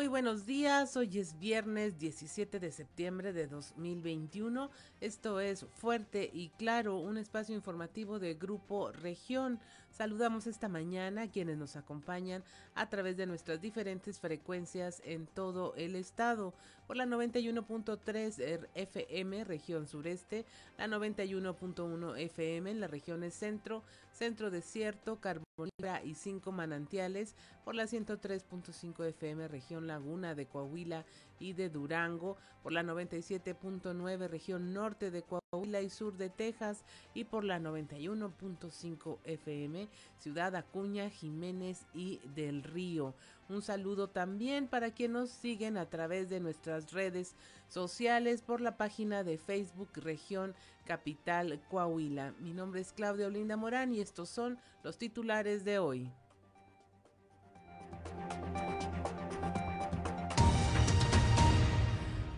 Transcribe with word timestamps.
Muy 0.00 0.08
buenos 0.08 0.46
días, 0.46 0.96
hoy 0.96 1.18
es 1.18 1.38
viernes 1.38 1.98
17 1.98 2.58
de 2.58 2.72
septiembre 2.72 3.34
de 3.34 3.46
2021. 3.46 4.70
Esto 5.02 5.40
es 5.40 5.66
Fuerte 5.76 6.30
y 6.32 6.48
Claro, 6.56 6.96
un 6.96 7.18
espacio 7.18 7.54
informativo 7.54 8.18
de 8.18 8.32
Grupo 8.32 8.92
Región. 8.92 9.60
Saludamos 9.90 10.46
esta 10.46 10.68
mañana 10.68 11.22
a 11.22 11.30
quienes 11.30 11.58
nos 11.58 11.76
acompañan 11.76 12.44
a 12.74 12.88
través 12.88 13.16
de 13.16 13.26
nuestras 13.26 13.60
diferentes 13.60 14.20
frecuencias 14.20 15.02
en 15.04 15.26
todo 15.26 15.74
el 15.76 15.96
estado. 15.96 16.54
Por 16.86 16.96
la 16.96 17.06
91.3 17.06 18.68
FM 18.74 19.44
región 19.44 19.86
sureste, 19.86 20.46
la 20.78 20.86
91.1 20.86 22.18
FM 22.18 22.70
en 22.70 22.80
las 22.80 22.90
regiones 22.90 23.34
centro, 23.34 23.82
centro 24.12 24.50
desierto, 24.50 25.20
Carbonífera 25.20 26.02
y 26.04 26.14
cinco 26.14 26.52
manantiales, 26.52 27.34
por 27.64 27.74
la 27.74 27.84
103.5 27.84 29.04
FM 29.06 29.48
región 29.48 29.86
Laguna 29.86 30.34
de 30.34 30.46
Coahuila 30.46 31.04
y 31.38 31.52
de 31.52 31.68
Durango, 31.68 32.36
por 32.62 32.72
la 32.72 32.82
97.9 32.82 34.28
región 34.28 34.72
norte 34.72 35.10
de 35.10 35.22
Coahuila 35.22 35.80
y 35.80 35.90
sur 35.90 36.16
de 36.16 36.30
Texas. 36.30 36.84
Y 37.14 37.24
por 37.24 37.44
la 37.44 37.58
91.5 37.58 39.18
FM 39.24 39.79
Ciudad 40.18 40.54
Acuña, 40.56 41.08
Jiménez 41.10 41.86
y 41.94 42.20
del 42.34 42.62
Río. 42.62 43.14
Un 43.48 43.62
saludo 43.62 44.08
también 44.08 44.68
para 44.68 44.92
quienes 44.92 45.14
nos 45.14 45.30
siguen 45.30 45.76
a 45.76 45.86
través 45.86 46.28
de 46.28 46.40
nuestras 46.40 46.92
redes 46.92 47.34
sociales 47.68 48.42
por 48.42 48.60
la 48.60 48.76
página 48.76 49.24
de 49.24 49.38
Facebook 49.38 49.90
Región 49.94 50.54
Capital 50.84 51.60
Coahuila. 51.70 52.34
Mi 52.40 52.52
nombre 52.52 52.80
es 52.80 52.92
Claudia 52.92 53.26
Olinda 53.26 53.56
Morán 53.56 53.94
y 53.94 54.00
estos 54.00 54.28
son 54.28 54.58
los 54.82 54.98
titulares 54.98 55.64
de 55.64 55.78
hoy. 55.78 56.10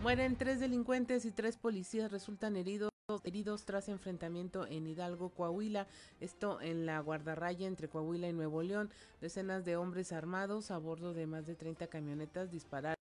Mueren 0.03 0.37
tres 0.37 0.61
delincuentes 0.61 1.25
y 1.25 1.31
tres 1.31 1.57
policías 1.57 2.11
resultan 2.11 2.57
heridos 2.57 2.92
heridos 3.25 3.65
tras 3.65 3.89
enfrentamiento 3.89 4.67
en 4.67 4.87
Hidalgo, 4.87 5.31
Coahuila, 5.31 5.87
esto 6.21 6.61
en 6.61 6.87
la 6.87 7.01
guardarraya 7.01 7.67
entre 7.67 7.89
Coahuila 7.89 8.29
y 8.29 8.33
Nuevo 8.33 8.63
León. 8.63 8.91
Decenas 9.21 9.65
de 9.65 9.77
hombres 9.77 10.13
armados 10.13 10.71
a 10.71 10.79
bordo 10.79 11.13
de 11.13 11.27
más 11.27 11.47
de 11.47 11.55
30 11.55 11.89
camionetas 11.89 12.51
dispararon 12.51 12.97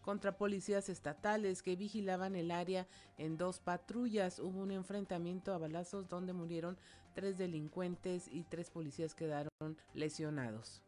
contra 0.00 0.36
policías 0.36 0.88
estatales 0.88 1.62
que 1.62 1.76
vigilaban 1.76 2.34
el 2.34 2.50
área 2.50 2.86
en 3.18 3.36
dos 3.36 3.60
patrullas. 3.60 4.38
Hubo 4.38 4.60
un 4.60 4.72
enfrentamiento 4.72 5.52
a 5.52 5.58
balazos 5.58 6.08
donde 6.08 6.32
murieron 6.32 6.76
tres 7.14 7.38
delincuentes 7.38 8.28
y 8.28 8.44
tres 8.44 8.70
policías 8.70 9.14
quedaron 9.14 9.50
lesionados. 9.94 10.82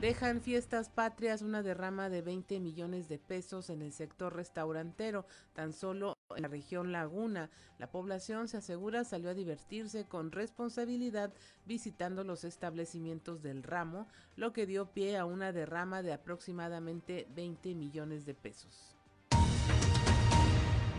Dejan 0.00 0.40
fiestas 0.40 0.88
patrias 0.88 1.42
una 1.42 1.62
derrama 1.62 2.08
de 2.08 2.22
20 2.22 2.58
millones 2.58 3.06
de 3.06 3.18
pesos 3.18 3.68
en 3.68 3.82
el 3.82 3.92
sector 3.92 4.34
restaurantero, 4.34 5.26
tan 5.52 5.74
solo 5.74 6.14
en 6.36 6.42
la 6.42 6.48
región 6.48 6.92
Laguna. 6.92 7.50
La 7.78 7.90
población 7.90 8.48
se 8.48 8.58
asegura 8.58 9.04
salió 9.04 9.30
a 9.30 9.34
divertirse 9.34 10.04
con 10.04 10.32
responsabilidad 10.32 11.32
visitando 11.64 12.24
los 12.24 12.44
establecimientos 12.44 13.42
del 13.42 13.62
ramo, 13.62 14.08
lo 14.36 14.52
que 14.52 14.66
dio 14.66 14.92
pie 14.92 15.16
a 15.16 15.24
una 15.24 15.52
derrama 15.52 16.02
de 16.02 16.12
aproximadamente 16.12 17.26
20 17.34 17.74
millones 17.74 18.24
de 18.26 18.34
pesos. 18.34 18.96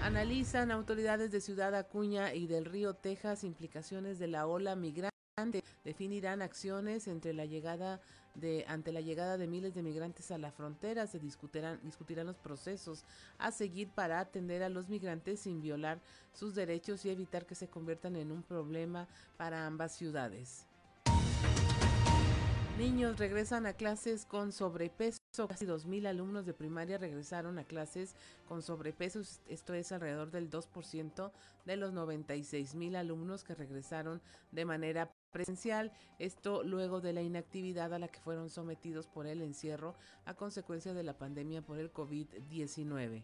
Analizan 0.01 0.71
autoridades 0.71 1.31
de 1.31 1.41
Ciudad 1.41 1.75
Acuña 1.75 2.33
y 2.33 2.47
del 2.47 2.65
Río 2.65 2.95
Texas 2.95 3.43
implicaciones 3.43 4.17
de 4.17 4.27
la 4.27 4.47
ola 4.47 4.75
migrante 4.75 5.11
definirán 5.83 6.41
acciones 6.41 7.07
entre 7.07 7.33
la 7.33 7.45
llegada 7.45 8.01
ante 8.67 8.91
la 8.91 9.01
llegada 9.01 9.37
de 9.37 9.47
miles 9.47 9.73
de 9.73 9.83
migrantes 9.83 10.31
a 10.31 10.37
la 10.37 10.51
frontera 10.51 11.07
se 11.07 11.19
discutirán 11.19 11.79
discutirán 11.83 12.27
los 12.27 12.37
procesos 12.37 13.05
a 13.37 13.51
seguir 13.51 13.89
para 13.89 14.19
atender 14.19 14.63
a 14.63 14.69
los 14.69 14.89
migrantes 14.89 15.41
sin 15.41 15.61
violar 15.61 15.99
sus 16.33 16.55
derechos 16.55 17.05
y 17.05 17.09
evitar 17.09 17.45
que 17.45 17.55
se 17.55 17.67
conviertan 17.67 18.15
en 18.15 18.31
un 18.31 18.43
problema 18.43 19.07
para 19.37 19.65
ambas 19.67 19.91
ciudades. 19.93 20.65
Niños 22.77 23.19
regresan 23.19 23.67
a 23.67 23.73
clases 23.73 24.25
con 24.25 24.51
sobrepeso. 24.51 25.19
Casi 25.47 25.67
2.000 25.67 26.07
alumnos 26.07 26.47
de 26.47 26.53
primaria 26.53 26.97
regresaron 26.97 27.59
a 27.59 27.63
clases 27.63 28.15
con 28.47 28.63
sobrepeso. 28.63 29.21
Esto 29.47 29.75
es 29.75 29.91
alrededor 29.91 30.31
del 30.31 30.49
2% 30.49 31.31
de 31.65 31.77
los 31.77 31.93
96.000 31.93 32.95
alumnos 32.95 33.43
que 33.43 33.53
regresaron 33.53 34.19
de 34.51 34.65
manera 34.65 35.11
presencial, 35.31 35.91
esto 36.19 36.63
luego 36.63 37.01
de 37.01 37.13
la 37.13 37.21
inactividad 37.21 37.93
a 37.93 37.99
la 37.99 38.07
que 38.09 38.19
fueron 38.19 38.49
sometidos 38.49 39.07
por 39.07 39.27
el 39.27 39.41
encierro 39.41 39.95
a 40.25 40.33
consecuencia 40.33 40.93
de 40.93 41.03
la 41.03 41.17
pandemia 41.17 41.61
por 41.61 41.79
el 41.79 41.91
COVID-19. 41.91 43.23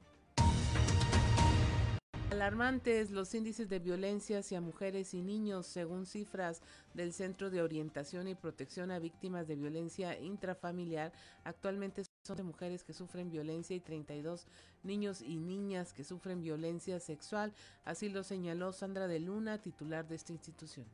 Alarmantes 2.31 3.09
los 3.09 3.33
índices 3.33 3.69
de 3.69 3.79
violencia 3.79 4.39
hacia 4.39 4.59
mujeres 4.59 5.13
y 5.13 5.21
niños, 5.21 5.65
según 5.65 6.05
cifras 6.05 6.61
del 6.93 7.13
Centro 7.13 7.49
de 7.49 7.61
Orientación 7.61 8.27
y 8.27 8.35
Protección 8.35 8.91
a 8.91 8.99
Víctimas 8.99 9.47
de 9.47 9.55
Violencia 9.55 10.19
Intrafamiliar. 10.19 11.13
Actualmente 11.45 12.03
son 12.23 12.37
de 12.37 12.43
mujeres 12.43 12.83
que 12.83 12.91
sufren 12.91 13.31
violencia 13.31 13.77
y 13.77 13.79
32 13.79 14.45
niños 14.83 15.21
y 15.21 15.37
niñas 15.37 15.93
que 15.93 16.03
sufren 16.03 16.41
violencia 16.41 16.99
sexual. 16.99 17.53
Así 17.85 18.09
lo 18.09 18.23
señaló 18.23 18.73
Sandra 18.73 19.07
de 19.07 19.19
Luna, 19.19 19.61
titular 19.61 20.05
de 20.05 20.15
esta 20.15 20.33
institución. 20.33 20.85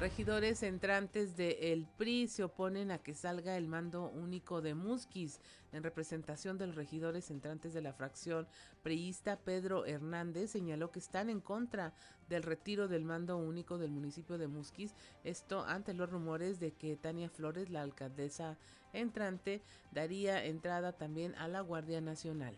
Regidores 0.00 0.62
entrantes 0.62 1.36
de 1.36 1.72
El 1.72 1.84
PRI 1.84 2.28
se 2.28 2.44
oponen 2.44 2.92
a 2.92 2.98
que 2.98 3.14
salga 3.14 3.56
el 3.56 3.66
mando 3.66 4.08
único 4.10 4.62
de 4.62 4.76
Musquis. 4.76 5.40
En 5.72 5.82
representación 5.82 6.56
de 6.56 6.68
los 6.68 6.76
regidores 6.76 7.32
entrantes 7.32 7.74
de 7.74 7.82
la 7.82 7.92
fracción 7.92 8.46
priista, 8.84 9.40
Pedro 9.40 9.86
Hernández 9.86 10.52
señaló 10.52 10.92
que 10.92 11.00
están 11.00 11.28
en 11.30 11.40
contra 11.40 11.94
del 12.28 12.44
retiro 12.44 12.86
del 12.86 13.04
mando 13.04 13.38
único 13.38 13.76
del 13.76 13.90
municipio 13.90 14.38
de 14.38 14.46
Musquis. 14.46 14.94
Esto 15.24 15.64
ante 15.64 15.94
los 15.94 16.08
rumores 16.08 16.60
de 16.60 16.70
que 16.70 16.96
Tania 16.96 17.28
Flores, 17.28 17.68
la 17.68 17.82
alcaldesa 17.82 18.56
entrante, 18.92 19.62
daría 19.90 20.44
entrada 20.44 20.92
también 20.92 21.34
a 21.34 21.48
la 21.48 21.60
Guardia 21.60 22.00
Nacional. 22.00 22.56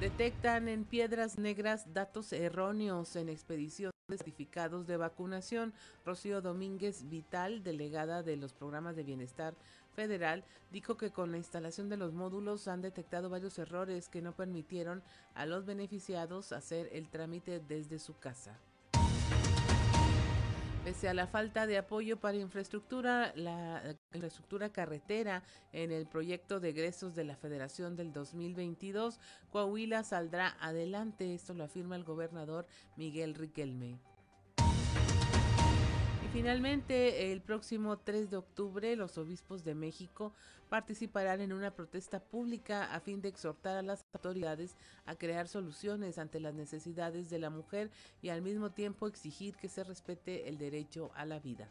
Detectan 0.00 0.68
en 0.68 0.84
piedras 0.84 1.38
negras 1.38 1.94
datos 1.94 2.30
erróneos 2.34 3.16
en 3.16 3.30
expedición 3.30 3.93
certificados 4.08 4.86
de 4.86 4.96
vacunación. 4.96 5.72
Rocío 6.04 6.42
Domínguez 6.42 7.08
Vital, 7.08 7.62
delegada 7.62 8.22
de 8.22 8.36
los 8.36 8.52
programas 8.52 8.96
de 8.96 9.02
bienestar 9.02 9.54
federal, 9.94 10.44
dijo 10.70 10.96
que 10.96 11.10
con 11.10 11.30
la 11.30 11.38
instalación 11.38 11.88
de 11.88 11.96
los 11.96 12.12
módulos 12.12 12.68
han 12.68 12.82
detectado 12.82 13.30
varios 13.30 13.58
errores 13.58 14.08
que 14.08 14.22
no 14.22 14.32
permitieron 14.32 15.02
a 15.34 15.46
los 15.46 15.64
beneficiados 15.64 16.52
hacer 16.52 16.88
el 16.92 17.08
trámite 17.08 17.60
desde 17.60 17.98
su 17.98 18.18
casa. 18.18 18.58
Pese 20.84 21.08
a 21.08 21.14
la 21.14 21.26
falta 21.26 21.66
de 21.66 21.78
apoyo 21.78 22.18
para 22.18 22.36
infraestructura, 22.36 23.32
la 23.36 23.96
infraestructura 24.14 24.70
carretera 24.70 25.42
en 25.72 25.92
el 25.92 26.06
proyecto 26.06 26.60
de 26.60 26.70
egresos 26.70 27.14
de 27.14 27.24
la 27.24 27.36
Federación 27.36 27.96
del 27.96 28.12
2022, 28.12 29.18
Coahuila 29.50 30.04
saldrá 30.04 30.56
adelante. 30.60 31.34
Esto 31.34 31.54
lo 31.54 31.64
afirma 31.64 31.96
el 31.96 32.04
gobernador 32.04 32.66
Miguel 32.96 33.34
Riquelme. 33.34 33.98
Finalmente, 36.34 37.30
el 37.30 37.40
próximo 37.42 37.96
3 37.96 38.28
de 38.28 38.38
octubre, 38.38 38.96
los 38.96 39.18
obispos 39.18 39.62
de 39.62 39.76
México 39.76 40.32
participarán 40.68 41.40
en 41.40 41.52
una 41.52 41.70
protesta 41.70 42.18
pública 42.18 42.92
a 42.92 42.98
fin 42.98 43.20
de 43.22 43.28
exhortar 43.28 43.76
a 43.76 43.82
las 43.82 44.04
autoridades 44.12 44.74
a 45.06 45.14
crear 45.14 45.46
soluciones 45.46 46.18
ante 46.18 46.40
las 46.40 46.52
necesidades 46.52 47.30
de 47.30 47.38
la 47.38 47.50
mujer 47.50 47.92
y 48.20 48.30
al 48.30 48.42
mismo 48.42 48.72
tiempo 48.72 49.06
exigir 49.06 49.54
que 49.54 49.68
se 49.68 49.84
respete 49.84 50.48
el 50.48 50.58
derecho 50.58 51.12
a 51.14 51.24
la 51.24 51.38
vida. 51.38 51.70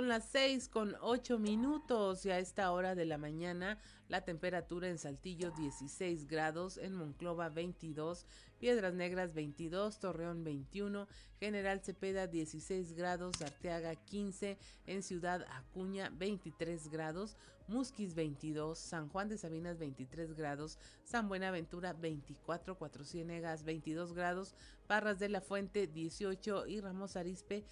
Son 0.00 0.08
las 0.08 0.24
seis 0.24 0.66
con 0.66 0.96
ocho 1.02 1.38
minutos 1.38 2.24
y 2.24 2.30
a 2.30 2.38
esta 2.38 2.72
hora 2.72 2.94
de 2.94 3.04
la 3.04 3.18
mañana 3.18 3.76
la 4.08 4.24
temperatura 4.24 4.88
en 4.88 4.96
Saltillo 4.96 5.50
16 5.50 6.26
grados, 6.26 6.78
en 6.78 6.94
Monclova 6.94 7.50
22, 7.50 8.24
Piedras 8.58 8.94
Negras 8.94 9.34
22, 9.34 9.98
Torreón 9.98 10.42
21, 10.42 11.06
General 11.38 11.82
Cepeda 11.84 12.26
16 12.26 12.94
grados, 12.94 13.42
Arteaga 13.42 13.94
15, 13.94 14.56
en 14.86 15.02
Ciudad 15.02 15.44
Acuña 15.50 16.08
23 16.14 16.88
grados, 16.88 17.36
Musquis 17.70 18.14
22, 18.14 18.78
San 18.78 19.08
Juan 19.08 19.28
de 19.28 19.38
Sabinas 19.38 19.78
23 19.78 20.34
grados, 20.34 20.78
San 21.04 21.28
Buenaventura 21.28 21.92
24, 21.92 22.76
Cuatro 22.76 23.04
Ciénegas 23.04 23.64
22 23.64 24.12
grados, 24.12 24.54
Parras 24.86 25.18
de 25.18 25.28
la 25.28 25.40
Fuente 25.40 25.86
18 25.86 26.66
y 26.66 26.80
Ramos 26.80 27.16
Arispe 27.16 27.64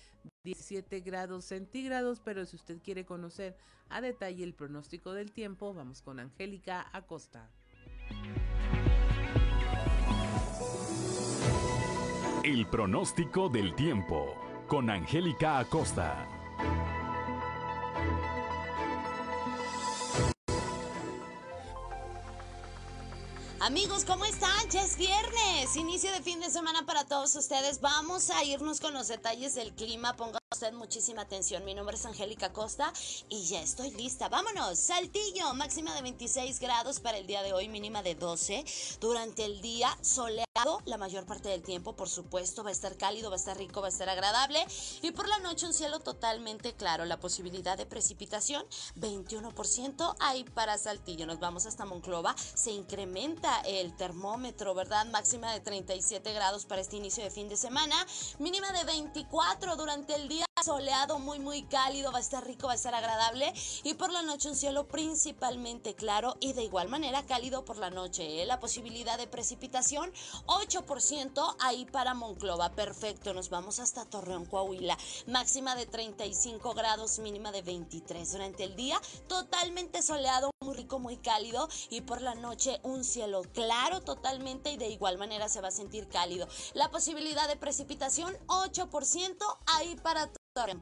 17 0.44 1.00
grados 1.00 1.44
centígrados, 1.44 2.20
pero 2.20 2.46
si 2.46 2.56
usted 2.56 2.78
quiere 2.80 3.04
conocer 3.04 3.56
a 3.88 4.00
detalle 4.00 4.44
el 4.44 4.54
pronóstico 4.54 5.12
del 5.12 5.32
tiempo, 5.32 5.74
vamos 5.74 6.00
con 6.00 6.20
Angélica 6.20 6.88
Acosta. 6.92 7.50
El 12.44 12.66
pronóstico 12.68 13.48
del 13.48 13.74
tiempo 13.74 14.34
con 14.68 14.90
Angélica 14.90 15.58
Acosta. 15.58 16.38
Amigos, 23.60 24.05
¿cómo 24.05 24.25
están? 24.25 24.70
Ya 24.70 24.82
es 24.82 24.96
viernes, 24.96 25.75
inicio 25.75 26.12
de 26.12 26.22
fin 26.22 26.38
de 26.38 26.49
semana 26.49 26.87
para 26.87 27.05
todos 27.05 27.34
ustedes. 27.34 27.81
Vamos 27.81 28.31
a 28.31 28.44
irnos 28.44 28.78
con 28.78 28.94
los 28.94 29.08
detalles 29.08 29.56
del 29.56 29.72
clima. 29.72 30.14
Ponga 30.14 30.38
usted 30.52 30.72
muchísima 30.72 31.22
atención. 31.22 31.64
Mi 31.64 31.75
nombre 31.75 31.96
es 31.96 32.06
Angélica 32.06 32.52
Costa 32.52 32.93
y 33.28 33.46
ya 33.46 33.60
estoy 33.60 33.90
lista. 33.90 34.28
Vámonos. 34.28 34.78
Saltillo, 34.78 35.52
máxima 35.55 35.93
de 35.94 36.02
26 36.02 36.60
grados 36.60 37.00
para 37.00 37.19
el 37.19 37.26
día 37.26 37.43
de 37.43 37.52
hoy, 37.52 37.69
mínima 37.69 38.05
de 38.05 38.14
12. 38.14 38.64
Durante 39.00 39.44
el 39.44 39.60
día, 39.60 39.99
soleado 40.02 40.47
la 40.84 40.96
mayor 40.99 41.25
parte 41.26 41.49
del 41.49 41.62
tiempo, 41.62 41.94
por 41.94 42.08
supuesto. 42.08 42.64
Va 42.64 42.70
a 42.70 42.72
estar 42.72 42.96
cálido, 42.96 43.31
va 43.31 43.37
a 43.37 43.38
estar 43.38 43.56
rico, 43.56 43.81
va 43.81 43.88
a 43.88 43.90
estar 43.90 44.08
agradable. 44.08 44.64
Y 45.02 45.12
por 45.12 45.28
la 45.28 45.38
noche, 45.38 45.66
un 45.66 45.75
cielo 45.75 46.00
totalmente 46.00 46.75
claro. 46.75 47.05
La 47.05 47.19
posibilidad 47.19 47.76
de 47.76 47.87
precipitación, 47.87 48.64
21% 48.96 50.16
ahí 50.20 50.44
para 50.44 50.78
Saltillo. 50.78 51.26
Nos 51.26 51.38
vamos 51.38 51.66
hasta 51.66 51.84
Monclova. 51.84 52.34
Se 52.55 52.70
incrementa 52.70 53.60
el 53.60 53.96
termómetro, 53.96 54.75
¿verdad? 54.75 55.06
Máxima 55.06 55.52
de 55.52 55.60
37 55.60 56.32
grados 56.32 56.66
para 56.66 56.81
este 56.81 56.96
inicio 56.96 57.22
de 57.22 57.31
fin 57.31 57.49
de 57.49 57.56
semana, 57.56 58.06
mínima 58.38 58.72
de 58.72 58.84
24 58.84 59.76
durante 59.76 60.14
el 60.14 60.28
día, 60.28 60.44
soleado, 60.64 61.19
muy, 61.19 61.38
muy 61.38 61.62
cálido, 61.62 62.12
va 62.12 62.19
a 62.19 62.20
estar 62.20 62.44
rico, 62.44 62.66
va 62.66 62.72
a 62.72 62.76
estar 62.76 62.94
agradable 62.94 63.52
y 63.84 63.94
por 63.94 64.12
la 64.12 64.22
noche 64.22 64.49
un 64.49 64.56
cielo 64.56 64.88
principalmente 64.88 65.94
claro 65.94 66.37
y 66.40 66.52
de 66.52 66.64
igual 66.64 66.88
manera 66.88 67.25
cálido 67.25 67.64
por 67.64 67.78
la 67.78 67.90
noche. 67.90 68.43
¿eh? 68.43 68.46
La 68.46 68.60
posibilidad 68.60 69.19
de 69.19 69.26
precipitación, 69.26 70.12
8% 70.48 71.56
ahí 71.60 71.84
para 71.84 72.14
Monclova, 72.14 72.72
perfecto, 72.72 73.34
nos 73.34 73.50
vamos 73.50 73.78
hasta 73.78 74.04
Torreón, 74.04 74.46
Coahuila, 74.46 74.98
máxima 75.26 75.76
de 75.76 75.86
35 75.86 76.74
grados, 76.74 77.18
mínima 77.18 77.52
de 77.52 77.62
23 77.62 78.32
durante 78.32 78.64
el 78.64 78.74
día, 78.74 79.00
totalmente 79.28 80.02
soleado, 80.02 80.50
muy 80.60 80.74
rico, 80.74 80.98
muy 80.98 81.18
cálido. 81.18 81.68
Y 81.90 82.00
por 82.00 82.22
la 82.22 82.34
noche 82.34 82.80
un 82.82 83.04
cielo 83.04 83.42
claro 83.52 84.00
totalmente 84.00 84.72
y 84.72 84.76
de 84.76 84.88
igual 84.88 85.18
manera 85.18 85.48
se 85.48 85.60
va 85.60 85.68
a 85.68 85.72
sentir 85.72 86.08
cálido. 86.08 86.48
La 86.74 86.90
posibilidad 86.90 87.46
de 87.46 87.56
precipitación 87.56 88.34
8% 88.46 89.36
ahí 89.66 89.96
para 90.02 90.30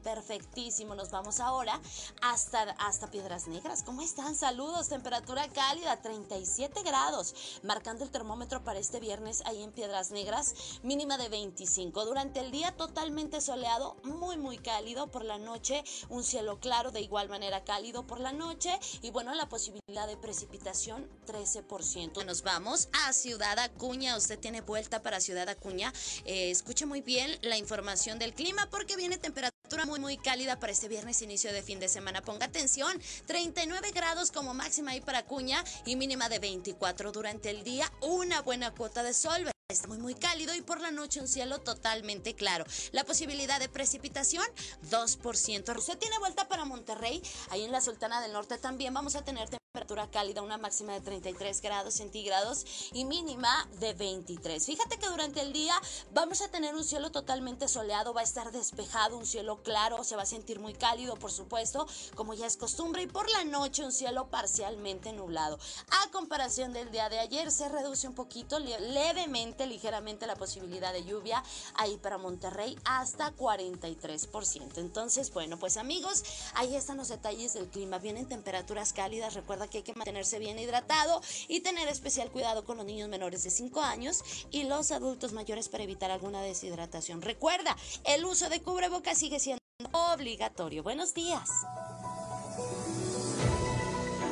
Perfectísimo, 0.01 0.95
nos 0.95 1.11
vamos 1.11 1.39
ahora 1.39 1.79
hasta, 2.21 2.61
hasta 2.79 3.11
Piedras 3.11 3.47
Negras. 3.47 3.83
¿Cómo 3.83 4.01
están? 4.01 4.35
Saludos, 4.35 4.89
temperatura 4.89 5.47
cálida, 5.49 6.01
37 6.01 6.81
grados, 6.81 7.35
marcando 7.61 8.03
el 8.03 8.09
termómetro 8.09 8.63
para 8.63 8.79
este 8.79 8.99
viernes 8.99 9.43
ahí 9.45 9.61
en 9.61 9.71
Piedras 9.71 10.09
Negras, 10.09 10.55
mínima 10.81 11.19
de 11.19 11.29
25. 11.29 12.05
Durante 12.05 12.39
el 12.39 12.49
día 12.49 12.75
totalmente 12.75 13.39
soleado, 13.39 13.97
muy 14.03 14.35
muy 14.37 14.57
cálido 14.57 15.11
por 15.11 15.23
la 15.23 15.37
noche, 15.37 15.83
un 16.09 16.23
cielo 16.23 16.59
claro 16.59 16.89
de 16.89 17.01
igual 17.01 17.29
manera 17.29 17.63
cálido 17.63 18.07
por 18.07 18.19
la 18.19 18.31
noche 18.31 18.79
y 19.03 19.11
bueno, 19.11 19.35
la 19.35 19.47
posibilidad 19.47 20.07
de 20.07 20.17
precipitación 20.17 21.07
13%. 21.27 22.25
Nos 22.25 22.41
vamos 22.41 22.89
a 23.05 23.13
Ciudad 23.13 23.59
Acuña, 23.59 24.17
usted 24.17 24.39
tiene 24.39 24.61
vuelta 24.61 25.03
para 25.03 25.19
Ciudad 25.19 25.49
Acuña, 25.49 25.93
eh, 26.25 26.49
escuche 26.49 26.87
muy 26.87 27.01
bien 27.01 27.37
la 27.43 27.57
información 27.57 28.17
del 28.17 28.33
clima 28.33 28.67
porque 28.71 28.95
viene 28.95 29.19
temperatura 29.19 29.66
muy 29.85 29.99
muy 29.99 30.17
cálida 30.17 30.59
para 30.59 30.71
este 30.71 30.87
viernes 30.87 31.21
inicio 31.21 31.51
de 31.51 31.61
fin 31.61 31.79
de 31.79 31.87
semana. 31.87 32.21
Ponga 32.21 32.45
atención, 32.45 32.99
39 33.25 33.91
grados 33.91 34.31
como 34.31 34.53
máxima 34.53 34.91
ahí 34.91 35.01
para 35.01 35.25
Cuña 35.25 35.63
y 35.85 35.95
mínima 35.95 36.29
de 36.29 36.39
24 36.39 37.11
durante 37.11 37.49
el 37.49 37.63
día, 37.63 37.91
una 38.01 38.41
buena 38.41 38.71
cuota 38.71 39.03
de 39.03 39.13
sol. 39.13 39.51
Está 39.69 39.89
muy 39.89 39.97
muy 39.97 40.15
cálido 40.15 40.55
y 40.55 40.61
por 40.61 40.79
la 40.79 40.91
noche 40.91 41.19
un 41.19 41.27
cielo 41.27 41.59
totalmente 41.59 42.33
claro. 42.35 42.63
La 42.93 43.03
posibilidad 43.03 43.59
de 43.59 43.67
precipitación 43.67 44.45
2%. 44.89 45.77
Usted 45.77 45.97
tiene 45.97 46.17
vuelta 46.19 46.47
para 46.47 46.63
Monterrey, 46.63 47.21
ahí 47.49 47.65
en 47.65 47.73
la 47.73 47.81
Sultana 47.81 48.21
del 48.21 48.31
Norte 48.31 48.57
también 48.57 48.93
vamos 48.93 49.17
a 49.17 49.25
tener 49.25 49.49
temperatura 49.49 50.09
cálida, 50.09 50.41
una 50.41 50.57
máxima 50.57 50.93
de 50.93 51.01
33 51.01 51.61
grados 51.61 51.93
centígrados 51.95 52.65
y 52.93 53.05
mínima 53.05 53.67
de 53.79 53.93
23. 53.93 54.65
Fíjate 54.65 54.97
que 54.97 55.07
durante 55.07 55.41
el 55.41 55.53
día 55.53 55.73
vamos 56.13 56.41
a 56.41 56.47
tener 56.47 56.73
un 56.73 56.83
cielo 56.83 57.11
totalmente 57.11 57.67
soleado, 57.67 58.13
va 58.13 58.21
a 58.21 58.23
estar 58.23 58.51
despejado, 58.51 59.17
un 59.17 59.25
cielo 59.25 59.61
claro, 59.63 60.03
se 60.03 60.15
va 60.15 60.23
a 60.23 60.25
sentir 60.25 60.59
muy 60.59 60.73
cálido, 60.73 61.15
por 61.15 61.31
supuesto, 61.31 61.87
como 62.15 62.33
ya 62.33 62.47
es 62.47 62.57
costumbre, 62.57 63.03
y 63.03 63.07
por 63.07 63.29
la 63.29 63.43
noche 63.43 63.83
un 63.83 63.91
cielo 63.91 64.29
parcialmente 64.29 65.13
nublado. 65.13 65.59
A 65.91 66.09
comparación 66.11 66.73
del 66.73 66.89
día 66.89 67.09
de 67.09 67.19
ayer, 67.19 67.51
se 67.51 67.69
reduce 67.69 68.07
un 68.07 68.15
poquito, 68.15 68.59
levemente, 68.59 69.56
ligeramente 69.65 70.27
la 70.27 70.35
posibilidad 70.35 70.93
de 70.93 71.03
lluvia 71.03 71.43
ahí 71.75 71.97
para 71.97 72.17
Monterrey 72.17 72.77
hasta 72.85 73.35
43%. 73.35 74.77
Entonces, 74.77 75.33
bueno, 75.33 75.57
pues 75.57 75.77
amigos, 75.77 76.23
ahí 76.53 76.75
están 76.75 76.97
los 76.97 77.07
detalles 77.07 77.53
del 77.53 77.67
clima. 77.67 77.97
Vienen 77.97 78.27
temperaturas 78.27 78.93
cálidas, 78.93 79.33
recuerda 79.33 79.67
que 79.67 79.79
hay 79.79 79.83
que 79.83 79.93
mantenerse 79.93 80.39
bien 80.39 80.59
hidratado 80.59 81.21
y 81.47 81.61
tener 81.61 81.87
especial 81.87 82.29
cuidado 82.31 82.65
con 82.65 82.77
los 82.77 82.85
niños 82.85 83.09
menores 83.09 83.43
de 83.43 83.49
5 83.49 83.81
años 83.81 84.21
y 84.51 84.63
los 84.63 84.91
adultos 84.91 85.33
mayores 85.33 85.69
para 85.69 85.83
evitar 85.83 86.11
alguna 86.11 86.41
deshidratación. 86.41 87.21
Recuerda, 87.21 87.75
el 88.03 88.25
uso 88.25 88.49
de 88.49 88.61
cubrebocas 88.61 89.17
sigue 89.17 89.39
siendo 89.39 89.61
obligatorio. 89.91 90.83
Buenos 90.83 91.13
días. 91.13 91.49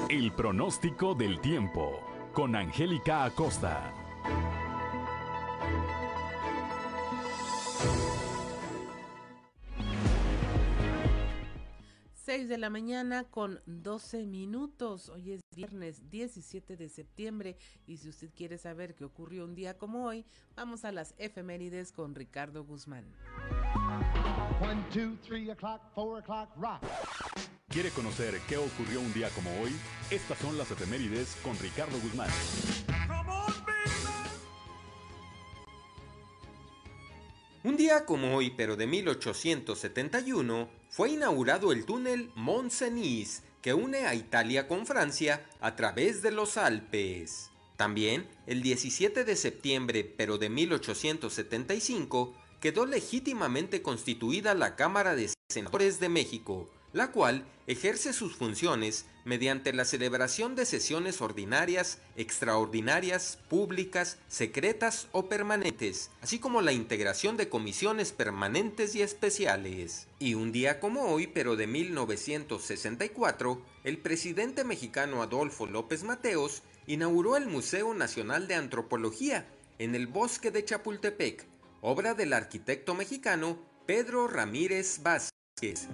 El 0.10 0.34
pronóstico 0.34 1.16
del 1.16 1.42
tiempo 1.42 2.00
con 2.34 2.56
Angélica 2.56 3.24
Acosta. 3.24 4.05
6 12.36 12.50
de 12.50 12.58
la 12.58 12.70
mañana 12.70 13.24
con 13.24 13.62
12 13.66 14.26
minutos. 14.26 15.08
Hoy 15.08 15.32
es 15.32 15.42
viernes 15.56 16.10
17 16.10 16.76
de 16.76 16.90
septiembre 16.90 17.56
y 17.88 17.96
si 17.96 18.10
usted 18.10 18.30
quiere 18.36 18.58
saber 18.58 18.94
qué 18.94 19.06
ocurrió 19.06 19.46
un 19.46 19.56
día 19.56 19.78
como 19.78 20.06
hoy, 20.06 20.26
vamos 20.54 20.84
a 20.84 20.92
las 20.92 21.16
efemérides 21.18 21.94
con 21.94 22.14
Ricardo 22.14 22.66
Guzmán. 22.66 23.06
¿Quiere 27.70 27.90
conocer 27.92 28.42
qué 28.50 28.58
ocurrió 28.58 29.00
un 29.00 29.14
día 29.14 29.30
como 29.30 29.50
hoy? 29.62 29.72
Estas 30.12 30.38
son 30.40 30.58
las 30.58 30.70
efemérides 30.70 31.38
con 31.42 31.58
Ricardo 31.58 31.98
Guzmán. 32.02 32.30
Un 37.64 37.78
día 37.78 38.06
como 38.06 38.36
hoy, 38.36 38.52
pero 38.52 38.76
de 38.76 38.86
1871, 38.88 40.70
fue 40.96 41.10
inaugurado 41.10 41.74
el 41.74 41.84
túnel 41.84 42.32
Mont 42.36 42.72
Cenis, 42.72 43.44
que 43.62 43.74
une 43.74 44.06
a 44.08 44.16
Italia 44.16 44.66
con 44.66 44.86
Francia 44.86 45.46
a 45.60 45.76
través 45.76 46.22
de 46.22 46.32
los 46.32 46.56
Alpes. 46.56 47.52
También, 47.76 48.30
el 48.48 48.62
17 48.62 49.26
de 49.26 49.36
septiembre, 49.36 50.06
pero 50.06 50.38
de 50.38 50.48
1875, 50.48 52.34
quedó 52.62 52.86
legítimamente 52.86 53.82
constituida 53.82 54.54
la 54.54 54.78
Cámara 54.78 55.18
de 55.18 55.30
Senadores 55.52 56.00
de 56.00 56.08
México, 56.08 56.70
la 56.96 57.12
cual 57.12 57.46
ejerce 57.68 58.14
sus 58.14 58.38
funciones 58.38 59.06
mediante 59.26 59.74
la 59.74 59.84
celebración 59.84 60.56
de 60.56 60.66
sesiones 60.66 61.20
ordinarias, 61.20 62.00
extraordinarias, 62.16 63.38
públicas, 63.50 64.18
secretas 64.30 65.10
o 65.12 65.28
permanentes, 65.28 66.10
así 66.22 66.40
como 66.40 66.62
la 66.62 66.72
integración 66.72 67.36
de 67.36 67.50
comisiones 67.50 68.14
permanentes 68.14 68.96
y 68.96 69.02
especiales. 69.02 70.08
Y 70.20 70.36
un 70.36 70.54
día 70.54 70.80
como 70.80 71.12
hoy, 71.12 71.28
pero 71.28 71.58
de 71.58 71.68
1964, 71.68 73.62
el 73.84 73.98
presidente 73.98 74.64
mexicano 74.64 75.22
Adolfo 75.22 75.66
López 75.66 76.04
Mateos 76.04 76.64
inauguró 76.88 77.36
el 77.36 77.48
Museo 77.48 77.94
Nacional 77.94 78.48
de 78.48 78.56
Antropología 78.56 79.46
en 79.80 79.96
el 79.96 80.08
bosque 80.08 80.50
de 80.50 80.64
Chapultepec, 80.64 81.46
obra 81.82 82.14
del 82.14 82.32
arquitecto 82.32 82.96
mexicano 82.96 83.60
Pedro 83.86 84.30
Ramírez 84.30 85.02
Vázquez. 85.04 85.90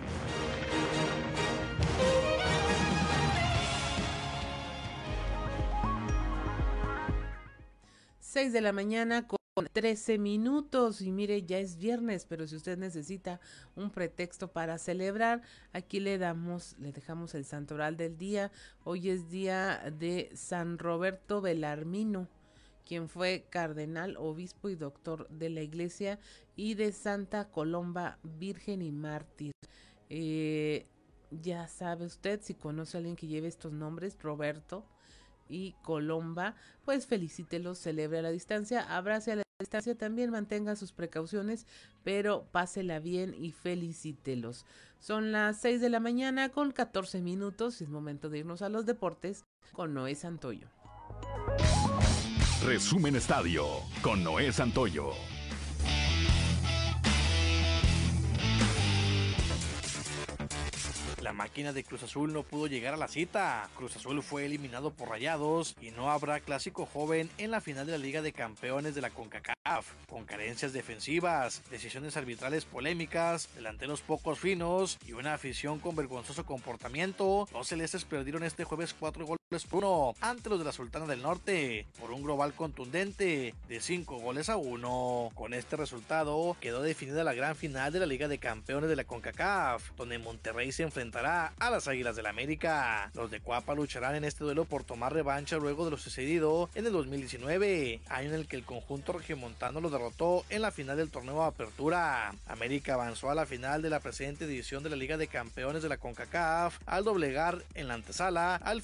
6 8.32 8.54
de 8.54 8.62
la 8.62 8.72
mañana 8.72 9.28
con 9.28 9.38
13 9.74 10.18
minutos 10.18 11.02
y 11.02 11.12
mire, 11.12 11.44
ya 11.44 11.60
es 11.60 11.76
viernes, 11.76 12.26
pero 12.26 12.48
si 12.48 12.56
usted 12.56 12.78
necesita 12.78 13.42
un 13.76 13.92
pretexto 13.92 14.48
para 14.48 14.78
celebrar, 14.78 15.42
aquí 15.74 16.00
le 16.00 16.18
damos, 16.18 16.78
le 16.80 16.94
dejamos 16.94 17.36
el 17.36 17.44
santoral 17.44 17.98
del 17.98 18.18
día. 18.18 18.50
Hoy 18.86 19.10
es 19.10 19.30
día 19.30 19.84
de 20.00 20.32
San 20.34 20.78
Roberto 20.78 21.42
Belarmino, 21.42 22.30
quien 22.86 23.10
fue 23.10 23.48
cardenal, 23.50 24.16
obispo 24.16 24.70
y 24.70 24.76
doctor 24.76 25.28
de 25.28 25.50
la 25.50 25.62
iglesia, 25.62 26.18
y 26.56 26.76
de 26.76 26.94
Santa 26.94 27.50
Colomba, 27.50 28.18
virgen 28.24 28.82
y 28.82 28.94
mártir. 28.94 29.52
Eh, 30.08 30.88
ya 31.32 31.68
sabe 31.68 32.06
usted, 32.06 32.40
si 32.42 32.54
conoce 32.54 32.96
a 32.96 33.00
alguien 33.00 33.18
que 33.18 33.28
lleve 33.28 33.50
estos 33.50 33.74
nombres, 33.74 34.18
Roberto, 34.22 34.86
y 35.52 35.76
Colomba, 35.84 36.56
pues 36.86 37.06
felicítelos, 37.06 37.78
celebre 37.78 38.20
a 38.20 38.22
la 38.22 38.32
distancia, 38.32 38.82
abrace 38.82 39.34
a 39.34 39.36
la 39.38 39.44
distancia, 39.60 39.96
también 39.96 40.32
mantenga 40.32 40.76
sus 40.76 40.92
precauciones, 40.92 41.68
pero 42.04 42.48
pásela 42.52 43.00
bien 43.00 43.34
y 43.34 43.52
felicítelos. 43.52 44.66
Son 45.00 45.32
las 45.32 45.60
6 45.62 45.82
de 45.82 45.90
la 45.90 46.00
mañana 46.00 46.50
con 46.50 46.72
14 46.72 47.22
minutos 47.22 47.82
es 47.82 47.90
momento 47.90 48.30
de 48.30 48.40
irnos 48.40 48.62
a 48.62 48.70
los 48.70 48.86
deportes 48.86 49.46
con 49.72 49.94
Noé 49.94 50.16
Santoyo. 50.16 50.68
Resumen 52.66 53.16
Estadio 53.16 53.66
con 54.02 54.24
Noé 54.24 54.52
Santoyo. 54.52 55.14
La 61.32 61.38
máquina 61.38 61.72
de 61.72 61.86
Cruz 61.86 62.04
Azul 62.04 62.34
no 62.34 62.44
pudo 62.44 62.68
llegar 62.68 62.94
a 62.94 62.98
la 62.98 63.08
cita. 63.08 63.70
Cruz 63.78 63.96
Azul 63.96 64.22
fue 64.22 64.46
eliminado 64.46 64.92
por 64.92 65.08
Rayados 65.08 65.78
y 65.80 65.92
no 65.92 66.12
habrá 66.12 66.42
clásico 66.42 66.86
joven 66.86 67.30
en 67.38 67.52
la 67.52 67.62
final 67.62 67.86
de 67.86 67.94
la 67.94 67.98
Liga 68.00 68.22
de 68.22 68.34
Campeones 68.34 68.96
de 68.96 69.02
la 69.02 69.12
CONCACAF. 69.12 69.94
Con 70.10 70.26
carencias 70.26 70.74
defensivas, 70.74 71.64
decisiones 71.72 72.18
arbitrales 72.18 72.66
polémicas, 72.66 73.48
delanteros 73.56 74.02
pocos 74.02 74.40
finos 74.40 75.00
y 75.08 75.14
una 75.14 75.34
afición 75.34 75.80
con 75.80 75.96
vergonzoso 75.96 76.46
comportamiento, 76.46 77.48
los 77.54 77.70
celestes 77.70 78.04
perdieron 78.04 78.44
este 78.44 78.66
jueves 78.66 78.94
cuatro 78.94 79.26
goles 79.26 79.41
por 79.60 79.84
uno 79.84 80.16
ante 80.22 80.50
los 80.50 80.60
de 80.60 80.66
la 80.66 80.72
Sultana 80.72 81.06
del 81.06 81.22
Norte 81.22 81.86
por 82.00 82.12
un 82.12 82.24
global 82.24 82.54
contundente 82.54 83.54
de 83.68 83.82
5 83.82 84.20
goles 84.20 84.48
a 84.48 84.56
1. 84.56 85.32
Con 85.36 85.54
este 85.54 85.76
resultado 85.76 86.56
quedó 86.62 86.82
definida 86.82 87.26
la 87.26 87.34
gran 87.34 87.58
final 87.58 87.92
de 87.92 88.00
la 88.00 88.06
Liga 88.06 88.30
de 88.30 88.38
Campeones 88.38 88.90
de 88.90 88.96
la 88.96 89.04
CONCACAF, 89.04 89.92
donde 89.98 90.20
Monterrey 90.20 90.72
se 90.72 90.84
enfrentará 90.84 91.52
a 91.60 91.70
las 91.70 91.90
Águilas 91.90 92.16
del 92.16 92.24
la 92.24 92.30
América. 92.30 93.12
Los 93.14 93.30
de 93.30 93.42
Cuapa 93.42 93.76
lucharán 93.76 94.16
en 94.16 94.24
este 94.24 94.46
duelo 94.46 94.64
por 94.64 94.86
tomar 94.86 95.12
revancha 95.12 95.58
luego 95.58 95.84
de 95.84 95.92
lo 95.92 95.98
sucedido 95.98 96.70
en 96.74 96.86
el 96.86 96.94
2019, 96.94 98.00
año 98.08 98.30
en 98.30 98.36
el 98.36 98.48
que 98.48 98.56
el 98.56 98.64
conjunto 98.64 99.12
regiomontano 99.12 99.82
lo 99.82 99.90
derrotó 99.90 100.46
en 100.50 100.62
la 100.62 100.72
final 100.72 100.96
del 100.96 101.12
torneo 101.12 101.42
de 101.42 101.48
Apertura. 101.48 102.34
América 102.48 102.94
avanzó 102.94 103.30
a 103.30 103.36
la 103.36 103.46
final 103.46 103.82
de 103.82 103.90
la 103.90 104.00
presente 104.00 104.46
edición 104.46 104.82
de 104.82 104.92
la 104.92 104.96
Liga 104.96 105.18
de 105.18 105.28
Campeones 105.28 105.84
de 105.84 105.90
la 105.90 105.98
CONCACAF 105.98 106.80
al 106.86 107.04
doblegar 107.04 107.66
en 107.74 107.90
la 107.90 107.96
antesala 107.96 108.56
al 108.56 108.82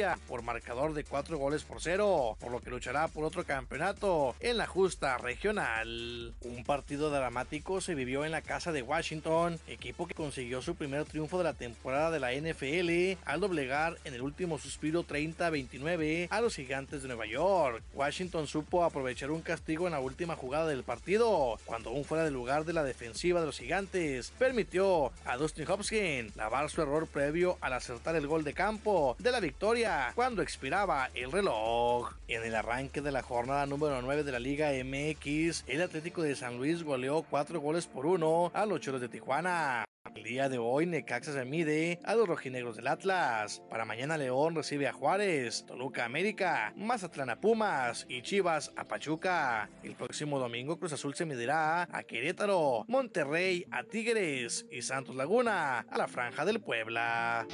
Por 0.00 0.42
marcador 0.42 0.94
de 0.94 1.04
4 1.04 1.36
goles 1.36 1.62
por 1.64 1.82
0, 1.82 2.38
por 2.40 2.50
lo 2.50 2.60
que 2.60 2.70
luchará 2.70 3.08
por 3.08 3.24
otro 3.24 3.44
campeonato 3.44 4.34
en 4.40 4.56
la 4.56 4.66
justa 4.66 5.18
regional. 5.18 6.32
Un 6.40 6.64
partido 6.64 7.10
dramático 7.10 7.82
se 7.82 7.94
vivió 7.94 8.24
en 8.24 8.32
la 8.32 8.40
casa 8.40 8.72
de 8.72 8.80
Washington, 8.80 9.60
equipo 9.66 10.06
que 10.06 10.14
consiguió 10.14 10.62
su 10.62 10.74
primer 10.74 11.04
triunfo 11.04 11.36
de 11.36 11.44
la 11.44 11.52
temporada 11.52 12.10
de 12.10 12.18
la 12.18 12.32
NFL 12.32 13.20
al 13.26 13.40
doblegar 13.40 13.98
en 14.04 14.14
el 14.14 14.22
último 14.22 14.58
suspiro 14.58 15.06
30-29 15.06 16.28
a 16.30 16.40
los 16.40 16.56
gigantes 16.56 17.02
de 17.02 17.08
Nueva 17.08 17.26
York. 17.26 17.82
Washington 17.92 18.46
supo 18.46 18.84
aprovechar 18.84 19.30
un 19.30 19.42
castigo 19.42 19.86
en 19.86 19.92
la 19.92 20.00
última 20.00 20.34
jugada 20.34 20.66
del 20.66 20.82
partido, 20.82 21.58
cuando 21.66 21.90
un 21.90 22.06
fuera 22.06 22.24
de 22.24 22.30
lugar 22.30 22.64
de 22.64 22.72
la 22.72 22.84
defensiva 22.84 23.40
de 23.40 23.46
los 23.46 23.58
gigantes 23.58 24.32
permitió 24.38 25.12
a 25.26 25.36
Dustin 25.36 25.70
Hopkins 25.70 26.34
lavar 26.36 26.70
su 26.70 26.80
error 26.80 27.06
previo 27.06 27.58
al 27.60 27.74
acertar 27.74 28.16
el 28.16 28.26
gol 28.26 28.44
de 28.44 28.54
campo 28.54 29.16
de 29.18 29.30
la 29.30 29.40
victoria 29.40 29.89
cuando 30.14 30.42
expiraba 30.42 31.10
el 31.14 31.32
reloj. 31.32 32.12
En 32.28 32.44
el 32.44 32.54
arranque 32.54 33.00
de 33.00 33.12
la 33.12 33.22
jornada 33.22 33.66
número 33.66 34.00
9 34.02 34.24
de 34.24 34.32
la 34.32 34.38
Liga 34.38 34.70
MX, 34.70 35.64
el 35.66 35.82
Atlético 35.82 36.22
de 36.22 36.36
San 36.36 36.58
Luis 36.58 36.82
goleó 36.82 37.22
4 37.22 37.60
goles 37.60 37.86
por 37.86 38.06
1 38.06 38.52
a 38.54 38.66
los 38.66 38.80
Choros 38.80 39.00
de 39.00 39.08
Tijuana. 39.08 39.84
El 40.14 40.24
día 40.24 40.48
de 40.48 40.58
hoy 40.58 40.86
Necaxa 40.86 41.32
se 41.32 41.44
mide 41.44 42.00
a 42.04 42.14
los 42.14 42.26
rojinegros 42.26 42.76
del 42.76 42.88
Atlas. 42.88 43.62
Para 43.70 43.84
mañana 43.84 44.16
León 44.16 44.54
recibe 44.54 44.88
a 44.88 44.92
Juárez, 44.92 45.64
Toluca 45.66 46.04
América, 46.04 46.72
Mazatlán 46.76 47.30
a 47.30 47.40
Pumas 47.40 48.06
y 48.08 48.22
Chivas 48.22 48.72
a 48.76 48.84
Pachuca. 48.84 49.68
El 49.82 49.94
próximo 49.94 50.38
domingo 50.38 50.78
Cruz 50.78 50.94
Azul 50.94 51.14
se 51.14 51.26
medirá 51.26 51.82
a 51.82 52.02
Querétaro, 52.02 52.84
Monterrey 52.88 53.66
a 53.70 53.84
Tigres 53.84 54.66
y 54.70 54.82
Santos 54.82 55.16
Laguna 55.16 55.80
a 55.80 55.98
la 55.98 56.08
Franja 56.08 56.44
del 56.44 56.60
Puebla. 56.60 57.46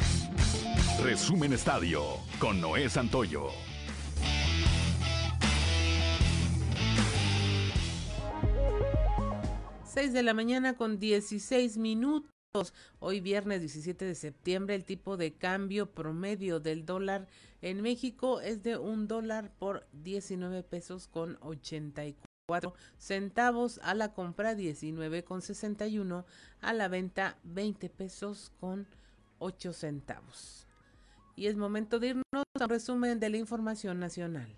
Resumen 1.03 1.53
Estadio 1.53 2.03
con 2.39 2.61
Noé 2.61 2.89
Santoyo. 2.89 3.49
Seis 9.85 10.13
de 10.13 10.23
la 10.23 10.35
mañana 10.35 10.77
con 10.77 10.99
16 10.99 11.79
minutos. 11.79 12.75
Hoy 12.99 13.21
viernes 13.21 13.61
17 13.61 14.05
de 14.05 14.15
septiembre 14.15 14.75
el 14.75 14.85
tipo 14.85 15.17
de 15.17 15.33
cambio 15.33 15.91
promedio 15.91 16.61
del 16.61 16.85
dólar 16.85 17.29
en 17.63 17.81
México 17.83 18.41
es 18.41 18.63
de 18.63 18.77
un 18.77 19.09
dólar 19.09 19.53
por 19.59 19.87
19 19.93 20.63
pesos 20.63 21.09
con 21.09 21.39
84 21.41 22.75
centavos 22.99 23.81
a 23.83 23.95
la 23.95 24.13
compra 24.13 24.55
19 24.55 25.25
con 25.25 25.43
61 25.43 26.27
a 26.61 26.73
la 26.73 26.89
venta 26.89 27.39
20 27.45 27.89
pesos 27.89 28.53
con 28.61 28.87
8 29.39 29.73
centavos. 29.73 30.66
Y 31.37 31.47
es 31.47 31.57
momento 31.57 31.99
de 31.99 32.09
irnos 32.09 32.25
a 32.33 32.65
un 32.65 32.69
resumen 32.69 33.21
de 33.21 33.29
la 33.29 33.37
información 33.37 34.01
nacional. 34.01 34.49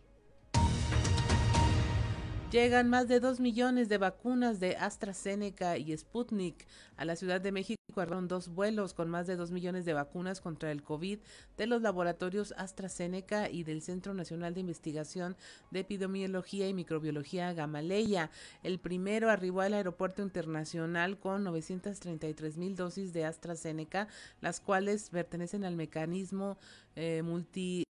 Llegan 2.51 2.89
más 2.89 3.09
de 3.09 3.21
dos 3.21 3.41
millones 3.41 3.91
de 3.91 3.99
vacunas 3.99 4.59
de 4.59 4.75
AstraZeneca 4.77 5.77
y 5.77 5.95
Sputnik 5.95 6.67
a 6.97 7.05
la 7.05 7.15
Ciudad 7.15 7.43
de 7.43 7.53
México. 7.53 7.77
Fueron 7.93 8.27
dos 8.27 8.49
vuelos 8.49 8.95
con 8.95 9.11
más 9.11 9.27
de 9.27 9.37
dos 9.37 9.51
millones 9.51 9.85
de 9.85 9.93
vacunas 9.93 10.41
contra 10.41 10.73
el 10.73 10.83
COVID 10.83 11.19
de 11.59 11.67
los 11.67 11.83
laboratorios 11.83 12.55
AstraZeneca 12.57 13.51
y 13.51 13.65
del 13.65 13.83
Centro 13.83 14.15
Nacional 14.15 14.55
de 14.55 14.61
Investigación 14.61 15.37
de 15.71 15.81
Epidemiología 15.81 16.67
y 16.67 16.73
Microbiología 16.73 17.53
Gamaleya. 17.53 18.31
El 18.63 18.79
primero 18.79 19.29
arribó 19.29 19.61
al 19.61 19.75
aeropuerto 19.75 20.23
internacional 20.23 21.19
con 21.19 21.45
933 21.45 22.57
mil 22.57 22.77
dosis 22.77 23.13
de 23.13 23.27
AstraZeneca, 23.27 24.09
las 24.41 24.61
cuales 24.61 25.11
pertenecen 25.11 25.67
al 25.67 25.77
mecanismo 25.77 26.57
eh, 26.97 27.23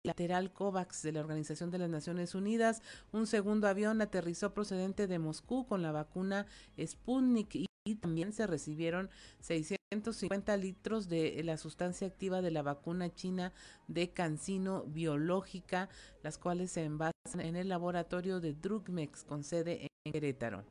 multilateral 0.05 0.53
COVAX 0.53 1.03
de 1.03 1.13
la 1.13 1.21
Organización 1.21 1.71
de 1.71 1.79
las 1.79 1.89
Naciones 1.89 2.35
Unidas. 2.35 2.83
Un 3.13 3.29
segundo 3.29 3.69
avión 3.69 4.01
aterrizó 4.01 4.53
procedente 4.53 5.07
de 5.07 5.21
Moscú 5.21 5.65
con 5.65 5.81
la 5.81 5.93
vacuna 5.93 6.47
Sputnik 6.77 7.55
y 7.55 7.67
y 7.85 7.97
también 7.97 8.33
se 8.33 8.47
recibieron 8.47 9.11
650 9.41 10.57
litros 10.57 11.09
de 11.09 11.43
la 11.43 11.57
sustancia 11.57 12.07
activa 12.07 12.41
de 12.41 12.53
la 12.53 12.63
vacuna 12.63 13.13
china 13.13 13.53
de 13.89 14.11
cancino 14.13 14.85
biológica, 14.85 15.89
las 16.23 16.39
cuales 16.39 16.71
se 16.71 16.85
envasan 16.85 17.41
en 17.41 17.57
el 17.57 17.69
laboratorio 17.69 18.39
de 18.39 18.53
Drugmex 18.53 19.25
con 19.25 19.43
sede 19.43 19.89
en 20.05 20.13
Querétaro. 20.13 20.65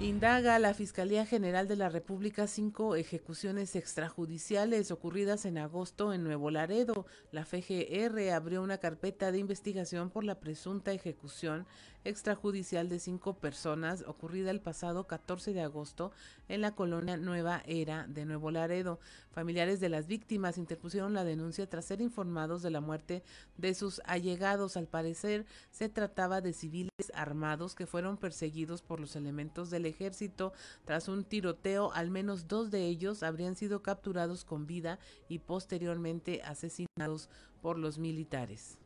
Indaga 0.00 0.58
la 0.58 0.74
Fiscalía 0.74 1.24
General 1.24 1.68
de 1.68 1.76
la 1.76 1.88
República 1.88 2.48
cinco 2.48 2.96
ejecuciones 2.96 3.76
extrajudiciales 3.76 4.90
ocurridas 4.90 5.44
en 5.44 5.56
agosto 5.56 6.12
en 6.12 6.24
Nuevo 6.24 6.50
Laredo. 6.50 7.06
La 7.30 7.44
FGR 7.44 8.32
abrió 8.34 8.60
una 8.62 8.78
carpeta 8.78 9.30
de 9.30 9.38
investigación 9.38 10.10
por 10.10 10.24
la 10.24 10.40
presunta 10.40 10.92
ejecución 10.92 11.64
extrajudicial 12.04 12.88
de 12.88 12.98
cinco 12.98 13.38
personas 13.38 14.04
ocurrida 14.06 14.50
el 14.50 14.60
pasado 14.60 15.06
14 15.06 15.54
de 15.54 15.62
agosto 15.62 16.12
en 16.48 16.60
la 16.60 16.74
colonia 16.74 17.16
Nueva 17.16 17.62
Era 17.66 18.06
de 18.06 18.26
Nuevo 18.26 18.50
Laredo. 18.50 19.00
Familiares 19.30 19.80
de 19.80 19.88
las 19.88 20.06
víctimas 20.06 20.58
interpusieron 20.58 21.14
la 21.14 21.24
denuncia 21.24 21.68
tras 21.68 21.86
ser 21.86 22.00
informados 22.00 22.62
de 22.62 22.70
la 22.70 22.80
muerte 22.80 23.22
de 23.56 23.74
sus 23.74 24.02
allegados. 24.04 24.76
Al 24.76 24.86
parecer 24.86 25.46
se 25.70 25.88
trataba 25.88 26.40
de 26.40 26.52
civiles 26.52 26.90
armados 27.14 27.74
que 27.74 27.86
fueron 27.86 28.18
perseguidos 28.18 28.82
por 28.82 29.00
los 29.00 29.16
elementos 29.16 29.70
del 29.70 29.83
ejército. 29.86 30.52
Tras 30.84 31.08
un 31.08 31.24
tiroteo, 31.24 31.92
al 31.92 32.10
menos 32.10 32.48
dos 32.48 32.70
de 32.70 32.86
ellos 32.86 33.22
habrían 33.22 33.56
sido 33.56 33.82
capturados 33.82 34.44
con 34.44 34.66
vida 34.66 34.98
y 35.28 35.40
posteriormente 35.40 36.42
asesinados 36.42 37.28
por 37.60 37.78
los 37.78 37.98
militares. 37.98 38.78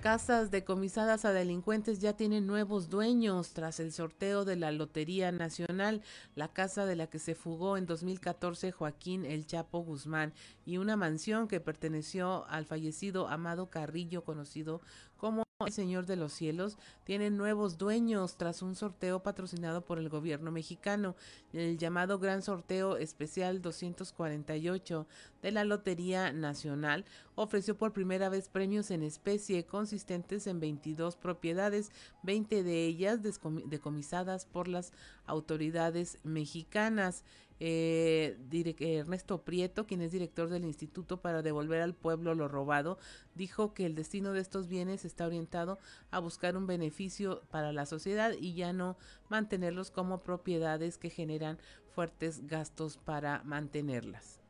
Casas 0.00 0.52
decomisadas 0.52 1.24
a 1.24 1.32
delincuentes 1.32 1.98
ya 1.98 2.12
tienen 2.12 2.46
nuevos 2.46 2.88
dueños 2.88 3.52
tras 3.52 3.80
el 3.80 3.92
sorteo 3.92 4.44
de 4.44 4.54
la 4.54 4.70
Lotería 4.70 5.32
Nacional, 5.32 6.02
la 6.36 6.52
casa 6.52 6.86
de 6.86 6.94
la 6.94 7.08
que 7.08 7.18
se 7.18 7.34
fugó 7.34 7.76
en 7.76 7.84
2014 7.84 8.70
Joaquín 8.70 9.24
El 9.24 9.46
Chapo 9.48 9.80
Guzmán 9.80 10.34
y 10.64 10.76
una 10.76 10.96
mansión 10.96 11.48
que 11.48 11.58
perteneció 11.58 12.46
al 12.46 12.64
fallecido 12.64 13.26
Amado 13.26 13.70
Carrillo, 13.70 14.22
conocido 14.22 14.82
como 15.16 15.42
el 15.66 15.72
Señor 15.72 16.06
de 16.06 16.14
los 16.14 16.34
Cielos 16.34 16.78
tiene 17.02 17.30
nuevos 17.30 17.78
dueños 17.78 18.36
tras 18.36 18.62
un 18.62 18.76
sorteo 18.76 19.24
patrocinado 19.24 19.84
por 19.84 19.98
el 19.98 20.08
gobierno 20.08 20.52
mexicano, 20.52 21.16
el 21.52 21.76
llamado 21.78 22.20
Gran 22.20 22.42
Sorteo 22.42 22.96
Especial 22.96 23.60
248 23.60 25.08
de 25.42 25.50
la 25.50 25.64
Lotería 25.64 26.32
Nacional. 26.32 27.04
Ofreció 27.34 27.76
por 27.76 27.92
primera 27.92 28.28
vez 28.28 28.48
premios 28.48 28.92
en 28.92 29.02
especie 29.02 29.66
consistentes 29.66 30.46
en 30.46 30.60
22 30.60 31.16
propiedades, 31.16 31.90
20 32.22 32.62
de 32.62 32.86
ellas 32.86 33.18
decomisadas 33.20 34.46
por 34.46 34.68
las 34.68 34.92
autoridades 35.26 36.18
mexicanas 36.22 37.24
eh, 37.60 38.36
Ernesto 38.80 39.42
Prieto, 39.42 39.86
quien 39.86 40.02
es 40.02 40.12
director 40.12 40.48
del 40.48 40.64
Instituto 40.64 41.20
para 41.20 41.42
devolver 41.42 41.82
al 41.82 41.94
pueblo 41.94 42.34
lo 42.34 42.48
robado, 42.48 42.98
dijo 43.34 43.74
que 43.74 43.86
el 43.86 43.94
destino 43.94 44.32
de 44.32 44.40
estos 44.40 44.68
bienes 44.68 45.04
está 45.04 45.26
orientado 45.26 45.78
a 46.10 46.18
buscar 46.18 46.56
un 46.56 46.66
beneficio 46.66 47.42
para 47.50 47.72
la 47.72 47.86
sociedad 47.86 48.32
y 48.38 48.54
ya 48.54 48.72
no 48.72 48.96
mantenerlos 49.28 49.90
como 49.90 50.22
propiedades 50.22 50.98
que 50.98 51.10
generan 51.10 51.58
fuertes 51.94 52.46
gastos 52.46 52.96
para 52.96 53.42
mantenerlas. 53.44 54.40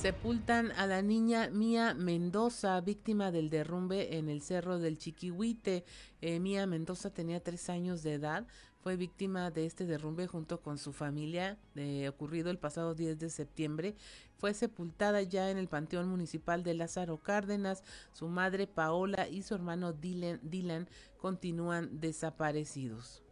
Sepultan 0.00 0.70
a 0.76 0.86
la 0.86 1.02
niña 1.02 1.50
Mía 1.50 1.92
Mendoza, 1.92 2.80
víctima 2.80 3.32
del 3.32 3.50
derrumbe 3.50 4.16
en 4.16 4.28
el 4.28 4.42
cerro 4.42 4.78
del 4.78 4.96
Chiquihuite. 4.96 5.84
Eh, 6.20 6.38
Mía 6.38 6.68
Mendoza 6.68 7.10
tenía 7.10 7.42
tres 7.42 7.68
años 7.68 8.04
de 8.04 8.14
edad 8.14 8.46
fue 8.82 8.96
víctima 8.96 9.50
de 9.50 9.66
este 9.66 9.86
derrumbe 9.86 10.26
junto 10.26 10.60
con 10.60 10.78
su 10.78 10.92
familia, 10.92 11.58
eh, 11.74 12.08
ocurrido 12.08 12.50
el 12.50 12.58
pasado 12.58 12.94
10 12.94 13.18
de 13.18 13.30
septiembre. 13.30 13.94
Fue 14.36 14.54
sepultada 14.54 15.22
ya 15.22 15.50
en 15.50 15.58
el 15.58 15.68
Panteón 15.68 16.08
Municipal 16.08 16.62
de 16.62 16.74
Lázaro 16.74 17.18
Cárdenas. 17.18 17.82
Su 18.12 18.28
madre 18.28 18.66
Paola 18.66 19.28
y 19.28 19.42
su 19.42 19.54
hermano 19.54 19.92
Dylan, 19.92 20.40
Dylan 20.42 20.88
continúan 21.18 22.00
desaparecidos. 22.00 23.22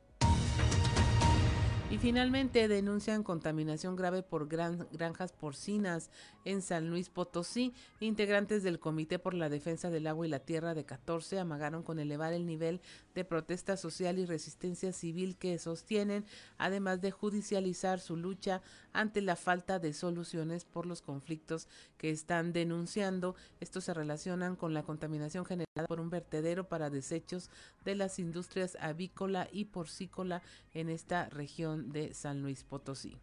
Y 1.88 1.98
finalmente 1.98 2.66
denuncian 2.66 3.22
contaminación 3.22 3.94
grave 3.94 4.24
por 4.24 4.48
granjas 4.48 5.32
porcinas 5.32 6.10
en 6.44 6.60
San 6.60 6.90
Luis 6.90 7.10
Potosí. 7.10 7.72
Integrantes 8.00 8.64
del 8.64 8.80
Comité 8.80 9.20
por 9.20 9.34
la 9.34 9.48
Defensa 9.48 9.88
del 9.88 10.08
Agua 10.08 10.26
y 10.26 10.30
la 10.30 10.40
Tierra 10.40 10.74
de 10.74 10.84
14 10.84 11.38
amagaron 11.38 11.84
con 11.84 12.00
elevar 12.00 12.32
el 12.32 12.44
nivel 12.44 12.80
de 13.14 13.24
protesta 13.24 13.76
social 13.76 14.18
y 14.18 14.26
resistencia 14.26 14.92
civil 14.92 15.36
que 15.36 15.58
sostienen, 15.60 16.24
además 16.58 17.00
de 17.00 17.12
judicializar 17.12 18.00
su 18.00 18.16
lucha 18.16 18.62
ante 18.92 19.20
la 19.20 19.36
falta 19.36 19.78
de 19.78 19.92
soluciones 19.92 20.64
por 20.64 20.86
los 20.86 21.02
conflictos 21.02 21.68
que 21.98 22.10
están 22.10 22.52
denunciando. 22.52 23.36
Estos 23.60 23.84
se 23.84 23.94
relacionan 23.94 24.56
con 24.56 24.74
la 24.74 24.82
contaminación 24.82 25.44
generada 25.44 25.86
por 25.86 26.00
un 26.00 26.10
vertedero 26.10 26.68
para 26.68 26.90
desechos 26.90 27.48
de 27.84 27.94
las 27.94 28.18
industrias 28.18 28.76
avícola 28.80 29.48
y 29.52 29.66
porcícola 29.66 30.42
en 30.74 30.88
esta 30.88 31.28
región 31.28 31.75
de 31.76 32.14
San 32.14 32.42
Luis 32.42 32.64
Potosí. 32.64 33.16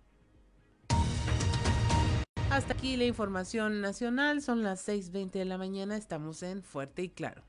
Hasta 2.50 2.74
aquí 2.74 2.98
la 2.98 3.06
información 3.06 3.82
nacional, 3.82 4.42
son 4.42 4.62
las 4.62 4.88
6.20 4.88 5.32
de 5.32 5.46
la 5.46 5.58
mañana, 5.58 5.98
estamos 5.98 6.44
en 6.44 6.62
Fuerte 6.62 7.02
y 7.04 7.10
Claro. 7.10 7.44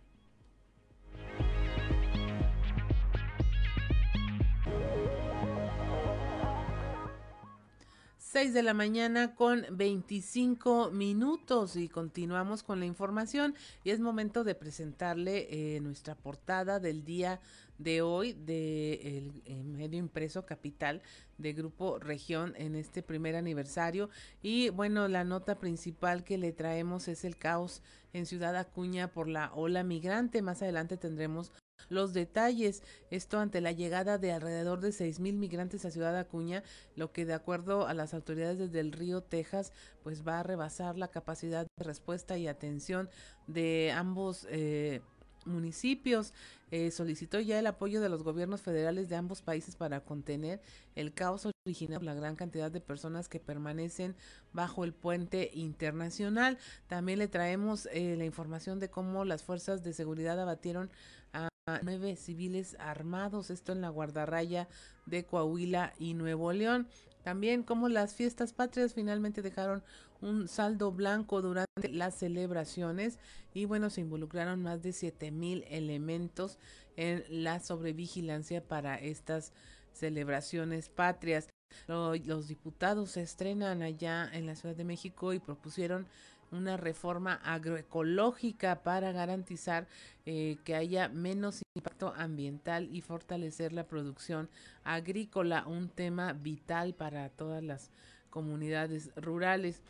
6 8.35 8.53
de 8.53 8.65
la 8.65 8.75
mañana 8.75 9.37
con 9.37 9.65
25 9.71 10.91
minutos 10.91 11.77
y 11.77 11.89
continuamos 11.89 12.65
con 12.65 12.81
la 12.81 12.85
información 12.85 13.55
y 13.85 13.91
es 13.91 14.01
momento 14.01 14.43
de 14.43 14.57
presentarle 14.57 15.47
eh, 15.77 15.81
nuestra 15.81 16.17
portada 16.17 16.81
del 16.81 17.05
día 17.05 17.39
de 17.79 18.03
hoy 18.03 18.33
de 18.33 19.19
el, 19.19 19.43
eh, 19.47 19.63
medio 19.65 19.99
impreso 19.99 20.47
Capital 20.47 21.03
de 21.39 21.53
Grupo 21.53 21.99
Región 21.99 22.55
en 22.57 22.77
este 22.77 23.03
primer 23.03 23.37
aniversario 23.37 24.11
y 24.43 24.71
bueno 24.71 25.09
la 25.09 25.25
nota 25.25 25.59
principal 25.59 26.25
que 26.25 26.39
le 26.39 26.53
traemos 26.53 27.09
es 27.09 27.25
el 27.25 27.37
caos 27.37 27.83
en 28.13 28.27
Ciudad 28.27 28.57
Acuña 28.57 29.09
por 29.09 29.29
la 29.29 29.53
ola 29.55 29.83
migrante 29.83 30.43
más 30.43 30.63
adelante 30.63 30.97
tendremos 30.97 31.53
los 31.89 32.13
detalles. 32.13 32.83
Esto 33.11 33.39
ante 33.39 33.61
la 33.61 33.73
llegada 33.73 34.19
de 34.19 34.33
alrededor 34.33 34.81
de 34.81 34.93
seis 34.93 35.21
mil 35.21 35.37
migrantes 35.37 35.85
a 35.85 35.91
Ciudad 35.91 36.17
Acuña, 36.17 36.63
lo 36.97 37.13
que 37.13 37.25
de 37.25 37.35
acuerdo 37.35 37.87
a 37.87 37.95
las 37.95 38.15
autoridades 38.15 38.59
desde 38.59 38.81
el 38.81 38.93
río 38.93 39.23
Texas, 39.23 39.73
pues 40.03 40.27
va 40.27 40.41
a 40.41 40.43
rebasar 40.43 40.97
la 40.97 41.09
capacidad 41.09 41.67
de 41.77 41.85
respuesta 41.85 42.39
y 42.39 42.47
atención 42.47 43.09
de 43.47 43.93
ambos 43.95 44.47
eh, 44.51 45.03
municipios. 45.47 46.33
Eh, 46.71 46.91
solicitó 46.91 47.39
ya 47.41 47.59
el 47.59 47.67
apoyo 47.67 48.01
de 48.01 48.09
los 48.09 48.23
gobiernos 48.23 48.61
federales 48.61 49.09
de 49.09 49.17
ambos 49.17 49.43
países 49.43 49.77
para 49.77 50.01
contener 50.01 50.61
el 50.97 51.13
caos 51.15 51.47
originado 51.67 52.01
por 52.01 52.07
la 52.07 52.15
gran 52.15 52.37
cantidad 52.37 52.71
de 52.71 52.81
personas 52.81 53.29
que 53.29 53.39
permanecen 53.39 54.17
bajo 54.53 54.85
el 54.85 54.93
puente 54.93 55.51
internacional. 55.55 56.59
También 56.89 57.19
le 57.19 57.29
traemos 57.29 57.87
eh, 57.93 58.17
la 58.17 58.25
información 58.25 58.81
de 58.81 58.91
cómo 58.91 59.25
las 59.25 59.43
fuerzas 59.43 59.85
de 59.85 59.93
seguridad 59.93 60.41
abatieron 60.41 60.91
a 61.33 61.49
nueve 61.83 62.17
civiles 62.17 62.77
armados, 62.79 63.51
esto 63.51 63.73
en 63.73 63.81
la 63.81 63.89
guardarraya 63.89 64.69
de 65.07 65.25
Coahuila 65.25 65.95
y 65.99 66.15
Nuevo 66.15 66.53
León. 66.53 66.89
También 67.23 67.63
como 67.63 67.89
las 67.89 68.15
fiestas 68.15 68.53
patrias 68.53 68.93
finalmente 68.93 69.41
dejaron 69.41 69.83
un 70.25 70.49
saldo 70.49 70.91
blanco 70.91 71.43
durante 71.43 71.89
las 71.91 72.15
celebraciones 72.15 73.19
y 73.53 73.67
bueno, 73.67 73.91
se 73.91 74.01
involucraron 74.01 74.63
más 74.63 74.83
de 74.83 74.93
siete 74.93 75.31
mil 75.31 75.65
elementos 75.69 76.59
en 76.97 77.25
la 77.29 77.61
sobrevigilancia 77.61 78.67
para 78.67 78.97
estas 78.97 79.53
celebraciones 79.93 80.89
patrias. 80.89 81.49
Los 81.87 82.49
diputados 82.49 83.13
se 83.13 83.23
estrenan 83.23 83.83
allá 83.83 84.29
en 84.33 84.47
la 84.47 84.55
Ciudad 84.57 84.75
de 84.75 84.85
México 84.85 85.33
y 85.33 85.41
propusieron 85.41 86.07
una 86.51 86.77
reforma 86.77 87.35
agroecológica 87.43 88.83
para 88.83 89.13
garantizar 89.13 89.89
eh, 90.25 90.57
que 90.65 90.75
haya 90.75 91.09
menos 91.09 91.63
impacto 91.75 92.15
ambiental 92.17 92.89
y 92.95 93.01
fortalecer 93.01 93.73
la 93.73 93.87
producción 93.89 94.49
agrícola, 94.85 95.67
un 95.67 95.89
tema 95.89 96.33
vital 96.33 96.95
para 96.95 97.29
todas 97.29 97.63
las 97.63 97.91
comunidades 98.31 99.11
rurales. 99.17 99.83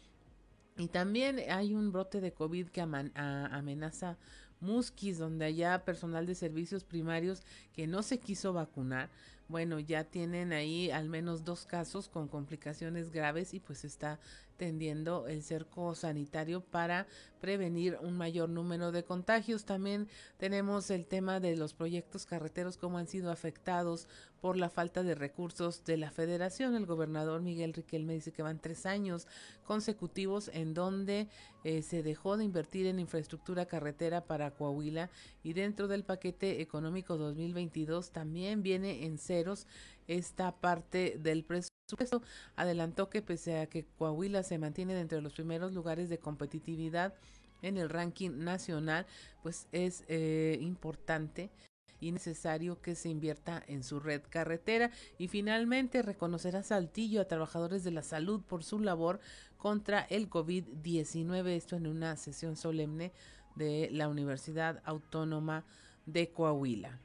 Y 0.76 0.88
también 0.88 1.40
hay 1.50 1.74
un 1.74 1.92
brote 1.92 2.20
de 2.20 2.32
COVID 2.32 2.68
que 2.68 2.80
amenaza 2.80 4.18
Musquis, 4.60 5.18
donde 5.18 5.44
haya 5.44 5.84
personal 5.84 6.26
de 6.26 6.34
servicios 6.34 6.84
primarios 6.84 7.42
que 7.72 7.86
no 7.86 8.02
se 8.02 8.18
quiso 8.18 8.52
vacunar. 8.52 9.08
Bueno, 9.46 9.78
ya 9.78 10.04
tienen 10.04 10.52
ahí 10.52 10.90
al 10.90 11.08
menos 11.08 11.44
dos 11.44 11.66
casos 11.66 12.08
con 12.08 12.28
complicaciones 12.28 13.10
graves 13.10 13.54
y 13.54 13.60
pues 13.60 13.84
está 13.84 14.18
tendiendo 14.56 15.26
el 15.26 15.42
cerco 15.42 15.94
sanitario 15.94 16.60
para 16.60 17.06
prevenir 17.40 17.98
un 18.00 18.16
mayor 18.16 18.48
número 18.48 18.90
de 18.90 19.04
contagios. 19.04 19.64
También 19.64 20.08
tenemos 20.38 20.90
el 20.90 21.06
tema 21.06 21.40
de 21.40 21.56
los 21.56 21.74
proyectos 21.74 22.24
carreteros, 22.24 22.78
cómo 22.78 22.98
han 22.98 23.06
sido 23.06 23.30
afectados 23.30 24.08
por 24.40 24.56
la 24.56 24.68
falta 24.68 25.02
de 25.02 25.14
recursos 25.14 25.84
de 25.84 25.96
la 25.96 26.10
federación. 26.10 26.74
El 26.74 26.86
gobernador 26.86 27.42
Miguel 27.42 27.72
Riquelme 27.72 28.14
dice 28.14 28.32
que 28.32 28.42
van 28.42 28.60
tres 28.60 28.86
años 28.86 29.26
consecutivos 29.66 30.50
en 30.52 30.74
donde 30.74 31.28
eh, 31.64 31.82
se 31.82 32.02
dejó 32.02 32.36
de 32.36 32.44
invertir 32.44 32.86
en 32.86 32.98
infraestructura 32.98 33.66
carretera 33.66 34.24
para 34.24 34.50
Coahuila 34.50 35.10
y 35.42 35.54
dentro 35.54 35.88
del 35.88 36.04
paquete 36.04 36.60
económico 36.60 37.16
2022 37.16 38.10
también 38.10 38.62
viene 38.62 39.04
en 39.04 39.18
ceros 39.18 39.66
esta 40.06 40.52
parte 40.52 41.16
del 41.18 41.44
presupuesto. 41.44 41.73
Adelantó 42.56 43.10
que 43.10 43.22
pese 43.22 43.58
a 43.58 43.66
que 43.66 43.84
Coahuila 43.98 44.42
se 44.42 44.58
mantiene 44.58 44.94
dentro 44.94 45.16
de 45.16 45.22
los 45.22 45.34
primeros 45.34 45.72
lugares 45.72 46.08
de 46.08 46.18
competitividad 46.18 47.14
en 47.62 47.76
el 47.76 47.90
ranking 47.90 48.30
nacional, 48.38 49.06
pues 49.42 49.68
es 49.72 50.04
eh, 50.08 50.58
importante 50.60 51.50
y 52.00 52.12
necesario 52.12 52.80
que 52.80 52.94
se 52.94 53.08
invierta 53.08 53.62
en 53.66 53.82
su 53.82 54.00
red 54.00 54.22
carretera 54.28 54.90
y 55.18 55.28
finalmente 55.28 56.02
reconocerá 56.02 56.62
Saltillo 56.62 57.20
a 57.20 57.28
trabajadores 57.28 57.84
de 57.84 57.90
la 57.90 58.02
salud 58.02 58.42
por 58.42 58.64
su 58.64 58.78
labor 58.78 59.20
contra 59.56 60.00
el 60.00 60.28
COVID-19, 60.28 61.48
esto 61.48 61.76
en 61.76 61.86
una 61.86 62.16
sesión 62.16 62.56
solemne 62.56 63.12
de 63.56 63.88
la 63.92 64.08
Universidad 64.08 64.82
Autónoma 64.84 65.64
de 66.06 66.30
Coahuila. 66.30 66.98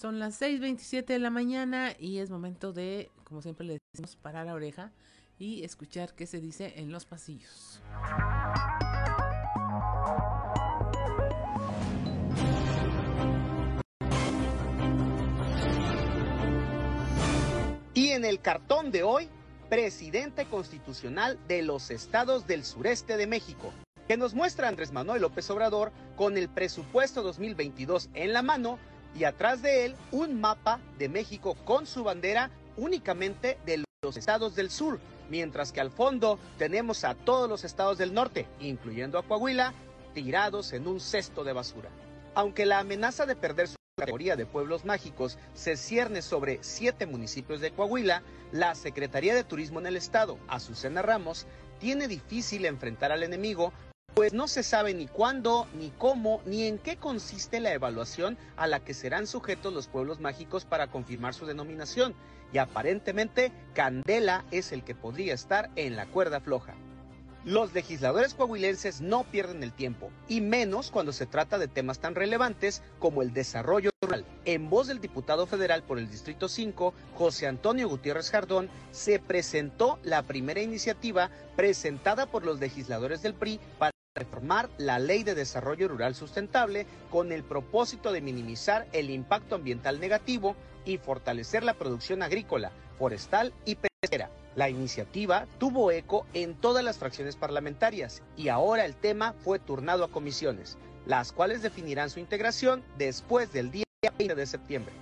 Son 0.00 0.18
las 0.18 0.40
6.27 0.40 1.04
de 1.04 1.18
la 1.18 1.28
mañana 1.28 1.92
y 1.98 2.20
es 2.20 2.30
momento 2.30 2.72
de, 2.72 3.10
como 3.22 3.42
siempre 3.42 3.66
le 3.66 3.78
decimos, 3.92 4.16
parar 4.16 4.46
la 4.46 4.54
oreja 4.54 4.92
y 5.38 5.62
escuchar 5.62 6.14
qué 6.14 6.26
se 6.26 6.40
dice 6.40 6.72
en 6.76 6.90
los 6.90 7.04
pasillos. 7.04 7.82
Y 17.92 18.08
en 18.12 18.24
el 18.24 18.40
cartón 18.40 18.90
de 18.92 19.02
hoy, 19.02 19.28
presidente 19.68 20.46
constitucional 20.46 21.38
de 21.46 21.60
los 21.60 21.90
estados 21.90 22.46
del 22.46 22.64
sureste 22.64 23.18
de 23.18 23.26
México, 23.26 23.70
que 24.08 24.16
nos 24.16 24.32
muestra 24.32 24.68
Andrés 24.68 24.92
Manuel 24.92 25.20
López 25.20 25.50
Obrador 25.50 25.92
con 26.16 26.38
el 26.38 26.48
presupuesto 26.48 27.22
2022 27.22 28.08
en 28.14 28.32
la 28.32 28.40
mano 28.40 28.78
y 29.14 29.24
atrás 29.24 29.62
de 29.62 29.84
él 29.84 29.96
un 30.12 30.40
mapa 30.40 30.80
de 30.98 31.08
México 31.08 31.56
con 31.64 31.86
su 31.86 32.04
bandera 32.04 32.50
únicamente 32.76 33.58
de 33.66 33.84
los 34.02 34.16
estados 34.16 34.54
del 34.54 34.70
sur, 34.70 34.98
mientras 35.28 35.72
que 35.72 35.80
al 35.80 35.90
fondo 35.90 36.38
tenemos 36.58 37.04
a 37.04 37.14
todos 37.14 37.48
los 37.48 37.64
estados 37.64 37.98
del 37.98 38.14
norte, 38.14 38.46
incluyendo 38.60 39.18
a 39.18 39.22
Coahuila, 39.22 39.74
tirados 40.14 40.72
en 40.72 40.86
un 40.86 41.00
cesto 41.00 41.44
de 41.44 41.52
basura. 41.52 41.90
Aunque 42.34 42.66
la 42.66 42.78
amenaza 42.78 43.26
de 43.26 43.36
perder 43.36 43.68
su 43.68 43.76
categoría 43.96 44.36
de 44.36 44.46
pueblos 44.46 44.84
mágicos 44.84 45.38
se 45.52 45.76
cierne 45.76 46.22
sobre 46.22 46.58
siete 46.62 47.06
municipios 47.06 47.60
de 47.60 47.72
Coahuila, 47.72 48.22
la 48.52 48.74
Secretaría 48.74 49.34
de 49.34 49.44
Turismo 49.44 49.80
en 49.80 49.86
el 49.86 49.96
estado, 49.96 50.38
Azucena 50.48 51.02
Ramos, 51.02 51.46
tiene 51.78 52.08
difícil 52.08 52.64
enfrentar 52.64 53.12
al 53.12 53.22
enemigo 53.22 53.72
pues 54.14 54.32
no 54.32 54.48
se 54.48 54.62
sabe 54.62 54.94
ni 54.94 55.06
cuándo, 55.06 55.66
ni 55.74 55.90
cómo, 55.90 56.42
ni 56.44 56.64
en 56.64 56.78
qué 56.78 56.96
consiste 56.96 57.60
la 57.60 57.72
evaluación 57.72 58.36
a 58.56 58.66
la 58.66 58.80
que 58.80 58.94
serán 58.94 59.26
sujetos 59.26 59.72
los 59.72 59.88
pueblos 59.88 60.20
mágicos 60.20 60.64
para 60.64 60.88
confirmar 60.88 61.34
su 61.34 61.46
denominación, 61.46 62.14
y 62.52 62.58
aparentemente 62.58 63.52
Candela 63.74 64.44
es 64.50 64.72
el 64.72 64.84
que 64.84 64.94
podría 64.94 65.34
estar 65.34 65.70
en 65.76 65.96
la 65.96 66.06
cuerda 66.06 66.40
floja. 66.40 66.74
Los 67.44 67.72
legisladores 67.72 68.34
coahuilenses 68.34 69.00
no 69.00 69.24
pierden 69.24 69.62
el 69.62 69.72
tiempo, 69.72 70.10
y 70.28 70.42
menos 70.42 70.90
cuando 70.90 71.10
se 71.10 71.24
trata 71.24 71.56
de 71.58 71.68
temas 71.68 71.98
tan 71.98 72.14
relevantes 72.14 72.82
como 72.98 73.22
el 73.22 73.32
desarrollo 73.32 73.90
rural. 74.02 74.26
En 74.44 74.68
voz 74.68 74.88
del 74.88 75.00
diputado 75.00 75.46
federal 75.46 75.82
por 75.82 75.98
el 75.98 76.10
Distrito 76.10 76.48
5, 76.48 76.92
José 77.14 77.46
Antonio 77.46 77.88
Gutiérrez 77.88 78.30
Jardón, 78.30 78.68
se 78.90 79.20
presentó 79.20 79.98
la 80.02 80.22
primera 80.22 80.60
iniciativa 80.60 81.30
presentada 81.56 82.26
por 82.26 82.44
los 82.44 82.60
legisladores 82.60 83.22
del 83.22 83.32
PRI 83.32 83.58
para 83.78 83.89
reformar 84.16 84.68
la 84.76 84.98
Ley 84.98 85.22
de 85.22 85.36
Desarrollo 85.36 85.86
Rural 85.86 86.16
Sustentable 86.16 86.84
con 87.10 87.30
el 87.30 87.44
propósito 87.44 88.10
de 88.10 88.20
minimizar 88.20 88.88
el 88.92 89.08
impacto 89.08 89.54
ambiental 89.54 90.00
negativo 90.00 90.56
y 90.84 90.98
fortalecer 90.98 91.62
la 91.62 91.74
producción 91.74 92.24
agrícola, 92.24 92.72
forestal 92.98 93.52
y 93.64 93.76
pesquera. 93.76 94.30
La 94.56 94.68
iniciativa 94.68 95.46
tuvo 95.58 95.92
eco 95.92 96.26
en 96.34 96.56
todas 96.56 96.82
las 96.82 96.98
fracciones 96.98 97.36
parlamentarias 97.36 98.22
y 98.36 98.48
ahora 98.48 98.84
el 98.84 98.96
tema 98.96 99.32
fue 99.44 99.60
turnado 99.60 100.02
a 100.02 100.10
comisiones, 100.10 100.76
las 101.06 101.30
cuales 101.30 101.62
definirán 101.62 102.10
su 102.10 102.18
integración 102.18 102.82
después 102.98 103.52
del 103.52 103.70
día 103.70 103.84
20 104.18 104.34
de 104.34 104.46
septiembre. 104.46 104.92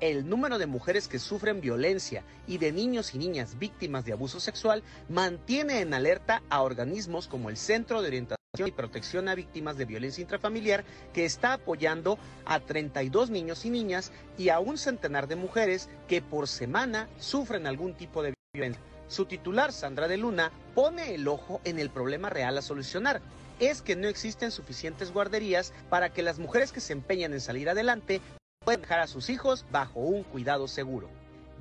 El 0.00 0.28
número 0.28 0.58
de 0.58 0.66
mujeres 0.66 1.06
que 1.06 1.20
sufren 1.20 1.60
violencia 1.60 2.24
y 2.48 2.58
de 2.58 2.72
niños 2.72 3.14
y 3.14 3.18
niñas 3.18 3.58
víctimas 3.60 4.04
de 4.04 4.12
abuso 4.12 4.40
sexual 4.40 4.82
mantiene 5.08 5.80
en 5.80 5.94
alerta 5.94 6.42
a 6.50 6.62
organismos 6.62 7.28
como 7.28 7.48
el 7.48 7.56
Centro 7.56 8.02
de 8.02 8.08
Orientación 8.08 8.35
y 8.64 8.70
Protección 8.70 9.28
a 9.28 9.34
Víctimas 9.34 9.76
de 9.76 9.84
Violencia 9.84 10.22
Intrafamiliar, 10.22 10.84
que 11.12 11.24
está 11.24 11.54
apoyando 11.54 12.18
a 12.44 12.60
32 12.60 13.30
niños 13.30 13.64
y 13.64 13.70
niñas 13.70 14.12
y 14.38 14.48
a 14.48 14.60
un 14.60 14.78
centenar 14.78 15.26
de 15.26 15.36
mujeres 15.36 15.88
que 16.08 16.22
por 16.22 16.48
semana 16.48 17.08
sufren 17.18 17.66
algún 17.66 17.94
tipo 17.94 18.22
de 18.22 18.34
violencia. 18.54 18.80
Su 19.08 19.26
titular, 19.26 19.72
Sandra 19.72 20.08
de 20.08 20.16
Luna, 20.16 20.50
pone 20.74 21.14
el 21.14 21.28
ojo 21.28 21.60
en 21.64 21.78
el 21.78 21.90
problema 21.90 22.30
real 22.30 22.56
a 22.58 22.62
solucionar. 22.62 23.20
Es 23.60 23.82
que 23.82 23.96
no 23.96 24.08
existen 24.08 24.50
suficientes 24.50 25.12
guarderías 25.12 25.72
para 25.90 26.12
que 26.12 26.22
las 26.22 26.38
mujeres 26.38 26.72
que 26.72 26.80
se 26.80 26.92
empeñan 26.92 27.32
en 27.32 27.40
salir 27.40 27.68
adelante 27.68 28.20
puedan 28.64 28.80
dejar 28.80 29.00
a 29.00 29.06
sus 29.06 29.30
hijos 29.30 29.64
bajo 29.70 30.00
un 30.00 30.22
cuidado 30.24 30.66
seguro. 30.66 31.08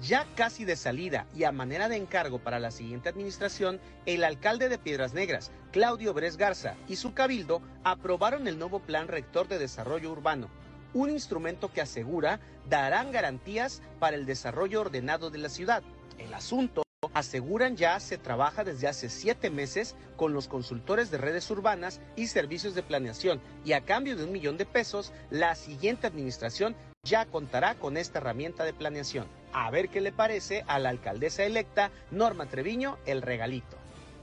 Ya 0.02 0.26
casi 0.36 0.66
de 0.66 0.76
salida 0.76 1.26
y 1.34 1.46
a 1.46 1.52
manera 1.52 1.88
de 1.88 1.96
encargo 1.96 2.40
para 2.40 2.60
la 2.60 2.72
siguiente 2.72 3.10
administración, 3.10 3.80
el 4.06 4.24
alcalde 4.24 4.68
de 4.68 4.78
Piedras 4.78 5.14
Negras, 5.14 5.52
Claudio 5.72 6.14
Bres 6.14 6.38
Garza, 6.38 6.76
y 6.88 6.98
su 6.98 7.14
cabildo 7.14 7.62
aprobaron 7.84 8.48
el 8.48 8.60
nuevo 8.60 8.80
Plan 8.80 9.08
Rector 9.08 9.48
de 9.48 9.58
Desarrollo 9.58 10.12
Urbano, 10.12 10.50
un 10.94 11.10
instrumento 11.10 11.72
que 11.72 11.82
asegura 11.82 12.40
darán 12.70 13.12
garantías 13.12 13.82
para 14.00 14.16
el 14.16 14.26
desarrollo 14.26 14.82
ordenado 14.82 15.30
de 15.30 15.38
la 15.38 15.50
ciudad. 15.50 15.82
El 16.18 16.34
asunto 16.34 16.84
aseguran 17.14 17.78
ya 17.78 18.00
se 18.00 18.18
trabaja 18.18 18.64
desde 18.64 18.88
hace 18.88 19.10
siete 19.10 19.50
meses 19.50 19.96
con 20.18 20.34
los 20.34 20.48
consultores 20.48 21.12
de 21.12 21.18
redes 21.18 21.50
urbanas 21.50 22.02
y 22.16 22.28
servicios 22.28 22.76
de 22.76 22.84
planeación 22.84 23.42
y 23.64 23.74
a 23.74 23.82
cambio 23.82 24.16
de 24.16 24.24
un 24.24 24.32
millón 24.32 24.58
de 24.58 24.66
pesos, 24.66 25.14
la 25.30 25.56
siguiente 25.56 26.08
administración 26.08 26.76
ya 27.04 27.26
contará 27.26 27.76
con 27.76 27.98
esta 27.98 28.20
herramienta 28.20 28.64
de 28.64 28.74
planeación. 28.74 29.28
A 29.58 29.72
ver 29.72 29.88
qué 29.88 30.02
le 30.02 30.12
parece 30.12 30.66
a 30.68 30.80
la 30.80 30.90
alcaldesa 30.90 31.46
electa 31.46 31.90
Norma 32.12 32.46
Treviño 32.46 32.98
el 33.06 33.22
regalito. 33.22 33.78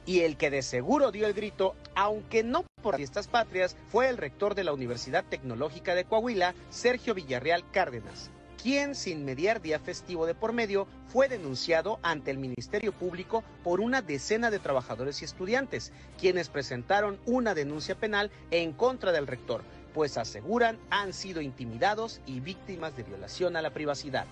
Y 0.04 0.20
el 0.20 0.36
que 0.36 0.50
de 0.50 0.60
seguro 0.60 1.10
dio 1.10 1.26
el 1.26 1.32
grito, 1.32 1.74
aunque 1.94 2.42
no 2.42 2.66
por 2.82 2.96
fiestas 2.96 3.28
patrias, 3.28 3.74
fue 3.90 4.10
el 4.10 4.18
rector 4.18 4.54
de 4.54 4.64
la 4.64 4.74
Universidad 4.74 5.24
Tecnológica 5.24 5.94
de 5.94 6.04
Coahuila, 6.04 6.54
Sergio 6.68 7.14
Villarreal 7.14 7.64
Cárdenas 7.70 8.30
quien, 8.62 8.94
sin 8.94 9.24
mediar 9.24 9.60
día 9.60 9.80
festivo 9.80 10.24
de 10.24 10.36
por 10.36 10.52
medio, 10.52 10.86
fue 11.08 11.28
denunciado 11.28 11.98
ante 12.02 12.30
el 12.30 12.38
Ministerio 12.38 12.92
Público 12.92 13.42
por 13.64 13.80
una 13.80 14.02
decena 14.02 14.52
de 14.52 14.60
trabajadores 14.60 15.20
y 15.20 15.24
estudiantes, 15.24 15.90
quienes 16.20 16.48
presentaron 16.48 17.18
una 17.26 17.54
denuncia 17.54 17.96
penal 17.96 18.30
en 18.52 18.72
contra 18.72 19.10
del 19.10 19.26
rector, 19.26 19.62
pues 19.92 20.16
aseguran 20.16 20.78
han 20.90 21.12
sido 21.12 21.40
intimidados 21.40 22.20
y 22.24 22.38
víctimas 22.38 22.96
de 22.96 23.02
violación 23.02 23.56
a 23.56 23.62
la 23.62 23.70
privacidad. 23.70 24.26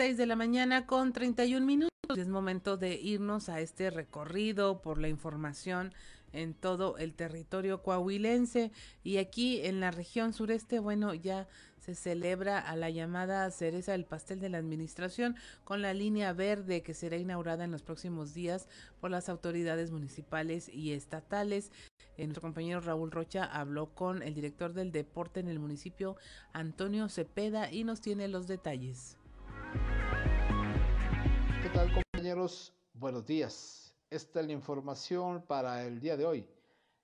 Seis 0.00 0.16
de 0.16 0.24
la 0.24 0.34
mañana 0.34 0.86
con 0.86 1.12
31 1.12 1.66
minutos. 1.66 1.90
Es 2.16 2.28
momento 2.28 2.78
de 2.78 2.94
irnos 2.94 3.50
a 3.50 3.60
este 3.60 3.90
recorrido 3.90 4.80
por 4.80 4.98
la 4.98 5.10
información 5.10 5.92
en 6.32 6.54
todo 6.54 6.96
el 6.96 7.12
territorio 7.12 7.82
coahuilense 7.82 8.72
y 9.04 9.18
aquí 9.18 9.60
en 9.60 9.78
la 9.78 9.90
región 9.90 10.32
sureste, 10.32 10.78
bueno, 10.78 11.12
ya 11.12 11.48
se 11.80 11.94
celebra 11.94 12.58
a 12.58 12.76
la 12.76 12.88
llamada 12.88 13.50
cereza 13.50 13.92
del 13.92 14.06
pastel 14.06 14.40
de 14.40 14.48
la 14.48 14.56
administración 14.56 15.36
con 15.64 15.82
la 15.82 15.92
línea 15.92 16.32
verde 16.32 16.82
que 16.82 16.94
será 16.94 17.18
inaugurada 17.18 17.64
en 17.64 17.70
los 17.70 17.82
próximos 17.82 18.32
días 18.32 18.68
por 19.02 19.10
las 19.10 19.28
autoridades 19.28 19.90
municipales 19.90 20.70
y 20.70 20.92
estatales. 20.92 21.72
Nuestro 22.16 22.40
compañero 22.40 22.80
Raúl 22.80 23.10
Rocha 23.10 23.44
habló 23.44 23.94
con 23.94 24.22
el 24.22 24.32
director 24.32 24.72
del 24.72 24.92
deporte 24.92 25.40
en 25.40 25.48
el 25.48 25.58
municipio, 25.58 26.16
Antonio 26.54 27.10
Cepeda, 27.10 27.70
y 27.70 27.84
nos 27.84 28.00
tiene 28.00 28.28
los 28.28 28.46
detalles. 28.46 29.19
¿Qué 31.62 31.68
tal 31.72 31.92
compañeros? 31.92 32.72
Buenos 32.94 33.26
días. 33.26 33.94
Esta 34.10 34.40
es 34.40 34.46
la 34.46 34.52
información 34.52 35.42
para 35.42 35.84
el 35.84 36.00
día 36.00 36.16
de 36.16 36.26
hoy. 36.26 36.46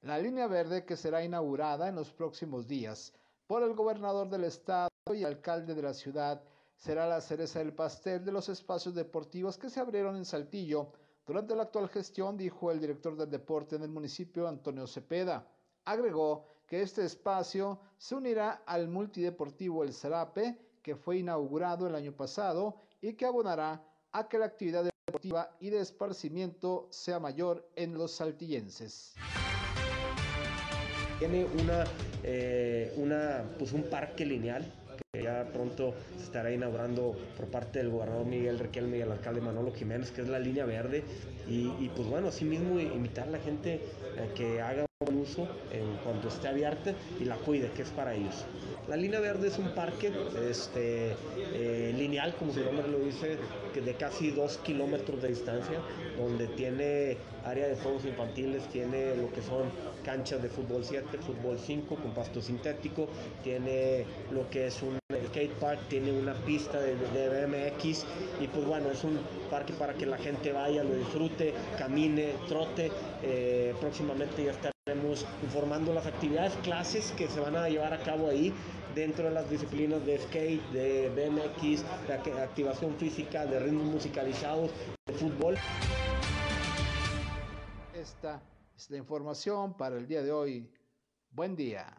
La 0.03 0.19
línea 0.19 0.47
verde 0.47 0.85
que 0.85 0.97
será 0.97 1.25
inaugurada 1.25 1.89
en 1.89 1.95
los 1.95 2.13
próximos 2.13 2.67
días 2.67 3.13
por 3.47 3.63
el 3.63 3.75
gobernador 3.75 4.29
del 4.29 4.45
estado 4.45 4.91
y 5.15 5.25
alcalde 5.25 5.75
de 5.75 5.83
la 5.83 5.95
ciudad 5.95 6.43
será 6.77 7.07
la 7.07 7.21
cereza 7.21 7.61
del 7.61 7.73
pastel 7.73 8.25
de 8.25 8.33
los 8.33 8.49
espacios 8.49 8.95
deportivos 8.95 9.57
que 9.57 9.71
se 9.71 9.81
abrieron 9.81 10.17
en 10.17 10.25
Saltillo 10.25 10.93
durante 11.27 11.57
la 11.57 11.65
actual 11.65 11.89
gestión, 11.89 12.37
dijo 12.37 12.71
el 12.71 12.81
director 12.81 13.17
del 13.17 13.31
deporte 13.31 13.77
en 13.77 13.83
el 13.83 13.91
municipio, 13.91 14.47
Antonio 14.47 14.87
Cepeda. 14.87 15.47
Agregó 15.85 16.47
que 16.67 16.83
este 16.83 17.05
espacio 17.05 17.81
se 17.99 18.15
unirá 18.15 18.63
al 18.67 18.89
multideportivo 18.89 19.83
El 19.83 19.93
Zarape, 19.93 20.59
que 20.87 20.95
fue 20.95 21.19
inaugurado 21.19 21.89
el 21.89 21.97
año 21.97 22.13
pasado 22.13 22.77
y 23.03 23.15
que 23.15 23.27
abonará 23.27 23.83
a 24.13 24.29
que 24.29 24.39
la 24.39 24.47
actividad 24.47 24.85
deportiva 24.85 25.51
y 25.59 25.71
de 25.71 25.81
esparcimiento 25.81 26.87
sea 26.93 27.19
mayor 27.19 27.69
en 27.75 27.95
los 27.95 28.13
saltillenses. 28.13 29.17
Tiene 31.19 31.45
una, 31.45 31.83
eh, 32.23 32.95
una, 32.99 33.45
pues 33.59 33.73
un 33.73 33.83
parque 33.91 34.25
lineal 34.25 34.65
que 35.13 35.25
ya 35.25 35.51
pronto 35.53 35.93
se 36.19 36.23
estará 36.23 36.53
inaugurando 36.53 37.17
por 37.37 37.47
parte 37.47 37.81
del 37.81 37.91
gobernador 37.91 38.25
Miguel 38.25 38.61
Requelme 38.61 38.99
y 38.99 39.01
el 39.01 39.11
alcalde 39.11 39.41
Manolo 39.41 39.73
Jiménez, 39.73 40.13
que 40.13 40.21
es 40.21 40.29
la 40.29 40.39
línea 40.39 40.67
verde. 40.67 41.03
Y, 41.49 41.67
y 41.81 41.91
pues 41.97 42.07
bueno, 42.07 42.29
así 42.29 42.45
mismo 42.45 42.79
invitar 42.79 43.27
a 43.27 43.33
la 43.33 43.39
gente 43.41 43.81
a 44.23 44.33
que 44.35 44.63
haga 44.63 44.86
un 45.09 45.21
uso 45.21 45.49
en 45.73 45.97
cuanto 46.05 46.29
esté 46.29 46.49
abierta 46.49 46.93
y 47.21 47.25
la 47.25 47.37
cuide, 47.37 47.71
que 47.73 47.83
es 47.83 47.91
para 47.91 48.15
ellos. 48.15 48.45
La 48.89 48.97
línea 48.97 49.21
verde 49.21 49.49
es 49.49 49.59
un 49.59 49.71
parque 49.75 50.13
este, 50.49 51.15
eh, 51.37 51.93
lineal, 51.97 52.35
como 52.37 52.53
su 52.53 52.61
nombre 52.61 52.89
lo 52.89 52.99
dice, 52.99 53.37
de 53.75 53.95
casi 53.95 54.31
dos 54.31 54.59
kilómetros 54.59 55.21
de 55.23 55.29
distancia, 55.29 55.79
donde 56.17 56.47
tiene 56.49 57.17
área 57.45 57.69
de 57.69 57.77
juegos 57.77 58.05
infantiles, 58.05 58.67
tiene 58.69 59.17
lo 59.17 59.33
que 59.33 59.43
son 59.43 59.71
canchas 60.05 60.43
de 60.43 60.49
fútbol 60.49 60.85
7, 60.85 61.19
fútbol 61.19 61.59
5 61.59 61.97
con 61.97 62.13
pasto 62.13 62.41
sintético, 62.41 63.09
tiene 63.43 64.05
lo 64.31 64.49
que 64.51 64.69
es 64.69 64.83
un 64.83 64.99
skate 65.29 65.53
park, 65.55 65.81
tiene 65.89 66.13
una 66.13 66.35
pista 66.35 66.81
de, 66.81 66.95
BMX 66.95 68.05
y 68.41 68.47
pues 68.49 68.65
bueno, 68.65 68.91
es 68.91 69.03
un 69.05 69.19
parque 69.51 69.73
para 69.73 69.95
que 69.95 70.07
la 70.07 70.19
gente 70.19 70.53
vaya, 70.53 70.83
lo 70.85 70.95
disfrute, 70.95 71.55
camine, 71.79 72.35
trote, 72.49 72.91
eh, 73.23 73.75
próximamente 73.81 74.45
ya 74.45 74.53
está 74.53 74.76
Estaremos 74.89 75.27
informando 75.43 75.93
las 75.93 76.07
actividades, 76.07 76.55
clases 76.63 77.11
que 77.19 77.27
se 77.27 77.41
van 77.41 77.57
a 77.57 77.69
llevar 77.69 77.93
a 77.93 78.01
cabo 78.05 78.29
ahí 78.29 78.55
dentro 78.95 79.25
de 79.25 79.33
las 79.33 79.51
disciplinas 79.51 80.07
de 80.07 80.17
skate, 80.17 80.63
de 80.71 81.09
BMX, 81.09 81.83
de 82.07 82.41
activación 82.41 82.95
física, 82.95 83.47
de 83.47 83.59
ritmos 83.59 83.83
musicalizados, 83.83 84.71
de 85.07 85.15
fútbol. 85.15 85.57
Esta 87.95 88.41
es 88.77 88.89
la 88.89 88.99
información 88.99 89.77
para 89.77 89.97
el 89.97 90.07
día 90.07 90.23
de 90.23 90.31
hoy. 90.31 90.71
Buen 91.33 91.57
día. 91.57 91.93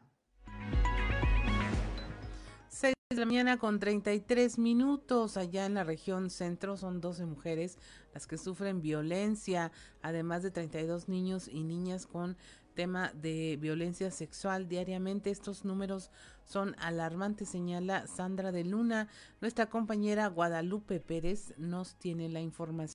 6 2.70 2.94
de 3.10 3.18
la 3.18 3.26
mañana 3.26 3.58
con 3.58 3.82
33 3.82 4.58
minutos 4.60 5.36
allá 5.36 5.66
en 5.66 5.74
la 5.74 5.84
región 5.84 6.30
centro 6.30 6.78
son 6.78 7.02
12 7.02 7.26
mujeres 7.26 7.78
las 8.14 8.28
que 8.28 8.38
sufren 8.38 8.82
violencia, 8.82 9.74
además 10.02 10.42
de 10.42 10.52
32 10.52 11.10
niños 11.10 11.50
y 11.50 11.66
niñas 11.66 12.08
con 12.08 12.38
tema 12.78 13.12
de 13.16 13.58
violencia 13.60 14.12
sexual 14.12 14.70
diariamente. 14.70 15.32
Estos 15.32 15.66
números 15.66 16.12
son 16.46 16.76
alarmantes, 16.78 17.50
señala 17.50 18.06
Sandra 18.06 18.52
de 18.52 18.64
Luna. 18.64 19.08
Nuestra 19.42 19.66
compañera 19.66 20.28
Guadalupe 20.28 21.00
Pérez 21.00 21.56
nos 21.58 21.96
tiene 21.96 22.30
la 22.30 22.40
información. 22.40 22.94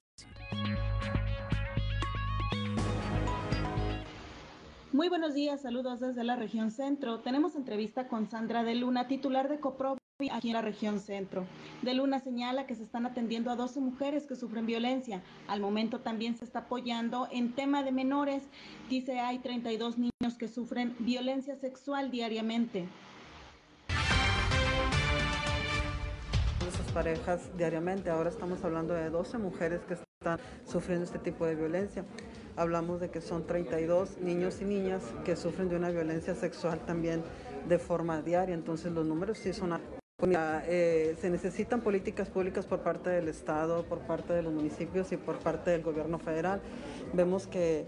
Muy 4.92 5.09
buenos 5.09 5.35
días, 5.35 5.62
saludos 5.62 5.99
desde 5.99 6.23
la 6.23 6.37
región 6.37 6.71
centro. 6.71 7.21
Tenemos 7.21 7.57
entrevista 7.57 8.07
con 8.07 8.31
Sandra 8.31 8.62
de 8.62 8.77
Luna, 8.77 9.09
titular 9.09 9.49
de 9.49 9.59
Coprobi 9.59 10.01
aquí 10.31 10.48
en 10.48 10.55
la 10.55 10.62
región 10.62 11.01
centro. 11.01 11.46
De 11.83 11.94
Luna 11.94 12.20
señala 12.20 12.66
que 12.66 12.75
se 12.75 12.83
están 12.83 13.07
atendiendo 13.07 13.51
a 13.51 13.57
12 13.57 13.81
mujeres 13.81 14.27
que 14.27 14.37
sufren 14.37 14.66
violencia. 14.66 15.22
Al 15.48 15.61
momento 15.61 16.01
también 16.01 16.37
se 16.37 16.44
está 16.44 16.61
apoyando 16.61 17.29
en 17.31 17.55
tema 17.55 17.83
de 17.83 17.92
menores. 17.92 18.44
Dice 18.88 19.18
hay 19.18 19.38
32 19.38 19.98
niños 19.98 20.37
que 20.38 20.48
sufren 20.48 20.94
violencia 20.98 21.57
sexual 21.57 22.11
diariamente. 22.11 22.88
Esas 26.68 26.92
parejas 26.92 27.57
diariamente, 27.57 28.11
ahora 28.11 28.31
estamos 28.31 28.64
hablando 28.64 28.94
de 28.94 29.11
12 29.11 29.38
mujeres 29.38 29.81
que 29.85 29.94
están 29.94 30.38
sufriendo 30.64 31.05
este 31.05 31.18
tipo 31.18 31.46
de 31.46 31.57
violencia 31.57 32.05
hablamos 32.57 33.01
de 33.01 33.11
que 33.11 33.20
son 33.20 33.46
32 33.46 34.18
niños 34.18 34.61
y 34.61 34.66
niñas 34.66 35.03
que 35.25 35.37
sufren 35.37 35.68
de 35.68 35.77
una 35.77 35.90
violencia 35.90 36.35
sexual 36.35 36.81
también 36.85 37.22
de 37.66 37.79
forma 37.79 38.20
diaria. 38.20 38.55
Entonces 38.55 38.92
los 38.92 39.07
números 39.07 39.38
sí 39.38 39.53
son... 39.53 40.01
Eh, 40.24 41.16
se 41.20 41.30
necesitan 41.30 41.80
políticas 41.80 42.28
públicas 42.28 42.64
por 42.66 42.80
parte 42.80 43.11
del 43.11 43.28
Estado, 43.28 43.85
por 43.85 43.98
parte 44.00 44.32
de 44.32 44.42
los 44.42 44.52
municipios 44.52 45.11
y 45.12 45.16
por 45.16 45.38
parte 45.38 45.70
del 45.70 45.82
gobierno 45.82 46.18
federal. 46.18 46.61
Vemos 47.12 47.46
que 47.46 47.87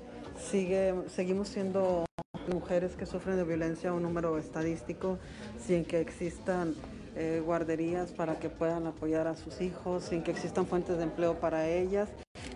sigue, 0.51 0.95
seguimos 1.07 1.49
siendo 1.49 2.05
mujeres 2.53 2.97
que 2.97 3.07
sufren 3.07 3.37
de 3.37 3.45
violencia 3.45 3.93
un 3.93 4.03
número 4.03 4.37
estadístico 4.37 5.19
sin 5.65 5.85
que 5.85 6.01
existan 6.01 6.75
eh, 7.17 7.41
guarderías 7.45 8.13
para 8.13 8.39
que 8.39 8.51
puedan 8.51 8.87
apoyar 8.87 9.29
a 9.29 9.37
sus 9.37 9.61
hijos, 9.61 10.05
sin 10.05 10.23
que 10.23 10.33
existan 10.33 10.67
fuentes 10.67 10.97
de 10.99 11.05
empleo 11.05 11.39
para 11.39 11.69
ellas 11.69 12.09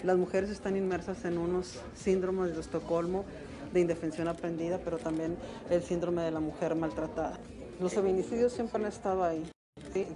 las 0.04 0.16
mujeres 0.16 0.50
están 0.50 0.76
inmersas 0.76 1.24
en 1.24 1.38
unos 1.38 1.80
síndromes 1.94 2.54
de 2.54 2.60
Estocolmo, 2.60 3.24
de 3.72 3.80
indefensión 3.80 4.28
aprendida, 4.28 4.78
pero 4.78 4.98
también 4.98 5.36
el 5.70 5.82
síndrome 5.82 6.22
de 6.22 6.30
la 6.30 6.40
mujer 6.40 6.76
maltratada. 6.76 7.38
Los 7.80 7.94
feminicidios 7.94 8.52
siempre 8.52 8.80
han 8.80 8.86
estado 8.86 9.24
ahí. 9.24 9.44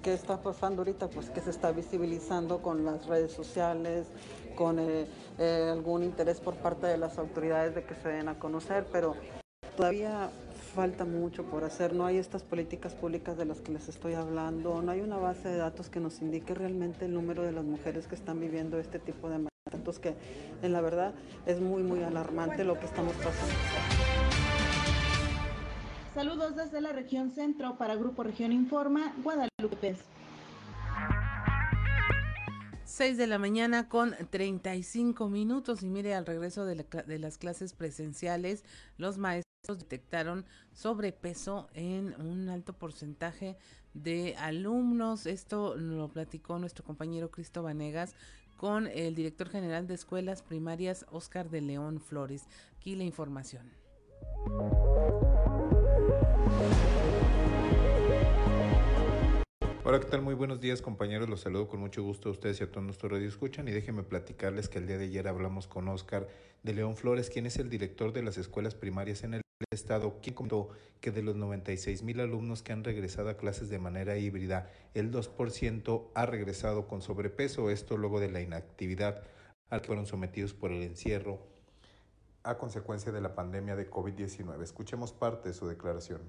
¿Qué 0.03 0.15
está 0.15 0.43
pasando 0.43 0.83
ahorita? 0.83 1.09
Pues 1.09 1.31
que 1.31 1.41
se 1.41 1.51
está 1.51 1.73
visibilizando 1.73 2.63
con 2.63 2.85
las 2.85 3.07
redes 3.07 3.33
sociales, 3.33 4.07
con 4.55 4.79
eh, 4.79 5.07
eh, 5.39 5.69
algún 5.73 6.03
interés 6.03 6.41
por 6.41 6.55
parte 6.57 6.87
de 6.87 6.99
las 6.99 7.19
autoridades 7.19 7.75
de 7.75 7.85
que 7.85 7.95
se 7.95 8.09
den 8.09 8.29
a 8.29 8.39
conocer, 8.39 8.87
pero 8.93 9.15
todavía 9.77 10.31
falta 10.75 11.05
mucho 11.05 11.45
por 11.45 11.65
hacer. 11.65 11.95
No 11.95 12.07
hay 12.07 12.19
estas 12.19 12.43
políticas 12.43 12.95
públicas 12.95 13.37
de 13.37 13.45
las 13.45 13.61
que 13.61 13.73
les 13.73 13.89
estoy 13.89 14.15
hablando, 14.15 14.83
no 14.83 14.93
hay 14.93 15.01
una 15.01 15.17
base 15.17 15.49
de 15.49 15.57
datos 15.57 15.89
que 15.89 16.01
nos 16.01 16.21
indique 16.21 16.55
realmente 16.55 17.07
el 17.07 17.15
número 17.15 17.43
de 17.43 17.53
las 17.53 17.65
mujeres 17.65 18.07
que 18.07 18.15
están 18.15 18.41
viviendo 18.41 18.79
este 18.79 18.99
tipo 18.99 19.29
de 19.29 19.47
entonces 19.73 20.01
que 20.01 20.15
en 20.67 20.73
la 20.73 20.81
verdad 20.81 21.15
es 21.47 21.61
muy, 21.61 21.83
muy 21.83 22.03
alarmante 22.03 22.65
lo 22.65 22.79
que 22.79 22.87
estamos 22.87 23.15
pasando. 23.15 24.12
Saludos 26.15 26.57
desde 26.57 26.83
la 26.83 26.93
región 26.93 27.31
centro 27.31 27.79
para 27.79 27.95
Grupo 27.95 28.23
Región 28.23 28.53
Informa, 28.53 29.15
Guadalupe. 29.25 29.97
6 32.85 33.17
de 33.17 33.27
la 33.27 33.39
mañana 33.39 33.89
con 33.89 34.15
35 34.29 35.31
minutos 35.31 35.83
y 35.83 35.89
mire 35.89 36.15
al 36.15 36.27
regreso 36.27 36.67
de, 36.67 36.85
de, 37.07 37.19
las 37.19 37.39
clases 37.39 37.73
presenciales 37.73 38.63
los 38.99 39.17
maestros 39.17 39.79
detectaron 39.79 40.45
sobrepeso 40.73 41.69
en 41.73 42.15
un 42.21 42.51
alto 42.51 42.75
porcentaje 42.75 43.57
de 43.95 44.37
alumnos. 44.37 45.25
Esto 45.25 45.77
lo 45.77 46.09
platicó 46.09 46.59
nuestro 46.59 46.85
compañero 46.85 47.31
Cristo 47.31 47.63
Vanegas 47.63 48.15
con 48.59 48.87
el 48.87 49.15
director 49.15 49.49
general 49.49 49.87
de 49.87 49.95
escuelas 49.95 50.43
primarias, 50.43 51.07
Oscar 51.11 51.49
de 51.49 51.63
León 51.63 52.01
Flores. 52.01 52.49
Aquí 52.77 52.97
la 52.97 53.05
información. 53.05 53.71
Hola, 59.85 60.01
¿qué 60.01 60.07
tal? 60.07 60.23
Muy 60.23 60.35
buenos 60.35 60.61
días 60.61 60.81
compañeros, 60.81 61.29
los 61.29 61.41
saludo 61.41 61.69
con 61.69 61.81
mucho 61.81 62.03
gusto 62.03 62.29
a 62.31 62.33
ustedes 62.33 62.61
y 62.61 62.65
a 62.65 62.71
todos 62.71 62.85
nuestros 62.85 63.13
radio 63.13 63.29
escuchan 63.29 63.69
y 63.69 63.73
déjenme 63.73 64.03
platicarles 64.03 64.69
que 64.69 64.79
el 64.79 64.87
día 64.87 64.97
de 64.97 65.05
ayer 65.05 65.29
hablamos 65.29 65.67
con 65.67 65.87
Oscar 65.89 66.29
de 66.63 66.73
León 66.73 66.97
Flores, 66.97 67.29
quien 67.29 67.45
es 67.45 67.59
el 67.59 67.69
director 67.69 68.13
de 68.13 68.23
las 68.23 68.39
escuelas 68.39 68.75
primarias 68.75 69.23
en 69.23 69.35
el 69.35 69.43
Estado, 69.71 70.19
quien 70.23 70.35
comentó 70.35 70.71
que 71.01 71.11
de 71.11 71.23
los 71.23 71.37
96 71.37 72.03
mil 72.05 72.21
alumnos 72.21 72.63
que 72.63 72.73
han 72.73 72.85
regresado 72.85 73.29
a 73.29 73.37
clases 73.37 73.69
de 73.69 73.79
manera 73.79 74.17
híbrida, 74.17 74.71
el 74.95 75.11
2% 75.11 76.11
ha 76.15 76.27
regresado 76.27 76.89
con 76.89 77.03
sobrepeso, 77.03 77.69
esto 77.69 77.97
luego 77.97 78.19
de 78.19 78.31
la 78.31 78.41
inactividad 78.41 79.25
al 79.69 79.81
que 79.81 79.89
fueron 79.89 80.07
sometidos 80.07 80.55
por 80.55 80.71
el 80.71 80.83
encierro 80.83 81.41
a 82.45 82.57
consecuencia 82.59 83.13
de 83.13 83.21
la 83.21 83.35
pandemia 83.35 83.77
de 83.77 83.91
COVID-19. 83.91 84.63
Escuchemos 84.63 85.13
parte 85.13 85.51
de 85.51 85.55
su 85.55 85.67
declaración. 85.69 86.21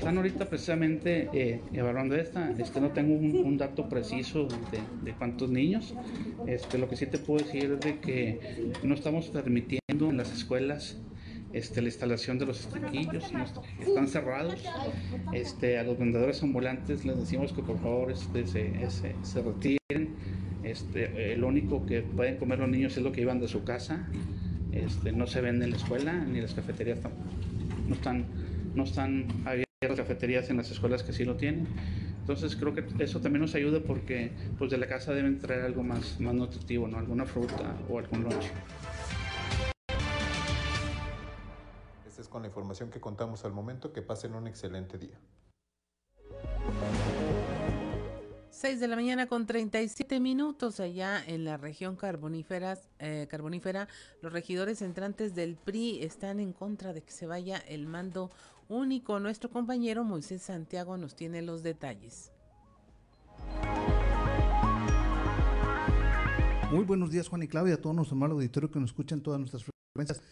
Están 0.00 0.16
ahorita 0.16 0.46
precisamente 0.48 1.28
eh, 1.34 1.60
evaluando 1.74 2.16
esta, 2.16 2.50
este, 2.52 2.80
no 2.80 2.88
tengo 2.88 3.12
un, 3.16 3.58
dato 3.58 3.86
preciso 3.86 4.48
de, 5.04 5.12
cuántos 5.12 5.50
niños, 5.50 5.92
este, 6.46 6.78
lo 6.78 6.88
que 6.88 6.96
sí 6.96 7.04
te 7.04 7.18
puedo 7.18 7.44
decir 7.44 7.72
es 7.72 7.80
de 7.80 7.98
que 7.98 8.72
no 8.82 8.94
estamos 8.94 9.28
permitiendo 9.28 10.08
en 10.08 10.16
las 10.16 10.32
escuelas 10.32 10.96
este, 11.52 11.82
la 11.82 11.88
instalación 11.88 12.38
de 12.38 12.46
los 12.46 12.60
estriquillos, 12.60 13.30
están 13.78 14.08
cerrados. 14.08 14.64
Este, 15.34 15.78
a 15.78 15.82
los 15.82 15.98
vendedores 15.98 16.42
ambulantes 16.42 17.04
les 17.04 17.18
decimos 17.18 17.52
que 17.52 17.62
por 17.62 17.78
favor 17.78 18.10
este, 18.10 18.46
se, 18.46 18.72
se, 19.22 19.42
retiren. 19.42 20.14
Este, 20.62 21.36
lo 21.36 21.48
único 21.48 21.84
que 21.84 22.00
pueden 22.00 22.38
comer 22.38 22.60
los 22.60 22.70
niños 22.70 22.96
es 22.96 23.02
lo 23.02 23.12
que 23.12 23.20
iban 23.20 23.38
de 23.38 23.48
su 23.48 23.64
casa. 23.64 24.08
Este, 24.72 25.12
no 25.12 25.26
se 25.26 25.42
vende 25.42 25.66
en 25.66 25.72
la 25.72 25.76
escuela 25.76 26.14
ni 26.14 26.40
las 26.40 26.54
cafeterías 26.54 27.00
no 27.86 27.94
están, 27.94 28.24
no 28.74 28.84
están 28.84 29.26
abiertas 29.44 29.69
cafeterías 29.88 30.50
en 30.50 30.58
las 30.58 30.70
escuelas 30.70 31.02
que 31.02 31.14
sí 31.14 31.24
lo 31.24 31.36
tienen. 31.36 31.66
Entonces 32.20 32.54
creo 32.54 32.74
que 32.74 32.84
eso 33.02 33.18
también 33.22 33.40
nos 33.40 33.54
ayuda 33.54 33.80
porque 33.80 34.30
pues 34.58 34.70
de 34.70 34.76
la 34.76 34.86
casa 34.86 35.14
deben 35.14 35.38
traer 35.38 35.62
algo 35.62 35.82
más, 35.82 36.20
más 36.20 36.34
nutritivo, 36.34 36.86
¿no? 36.86 36.98
Alguna 36.98 37.24
fruta 37.24 37.78
o 37.88 37.98
algún 37.98 38.24
lonche. 38.24 38.50
Esta 42.06 42.20
es 42.20 42.28
con 42.28 42.42
la 42.42 42.48
información 42.48 42.90
que 42.90 43.00
contamos 43.00 43.46
al 43.46 43.52
momento. 43.52 43.90
Que 43.90 44.02
pasen 44.02 44.34
un 44.34 44.48
excelente 44.48 44.98
día. 44.98 45.18
6 48.50 48.80
de 48.80 48.88
la 48.88 48.96
mañana 48.96 49.26
con 49.26 49.46
37 49.46 50.20
minutos 50.20 50.80
allá 50.80 51.24
en 51.26 51.46
la 51.46 51.56
región 51.56 51.96
carboníferas, 51.96 52.90
eh, 52.98 53.26
carbonífera. 53.30 53.88
Los 54.20 54.34
regidores 54.34 54.82
entrantes 54.82 55.34
del 55.34 55.56
PRI 55.56 56.02
están 56.02 56.38
en 56.38 56.52
contra 56.52 56.92
de 56.92 57.00
que 57.00 57.12
se 57.12 57.24
vaya 57.24 57.56
el 57.56 57.86
mando 57.86 58.30
único. 58.70 59.20
Nuestro 59.20 59.50
compañero 59.50 60.04
Moisés 60.04 60.42
Santiago 60.42 60.96
nos 60.96 61.14
tiene 61.14 61.42
los 61.42 61.62
detalles. 61.62 62.32
Muy 66.70 66.84
buenos 66.84 67.10
días 67.10 67.28
Juan 67.28 67.42
y 67.42 67.48
Claudia, 67.48 67.74
a 67.74 67.80
todos 67.80 67.96
nuestro 67.96 68.16
mal 68.16 68.30
auditorio 68.30 68.70
que 68.70 68.78
nos 68.78 68.90
escuchan 68.90 69.20
todas 69.20 69.40
nuestras 69.40 69.64
frecuencias. 69.64 70.22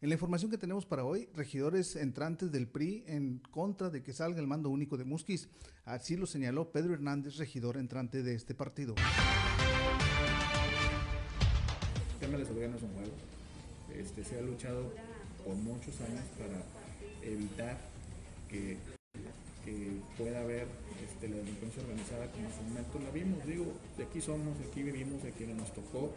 En 0.00 0.08
la 0.08 0.14
información 0.14 0.50
que 0.50 0.58
tenemos 0.58 0.86
para 0.86 1.04
hoy, 1.04 1.28
regidores 1.34 1.94
entrantes 1.94 2.50
del 2.50 2.66
PRI 2.66 3.04
en 3.06 3.38
contra 3.50 3.90
de 3.90 4.02
que 4.02 4.12
salga 4.12 4.40
el 4.40 4.46
mando 4.46 4.70
único 4.70 4.96
de 4.96 5.04
Musquis. 5.04 5.48
Así 5.84 6.16
lo 6.16 6.26
señaló 6.26 6.72
Pedro 6.72 6.94
Hernández, 6.94 7.36
regidor 7.36 7.76
entrante 7.76 8.22
de 8.22 8.34
este 8.34 8.54
partido. 8.54 8.94
El 12.14 12.18
tema 12.26 12.38
de 12.38 12.46
seguridad 12.46 12.70
no 12.70 12.76
es 12.78 12.82
un 12.82 12.92
juego. 12.94 13.12
Este, 13.94 14.24
se 14.24 14.38
ha 14.38 14.42
luchado 14.42 14.92
por 15.44 15.54
muchos 15.56 16.00
años 16.00 16.24
para 16.38 16.81
evitar 17.22 17.78
que, 18.48 18.76
pueda 20.18 20.40
haber 20.40 20.66
este, 21.02 21.28
la 21.28 21.36
delincuencia 21.36 21.82
organizada 21.82 22.26
como 22.32 22.46
en 22.48 22.52
su 22.52 22.62
momento 22.62 22.98
la 22.98 23.10
vimos. 23.10 23.46
Digo, 23.46 23.72
de 23.96 24.04
aquí 24.04 24.20
somos, 24.20 24.58
de 24.58 24.66
aquí 24.66 24.82
vivimos, 24.82 25.22
de 25.22 25.30
quienes 25.30 25.56
nos 25.56 25.72
tocó 25.72 26.12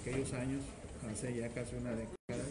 aquellos 0.00 0.32
años 0.34 0.62
hace 1.10 1.34
ya 1.34 1.48
casi 1.48 1.74
una 1.76 1.92
década, 1.92 2.44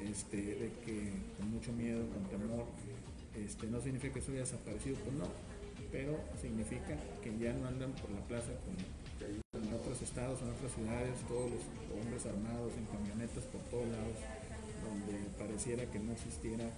este, 0.00 0.36
de 0.36 0.70
que 0.86 1.12
con 1.36 1.50
mucho 1.50 1.72
miedo, 1.72 2.06
con 2.08 2.24
temor, 2.30 2.64
este, 3.34 3.66
no 3.66 3.80
significa 3.80 4.14
que 4.14 4.20
eso 4.20 4.32
haya 4.32 4.40
desaparecido, 4.40 4.96
pues 5.04 5.16
no, 5.16 5.26
pero 5.90 6.18
significa 6.40 6.96
que 7.22 7.36
ya 7.38 7.52
no 7.52 7.66
andan 7.66 7.92
por 7.92 8.10
la 8.10 8.20
plaza 8.20 8.52
como 8.64 8.78
en 9.26 9.74
otros 9.74 10.00
estados, 10.00 10.40
en 10.42 10.50
otras 10.50 10.72
ciudades, 10.72 11.18
todos 11.26 11.50
los 11.50 11.62
hombres 11.90 12.24
armados 12.26 12.72
en 12.78 12.86
camionetas 12.86 13.44
por 13.44 13.60
todos 13.68 13.88
lados, 13.88 14.18
donde 14.86 15.18
pareciera 15.38 15.84
que 15.90 15.98
no 15.98 16.12
existiera 16.12 16.70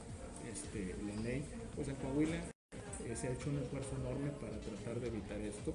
este, 0.51 0.95
la 1.07 1.23
ley. 1.23 1.45
Pues 1.75 1.89
en 1.89 1.97
Coahuila 1.97 2.37
eh, 2.37 3.17
se 3.17 3.29
ha 3.29 3.33
hecho 3.33 3.51
un 3.51 3.59
esfuerzo 3.59 3.97
enorme 3.97 4.31
para 4.41 4.59
tratar 4.61 5.01
de 5.01 5.09
evitar 5.09 5.41
esto. 5.41 5.75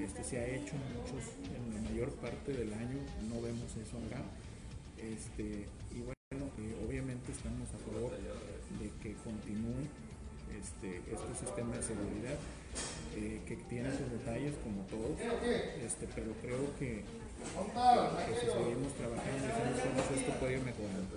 Este, 0.00 0.24
se 0.24 0.38
ha 0.38 0.46
hecho 0.46 0.74
muchos, 0.92 1.24
en 1.54 1.74
la 1.74 1.80
mayor 1.88 2.10
parte 2.16 2.52
del 2.52 2.72
año 2.72 2.98
no 3.28 3.40
vemos 3.40 3.70
eso 3.76 3.96
acá. 4.06 4.22
Este, 4.98 5.68
y 5.94 6.00
bueno, 6.00 6.50
eh, 6.58 6.84
obviamente 6.86 7.32
estamos 7.32 7.68
a 7.72 7.78
favor 7.78 8.12
de 8.12 8.90
que 9.02 9.14
continúe 9.22 9.88
este, 10.52 11.00
este 11.12 11.32
sistema 11.38 11.76
de 11.76 11.82
seguridad 11.82 12.38
eh, 13.16 13.40
que 13.46 13.56
tiene 13.56 13.90
sus 13.96 14.10
detalles 14.10 14.54
como 14.62 14.82
todos, 14.86 15.16
este, 15.80 16.06
pero 16.14 16.32
creo 16.42 16.76
que, 16.78 17.02
si 17.36 18.46
seguimos 18.46 18.92
trabajando 18.94 19.46
y 19.46 19.50
hacemos 19.50 20.10
esto 20.10 20.32
puede 20.40 20.52
ir 20.54 20.64
mejorando. 20.64 21.16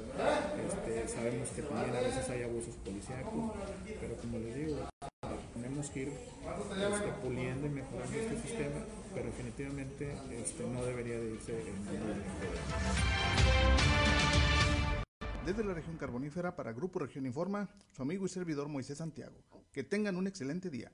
Este, 0.68 1.08
sabemos 1.08 1.50
que 1.50 1.62
también 1.62 1.96
a 1.96 2.02
veces 2.02 2.30
hay 2.30 2.44
abusos 2.44 2.76
policíacos, 2.76 3.52
pero 4.00 4.16
como 4.18 4.40
les 4.40 4.56
digo, 4.56 4.90
tenemos 5.54 5.90
que 5.90 6.00
ir 6.02 6.10
este, 6.10 7.12
puliendo 7.22 7.68
y 7.68 7.70
mejorando 7.70 8.18
este 8.18 8.42
sistema, 8.42 8.86
pero 9.14 9.26
definitivamente 9.28 10.16
este, 10.32 10.68
no 10.68 10.84
debería 10.84 11.20
de 11.20 11.32
irse 11.32 11.62
en 11.62 11.86
Desde 15.46 15.64
la 15.64 15.74
región 15.74 15.98
carbonífera 15.98 16.56
para 16.56 16.74
Grupo 16.74 17.00
Región 17.00 17.26
Informa, 17.26 17.70
su 17.92 18.02
amigo 18.02 18.26
y 18.26 18.30
servidor 18.30 18.68
Moisés 18.68 18.98
Santiago. 18.98 19.38
Que 19.72 19.84
tengan 19.84 20.16
un 20.16 20.28
excelente 20.28 20.70
día. 20.70 20.92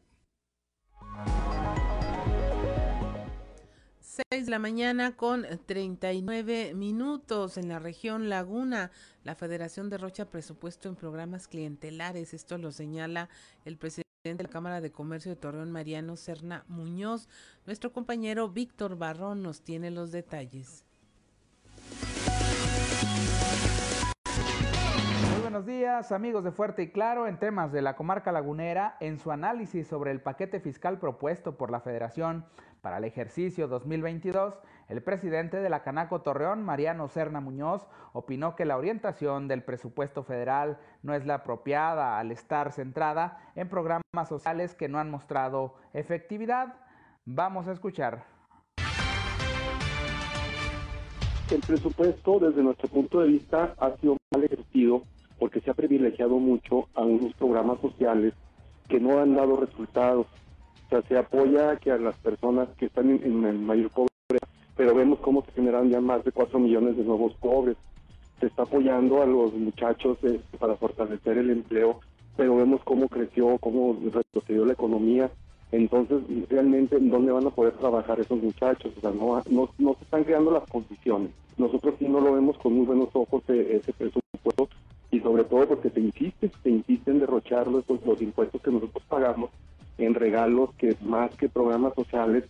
6 4.16 4.46
de 4.46 4.52
la 4.52 4.60
mañana 4.60 5.18
con 5.18 5.46
39 5.66 6.74
minutos 6.74 7.58
en 7.58 7.68
la 7.68 7.80
región 7.80 8.30
Laguna. 8.30 8.92
La 9.26 9.36
Federación 9.36 9.90
derrocha 9.90 10.30
presupuesto 10.30 10.88
en 10.88 10.96
programas 10.96 11.50
clientelares. 11.50 12.34
Esto 12.34 12.58
lo 12.58 12.72
señala 12.72 13.28
el 13.66 13.76
presidente 13.76 14.06
de 14.24 14.44
la 14.44 14.50
Cámara 14.50 14.80
de 14.80 14.94
Comercio 14.94 15.32
de 15.32 15.36
Torreón, 15.36 15.70
Mariano 15.70 16.16
Serna 16.16 16.64
Muñoz. 16.70 17.28
Nuestro 17.66 17.92
compañero 17.92 18.48
Víctor 18.48 18.98
Barrón 18.98 19.44
nos 19.44 19.62
tiene 19.62 19.92
los 19.92 20.14
detalles. 20.14 20.85
Buenos 25.56 25.68
días, 25.68 26.12
amigos 26.12 26.44
de 26.44 26.52
Fuerte 26.52 26.82
y 26.82 26.90
Claro, 26.90 27.28
en 27.28 27.40
temas 27.40 27.72
de 27.72 27.82
la 27.82 27.96
comarca 27.96 28.34
lagunera, 28.34 28.98
en 29.00 29.20
su 29.20 29.32
análisis 29.32 29.88
sobre 29.88 30.12
el 30.12 30.20
paquete 30.20 30.60
fiscal 30.60 31.00
propuesto 31.00 31.56
por 31.56 31.72
la 31.72 31.80
Federación 31.80 32.44
para 32.82 32.98
el 32.98 33.06
ejercicio 33.06 33.70
2022, 33.70 34.60
el 34.90 35.02
presidente 35.02 35.62
de 35.62 35.70
la 35.70 35.82
Canaco 35.82 36.20
Torreón, 36.20 36.62
Mariano 36.62 37.08
Serna 37.08 37.40
Muñoz, 37.40 37.88
opinó 38.12 38.58
que 38.58 38.66
la 38.66 38.76
orientación 38.76 39.48
del 39.48 39.64
presupuesto 39.64 40.24
federal 40.24 40.78
no 41.04 41.14
es 41.14 41.26
la 41.26 41.36
apropiada 41.36 42.20
al 42.20 42.32
estar 42.32 42.74
centrada 42.74 43.40
en 43.56 43.70
programas 43.70 44.28
sociales 44.28 44.76
que 44.76 44.90
no 44.90 45.00
han 45.00 45.10
mostrado 45.10 45.76
efectividad. 45.94 46.74
Vamos 47.24 47.70
a 47.70 47.72
escuchar. 47.72 48.26
El 51.50 51.62
presupuesto, 51.62 52.40
desde 52.40 52.62
nuestro 52.62 52.90
punto 52.90 53.22
de 53.22 53.28
vista, 53.30 53.74
ha 53.78 53.96
sido 53.96 54.18
mal 54.34 54.44
ejercido 54.44 55.04
porque 55.40 55.62
se 55.62 55.72
ha 55.72 55.74
privilegiado 55.74 56.38
mucho 56.40 56.88
a 56.94 57.02
unos 57.02 57.34
programas 57.34 57.80
sociales 57.82 58.34
que 58.88 59.00
no 59.00 59.20
han 59.20 59.36
dado 59.36 59.58
resultados. 59.58 60.28
O 60.86 60.90
sea, 60.90 61.02
se 61.04 61.18
apoya 61.18 61.78
que 61.78 61.92
a 61.92 61.98
las 61.98 62.16
personas 62.18 62.70
que 62.78 62.86
están 62.86 63.10
en, 63.10 63.44
el 63.44 63.60
mayor 63.60 63.90
pobreza, 63.90 64.48
pero 64.76 64.94
vemos 64.94 65.20
cómo 65.20 65.44
se 65.44 65.52
generan 65.54 65.90
ya 65.90 66.00
más 66.00 66.24
de 66.24 66.32
4 66.32 66.60
millones 66.60 66.96
de 66.98 67.04
nuevos 67.04 67.34
pobres. 67.36 67.76
Se 68.40 68.48
está 68.48 68.64
apoyando 68.64 69.22
a 69.22 69.26
los 69.26 69.54
muchachos 69.54 70.18
este, 70.22 70.58
para 70.58 70.76
fortalecer 70.76 71.38
el 71.38 71.50
empleo, 71.50 72.02
pero 72.38 72.56
vemos 72.58 72.82
cómo 72.84 73.08
creció, 73.08 73.58
cómo 73.58 73.98
retrocedió 74.14 74.66
la 74.66 74.74
economía. 74.74 75.32
Entonces, 75.72 76.22
realmente, 76.50 76.98
¿dónde 77.00 77.32
van 77.32 77.48
a 77.48 77.50
poder 77.50 77.74
trabajar 77.74 78.20
esos 78.20 78.42
muchachos? 78.42 78.94
O 78.98 79.02
sea, 79.02 79.12
no, 79.12 79.42
no, 79.50 79.70
no 79.80 79.96
se 79.96 80.04
están 80.04 80.24
creando 80.24 80.52
las 80.52 80.70
condiciones. 80.70 81.32
Nosotros 81.58 81.96
sí 81.98 82.08
no 82.08 82.20
lo 82.20 82.34
vemos 82.34 82.58
con 82.58 82.74
muy 82.74 82.86
buenos 82.86 83.10
ojos 83.14 83.42
eh, 83.48 83.80
ese 83.82 83.94
presupuesto 83.94 84.70
y 85.16 85.22
sobre 85.22 85.46
todo 85.46 85.66
porque 85.66 85.90
te 85.90 86.02
insiste, 86.02 86.52
te 86.62 86.70
insiste 86.70 87.10
en 87.10 87.20
derrochar 87.20 87.68
los, 87.68 87.86
impuestos 88.22 88.62
que 88.62 88.72
nosotros 88.72 89.02
pagamos 89.08 89.50
en 89.98 90.14
regalos 90.14 90.72
que 90.78 90.94
más 91.02 91.34
que 91.36 91.48
programas 91.48 91.94
sociales, 91.96 92.44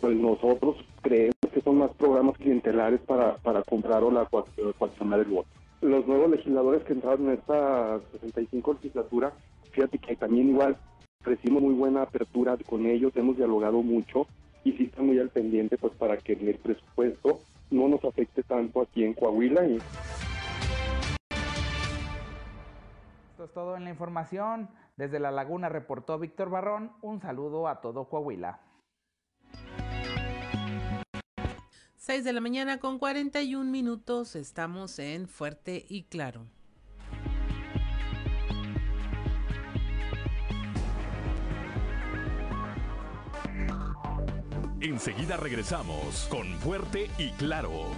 pues 0.00 0.16
nosotros 0.16 0.76
creemos 1.02 1.34
que 1.52 1.60
son 1.60 1.78
más 1.78 1.90
programas 1.96 2.36
clientelares 2.38 3.00
para, 3.00 3.36
para 3.38 3.62
comprar 3.64 4.04
o 4.04 4.12
la 4.12 4.26
coaccionar 4.26 5.20
el 5.20 5.26
voto. 5.26 5.48
Los 5.80 6.06
nuevos 6.06 6.30
legisladores 6.30 6.84
que 6.84 6.92
entraron 6.92 7.26
en 7.26 7.34
esta 7.34 8.00
65 8.12 8.74
legislatura, 8.74 9.32
fíjate 9.72 9.98
que 9.98 10.14
también 10.14 10.50
igual 10.50 10.76
recibimos 11.24 11.64
muy 11.64 11.74
buena 11.74 12.02
apertura 12.02 12.56
con 12.64 12.86
ellos, 12.86 13.12
hemos 13.16 13.36
dialogado 13.36 13.82
mucho 13.82 14.28
y 14.62 14.70
sí 14.72 14.84
están 14.84 15.06
muy 15.06 15.18
al 15.18 15.30
pendiente 15.30 15.76
pues 15.78 15.92
para 15.94 16.16
que 16.18 16.34
el 16.34 16.54
presupuesto 16.58 17.40
no 17.70 17.88
nos 17.88 18.04
afecte 18.04 18.44
tanto 18.44 18.82
aquí 18.82 19.02
en 19.02 19.14
Coahuila 19.14 19.66
y 19.66 19.82
Esto 23.44 23.60
es 23.60 23.66
todo 23.66 23.76
en 23.76 23.84
la 23.84 23.90
información. 23.90 24.70
Desde 24.96 25.20
La 25.20 25.30
Laguna 25.30 25.68
reportó 25.68 26.18
Víctor 26.18 26.48
Barrón. 26.48 26.92
Un 27.02 27.20
saludo 27.20 27.68
a 27.68 27.82
todo 27.82 28.08
Coahuila. 28.08 28.58
6 31.96 32.24
de 32.24 32.32
la 32.32 32.40
mañana 32.40 32.80
con 32.80 32.98
41 32.98 33.70
minutos. 33.70 34.34
Estamos 34.34 34.98
en 34.98 35.28
Fuerte 35.28 35.84
y 35.86 36.04
Claro. 36.04 36.46
Enseguida 44.80 45.36
regresamos 45.36 46.28
con 46.30 46.46
Fuerte 46.60 47.10
y 47.18 47.30
Claro. 47.32 47.90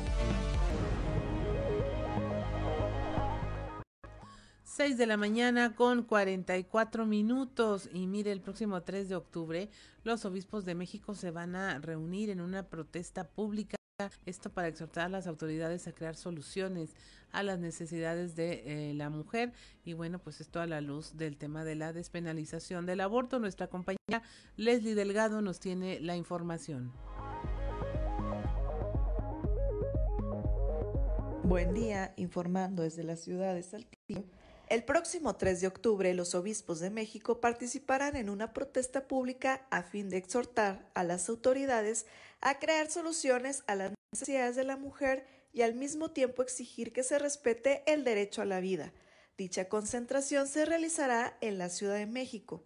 6 4.77 4.99
de 4.99 5.07
la 5.07 5.17
mañana 5.17 5.75
con 5.75 6.03
44 6.03 7.07
minutos. 7.07 7.89
Y 7.95 8.07
mire, 8.07 8.31
el 8.31 8.43
próximo 8.43 8.83
3 8.83 9.09
de 9.09 9.17
octubre 9.17 9.71
los 10.05 10.27
obispos 10.27 10.67
de 10.67 10.75
México 10.75 11.15
se 11.15 11.31
van 11.31 11.57
a 11.57 11.79
reunir 11.79 12.29
en 12.29 12.43
una 12.43 12.63
protesta 12.63 13.27
pública. 13.27 13.79
Esto 14.27 14.51
para 14.51 14.69
exhortar 14.69 15.07
a 15.07 15.09
las 15.09 15.27
autoridades 15.27 15.89
a 15.89 15.93
crear 15.93 16.15
soluciones 16.15 16.95
a 17.33 17.43
las 17.43 17.59
necesidades 17.59 18.37
de 18.37 18.91
eh, 18.91 18.93
la 18.93 19.09
mujer. 19.09 19.55
Y 19.83 19.95
bueno, 19.95 20.19
pues 20.19 20.43
esto 20.43 20.61
a 20.61 20.67
la 20.67 20.83
luz 20.83 21.17
del 21.17 21.39
tema 21.39 21.65
de 21.65 21.75
la 21.75 21.95
despenalización 21.95 22.85
del 22.85 23.01
aborto. 23.01 23.39
Nuestra 23.39 23.69
compañera 23.69 24.23
Leslie 24.59 24.95
Delgado 24.95 25.41
nos 25.41 25.59
tiene 25.59 26.01
la 26.01 26.17
información. 26.17 26.93
Buen 31.45 31.73
día, 31.73 32.13
informando 32.19 32.83
desde 32.83 33.05
la 33.05 33.17
ciudad 33.17 33.55
de 33.55 33.63
Saltillo. 33.63 34.36
El 34.69 34.83
próximo 34.83 35.37
3 35.37 35.61
de 35.61 35.69
octubre, 35.69 36.13
los 36.13 36.35
obispos 36.35 36.81
de 36.81 36.91
México 36.91 37.41
participarán 37.41 38.17
en 38.17 38.29
una 38.29 38.53
protesta 38.53 39.07
pública 39.07 39.65
a 39.71 39.85
fin 39.85 40.11
de 40.11 40.17
exhortar 40.17 40.91
a 40.95 41.05
las 41.05 41.29
autoridades 41.29 42.05
a 42.41 42.59
crear 42.59 42.91
soluciones 42.91 43.63
a 43.69 43.77
las 43.77 43.93
necesidades 44.13 44.57
de 44.57 44.65
la 44.65 44.77
mujer 44.77 45.25
y 45.53 45.63
al 45.63 45.75
mismo 45.75 46.11
tiempo 46.11 46.43
exigir 46.43 46.93
que 46.93 47.05
se 47.05 47.21
respete 47.21 47.85
el 47.87 48.03
derecho 48.03 48.43
a 48.43 48.45
la 48.45 48.59
vida. 48.59 48.93
Dicha 49.39 49.69
concentración 49.69 50.49
se 50.49 50.65
realizará 50.65 51.37
en 51.41 51.59
la 51.59 51.69
Ciudad 51.69 51.95
de 51.95 52.07
México. 52.07 52.65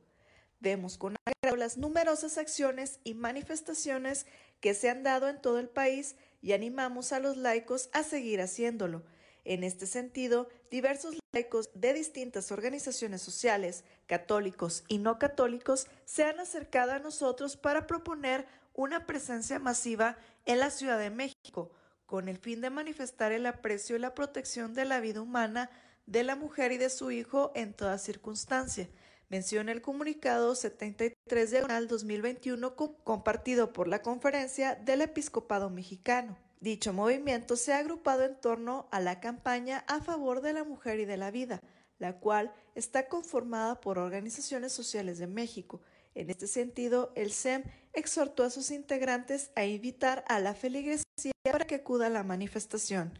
Vemos 0.58 0.96
con 0.96 1.16
agrado 1.26 1.56
las 1.56 1.76
numerosas 1.76 2.38
acciones 2.38 2.98
y 3.04 3.12
manifestaciones 3.12 4.24
que 4.60 4.72
se 4.72 4.88
han 4.88 5.02
dado 5.02 5.28
en 5.28 5.40
todo 5.42 5.58
el 5.58 5.68
país 5.68 6.16
y 6.40 6.52
animamos 6.52 7.12
a 7.12 7.20
los 7.20 7.36
laicos 7.36 7.90
a 7.92 8.04
seguir 8.04 8.40
haciéndolo. 8.40 9.02
En 9.50 9.64
este 9.64 9.86
sentido, 9.86 10.48
diversos 10.70 11.16
laicos 11.32 11.70
de 11.74 11.92
distintas 11.92 12.52
organizaciones 12.52 13.20
sociales, 13.20 13.82
católicos 14.06 14.84
y 14.86 14.98
no 14.98 15.18
católicos, 15.18 15.88
se 16.04 16.22
han 16.22 16.38
acercado 16.38 16.92
a 16.92 17.00
nosotros 17.00 17.56
para 17.56 17.88
proponer 17.88 18.46
una 18.74 19.06
presencia 19.06 19.58
masiva 19.58 20.16
en 20.46 20.60
la 20.60 20.70
Ciudad 20.70 21.00
de 21.00 21.10
México, 21.10 21.72
con 22.06 22.28
el 22.28 22.38
fin 22.38 22.60
de 22.60 22.70
manifestar 22.70 23.32
el 23.32 23.44
aprecio 23.44 23.96
y 23.96 23.98
la 23.98 24.14
protección 24.14 24.72
de 24.72 24.84
la 24.84 25.00
vida 25.00 25.20
humana 25.20 25.68
de 26.06 26.22
la 26.22 26.36
mujer 26.36 26.70
y 26.70 26.78
de 26.78 26.88
su 26.88 27.10
hijo 27.10 27.50
en 27.56 27.74
toda 27.74 27.98
circunstancia. 27.98 28.88
Menciona 29.30 29.72
el 29.72 29.82
comunicado 29.82 30.54
73 30.54 31.50
diagonal 31.50 31.88
2021 31.88 32.76
compartido 33.02 33.72
por 33.72 33.88
la 33.88 34.00
Conferencia 34.00 34.76
del 34.76 35.00
Episcopado 35.00 35.70
Mexicano. 35.70 36.38
Dicho 36.60 36.92
movimiento 36.92 37.56
se 37.56 37.72
ha 37.72 37.78
agrupado 37.78 38.22
en 38.22 38.38
torno 38.38 38.86
a 38.90 39.00
la 39.00 39.18
campaña 39.18 39.82
a 39.88 40.02
favor 40.02 40.42
de 40.42 40.52
la 40.52 40.62
mujer 40.62 41.00
y 41.00 41.06
de 41.06 41.16
la 41.16 41.30
vida, 41.30 41.62
la 41.98 42.20
cual 42.20 42.52
está 42.74 43.08
conformada 43.08 43.80
por 43.80 43.98
organizaciones 43.98 44.70
sociales 44.70 45.18
de 45.18 45.26
México. 45.26 45.80
En 46.14 46.28
este 46.28 46.46
sentido, 46.46 47.12
el 47.14 47.32
SEM 47.32 47.62
exhortó 47.94 48.44
a 48.44 48.50
sus 48.50 48.70
integrantes 48.70 49.52
a 49.56 49.64
invitar 49.64 50.22
a 50.28 50.38
la 50.38 50.54
feligresía 50.54 51.32
para 51.42 51.66
que 51.66 51.76
acuda 51.76 52.08
a 52.08 52.10
la 52.10 52.24
manifestación. 52.24 53.18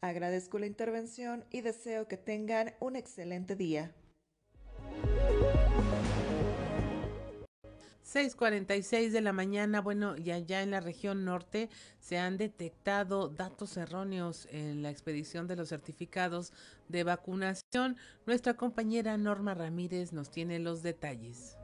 Agradezco 0.00 0.58
la 0.58 0.66
intervención 0.66 1.44
y 1.50 1.60
deseo 1.60 2.08
que 2.08 2.16
tengan 2.16 2.74
un 2.80 2.96
excelente 2.96 3.54
día. 3.54 3.94
6:46 8.12 9.10
de 9.10 9.20
la 9.22 9.32
mañana, 9.32 9.80
bueno, 9.80 10.16
y 10.18 10.32
allá 10.32 10.62
en 10.62 10.70
la 10.70 10.80
región 10.80 11.24
norte 11.24 11.70
se 11.98 12.18
han 12.18 12.36
detectado 12.36 13.28
datos 13.28 13.76
erróneos 13.78 14.46
en 14.50 14.82
la 14.82 14.90
expedición 14.90 15.46
de 15.46 15.56
los 15.56 15.70
certificados 15.70 16.52
de 16.88 17.04
vacunación. 17.04 17.96
Nuestra 18.26 18.54
compañera 18.54 19.16
Norma 19.16 19.54
Ramírez 19.54 20.12
nos 20.12 20.30
tiene 20.30 20.58
los 20.58 20.82
detalles. 20.82 21.56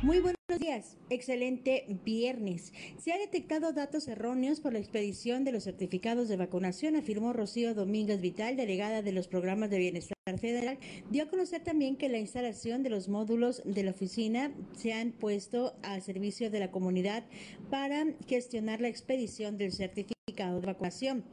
Muy 0.00 0.20
buenos 0.20 0.38
días, 0.60 0.96
excelente 1.10 1.84
viernes. 2.04 2.72
Se 2.98 3.12
ha 3.12 3.18
detectado 3.18 3.72
datos 3.72 4.06
erróneos 4.06 4.60
por 4.60 4.72
la 4.72 4.78
expedición 4.78 5.42
de 5.42 5.50
los 5.50 5.64
certificados 5.64 6.28
de 6.28 6.36
vacunación, 6.36 6.94
afirmó 6.94 7.32
Rocío 7.32 7.74
Domínguez 7.74 8.20
Vital, 8.20 8.56
delegada 8.56 9.02
de 9.02 9.10
los 9.10 9.26
programas 9.26 9.70
de 9.70 9.78
bienestar 9.78 10.16
federal. 10.40 10.78
Dio 11.10 11.24
a 11.24 11.28
conocer 11.28 11.64
también 11.64 11.96
que 11.96 12.08
la 12.08 12.18
instalación 12.18 12.84
de 12.84 12.90
los 12.90 13.08
módulos 13.08 13.60
de 13.64 13.82
la 13.82 13.90
oficina 13.90 14.52
se 14.76 14.92
han 14.92 15.10
puesto 15.10 15.74
al 15.82 16.00
servicio 16.00 16.48
de 16.48 16.60
la 16.60 16.70
comunidad 16.70 17.24
para 17.68 18.06
gestionar 18.28 18.80
la 18.80 18.88
expedición 18.88 19.58
del 19.58 19.72
certificado 19.72 20.60
de 20.60 20.66
vacunación, 20.66 21.24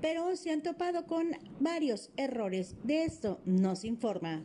pero 0.00 0.36
se 0.36 0.52
han 0.52 0.62
topado 0.62 1.06
con 1.06 1.32
varios 1.58 2.12
errores. 2.16 2.76
De 2.84 3.02
esto 3.02 3.40
nos 3.44 3.84
informa 3.84 4.44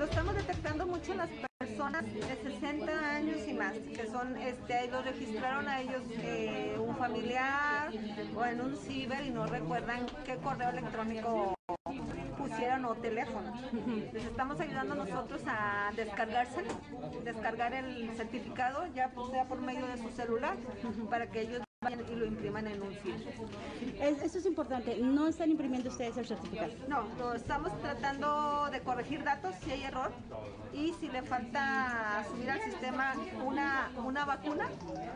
lo 0.00 0.06
estamos 0.06 0.34
detectando 0.34 0.86
mucho 0.86 1.12
en 1.12 1.18
las 1.18 1.28
personas 1.58 2.02
de 2.14 2.22
60 2.22 2.90
años 2.90 3.36
y 3.46 3.52
más, 3.52 3.74
que 3.74 4.06
son, 4.06 4.34
este, 4.38 4.88
los 4.88 5.04
registraron 5.04 5.68
a 5.68 5.82
ellos 5.82 6.00
eh, 6.12 6.74
un 6.78 6.96
familiar 6.96 7.92
o 8.34 8.44
en 8.46 8.60
un 8.62 8.76
ciber 8.78 9.26
y 9.26 9.28
no 9.28 9.46
recuerdan 9.46 10.06
qué 10.24 10.36
correo 10.36 10.70
electrónico 10.70 11.54
pusieron 12.38 12.86
o 12.86 12.94
teléfono. 12.94 13.52
Les 14.14 14.24
estamos 14.24 14.58
ayudando 14.58 14.94
nosotros 14.94 15.42
a 15.46 15.90
descargarse, 15.94 16.64
descargar 17.22 17.74
el 17.74 18.10
certificado 18.16 18.86
ya 18.94 19.12
sea 19.30 19.44
por 19.44 19.60
medio 19.60 19.86
de 19.86 19.98
su 19.98 20.08
celular 20.12 20.56
para 21.10 21.26
que 21.30 21.42
ellos 21.42 21.60
y 21.82 22.14
lo 22.14 22.26
impriman 22.26 22.66
en 22.66 22.82
un 22.82 22.92
sitio. 22.92 23.32
Eso 24.02 24.36
es 24.36 24.44
importante, 24.44 24.98
no 24.98 25.28
están 25.28 25.50
imprimiendo 25.50 25.88
ustedes 25.88 26.14
el 26.18 26.26
certificado. 26.26 26.70
No, 26.88 27.08
lo 27.18 27.32
estamos 27.32 27.72
tratando 27.80 28.68
de 28.70 28.80
corregir 28.80 29.24
datos 29.24 29.54
si 29.64 29.70
hay 29.70 29.84
error 29.84 30.12
y 30.74 30.92
si 31.00 31.08
le 31.08 31.22
falta 31.22 32.26
subir 32.30 32.50
al 32.50 32.60
sistema 32.60 33.14
una, 33.42 33.90
una 34.04 34.26
vacuna, 34.26 34.68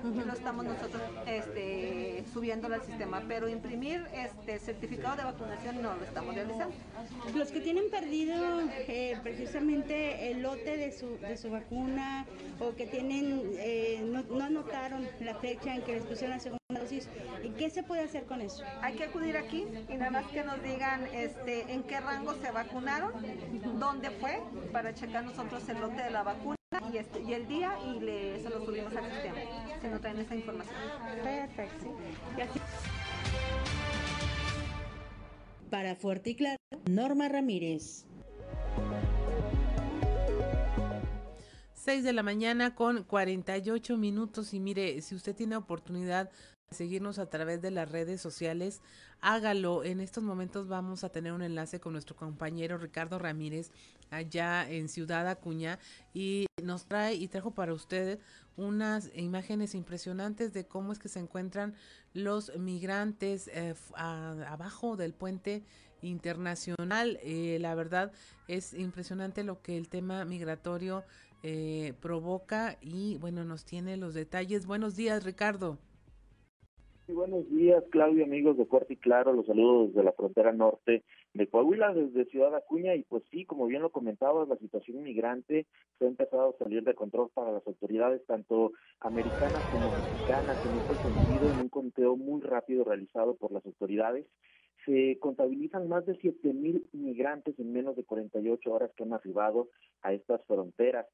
lo 0.03 0.33
estamos 0.33 0.65
nosotros 0.65 1.03
este, 1.27 2.25
subiéndolo 2.33 2.77
al 2.77 2.83
sistema, 2.83 3.23
pero 3.29 3.47
imprimir 3.47 4.03
este 4.15 4.59
certificado 4.59 5.17
de 5.17 5.25
vacunación 5.25 5.83
no 5.83 5.95
lo 5.95 6.03
estamos 6.03 6.35
realizando. 6.35 6.75
Los 7.35 7.51
que 7.51 7.61
tienen 7.61 7.91
perdido 7.91 8.63
eh, 8.89 9.19
precisamente 9.23 10.31
el 10.31 10.41
lote 10.41 10.79
de 10.79 10.93
su, 10.93 11.19
de 11.19 11.37
su 11.37 11.51
vacuna 11.51 12.25
o 12.59 12.75
que 12.75 12.87
tienen 12.87 13.43
eh, 13.59 14.03
no, 14.03 14.23
no 14.23 14.45
anotaron 14.45 15.07
la 15.21 15.35
fecha 15.35 15.75
en 15.75 15.83
que 15.83 15.93
les 15.93 16.05
pusieron 16.05 16.39
la 16.39 16.54
segunda 16.57 16.81
dosis. 16.81 17.09
¿Y 17.43 17.51
qué 17.51 17.71
se 17.71 17.83
puede 17.83 18.03
hacer 18.03 18.25
con 18.25 18.41
eso? 18.41 18.65
Hay 18.83 18.95
que 18.95 19.05
acudir 19.05 19.37
aquí 19.37 19.67
y 19.89 19.97
nada 19.97 20.11
más 20.11 20.27
que 20.27 20.43
nos 20.45 20.63
digan 20.63 21.07
este, 21.13 21.73
en 21.73 21.83
qué 21.85 22.01
rango 22.01 22.35
se 22.35 22.51
vacunaron, 22.51 23.13
dónde 23.79 24.11
fue, 24.11 24.43
para 24.73 24.95
checar 24.95 25.25
nosotros 25.25 25.69
el 25.69 25.81
lote 25.81 26.03
de 26.03 26.11
la 26.11 26.23
vacuna 26.23 26.57
y, 26.93 26.99
este, 26.99 27.23
y 27.23 27.33
el 27.33 27.47
día 27.47 27.79
y 27.87 28.01
le, 28.01 28.43
se 28.43 28.51
lo 28.51 28.65
subimos 28.65 28.95
al 28.97 29.11
sistema. 29.11 29.37
Se 29.81 29.89
nos 29.89 30.01
traen 30.01 30.19
esa 30.19 30.35
información. 30.35 30.77
Perfecto. 31.23 31.97
Para 35.71 35.95
Fuerte 35.97 36.31
y 36.31 36.35
Claro, 36.37 36.59
Norma 36.89 37.29
Ramírez. 37.29 38.07
6 41.85 42.03
de 42.03 42.15
la 42.15 42.23
mañana 42.23 42.75
con 42.75 43.03
48 43.03 43.99
minutos 43.99 44.55
y 44.55 44.59
mire, 44.59 45.03
si 45.03 45.15
usted 45.15 45.37
tiene 45.37 45.55
oportunidad 45.55 46.31
de 46.71 46.77
seguirnos 46.77 47.19
a 47.19 47.29
través 47.29 47.61
de 47.61 47.71
las 47.71 47.91
redes 47.93 48.23
sociales, 48.23 48.81
hágalo. 49.21 49.85
En 49.85 50.01
estos 50.01 50.25
momentos 50.25 50.67
vamos 50.67 51.05
a 51.05 51.11
tener 51.11 51.35
un 51.35 51.43
enlace 51.43 51.81
con 51.81 51.93
nuestro 51.93 52.17
compañero 52.17 52.79
Ricardo 52.79 53.19
Ramírez 53.19 53.71
allá 54.09 54.67
en 54.67 54.89
Ciudad 54.89 55.29
Acuña 55.29 55.79
y 56.15 56.47
nos 56.63 56.87
trae 56.87 57.17
y 57.17 57.29
trajo 57.29 57.51
para 57.51 57.75
usted 57.75 58.19
unas 58.57 59.11
imágenes 59.15 59.75
impresionantes 59.75 60.55
de 60.55 60.67
cómo 60.67 60.91
es 60.91 60.99
que 60.99 61.11
se 61.11 61.19
encuentran 61.19 61.75
los 62.15 62.57
migrantes 62.57 63.49
eh, 63.49 63.75
abajo 63.95 64.97
del 64.97 65.13
puente 65.13 65.65
internacional. 66.05 67.19
Eh, 67.23 67.59
la 67.61 67.75
verdad 67.75 68.13
es 68.49 68.75
impresionante 68.75 69.45
lo 69.45 69.61
que 69.61 69.77
el 69.77 69.89
tema 69.89 70.25
migratorio 70.25 71.05
eh, 71.47 71.93
provoca 72.01 72.79
y 72.81 73.19
bueno, 73.19 73.45
nos 73.45 73.67
tiene 73.67 73.99
los 73.99 74.15
detalles. 74.15 74.67
Buenos 74.67 74.97
días, 74.97 75.25
Ricardo. 75.25 75.77
buenos 77.07 77.47
días, 77.51 77.85
Claudio, 77.91 78.25
amigos 78.25 78.57
de 78.57 78.65
Fuerte 78.65 78.95
y 78.95 78.97
Claro. 78.97 79.35
Los 79.35 79.45
saludos 79.45 79.89
desde 79.89 80.05
la 80.05 80.13
frontera 80.13 80.55
norte 80.55 81.05
de 81.35 81.47
Coahuila, 81.47 81.93
desde 81.93 82.25
Ciudad 82.31 82.55
Acuña. 82.55 82.95
Y 82.95 83.03
pues 83.03 83.23
sí, 83.31 83.45
como 83.45 83.67
bien 83.67 83.83
lo 83.83 83.91
comentabas, 83.91 84.49
la 84.49 84.57
situación 84.57 85.03
migrante 85.03 85.67
se 85.99 86.07
ha 86.07 86.09
empezado 86.09 86.49
a 86.49 86.65
salir 86.65 86.83
de 86.83 86.95
control 86.95 87.29
para 87.35 87.53
las 87.53 87.67
autoridades, 87.67 88.25
tanto 88.25 88.73
americanas 89.01 89.67
como 89.69 89.91
mexicanas, 89.91 90.65
en 90.65 90.77
este 90.77 90.97
sentido, 90.97 91.51
en 91.51 91.61
un 91.61 91.69
conteo 91.69 92.17
muy 92.17 92.41
rápido 92.41 92.85
realizado 92.85 93.35
por 93.37 93.53
las 93.53 93.67
autoridades 93.67 94.25
se 94.85 95.19
contabilizan 95.19 95.89
más 95.89 96.05
de 96.05 96.19
mil 96.53 96.87
migrantes 96.93 97.59
en 97.59 97.73
menos 97.73 97.97
de 97.97 98.05
48 98.05 98.71
horas 98.71 98.91
que 98.97 99.03
han 99.03 99.13
arribado 99.13 99.69
a 100.03 100.13
estas 100.13 100.45
fronteras. 100.45 101.07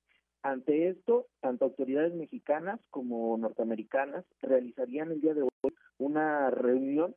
Ante 0.42 0.88
esto, 0.88 1.26
tanto 1.40 1.66
autoridades 1.66 2.14
mexicanas 2.14 2.80
como 2.90 3.36
norteamericanas 3.36 4.24
realizarían 4.40 5.12
el 5.12 5.20
día 5.20 5.34
de 5.34 5.42
hoy 5.42 5.74
una 5.98 6.50
reunión 6.50 7.14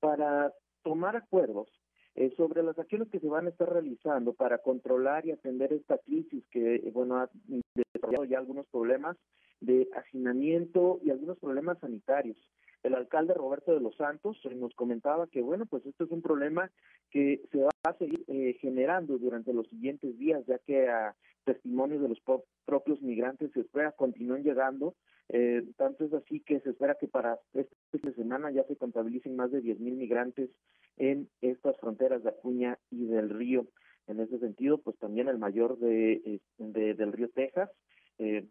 para 0.00 0.52
tomar 0.82 1.16
acuerdos 1.16 1.68
eh, 2.16 2.32
sobre 2.36 2.62
las 2.62 2.78
acciones 2.78 3.08
que 3.10 3.20
se 3.20 3.28
van 3.28 3.46
a 3.46 3.50
estar 3.50 3.72
realizando 3.72 4.34
para 4.34 4.58
controlar 4.58 5.24
y 5.26 5.30
atender 5.32 5.72
esta 5.72 5.98
crisis 5.98 6.44
que, 6.50 6.90
bueno, 6.92 7.16
ha 7.16 7.30
desarrollado 7.74 8.24
ya 8.24 8.38
algunos 8.38 8.66
problemas 8.66 9.16
de 9.60 9.88
hacinamiento 9.94 11.00
y 11.04 11.10
algunos 11.10 11.38
problemas 11.38 11.78
sanitarios. 11.78 12.36
El 12.84 12.94
alcalde 12.94 13.32
Roberto 13.32 13.72
de 13.72 13.80
los 13.80 13.96
Santos 13.96 14.38
eh, 14.44 14.54
nos 14.54 14.74
comentaba 14.74 15.26
que, 15.26 15.40
bueno, 15.40 15.64
pues 15.64 15.84
esto 15.86 16.04
es 16.04 16.10
un 16.10 16.20
problema 16.20 16.70
que 17.10 17.40
se 17.50 17.62
va 17.62 17.70
a 17.82 17.94
seguir 17.94 18.24
eh, 18.28 18.56
generando 18.60 19.16
durante 19.16 19.54
los 19.54 19.66
siguientes 19.68 20.16
días, 20.18 20.44
ya 20.46 20.58
que 20.58 20.88
a 20.88 21.16
testimonios 21.44 22.02
de 22.02 22.10
los 22.10 22.20
propios 22.66 23.00
migrantes 23.00 23.52
se 23.52 23.60
espera 23.60 23.92
continúen 23.92 24.44
llegando. 24.44 24.94
Eh, 25.30 25.66
tanto 25.78 26.04
es 26.04 26.12
así 26.12 26.40
que 26.40 26.60
se 26.60 26.70
espera 26.70 26.96
que 27.00 27.08
para 27.08 27.38
esta 27.54 28.12
semana 28.12 28.50
ya 28.50 28.64
se 28.64 28.76
contabilicen 28.76 29.34
más 29.34 29.50
de 29.50 29.62
10.000 29.62 29.78
mil 29.78 29.94
migrantes 29.94 30.50
en 30.98 31.30
estas 31.40 31.78
fronteras 31.80 32.22
de 32.22 32.28
Acuña 32.28 32.78
y 32.90 33.06
del 33.06 33.30
Río. 33.30 33.66
En 34.06 34.20
ese 34.20 34.38
sentido, 34.38 34.76
pues 34.76 34.98
también 34.98 35.28
el 35.28 35.38
mayor 35.38 35.78
de, 35.78 36.40
de 36.58 36.92
del 36.92 37.12
Río 37.12 37.30
Texas, 37.30 37.70
eh, 38.18 38.46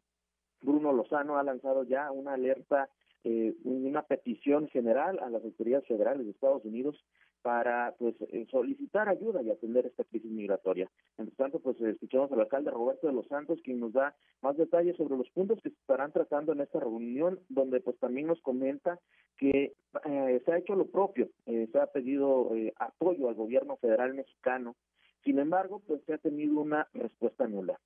Bruno 0.64 0.92
Lozano, 0.92 1.38
ha 1.38 1.44
lanzado 1.44 1.84
ya 1.84 2.12
una 2.12 2.34
alerta 2.34 2.90
eh, 3.24 3.54
una 3.64 4.04
petición 4.04 4.68
general 4.68 5.20
a 5.20 5.30
las 5.30 5.44
autoridades 5.44 5.88
federales 5.88 6.26
de 6.26 6.32
Estados 6.32 6.66
Unidos 6.66 7.04
para 7.42 7.94
pues 7.98 8.16
eh, 8.20 8.46
solicitar 8.52 9.10
ayuda 9.10 9.42
y 9.42 9.50
atender 9.50 9.86
esta 9.86 10.04
crisis 10.04 10.32
migratoria. 10.32 10.90
Entre 11.18 11.36
tanto, 11.36 11.60
pues 11.60 11.80
escuchamos 11.82 12.32
al 12.32 12.42
alcalde 12.42 12.72
Roberto 12.72 13.08
de 13.08 13.14
los 13.14 13.28
Santos, 13.28 13.60
quien 13.64 13.80
nos 13.80 13.94
da 13.94 14.16
más 14.42 14.58
detalles 14.58 14.96
sobre 14.98 15.18
los 15.18 15.30
puntos 15.32 15.60
que 15.62 15.70
se 15.70 15.76
estarán 15.76 16.12
tratando 16.12 16.54
en 16.54 16.62
esta 16.62 16.80
reunión, 16.80 17.40
donde 17.50 17.82
pues 17.82 17.98
también 18.00 18.28
nos 18.28 18.42
comenta 18.42 19.00
que 19.38 19.74
eh, 20.06 20.42
se 20.46 20.52
ha 20.52 20.58
hecho 20.58 20.76
lo 20.76 20.88
propio, 20.88 21.30
se 21.46 21.80
ha 21.80 21.88
pedido 21.88 22.52
apoyo 22.78 23.28
al 23.28 23.36
gobierno 23.36 23.78
federal 23.78 24.14
mexicano, 24.14 24.76
sin 25.24 25.40
embargo, 25.40 25.82
pues 25.88 26.02
se 26.06 26.14
ha 26.14 26.18
tenido 26.18 26.60
una 26.60 26.88
respuesta 26.94 27.48
nula. 27.48 27.80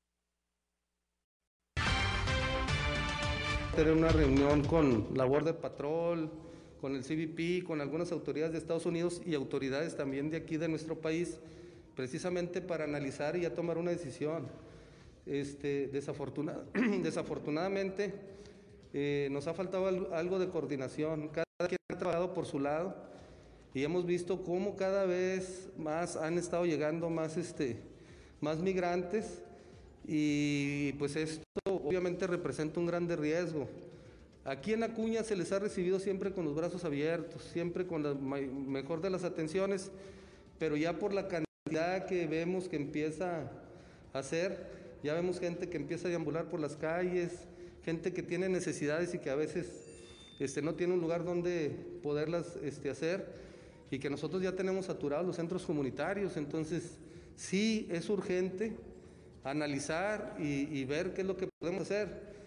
Tener 3.78 3.94
una 3.94 4.10
reunión 4.10 4.64
con 4.64 5.10
la 5.14 5.24
Border 5.26 5.56
Patrol, 5.56 6.32
con 6.82 6.96
el 6.96 7.04
CBP, 7.04 7.64
con 7.64 7.80
algunas 7.80 8.12
autoridades 8.12 8.54
de 8.54 8.58
Estados 8.58 8.88
Unidos 8.88 9.22
y 9.24 9.36
autoridades 9.36 9.96
también 9.96 10.32
de 10.32 10.38
aquí 10.38 10.58
de 10.58 10.68
nuestro 10.68 11.00
país, 11.00 11.38
precisamente 11.96 12.60
para 12.60 12.86
analizar 12.86 13.36
y 13.36 13.42
ya 13.42 13.54
tomar 13.54 13.78
una 13.78 13.92
decisión. 13.92 14.48
este, 15.28 15.90
desafortunadamente 17.04 18.16
eh, 18.96 19.28
nos 19.30 19.46
ha 19.46 19.54
faltado 19.54 20.12
algo 20.12 20.40
de 20.40 20.50
coordinación. 20.50 21.28
Cada 21.28 21.46
quien 21.68 21.78
ha 21.94 22.00
trabajado 22.00 22.34
por 22.34 22.48
su 22.48 22.60
lado 22.60 22.96
y 23.76 23.84
hemos 23.84 24.08
visto 24.08 24.44
cómo 24.44 24.76
cada 24.76 25.06
vez 25.06 25.70
más 25.78 26.16
han 26.16 26.40
estado 26.40 26.66
llegando 26.66 27.12
más, 27.12 27.38
este, 27.38 27.78
más 28.42 28.58
migrantes 28.58 29.44
y 30.08 30.94
pues 30.94 31.18
esto 31.18 31.44
obviamente 31.66 32.26
representa 32.26 32.80
un 32.80 32.86
grande 32.86 33.18
riesgo. 33.18 33.68
Aquí 34.46 34.72
en 34.72 34.84
Acuña 34.84 35.24
se 35.24 35.36
les 35.36 35.52
ha 35.52 35.60
recibido 35.60 36.00
siempre 36.00 36.32
con 36.32 36.46
los 36.46 36.56
brazos 36.56 36.86
abiertos, 36.86 37.44
siempre 37.44 37.86
con 37.86 38.02
la 38.02 38.14
mejor 38.14 39.02
de 39.02 39.10
las 39.10 39.26
atenciones, 39.26 39.92
pero 40.58 40.78
ya 40.78 40.98
por 40.98 41.14
la 41.14 41.28
cantidad 41.28 42.06
que 42.06 42.26
vemos 42.28 42.70
que 42.70 42.78
empieza 42.78 43.52
a 44.14 44.20
hacer, 44.20 44.66
ya 45.04 45.14
vemos 45.14 45.42
gente 45.42 45.68
que 45.68 45.76
empieza 45.76 46.08
a 46.08 46.10
deambular 46.10 46.46
por 46.48 46.62
las 46.62 46.78
calles, 46.78 47.34
gente 47.84 48.14
que 48.14 48.24
tiene 48.24 48.48
necesidades 48.48 49.14
y 49.14 49.20
que 49.20 49.30
a 49.30 49.36
veces 49.36 49.70
este, 50.40 50.62
no 50.62 50.76
tiene 50.76 50.94
un 50.94 51.02
lugar 51.02 51.26
donde 51.26 51.70
poderlas 52.02 52.58
este, 52.64 52.90
hacer 52.90 53.28
y 53.92 54.00
que 54.00 54.10
nosotros 54.10 54.42
ya 54.42 54.54
tenemos 54.54 54.86
saturados 54.86 55.28
los 55.28 55.36
centros 55.36 55.66
comunitarios. 55.66 56.38
Entonces, 56.38 56.98
sí 57.36 57.88
es 57.92 58.10
urgente 58.10 58.78
analizar 59.44 60.36
y 60.40 60.84
ver 60.86 61.14
qué 61.14 61.22
es 61.22 61.28
lo 61.28 61.38
que 61.38 61.48
podemos 61.60 61.84
hacer. 61.84 62.38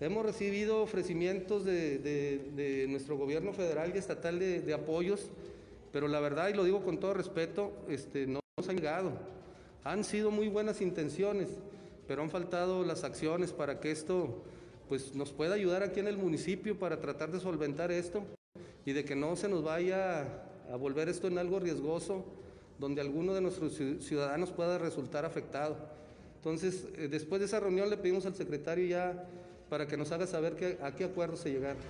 Hemos 0.00 0.24
recibido 0.24 0.80
ofrecimientos 0.80 1.64
de, 1.64 2.86
nuestro 2.88 3.16
gobierno 3.16 3.52
federal 3.52 3.90
y 3.92 3.98
estatal 3.98 4.38
de, 4.38 4.72
apoyos, 4.72 5.28
pero 5.92 6.06
la 6.06 6.20
verdad, 6.20 6.50
y 6.50 6.52
lo 6.54 6.62
digo 6.62 6.84
con 6.84 7.00
todo 7.00 7.14
respeto, 7.14 7.72
este, 7.88 8.28
no 8.28 8.38
nos 8.56 8.68
han 8.68 8.76
llegado. 8.76 9.10
Han 9.82 10.04
sido 10.04 10.30
muy 10.30 10.46
buenas 10.46 10.80
intenciones, 10.82 11.48
pero 12.06 12.22
han 12.22 12.30
faltado 12.30 12.84
las 12.84 13.02
acciones 13.02 13.52
para 13.52 13.80
que 13.80 13.90
esto 13.90 14.44
pues, 14.88 15.16
nos 15.16 15.32
pueda 15.32 15.56
ayudar 15.56 15.82
aquí 15.82 15.98
en 15.98 16.06
el 16.06 16.16
municipio 16.16 16.78
para 16.78 17.00
tratar 17.00 17.32
de 17.32 17.40
solventar 17.40 17.90
esto 17.90 18.22
y 18.86 18.92
de 18.92 19.04
que 19.04 19.16
no 19.16 19.34
se 19.34 19.48
nos 19.48 19.64
vaya 19.64 20.20
a 20.72 20.76
volver 20.76 21.08
esto 21.08 21.26
en 21.26 21.38
algo 21.38 21.58
riesgoso 21.58 22.24
donde 22.78 23.00
alguno 23.00 23.34
de 23.34 23.40
nuestros 23.40 23.72
ciudadanos 23.74 24.52
pueda 24.52 24.78
resultar 24.78 25.24
afectado. 25.24 25.76
Entonces, 26.50 26.86
eh, 26.96 27.08
después 27.08 27.40
de 27.40 27.46
esa 27.46 27.60
reunión 27.60 27.90
le 27.90 27.98
pedimos 27.98 28.24
al 28.24 28.34
secretario 28.34 28.86
ya 28.86 29.28
para 29.68 29.86
que 29.86 29.98
nos 29.98 30.10
haga 30.12 30.26
saber 30.26 30.78
a 30.82 30.94
qué 30.94 31.04
acuerdo 31.04 31.36
se 31.36 31.52
llegaron. 31.52 31.82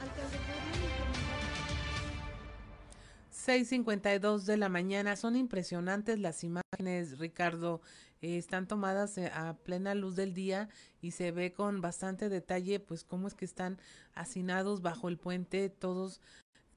6.52 3.47 4.43
de 4.43 4.57
la 4.57 4.69
mañana. 4.69 5.15
Son 5.15 5.37
impresionantes 5.37 6.19
las 6.19 6.43
imágenes, 6.43 7.19
Ricardo. 7.19 7.81
Eh, 8.21 8.37
están 8.37 8.67
tomadas 8.67 9.17
eh, 9.17 9.31
a 9.33 9.55
plena 9.55 9.95
luz 9.95 10.17
del 10.17 10.35
día 10.35 10.69
y 11.01 11.13
se 11.13 11.31
ve 11.31 11.53
con 11.53 11.81
bastante 11.81 12.29
detalle, 12.29 12.81
pues, 12.81 13.05
cómo 13.05 13.29
es 13.29 13.35
que 13.35 13.45
están 13.45 13.79
hacinados 14.15 14.83
bajo 14.83 15.09
el 15.09 15.19
puente 15.19 15.71
todos 15.71 16.21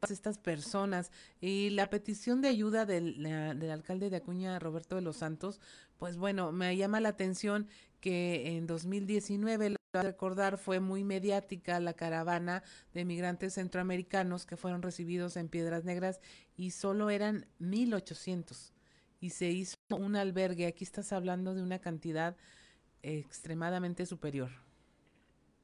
estas 0.10 0.40
personas 0.40 1.12
y 1.42 1.70
la 1.70 1.90
petición 1.90 2.42
de 2.42 2.48
ayuda 2.48 2.86
del, 2.86 3.22
del, 3.22 3.70
alcalde 3.70 4.10
de 4.10 4.18
Acuña, 4.18 4.58
Roberto 4.58 4.96
de 4.96 5.02
los 5.02 5.18
Santos, 5.18 5.60
pues 6.02 6.18
bueno, 6.18 6.52
me 6.52 6.76
llama 6.76 6.99
la 6.99 7.10
atención 7.10 7.68
que 7.99 8.58
en 8.58 8.66
2019 8.66 9.76
a 9.93 10.02
recordar 10.02 10.58
fue 10.58 10.80
muy 10.80 11.04
mediática 11.04 11.80
la 11.80 11.93
caravana 11.93 12.64
de 12.91 13.06
migrantes 13.06 13.54
centroamericanos 13.54 14.47
que 14.47 14.58
fueron 14.58 14.82
recibidos 14.82 15.38
en 15.38 15.47
Piedras 15.47 15.86
Negras 15.86 16.20
y 16.58 16.72
solo 16.72 17.12
eran 17.12 17.45
1800 17.60 18.74
y 19.20 19.30
se 19.30 19.52
hizo 19.52 19.76
un 19.95 20.16
albergue. 20.16 20.66
Aquí 20.66 20.84
estás 20.84 21.14
hablando 21.14 21.54
de 21.54 21.62
una 21.62 21.78
cantidad 21.78 22.36
extremadamente 23.04 24.08
superior. 24.08 24.49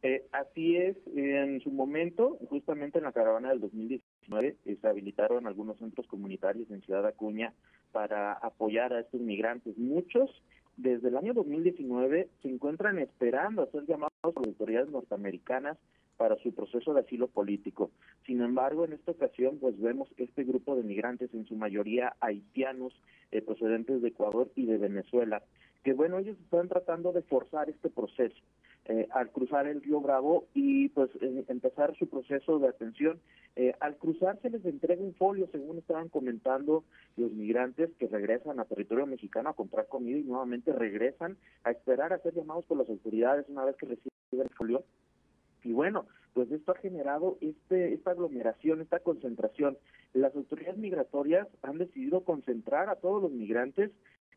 Eh, 0.04 0.28
así 0.32 0.78
es, 0.78 0.98
en 1.16 1.62
su 1.62 1.72
momento, 1.72 2.38
justamente 2.48 3.00
en 3.00 3.06
la 3.06 3.12
caravana 3.12 3.50
del 3.50 3.60
2019, 3.60 4.56
eh, 4.66 4.78
se 4.80 4.88
habilitaron 4.88 5.48
algunos 5.48 5.80
centros 5.80 6.06
comunitarios 6.06 6.70
en 6.70 6.84
Ciudad 6.84 7.08
Acuña 7.08 7.56
para 7.98 8.34
apoyar 8.34 8.94
a 8.94 9.00
estos 9.00 9.20
migrantes. 9.22 9.76
Muchos 9.76 10.30
desde 10.76 11.08
el 11.08 11.18
año 11.18 11.34
2019 11.34 12.30
se 12.44 12.48
encuentran 12.48 13.00
esperando 13.00 13.64
a 13.64 13.72
ser 13.72 13.88
llamados 13.88 14.14
por 14.22 14.46
las 14.46 14.50
autoridades 14.50 14.92
norteamericanas 14.92 15.80
para 16.16 16.36
su 16.44 16.54
proceso 16.54 16.94
de 16.94 17.00
asilo 17.00 17.28
político. 17.28 17.90
Sin 18.28 18.44
embargo, 18.44 18.86
en 18.86 18.94
esta 18.94 19.14
ocasión, 19.14 19.58
pues 19.60 19.82
vemos 19.82 20.10
este 20.18 20.44
grupo 20.44 20.76
de 20.76 20.84
migrantes, 20.84 21.34
en 21.34 21.48
su 21.48 21.56
mayoría 21.56 22.14
haitianos, 22.20 22.94
eh, 23.32 23.42
procedentes 23.42 24.04
de 24.04 24.10
Ecuador 24.10 24.52
y 24.56 24.68
de 24.68 24.78
Venezuela, 24.78 25.42
que 25.84 25.94
bueno, 25.94 26.20
ellos 26.20 26.38
están 26.44 26.68
tratando 26.68 27.14
de 27.14 27.24
forzar 27.24 27.68
este 27.68 27.90
proceso. 27.90 28.38
Eh, 28.90 29.06
al 29.12 29.30
cruzar 29.32 29.68
el 29.68 29.82
río 29.82 30.00
Bravo 30.00 30.46
y 30.54 30.88
pues 30.90 31.10
empezar 31.50 31.94
su 31.98 32.08
proceso 32.08 32.58
de 32.58 32.70
atención. 32.70 33.20
Eh, 33.58 33.74
al 33.82 33.98
cruzar 33.98 34.40
se 34.42 34.50
les 34.50 34.64
entrega 34.64 35.04
un 35.04 35.14
folio, 35.14 35.50
según 35.52 35.78
estaban 35.78 36.08
comentando 36.08 36.86
los 37.18 37.34
migrantes 37.34 37.90
que 38.00 38.08
regresan 38.08 38.62
a 38.62 38.66
territorio 38.66 39.06
mexicano 39.06 39.50
a 39.50 39.56
comprar 39.56 39.88
comida 39.88 40.20
y 40.20 40.24
nuevamente 40.24 40.72
regresan 40.72 41.36
a 41.66 41.72
esperar 41.72 42.14
a 42.14 42.20
ser 42.20 42.34
llamados 42.34 42.64
por 42.64 42.78
las 42.78 42.88
autoridades 42.88 43.50
una 43.50 43.66
vez 43.66 43.76
que 43.76 43.88
reciben 43.88 44.12
el 44.32 44.50
folio. 44.52 44.84
Y 45.66 45.74
bueno, 45.74 46.06
pues 46.34 46.50
esto 46.52 46.72
ha 46.72 46.76
generado 46.76 47.38
este, 47.42 47.94
esta 47.94 48.12
aglomeración, 48.12 48.80
esta 48.80 49.00
concentración. 49.00 49.78
Las 50.14 50.34
autoridades 50.34 50.78
migratorias 50.78 51.48
han 51.62 51.78
decidido 51.78 52.22
concentrar 52.22 52.88
a 52.88 52.96
todos 52.96 53.22
los 53.22 53.32
migrantes 53.32 53.92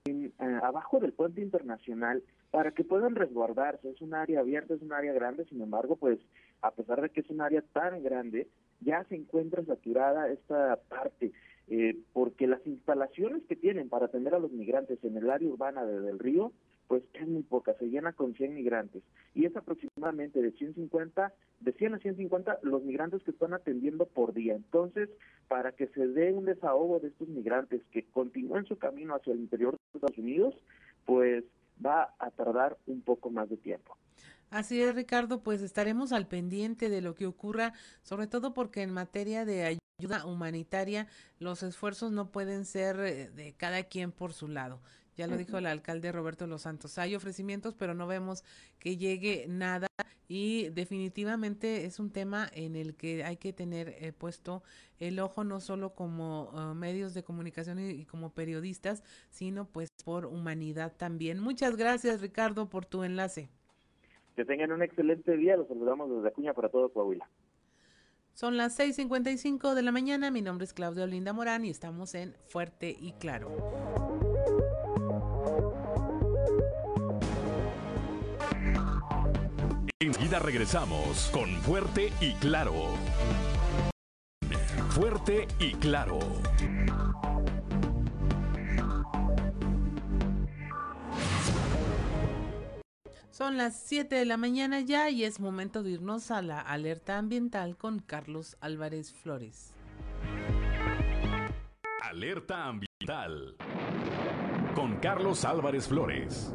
en, 0.05 0.26
eh, 0.26 0.32
abajo 0.62 0.98
del 1.01 1.12
puente 1.12 1.40
internacional 1.40 2.22
para 2.51 2.72
que 2.72 2.84
puedan 2.84 3.14
resguardarse. 3.14 3.90
Es 3.90 4.01
un 4.01 4.14
área 4.14 4.40
abierta, 4.40 4.74
es 4.74 4.82
un 4.82 4.92
área 4.92 5.12
grande, 5.12 5.44
sin 5.46 5.61
embargo, 5.61 5.96
pues 5.96 6.18
a 6.62 6.70
pesar 6.70 7.01
de 7.01 7.11
que 7.11 7.20
es 7.20 7.30
un 7.30 7.40
área 7.40 7.62
tan 7.72 8.03
grande, 8.03 8.48
ya 8.80 9.05
se 9.05 9.16
encuentra 9.16 9.64
saturada 9.64 10.28
esta 10.30 10.78
parte, 10.88 11.32
eh, 11.68 11.96
porque 12.12 12.46
las 12.46 12.66
instalaciones 12.66 13.42
que 13.44 13.57
tienen 13.57 13.88
para 13.88 14.07
atender 14.07 14.34
a 14.34 14.38
los 14.38 14.53
migrantes 14.53 15.03
en 15.05 15.16
el 15.16 15.30
área 15.30 15.48
urbana 15.48 15.84
de, 15.84 16.01
del 16.01 16.18
río, 16.18 16.53
pues 16.91 17.05
es 17.14 17.28
muy 17.28 17.45
poca, 17.45 17.72
se 17.78 17.86
llena 17.86 18.12
con 18.12 18.34
100 18.34 18.53
migrantes. 18.53 19.05
Y 19.32 19.47
es 19.47 19.57
aproximadamente 19.57 20.43
de 20.43 20.51
150, 20.51 21.32
de 21.61 21.72
100 21.72 21.95
a 21.95 21.99
150 22.01 22.59
los 22.64 22.82
migrantes 22.82 23.22
que 23.22 23.30
están 23.30 23.55
atendiendo 23.55 24.07
por 24.07 24.34
día. 24.34 24.57
Entonces, 24.57 25.09
para 25.47 25.70
que 25.70 25.86
se 25.86 26.09
dé 26.09 26.32
un 26.32 26.47
desahogo 26.47 26.99
de 26.99 27.07
estos 27.07 27.28
migrantes 27.28 27.80
que 27.93 28.07
continúen 28.07 28.66
su 28.66 28.76
camino 28.76 29.14
hacia 29.14 29.34
el 29.34 29.38
interior 29.38 29.74
de 29.74 29.99
Estados 30.01 30.18
Unidos, 30.18 30.57
pues 31.07 31.45
va 31.86 32.12
a 32.18 32.32
tardar 32.32 32.76
un 32.88 33.03
poco 33.03 33.30
más 33.30 33.49
de 33.49 33.57
tiempo. 33.57 33.97
Así 34.51 34.82
es, 34.82 34.93
Ricardo, 34.93 35.45
pues 35.45 35.62
estaremos 35.62 36.11
al 36.11 36.26
pendiente 36.26 36.88
de 36.88 37.03
lo 37.03 37.14
que 37.14 37.26
ocurra, 37.26 37.72
sobre 38.03 38.26
todo 38.26 38.53
porque 38.53 38.82
en 38.82 38.93
materia 38.93 39.45
de 39.45 39.78
ayuda 40.01 40.26
humanitaria 40.26 41.07
los 41.38 41.62
esfuerzos 41.62 42.11
no 42.11 42.32
pueden 42.32 42.64
ser 42.64 42.99
eh, 42.99 43.30
de 43.30 43.53
cada 43.53 43.84
quien 43.84 44.11
por 44.11 44.32
su 44.32 44.49
lado. 44.49 44.80
Ya 45.16 45.26
lo 45.26 45.36
dijo 45.36 45.58
el 45.58 45.66
alcalde 45.66 46.12
Roberto 46.12 46.46
Los 46.46 46.62
Santos. 46.62 46.98
Hay 46.98 47.14
ofrecimientos, 47.14 47.74
pero 47.74 47.94
no 47.94 48.06
vemos 48.06 48.44
que 48.78 48.96
llegue 48.96 49.46
nada 49.48 49.86
y 50.28 50.68
definitivamente 50.68 51.86
es 51.86 51.98
un 51.98 52.12
tema 52.12 52.48
en 52.52 52.76
el 52.76 52.94
que 52.94 53.24
hay 53.24 53.36
que 53.36 53.52
tener 53.52 53.96
eh, 53.98 54.12
puesto 54.12 54.62
el 55.00 55.18
ojo 55.18 55.42
no 55.42 55.58
solo 55.58 55.94
como 55.94 56.50
uh, 56.50 56.72
medios 56.72 57.14
de 57.14 57.24
comunicación 57.24 57.80
y, 57.80 58.04
como 58.04 58.32
periodistas, 58.32 59.02
sino 59.30 59.64
pues 59.64 59.88
por 60.04 60.26
humanidad 60.26 60.92
también. 60.96 61.40
Muchas 61.40 61.76
gracias 61.76 62.20
Ricardo 62.20 62.68
por 62.68 62.86
tu 62.86 63.02
enlace. 63.02 63.48
Que 64.36 64.44
tengan 64.44 64.70
un 64.70 64.84
excelente 64.84 65.36
día, 65.36 65.56
los 65.56 65.66
saludamos 65.66 66.08
desde 66.14 66.28
Acuña 66.28 66.54
para 66.54 66.68
todo 66.68 66.92
Coahuila. 66.92 67.28
Son 68.32 68.56
las 68.56 68.78
6.55 68.78 69.74
de 69.74 69.82
la 69.82 69.90
mañana, 69.90 70.30
mi 70.30 70.42
nombre 70.42 70.64
es 70.64 70.72
Claudio 70.72 71.08
Linda 71.08 71.32
Morán 71.32 71.64
y 71.64 71.70
estamos 71.70 72.14
en 72.14 72.36
Fuerte 72.46 72.96
y 72.96 73.14
Claro. 73.14 74.30
Enseguida 80.03 80.38
regresamos 80.38 81.28
con 81.30 81.51
Fuerte 81.61 82.11
y 82.22 82.32
Claro. 82.36 82.94
Fuerte 84.88 85.46
y 85.59 85.72
Claro. 85.74 86.18
Son 93.30 93.59
las 93.59 93.78
7 93.78 94.14
de 94.14 94.24
la 94.24 94.38
mañana 94.38 94.80
ya 94.80 95.11
y 95.11 95.24
es 95.24 95.38
momento 95.38 95.82
de 95.82 95.90
irnos 95.90 96.30
a 96.30 96.40
la 96.40 96.61
alerta 96.62 97.18
ambiental 97.18 97.76
con 97.76 97.98
Carlos 97.98 98.57
Álvarez 98.62 99.12
Flores. 99.12 99.74
Alerta 102.03 102.64
ambiental 102.68 103.55
con 104.74 104.96
Carlos 104.96 105.44
Álvarez 105.44 105.88
Flores. 105.88 106.55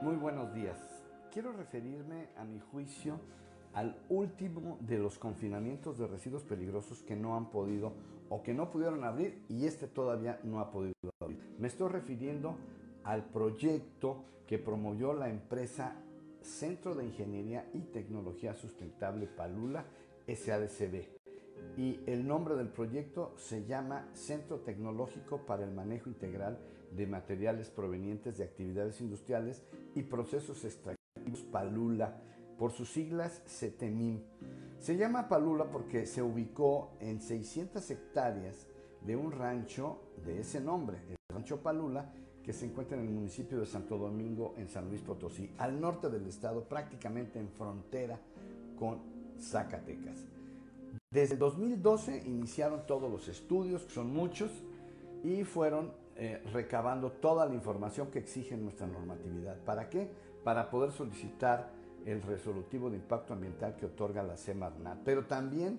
Muy 0.00 0.14
buenos 0.14 0.54
días. 0.54 0.78
Quiero 1.32 1.50
referirme 1.50 2.28
a 2.36 2.44
mi 2.44 2.60
juicio 2.60 3.18
al 3.74 3.96
último 4.08 4.78
de 4.80 4.96
los 4.96 5.18
confinamientos 5.18 5.98
de 5.98 6.06
residuos 6.06 6.44
peligrosos 6.44 7.02
que 7.02 7.16
no 7.16 7.36
han 7.36 7.50
podido 7.50 7.94
o 8.28 8.40
que 8.40 8.54
no 8.54 8.70
pudieron 8.70 9.02
abrir 9.02 9.42
y 9.48 9.66
este 9.66 9.88
todavía 9.88 10.38
no 10.44 10.60
ha 10.60 10.70
podido 10.70 10.94
abrir. 11.20 11.40
Me 11.58 11.66
estoy 11.66 11.88
refiriendo 11.88 12.54
al 13.02 13.24
proyecto 13.24 14.22
que 14.46 14.60
promovió 14.60 15.14
la 15.14 15.30
empresa 15.30 15.96
Centro 16.42 16.94
de 16.94 17.04
Ingeniería 17.04 17.68
y 17.74 17.80
Tecnología 17.80 18.54
Sustentable 18.54 19.26
Palula 19.26 19.84
SADCB. 20.28 21.08
Y 21.76 21.98
el 22.06 22.24
nombre 22.24 22.54
del 22.54 22.68
proyecto 22.68 23.32
se 23.36 23.66
llama 23.66 24.08
Centro 24.12 24.60
Tecnológico 24.60 25.44
para 25.44 25.64
el 25.64 25.72
Manejo 25.72 26.08
Integral 26.08 26.56
de 26.92 27.06
Materiales 27.06 27.70
Provenientes 27.70 28.38
de 28.38 28.44
Actividades 28.44 29.00
Industriales 29.00 29.62
y 29.94 30.02
Procesos 30.02 30.64
Extractivos 30.64 31.42
Palula, 31.50 32.20
por 32.58 32.72
sus 32.72 32.90
siglas 32.90 33.42
CETEMIM. 33.46 34.20
Se 34.80 34.96
llama 34.96 35.28
Palula 35.28 35.70
porque 35.70 36.06
se 36.06 36.22
ubicó 36.22 36.90
en 37.00 37.20
600 37.20 37.88
hectáreas 37.90 38.66
de 39.02 39.16
un 39.16 39.30
rancho 39.32 40.00
de 40.24 40.40
ese 40.40 40.60
nombre, 40.60 40.98
el 41.08 41.16
Rancho 41.32 41.62
Palula, 41.62 42.12
que 42.42 42.52
se 42.52 42.66
encuentra 42.66 42.96
en 42.96 43.04
el 43.04 43.10
municipio 43.10 43.60
de 43.60 43.66
Santo 43.66 43.98
Domingo, 43.98 44.54
en 44.56 44.68
San 44.68 44.88
Luis 44.88 45.02
Potosí, 45.02 45.50
al 45.58 45.80
norte 45.80 46.08
del 46.08 46.26
estado, 46.26 46.64
prácticamente 46.64 47.38
en 47.38 47.48
frontera 47.48 48.18
con 48.78 48.98
Zacatecas. 49.38 50.26
Desde 51.10 51.36
2012 51.36 52.24
iniciaron 52.26 52.86
todos 52.86 53.10
los 53.10 53.28
estudios, 53.28 53.84
que 53.84 53.94
son 53.94 54.12
muchos, 54.12 54.50
y 55.22 55.44
fueron 55.44 55.92
eh, 56.20 56.42
recabando 56.52 57.12
toda 57.12 57.46
la 57.46 57.54
información 57.54 58.10
que 58.10 58.18
exige 58.18 58.56
nuestra 58.56 58.88
normatividad. 58.88 59.56
¿Para 59.64 59.88
qué? 59.88 60.10
Para 60.42 60.68
poder 60.68 60.90
solicitar 60.90 61.70
el 62.04 62.22
resolutivo 62.22 62.90
de 62.90 62.96
impacto 62.96 63.34
ambiental 63.34 63.76
que 63.76 63.86
otorga 63.86 64.24
la 64.24 64.36
Semarnat. 64.36 64.98
Pero 65.04 65.26
también 65.26 65.78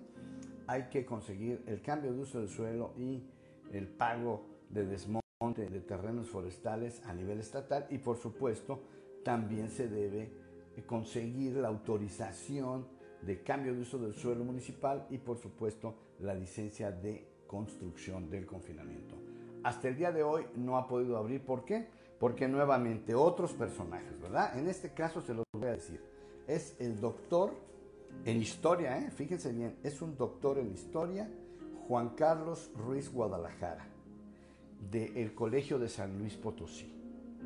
hay 0.66 0.84
que 0.84 1.06
conseguir 1.06 1.62
el 1.68 1.82
cambio 1.82 2.14
de 2.14 2.22
uso 2.22 2.40
del 2.40 2.48
suelo 2.48 2.94
y 2.98 3.22
el 3.74 3.88
pago 3.88 4.46
de 4.70 4.86
desmonte 4.86 5.70
de 5.70 5.82
terrenos 5.82 6.30
forestales 6.30 7.02
a 7.06 7.14
nivel 7.14 7.40
estatal 7.40 7.88
y 7.90 7.98
por 7.98 8.16
supuesto 8.16 8.82
también 9.26 9.70
se 9.70 9.90
debe 9.90 10.32
conseguir 10.86 11.58
la 11.58 11.68
autorización 11.68 12.88
de 13.22 13.44
cambio 13.44 13.74
de 13.74 13.82
uso 13.82 13.98
del 13.98 14.14
suelo 14.14 14.46
municipal 14.46 15.06
y 15.10 15.18
por 15.18 15.38
supuesto 15.38 15.96
la 16.20 16.34
licencia 16.34 16.92
de 16.92 17.28
construcción 17.46 18.30
del 18.30 18.46
confinamiento. 18.46 19.29
Hasta 19.64 19.88
el 19.89 19.97
día 19.97 20.12
de 20.12 20.24
hoy 20.24 20.45
no 20.55 20.78
ha 20.78 20.88
podido 20.88 21.18
abrir, 21.18 21.43
¿por 21.43 21.66
qué? 21.66 21.88
Porque 22.20 22.47
nuevamente 22.47 23.16
otros 23.16 23.53
personajes, 23.53 24.20
¿verdad? 24.22 24.57
En 24.57 24.68
este 24.68 24.93
caso 24.93 25.22
se 25.22 25.34
los 25.34 25.45
voy 25.53 25.68
a 25.68 25.74
decir. 25.74 26.01
Es 26.47 26.76
el 26.80 26.99
doctor 26.99 27.53
en 28.26 28.41
historia, 28.41 28.97
¿eh? 28.97 29.12
fíjense 29.12 29.51
bien, 29.51 29.78
es 29.84 30.01
un 30.01 30.18
doctor 30.18 30.57
en 30.57 30.72
historia, 30.72 31.30
Juan 31.88 32.10
Carlos 32.10 32.72
Ruiz 32.76 33.12
Guadalajara 33.12 33.88
del 34.91 35.34
Colegio 35.34 35.78
de 35.78 35.89
San 35.89 36.18
Luis 36.18 36.36
Potosí. 36.36 36.93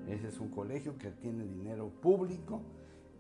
Ese 0.08 0.28
es 0.28 0.40
un 0.40 0.50
colegio 0.50 0.98
que 0.98 1.12
tiene 1.12 1.46
dinero 1.46 1.90
público, 1.90 2.62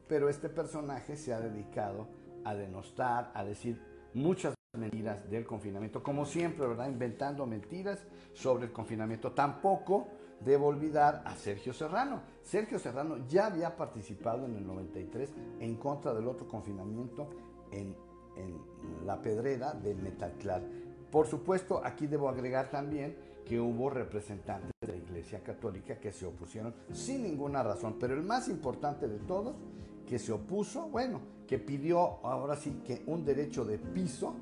pero 0.08 0.30
este 0.30 0.50
personaje 0.50 1.18
se 1.18 1.34
ha 1.34 1.40
dedicado 1.40 2.08
a 2.44 2.54
denostar, 2.56 3.32
a 3.34 3.44
decir 3.44 3.82
muchas 4.14 4.54
mentiras 4.76 5.30
del 5.30 5.46
confinamiento, 5.46 6.02
como 6.02 6.26
siempre, 6.26 6.66
¿verdad? 6.66 6.88
Inventando 6.88 7.46
mentiras 7.46 8.00
sobre 8.34 8.66
el 8.66 8.72
confinamiento. 8.72 9.32
Tampoco 9.32 10.08
debo 10.40 10.66
olvidar 10.66 11.22
a 11.26 11.36
Sergio 11.36 11.74
Serrano. 11.74 12.22
Sergio 12.42 12.80
Serrano 12.80 13.28
ya 13.28 13.46
había 13.48 13.76
participado 13.76 14.46
en 14.46 14.56
el 14.56 14.66
93 14.66 15.30
en 15.60 15.76
contra 15.76 16.12
del 16.16 16.28
otro 16.28 16.48
confinamiento 16.48 17.30
en, 17.72 17.96
la 19.06 19.22
pedrera 19.22 19.74
de 19.74 19.94
Metalclar. 19.94 20.64
Por 21.12 21.28
supuesto, 21.28 21.80
aquí 21.86 22.08
debo 22.08 22.28
agregar 22.28 22.72
también 22.72 23.16
que 23.46 23.60
hubo 23.60 23.92
representantes 23.92 24.72
de 24.82 24.88
la 24.88 24.96
Iglesia 24.96 25.44
Católica 25.44 26.00
que 26.00 26.12
se 26.12 26.26
opusieron 26.26 26.74
sin 26.92 27.22
ninguna 27.22 27.62
razón, 27.62 27.98
pero 28.00 28.16
el 28.16 28.24
más 28.24 28.48
importante 28.48 29.08
de 29.08 29.20
todos, 29.20 29.54
que 30.08 30.18
se 30.18 30.32
opuso, 30.32 30.90
bueno, 30.90 31.22
que 31.48 31.60
pidió 31.60 32.26
ahora 32.26 32.56
sí 32.56 32.82
que 32.84 33.04
un 33.06 33.24
derecho 33.24 33.64
de 33.66 33.78
piso, 33.78 34.34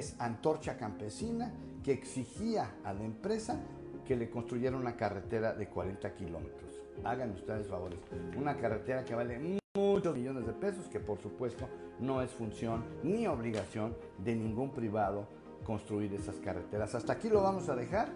es 0.00 0.18
Antorcha 0.18 0.78
Campesina, 0.78 1.52
que 1.84 1.92
exigía 1.92 2.76
a 2.84 2.94
la 2.94 3.04
empresa 3.04 3.60
que 4.06 4.16
le 4.16 4.30
construyera 4.30 4.76
una 4.76 4.96
carretera 4.96 5.52
de 5.52 5.68
40 5.68 6.14
kilómetros. 6.14 6.80
Hagan 7.04 7.32
ustedes 7.32 7.68
favores, 7.68 8.00
una 8.36 8.56
carretera 8.56 9.04
que 9.04 9.14
vale 9.14 9.60
muchos 9.74 10.16
millones 10.16 10.46
de 10.46 10.52
pesos, 10.54 10.88
que 10.88 11.00
por 11.00 11.20
supuesto 11.20 11.68
no 11.98 12.22
es 12.22 12.30
función 12.30 12.84
ni 13.02 13.26
obligación 13.26 13.94
de 14.18 14.34
ningún 14.34 14.70
privado 14.70 15.28
construir 15.64 16.14
esas 16.14 16.36
carreteras. 16.36 16.94
Hasta 16.94 17.12
aquí 17.12 17.28
lo 17.28 17.42
vamos 17.42 17.68
a 17.68 17.76
dejar 17.76 18.08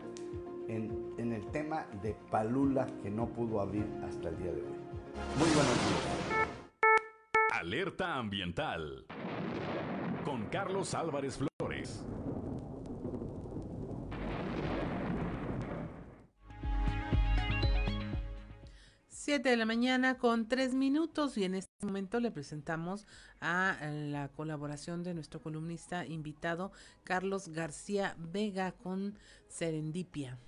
en, 0.69 1.13
en, 1.19 1.33
el 1.35 1.47
tema 1.49 1.87
de 2.03 2.17
Palula 2.31 2.87
que 3.03 3.11
no 3.11 3.29
pudo 3.29 3.61
abrir 3.61 3.87
hasta 4.03 4.31
el 4.31 4.39
día 4.39 4.53
de 4.53 4.63
hoy. 4.63 4.77
Muy 5.39 5.49
buenos 5.49 5.75
días. 5.87 6.49
Alerta 7.53 8.17
ambiental 8.17 9.07
Carlos 10.51 10.95
Álvarez 10.95 11.39
Flores. 11.39 12.05
7 19.09 19.49
de 19.49 19.57
la 19.57 19.65
mañana 19.65 20.19
con 20.19 20.49
tres 20.49 20.75
minutos 20.75 21.39
y 21.39 21.45
en 21.45 21.55
este 21.55 21.71
momento 21.83 22.21
le 22.21 22.31
presentamos 22.31 23.07
a 23.41 23.79
la 23.91 24.29
colaboración 24.29 25.03
de 25.03 25.15
nuestro 25.15 25.41
columnista 25.41 26.05
invitado 26.05 26.73
Carlos 27.05 27.49
García 27.49 28.17
Vega 28.19 28.73
con 28.73 29.19
Serendipia. 29.49 30.39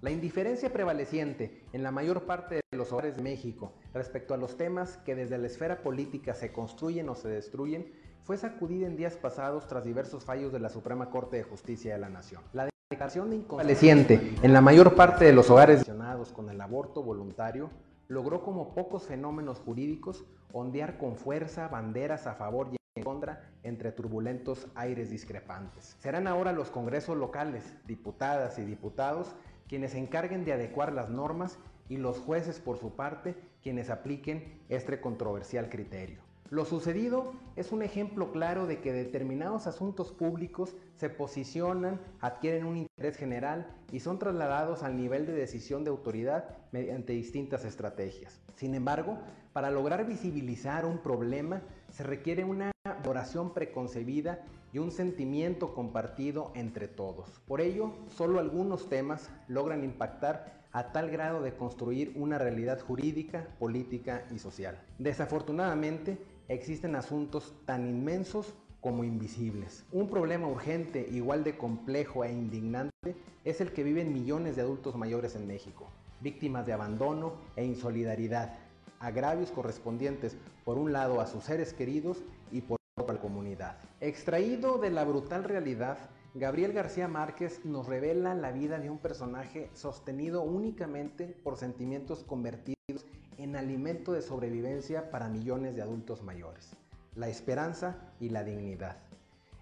La 0.00 0.12
indiferencia 0.12 0.72
prevaleciente 0.72 1.64
en 1.72 1.82
la 1.82 1.90
mayor 1.90 2.22
parte 2.22 2.60
de 2.70 2.78
los 2.78 2.92
hogares 2.92 3.16
de 3.16 3.22
México 3.22 3.72
respecto 3.92 4.32
a 4.32 4.36
los 4.36 4.56
temas 4.56 4.96
que 4.98 5.16
desde 5.16 5.38
la 5.38 5.48
esfera 5.48 5.82
política 5.82 6.34
se 6.34 6.52
construyen 6.52 7.08
o 7.08 7.16
se 7.16 7.28
destruyen 7.28 7.90
fue 8.22 8.36
sacudida 8.36 8.86
en 8.86 8.96
días 8.96 9.16
pasados 9.16 9.66
tras 9.66 9.84
diversos 9.84 10.24
fallos 10.24 10.52
de 10.52 10.60
la 10.60 10.68
Suprema 10.68 11.10
Corte 11.10 11.38
de 11.38 11.42
Justicia 11.42 11.94
de 11.94 11.98
la 11.98 12.08
Nación. 12.08 12.42
La 12.52 12.68
declaración 12.88 13.30
de 13.30 13.36
inconvaleciente 13.36 14.36
en 14.40 14.52
la 14.52 14.60
mayor 14.60 14.94
parte 14.94 15.24
de 15.24 15.32
los 15.32 15.50
hogares 15.50 15.80
relacionados 15.80 16.30
con 16.30 16.48
el 16.48 16.60
aborto 16.60 17.02
voluntario 17.02 17.68
logró 18.06 18.44
como 18.44 18.74
pocos 18.74 19.08
fenómenos 19.08 19.58
jurídicos 19.58 20.24
ondear 20.52 20.96
con 20.98 21.16
fuerza 21.16 21.66
banderas 21.66 22.28
a 22.28 22.34
favor 22.34 22.68
y 22.70 22.76
en 22.94 23.02
contra 23.02 23.50
entre 23.64 23.90
turbulentos 23.90 24.68
aires 24.76 25.10
discrepantes. 25.10 25.96
Serán 25.98 26.28
ahora 26.28 26.52
los 26.52 26.70
congresos 26.70 27.16
locales, 27.16 27.74
diputadas 27.86 28.58
y 28.58 28.64
diputados, 28.64 29.34
quienes 29.68 29.92
se 29.92 29.98
encarguen 29.98 30.44
de 30.44 30.52
adecuar 30.52 30.92
las 30.92 31.10
normas 31.10 31.58
y 31.88 31.96
los 31.96 32.18
jueces 32.18 32.60
por 32.60 32.78
su 32.78 32.96
parte 32.96 33.34
quienes 33.62 33.90
apliquen 33.90 34.60
este 34.68 35.00
controversial 35.00 35.68
criterio. 35.68 36.22
Lo 36.50 36.64
sucedido 36.64 37.32
es 37.56 37.72
un 37.72 37.82
ejemplo 37.82 38.32
claro 38.32 38.66
de 38.66 38.80
que 38.80 38.92
determinados 38.92 39.66
asuntos 39.66 40.12
públicos 40.12 40.74
se 40.98 41.08
posicionan, 41.08 42.00
adquieren 42.20 42.66
un 42.66 42.76
interés 42.76 43.16
general 43.16 43.68
y 43.92 44.00
son 44.00 44.18
trasladados 44.18 44.82
al 44.82 44.96
nivel 44.96 45.26
de 45.26 45.32
decisión 45.32 45.84
de 45.84 45.90
autoridad 45.90 46.56
mediante 46.72 47.12
distintas 47.12 47.64
estrategias. 47.64 48.40
Sin 48.56 48.74
embargo, 48.74 49.18
para 49.52 49.70
lograr 49.70 50.06
visibilizar 50.06 50.84
un 50.84 50.98
problema 50.98 51.62
se 51.90 52.02
requiere 52.02 52.44
una 52.44 52.72
oración 53.06 53.54
preconcebida 53.54 54.44
y 54.72 54.78
un 54.78 54.90
sentimiento 54.90 55.72
compartido 55.72 56.50
entre 56.56 56.88
todos. 56.88 57.40
Por 57.46 57.60
ello, 57.60 57.94
solo 58.08 58.40
algunos 58.40 58.88
temas 58.88 59.30
logran 59.46 59.84
impactar 59.84 60.58
a 60.72 60.90
tal 60.92 61.10
grado 61.10 61.42
de 61.42 61.54
construir 61.54 62.12
una 62.16 62.38
realidad 62.38 62.80
jurídica, 62.80 63.48
política 63.58 64.26
y 64.30 64.38
social. 64.38 64.82
Desafortunadamente, 64.98 66.18
existen 66.48 66.96
asuntos 66.96 67.54
tan 67.64 67.88
inmensos 67.88 68.52
como 68.80 69.04
invisibles. 69.04 69.84
Un 69.92 70.08
problema 70.08 70.46
urgente, 70.46 71.06
igual 71.10 71.44
de 71.44 71.56
complejo 71.56 72.24
e 72.24 72.32
indignante, 72.32 73.16
es 73.44 73.60
el 73.60 73.72
que 73.72 73.82
viven 73.82 74.12
millones 74.12 74.56
de 74.56 74.62
adultos 74.62 74.94
mayores 74.94 75.34
en 75.34 75.46
México, 75.46 75.88
víctimas 76.20 76.66
de 76.66 76.72
abandono 76.72 77.34
e 77.56 77.64
insolidaridad, 77.64 78.58
agravios 79.00 79.50
correspondientes 79.50 80.36
por 80.64 80.78
un 80.78 80.92
lado 80.92 81.20
a 81.20 81.26
sus 81.26 81.44
seres 81.44 81.72
queridos 81.72 82.22
y 82.52 82.60
por 82.60 82.78
otro 82.96 83.10
a 83.10 83.14
la 83.14 83.20
comunidad. 83.20 83.76
Extraído 84.00 84.78
de 84.78 84.90
la 84.90 85.04
brutal 85.04 85.44
realidad, 85.44 85.98
Gabriel 86.34 86.72
García 86.72 87.08
Márquez 87.08 87.64
nos 87.64 87.86
revela 87.86 88.34
la 88.34 88.52
vida 88.52 88.78
de 88.78 88.90
un 88.90 88.98
personaje 88.98 89.70
sostenido 89.74 90.42
únicamente 90.42 91.26
por 91.42 91.56
sentimientos 91.56 92.22
convertidos 92.22 93.06
en 93.38 93.56
alimento 93.56 94.12
de 94.12 94.22
sobrevivencia 94.22 95.10
para 95.10 95.28
millones 95.28 95.74
de 95.74 95.82
adultos 95.82 96.22
mayores, 96.22 96.76
la 97.18 97.28
esperanza 97.28 97.96
y 98.20 98.28
la 98.28 98.44
dignidad. 98.44 98.96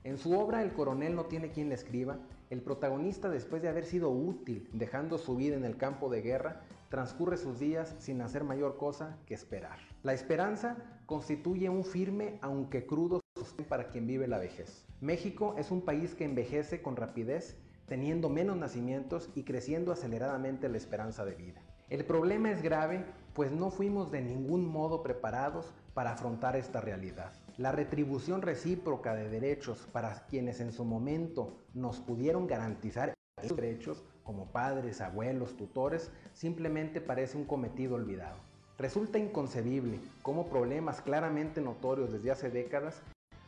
En 0.05 0.19
su 0.19 0.39
obra 0.39 0.63
El 0.63 0.75
coronel 0.75 1.17
no 1.17 1.25
tiene 1.25 1.51
quien 1.51 1.71
le 1.71 1.75
escriba, 1.75 2.19
el 2.51 2.61
protagonista 2.61 3.31
después 3.31 3.63
de 3.63 3.69
haber 3.69 3.87
sido 3.87 4.11
útil 4.11 4.69
dejando 4.73 5.17
su 5.17 5.35
vida 5.37 5.57
en 5.57 5.65
el 5.65 5.79
campo 5.79 6.11
de 6.11 6.21
guerra, 6.21 6.61
transcurre 6.91 7.39
sus 7.39 7.59
días 7.59 7.97
sin 7.99 8.21
hacer 8.21 8.45
mayor 8.45 8.77
cosa 8.77 9.17
que 9.27 9.35
esperar. 9.35 9.79
La 10.03 10.13
esperanza 10.13 10.77
constituye 11.07 11.71
un 11.71 11.83
firme, 11.83 12.39
aunque 12.43 12.87
crudo, 12.87 13.21
sostén 13.35 13.65
para 13.65 13.89
quien 13.89 14.07
vive 14.07 14.29
la 14.29 14.39
vejez. 14.39 14.85
México 15.01 15.55
es 15.59 15.71
un 15.71 15.81
país 15.81 16.15
que 16.15 16.25
envejece 16.25 16.83
con 16.83 16.95
rapidez, 16.95 17.57
teniendo 17.87 18.29
menos 18.29 18.59
nacimientos 18.59 19.31
y 19.35 19.45
creciendo 19.45 19.93
aceleradamente 19.93 20.69
la 20.69 20.77
esperanza 20.77 21.25
de 21.25 21.35
vida. 21.35 21.63
El 21.89 22.05
problema 22.05 22.51
es 22.51 22.63
grave, 22.63 23.07
pues 23.33 23.51
no 23.51 23.71
fuimos 23.71 24.11
de 24.13 24.21
ningún 24.21 24.67
modo 24.67 25.03
preparados 25.03 25.73
para 25.95 26.13
afrontar 26.13 26.57
esta 26.57 26.81
realidad. 26.81 27.33
La 27.59 27.73
retribución 27.73 28.43
recíproca 28.43 29.15
de 29.15 29.31
derechos 29.31 29.89
para 29.91 30.27
quienes 30.27 30.61
en 30.61 30.73
su 30.73 30.85
momento 30.85 31.57
nos 31.73 32.01
pudieron 32.01 32.47
garantizar 32.47 33.15
esos 33.43 33.57
derechos, 33.57 34.05
como 34.25 34.53
padres, 34.53 35.01
abuelos, 35.01 35.57
tutores, 35.57 36.11
simplemente 36.35 37.01
parece 37.01 37.39
un 37.39 37.47
cometido 37.47 37.95
olvidado. 37.95 38.37
Resulta 38.77 39.19
inconcebible 39.19 40.01
cómo 40.21 40.51
problemas 40.51 41.01
claramente 41.01 41.63
notorios 41.63 42.13
desde 42.13 42.31
hace 42.31 42.51
décadas 42.51 43.01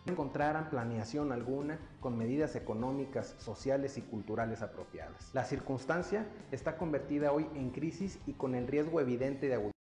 no 0.06 0.12
encontraran 0.12 0.70
planeación 0.70 1.30
alguna 1.30 1.78
con 2.00 2.16
medidas 2.16 2.56
económicas, 2.56 3.34
sociales 3.38 3.98
y 3.98 4.00
culturales 4.00 4.62
apropiadas. 4.62 5.34
La 5.34 5.44
circunstancia 5.44 6.26
está 6.50 6.78
convertida 6.78 7.30
hoy 7.30 7.46
en 7.54 7.68
crisis 7.70 8.18
y 8.26 8.32
con 8.32 8.54
el 8.54 8.68
riesgo 8.68 9.02
evidente 9.02 9.48
de 9.48 9.54
agudizar 9.54 9.77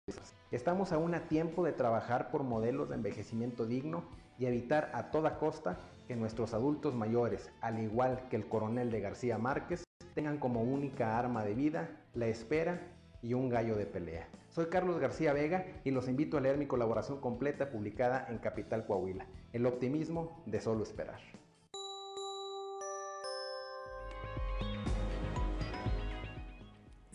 Estamos 0.52 0.92
aún 0.92 1.16
a 1.16 1.28
tiempo 1.28 1.64
de 1.64 1.72
trabajar 1.72 2.32
por 2.32 2.44
modelos 2.44 2.90
de 2.90 2.96
envejecimiento 2.96 3.66
digno 3.66 4.04
y 4.38 4.46
evitar 4.46 4.92
a 4.94 5.12
toda 5.12 5.38
costa 5.40 5.78
que 6.08 6.16
nuestros 6.16 6.54
adultos 6.54 6.94
mayores, 6.94 7.50
al 7.62 7.80
igual 7.80 8.28
que 8.30 8.36
el 8.36 8.48
coronel 8.48 8.92
de 8.92 9.02
García 9.02 9.38
Márquez, 9.38 9.84
tengan 10.14 10.38
como 10.38 10.62
única 10.62 11.18
arma 11.18 11.44
de 11.44 11.54
vida 11.54 11.90
la 12.14 12.28
espera 12.28 12.82
y 13.22 13.34
un 13.34 13.50
gallo 13.50 13.76
de 13.76 13.86
pelea. 13.86 14.28
Soy 14.50 14.66
Carlos 14.66 15.00
García 15.00 15.32
Vega 15.32 15.66
y 15.86 15.92
los 15.92 16.10
invito 16.10 16.38
a 16.38 16.42
leer 16.42 16.58
mi 16.58 16.66
colaboración 16.66 17.22
completa 17.22 17.70
publicada 17.70 18.28
en 18.30 18.40
Capital 18.40 18.86
Coahuila, 18.86 19.26
El 19.54 19.66
optimismo 19.66 20.44
de 20.46 20.60
solo 20.60 20.84
esperar. 20.84 21.31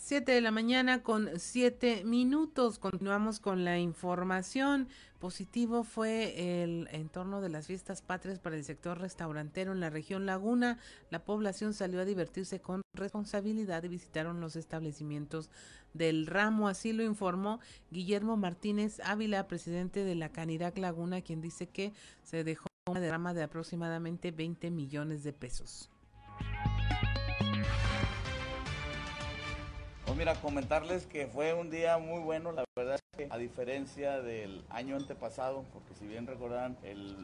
7 0.06 0.30
de 0.30 0.40
la 0.40 0.52
mañana 0.52 1.02
con 1.02 1.28
7 1.36 2.04
minutos. 2.04 2.78
Continuamos 2.78 3.40
con 3.40 3.64
la 3.64 3.80
información. 3.80 4.86
Positivo 5.18 5.82
fue 5.82 6.62
el 6.62 6.86
entorno 6.92 7.40
de 7.40 7.48
las 7.48 7.66
fiestas 7.66 8.02
patrias 8.02 8.38
para 8.38 8.54
el 8.54 8.62
sector 8.62 9.00
restaurantero 9.00 9.72
en 9.72 9.80
la 9.80 9.90
región 9.90 10.24
Laguna. 10.24 10.78
La 11.10 11.24
población 11.24 11.74
salió 11.74 12.00
a 12.00 12.04
divertirse 12.04 12.60
con 12.60 12.82
responsabilidad 12.94 13.82
y 13.82 13.88
visitaron 13.88 14.40
los 14.40 14.54
establecimientos 14.54 15.50
del 15.92 16.28
ramo. 16.28 16.68
Así 16.68 16.92
lo 16.92 17.02
informó 17.02 17.58
Guillermo 17.90 18.36
Martínez 18.36 19.00
Ávila, 19.00 19.48
presidente 19.48 20.04
de 20.04 20.14
la 20.14 20.28
Canirac 20.28 20.78
Laguna, 20.78 21.20
quien 21.20 21.40
dice 21.40 21.66
que 21.66 21.92
se 22.22 22.44
dejó 22.44 22.68
una 22.88 23.00
derrama 23.00 23.34
de 23.34 23.42
aproximadamente 23.42 24.30
20 24.30 24.70
millones 24.70 25.24
de 25.24 25.32
pesos. 25.32 25.90
Mira, 30.16 30.34
comentarles 30.36 31.04
que 31.04 31.26
fue 31.26 31.52
un 31.52 31.68
día 31.68 31.98
muy 31.98 32.22
bueno, 32.22 32.50
la 32.50 32.64
verdad 32.74 32.98
que 33.18 33.28
a 33.28 33.36
diferencia 33.36 34.22
del 34.22 34.64
año 34.70 34.96
antepasado, 34.96 35.64
porque 35.74 35.94
si 35.94 36.06
bien 36.06 36.26
recordarán, 36.26 36.78
el 36.84 37.14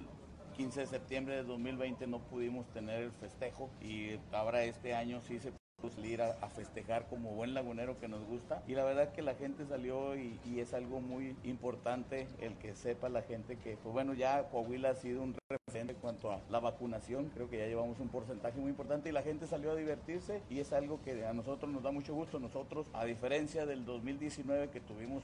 15 0.59 0.81
de 0.81 0.87
septiembre 0.87 1.37
de 1.37 1.43
2020 1.45 2.07
no 2.07 2.19
pudimos 2.19 2.67
tener 2.75 3.03
el 3.03 3.13
festejo 3.13 3.71
y 3.81 4.19
ahora 4.31 4.65
este 4.65 4.95
año 4.95 5.23
sí 5.23 5.39
se 5.41 5.53
salir 5.91 6.23
a, 6.23 6.49
festejar 6.49 7.09
como 7.09 7.31
buen 7.31 7.55
lagunero 7.55 7.99
que 7.99 8.07
nos 8.07 8.25
gusta. 8.25 8.63
Y 8.69 8.75
la 8.75 8.85
verdad 8.85 9.11
que 9.13 9.23
la 9.23 9.35
gente 9.35 9.67
salió 9.67 10.15
y, 10.15 10.39
es 10.59 10.75
algo 10.75 11.01
muy 11.01 11.35
importante 11.43 12.29
el 12.41 12.55
que 12.59 12.77
sepa 12.77 13.09
la 13.09 13.23
gente 13.23 13.57
que, 13.57 13.77
pues 13.83 13.93
bueno, 13.93 14.15
ya 14.15 14.45
Coahuila 14.51 14.91
ha 14.91 14.95
sido 14.95 15.23
un 15.23 15.35
en 15.75 15.95
cuanto 15.95 16.31
a 16.31 16.41
la 16.51 16.61
vacunación. 16.61 17.31
Creo 17.35 17.49
que 17.49 17.59
ya 17.59 17.67
llevamos 17.67 17.99
un 17.99 18.09
porcentaje 18.09 18.59
muy 18.61 18.71
importante 18.71 19.09
y 19.09 19.13
la 19.13 19.23
gente 19.23 19.47
salió 19.47 19.73
a 19.73 19.75
divertirse 19.75 20.43
y 20.51 20.61
es 20.61 20.73
algo 20.73 21.01
que 21.03 21.25
a 21.25 21.33
nosotros 21.33 21.73
nos 21.73 21.83
da 21.83 21.91
mucho 21.91 22.15
gusto. 22.15 22.39
Nosotros, 22.39 22.87
a 22.93 23.05
diferencia 23.05 23.65
del 23.65 23.85
2019 23.85 24.69
que 24.69 24.81
tuvimos 24.81 25.23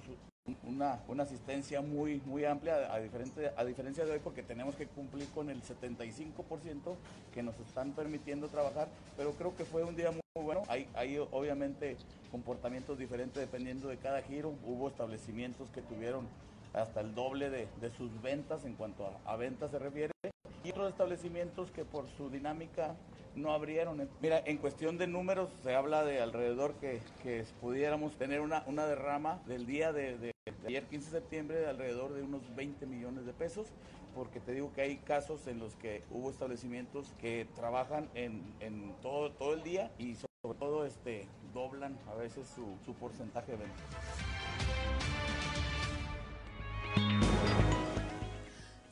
una, 0.66 1.00
una 1.08 1.24
asistencia 1.24 1.82
muy, 1.82 2.22
muy 2.24 2.44
amplia, 2.46 2.92
a, 2.92 2.98
diferente, 2.98 3.52
a 3.54 3.64
diferencia 3.64 4.06
de 4.06 4.12
hoy, 4.12 4.20
porque 4.22 4.42
tenemos 4.42 4.74
que 4.74 4.86
cumplir 4.86 5.28
con 5.28 5.50
el 5.50 5.62
75% 5.62 6.94
que 7.34 7.42
nos 7.42 7.58
están 7.60 7.92
permitiendo 7.92 8.48
trabajar, 8.48 8.88
pero 9.16 9.32
creo 9.32 9.54
que 9.54 9.64
fue 9.64 9.84
un 9.84 9.96
día 9.96 10.10
muy 10.10 10.20
bueno. 10.42 10.62
Hay, 10.68 10.88
hay 10.94 11.18
obviamente 11.18 11.96
comportamientos 12.30 12.98
diferentes 12.98 13.38
dependiendo 13.38 13.88
de 13.88 13.98
cada 13.98 14.22
giro. 14.22 14.54
Hubo 14.66 14.88
establecimientos 14.88 15.68
que 15.70 15.82
tuvieron 15.82 16.26
hasta 16.72 17.00
el 17.00 17.14
doble 17.14 17.50
de, 17.50 17.68
de 17.80 17.90
sus 17.90 18.22
ventas 18.22 18.64
en 18.64 18.74
cuanto 18.74 19.06
a, 19.06 19.32
a 19.32 19.36
ventas 19.36 19.70
se 19.70 19.78
refiere 19.78 20.12
y 20.68 20.70
otros 20.70 20.90
establecimientos 20.90 21.70
que 21.70 21.84
por 21.84 22.08
su 22.10 22.28
dinámica 22.28 22.94
no 23.34 23.52
abrieron. 23.52 24.06
Mira, 24.20 24.42
en 24.44 24.58
cuestión 24.58 24.98
de 24.98 25.06
números 25.06 25.48
se 25.62 25.74
habla 25.74 26.04
de 26.04 26.20
alrededor 26.20 26.74
que, 26.74 27.00
pudiéramos 27.60 28.16
tener 28.16 28.40
una, 28.40 28.64
una 28.66 28.86
derrama 28.86 29.40
del 29.46 29.64
día 29.66 29.92
de, 29.92 30.34
ayer 30.66 30.84
15 30.84 31.10
de 31.10 31.20
septiembre 31.20 31.58
de 31.58 31.68
alrededor 31.68 32.12
de 32.12 32.22
unos 32.22 32.42
20 32.54 32.84
millones 32.86 33.24
de 33.24 33.32
pesos 33.32 33.68
porque 34.14 34.40
te 34.40 34.52
digo 34.52 34.72
que 34.74 34.82
hay 34.82 34.96
casos 34.98 35.46
en 35.46 35.58
los 35.58 35.76
que 35.76 36.02
hubo 36.10 36.30
establecimientos 36.30 37.14
que 37.20 37.46
trabajan 37.54 38.08
en, 38.14 38.42
en 38.60 38.92
todo, 39.00 39.30
todo 39.32 39.54
el 39.54 39.62
día 39.62 39.90
y 39.98 40.16
sobre 40.16 40.58
todo 40.58 40.84
este, 40.84 41.28
doblan 41.54 41.96
a 42.10 42.14
veces 42.14 42.48
su, 42.48 42.76
su 42.84 42.94
porcentaje 42.94 43.52
de 43.52 43.58
ventas. 43.58 43.84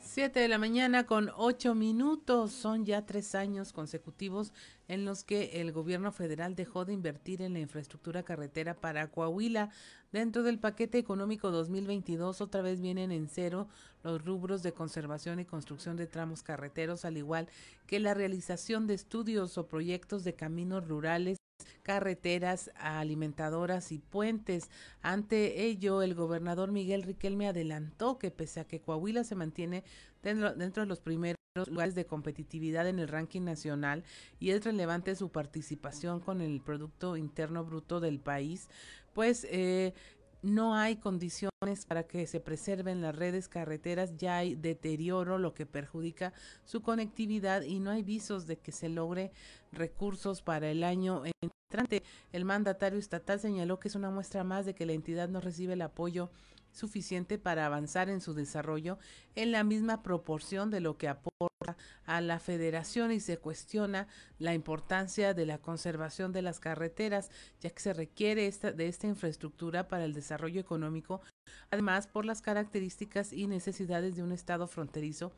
7 0.07 0.39
de 0.39 0.47
la 0.47 0.57
mañana 0.57 1.05
con 1.05 1.29
8 1.35 1.75
minutos. 1.75 2.53
Son 2.53 2.85
ya 2.85 3.05
tres 3.05 3.35
años 3.35 3.73
consecutivos 3.73 4.53
en 4.87 5.03
los 5.03 5.25
que 5.25 5.59
el 5.61 5.73
gobierno 5.73 6.13
federal 6.13 6.55
dejó 6.55 6.85
de 6.85 6.93
invertir 6.93 7.41
en 7.41 7.53
la 7.53 7.59
infraestructura 7.59 8.23
carretera 8.23 8.73
para 8.73 9.11
Coahuila. 9.11 9.69
Dentro 10.13 10.43
del 10.43 10.59
paquete 10.59 10.97
económico 10.97 11.51
2022 11.51 12.39
otra 12.39 12.61
vez 12.61 12.79
vienen 12.79 13.11
en 13.11 13.27
cero 13.27 13.67
los 14.03 14.23
rubros 14.23 14.63
de 14.63 14.71
conservación 14.71 15.41
y 15.41 15.45
construcción 15.45 15.97
de 15.97 16.07
tramos 16.07 16.41
carreteros, 16.41 17.03
al 17.03 17.17
igual 17.17 17.49
que 17.85 17.99
la 17.99 18.13
realización 18.13 18.87
de 18.87 18.93
estudios 18.93 19.57
o 19.57 19.67
proyectos 19.67 20.23
de 20.23 20.35
caminos 20.35 20.87
rurales 20.87 21.37
carreteras, 21.83 22.69
alimentadoras 22.75 23.91
y 23.91 23.99
puentes. 23.99 24.69
Ante 25.01 25.63
ello, 25.65 26.01
el 26.01 26.15
gobernador 26.15 26.71
Miguel 26.71 27.03
Riquelme 27.03 27.47
adelantó 27.47 28.19
que 28.19 28.31
pese 28.31 28.59
a 28.59 28.67
que 28.67 28.81
Coahuila 28.81 29.23
se 29.23 29.35
mantiene 29.35 29.83
dentro, 30.21 30.53
de 30.53 30.85
los 30.85 30.99
primeros 30.99 31.37
lugares 31.67 31.95
de 31.95 32.05
competitividad 32.05 32.87
en 32.87 32.99
el 32.99 33.07
ranking 33.07 33.41
nacional 33.41 34.03
y 34.39 34.51
es 34.51 34.63
relevante 34.63 35.15
su 35.15 35.29
participación 35.29 36.19
con 36.19 36.41
el 36.41 36.61
Producto 36.61 37.17
Interno 37.17 37.63
Bruto 37.63 37.99
del 37.99 38.19
país, 38.19 38.69
pues 39.13 39.47
eh, 39.49 39.93
no 40.43 40.75
hay 40.75 40.97
condiciones 40.97 41.85
para 41.87 42.03
que 42.03 42.27
se 42.27 42.39
preserven 42.39 43.01
las 43.01 43.15
redes 43.15 43.47
carreteras, 43.47 44.15
ya 44.17 44.37
hay 44.37 44.55
deterioro, 44.55 45.39
lo 45.39 45.53
que 45.53 45.65
perjudica 45.65 46.33
su 46.63 46.81
conectividad 46.81 47.63
y 47.63 47.79
no 47.79 47.89
hay 47.89 48.03
visos 48.03 48.45
de 48.45 48.57
que 48.57 48.71
se 48.71 48.89
logre 48.89 49.31
recursos 49.71 50.41
para 50.41 50.69
el 50.69 50.83
año 50.83 51.23
entrante. 51.41 52.03
El 52.31 52.45
mandatario 52.45 52.99
estatal 52.99 53.39
señaló 53.39 53.79
que 53.79 53.87
es 53.87 53.95
una 53.95 54.09
muestra 54.09 54.43
más 54.43 54.65
de 54.65 54.73
que 54.73 54.85
la 54.85 54.93
entidad 54.93 55.29
no 55.29 55.41
recibe 55.41 55.73
el 55.73 55.81
apoyo 55.81 56.29
suficiente 56.71 57.37
para 57.37 57.65
avanzar 57.65 58.09
en 58.09 58.21
su 58.21 58.33
desarrollo 58.33 58.99
en 59.35 59.51
la 59.51 59.63
misma 59.63 60.03
proporción 60.03 60.69
de 60.69 60.79
lo 60.79 60.97
que 60.97 61.07
aporta 61.07 61.75
a 62.05 62.21
la 62.21 62.39
federación 62.39 63.11
y 63.11 63.19
se 63.19 63.37
cuestiona 63.37 64.07
la 64.37 64.53
importancia 64.53 65.33
de 65.33 65.45
la 65.45 65.57
conservación 65.57 66.31
de 66.31 66.43
las 66.43 66.59
carreteras, 66.59 67.31
ya 67.59 67.71
que 67.71 67.81
se 67.81 67.93
requiere 67.93 68.47
esta, 68.47 68.71
de 68.71 68.87
esta 68.87 69.07
infraestructura 69.07 69.87
para 69.87 70.05
el 70.05 70.13
desarrollo 70.13 70.61
económico, 70.61 71.21
además 71.71 72.07
por 72.07 72.25
las 72.25 72.41
características 72.41 73.33
y 73.33 73.47
necesidades 73.47 74.15
de 74.15 74.23
un 74.23 74.31
estado 74.31 74.67
fronterizo 74.67 75.33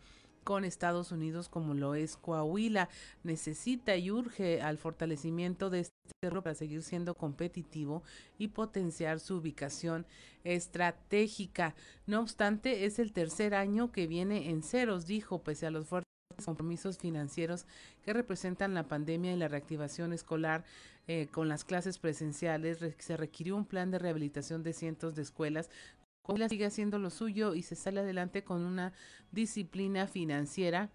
con 0.49 0.65
Estados 0.65 1.11
Unidos 1.11 1.47
como 1.47 1.75
lo 1.75 1.93
es 1.93 2.17
Coahuila. 2.17 2.89
Necesita 3.21 3.95
y 3.97 4.09
urge 4.09 4.63
al 4.63 4.79
fortalecimiento 4.79 5.69
de 5.69 5.81
este 5.81 5.93
cerro 6.23 6.41
para 6.41 6.55
seguir 6.55 6.81
siendo 6.81 7.13
competitivo 7.13 8.01
y 8.39 8.47
potenciar 8.47 9.19
su 9.19 9.35
ubicación 9.35 10.07
estratégica. 10.43 11.75
No 12.07 12.19
obstante, 12.19 12.85
es 12.85 12.97
el 12.97 13.13
tercer 13.13 13.53
año 13.53 13.91
que 13.91 14.07
viene 14.07 14.49
en 14.49 14.63
ceros, 14.63 15.05
dijo, 15.05 15.43
pese 15.43 15.67
a 15.67 15.69
los 15.69 15.85
fuertes 15.85 16.09
compromisos 16.43 16.97
financieros 16.97 17.67
que 18.03 18.13
representan 18.13 18.73
la 18.73 18.87
pandemia 18.87 19.33
y 19.33 19.37
la 19.37 19.49
reactivación 19.49 20.13
escolar 20.13 20.65
eh, 21.07 21.27
con 21.31 21.47
las 21.47 21.63
clases 21.63 21.97
presenciales, 21.97 22.77
se 22.99 23.17
requirió 23.17 23.55
un 23.55 23.65
plan 23.65 23.89
de 23.89 23.99
rehabilitación 23.99 24.61
de 24.61 24.73
cientos 24.73 25.15
de 25.15 25.23
escuelas 25.23 25.69
Coahuila 26.29 26.47
sigue 26.47 26.67
haciendo 26.67 26.99
lo 26.99 27.09
suyo 27.09 27.55
y 27.55 27.63
se 27.63 27.73
sale 27.73 28.01
adelante 28.01 28.43
con 28.43 28.61
una 28.61 28.93
disciplina 29.31 30.05
financiera 30.05 30.91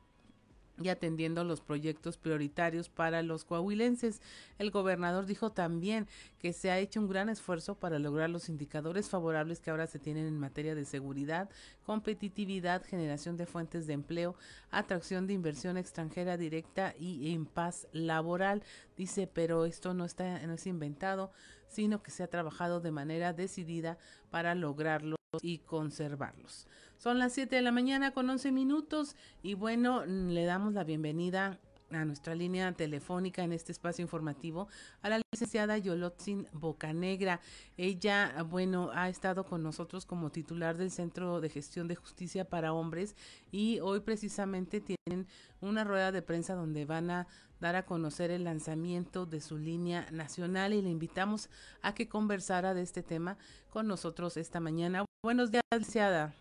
y 0.80 0.90
atendiendo 0.90 1.42
los 1.42 1.60
proyectos 1.60 2.18
prioritarios 2.18 2.88
para 2.88 3.20
los 3.24 3.44
coahuilenses. 3.44 4.22
El 4.58 4.70
gobernador 4.70 5.26
dijo 5.26 5.50
también 5.50 6.06
que 6.38 6.52
se 6.52 6.70
ha 6.70 6.78
hecho 6.78 7.00
un 7.00 7.08
gran 7.08 7.28
esfuerzo 7.28 7.74
para 7.74 7.98
lograr 7.98 8.30
los 8.30 8.48
indicadores 8.48 9.08
favorables 9.08 9.58
que 9.58 9.72
ahora 9.72 9.88
se 9.88 9.98
tienen 9.98 10.26
en 10.26 10.38
materia 10.38 10.76
de 10.76 10.84
seguridad, 10.84 11.50
competitividad, 11.82 12.84
generación 12.84 13.36
de 13.36 13.46
fuentes 13.46 13.88
de 13.88 13.94
empleo, 13.94 14.36
atracción 14.70 15.26
de 15.26 15.32
inversión 15.32 15.76
extranjera 15.76 16.36
directa 16.36 16.94
y 16.96 17.32
en 17.32 17.44
paz 17.44 17.88
laboral. 17.90 18.62
Dice, 18.96 19.26
pero 19.26 19.64
esto 19.64 19.94
no 19.94 20.04
está 20.04 20.46
no 20.46 20.54
es 20.54 20.66
inventado, 20.68 21.32
sino 21.66 22.04
que 22.04 22.12
se 22.12 22.22
ha 22.22 22.28
trabajado 22.28 22.80
de 22.80 22.92
manera 22.92 23.32
decidida 23.32 23.98
para 24.30 24.54
lograrlos 24.54 25.16
y 25.42 25.58
conservarlos. 25.58 26.66
Son 26.98 27.18
las 27.18 27.32
7 27.32 27.56
de 27.56 27.62
la 27.62 27.72
mañana 27.72 28.12
con 28.12 28.28
11 28.30 28.52
minutos 28.52 29.16
y 29.42 29.54
bueno, 29.54 30.06
le 30.06 30.44
damos 30.44 30.72
la 30.72 30.84
bienvenida 30.84 31.58
a 31.90 32.04
nuestra 32.04 32.34
línea 32.34 32.72
telefónica 32.72 33.44
en 33.44 33.52
este 33.52 33.72
espacio 33.72 34.02
informativo 34.02 34.68
a 35.02 35.08
la 35.08 35.20
licenciada 35.32 35.78
Yolotzin 35.78 36.48
Bocanegra. 36.52 37.40
Ella, 37.76 38.42
bueno, 38.48 38.90
ha 38.92 39.08
estado 39.08 39.44
con 39.44 39.62
nosotros 39.62 40.06
como 40.06 40.30
titular 40.30 40.76
del 40.76 40.90
Centro 40.90 41.40
de 41.40 41.50
Gestión 41.50 41.88
de 41.88 41.96
Justicia 41.96 42.44
para 42.48 42.72
Hombres 42.72 43.14
y 43.52 43.80
hoy 43.80 44.00
precisamente 44.00 44.80
tienen 44.80 45.26
una 45.60 45.84
rueda 45.84 46.12
de 46.12 46.22
prensa 46.22 46.54
donde 46.54 46.84
van 46.84 47.10
a 47.10 47.26
dar 47.60 47.76
a 47.76 47.86
conocer 47.86 48.30
el 48.30 48.44
lanzamiento 48.44 49.26
de 49.26 49.40
su 49.40 49.58
línea 49.58 50.06
nacional 50.10 50.72
y 50.74 50.82
le 50.82 50.90
invitamos 50.90 51.48
a 51.82 51.94
que 51.94 52.08
conversara 52.08 52.74
de 52.74 52.82
este 52.82 53.02
tema 53.02 53.38
con 53.70 53.86
nosotros 53.86 54.36
esta 54.36 54.60
mañana. 54.60 55.04
Buenos 55.24 55.50
días, 55.50 55.62
licenciada. 55.72 56.34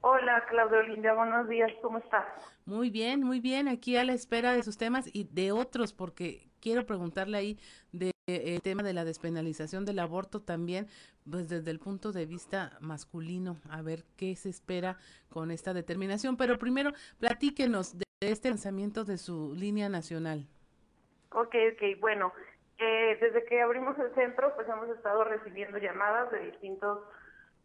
Hola, 0.00 0.46
Claudio 0.48 0.80
Linda, 0.82 1.12
buenos 1.12 1.48
días, 1.48 1.72
¿cómo 1.82 1.98
estás? 1.98 2.24
Muy 2.66 2.88
bien, 2.88 3.24
muy 3.24 3.40
bien, 3.40 3.66
aquí 3.66 3.96
a 3.96 4.04
la 4.04 4.12
espera 4.12 4.52
de 4.52 4.62
sus 4.62 4.78
temas 4.78 5.10
y 5.12 5.24
de 5.24 5.50
otros, 5.50 5.92
porque 5.92 6.48
quiero 6.60 6.86
preguntarle 6.86 7.36
ahí 7.36 7.58
del 7.90 8.12
de, 8.28 8.60
tema 8.62 8.84
de 8.84 8.92
la 8.92 9.04
despenalización 9.04 9.84
del 9.84 9.98
aborto 9.98 10.40
también, 10.40 10.86
pues 11.28 11.48
desde 11.48 11.72
el 11.72 11.80
punto 11.80 12.12
de 12.12 12.26
vista 12.26 12.78
masculino, 12.80 13.56
a 13.68 13.82
ver 13.82 14.04
qué 14.16 14.36
se 14.36 14.50
espera 14.50 14.98
con 15.28 15.50
esta 15.50 15.74
determinación. 15.74 16.36
Pero 16.36 16.58
primero, 16.58 16.92
platíquenos 17.18 17.98
de 17.98 18.04
este 18.20 18.50
lanzamiento 18.50 19.02
de 19.02 19.18
su 19.18 19.52
línea 19.52 19.88
nacional. 19.88 20.46
Ok, 21.32 21.56
ok, 21.72 21.98
bueno, 21.98 22.32
eh, 22.78 23.18
desde 23.20 23.44
que 23.46 23.60
abrimos 23.60 23.98
el 23.98 24.14
centro, 24.14 24.54
pues 24.54 24.68
hemos 24.68 24.88
estado 24.90 25.24
recibiendo 25.24 25.78
llamadas 25.78 26.30
de 26.30 26.52
distintos 26.52 27.00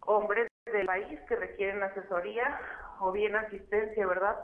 hombres 0.08 0.48
del 0.66 0.86
país 0.86 1.20
que 1.28 1.36
requieren 1.36 1.84
asesoría 1.84 2.60
o 3.00 3.12
bien 3.12 3.36
asistencia, 3.36 4.08
¿verdad? 4.08 4.38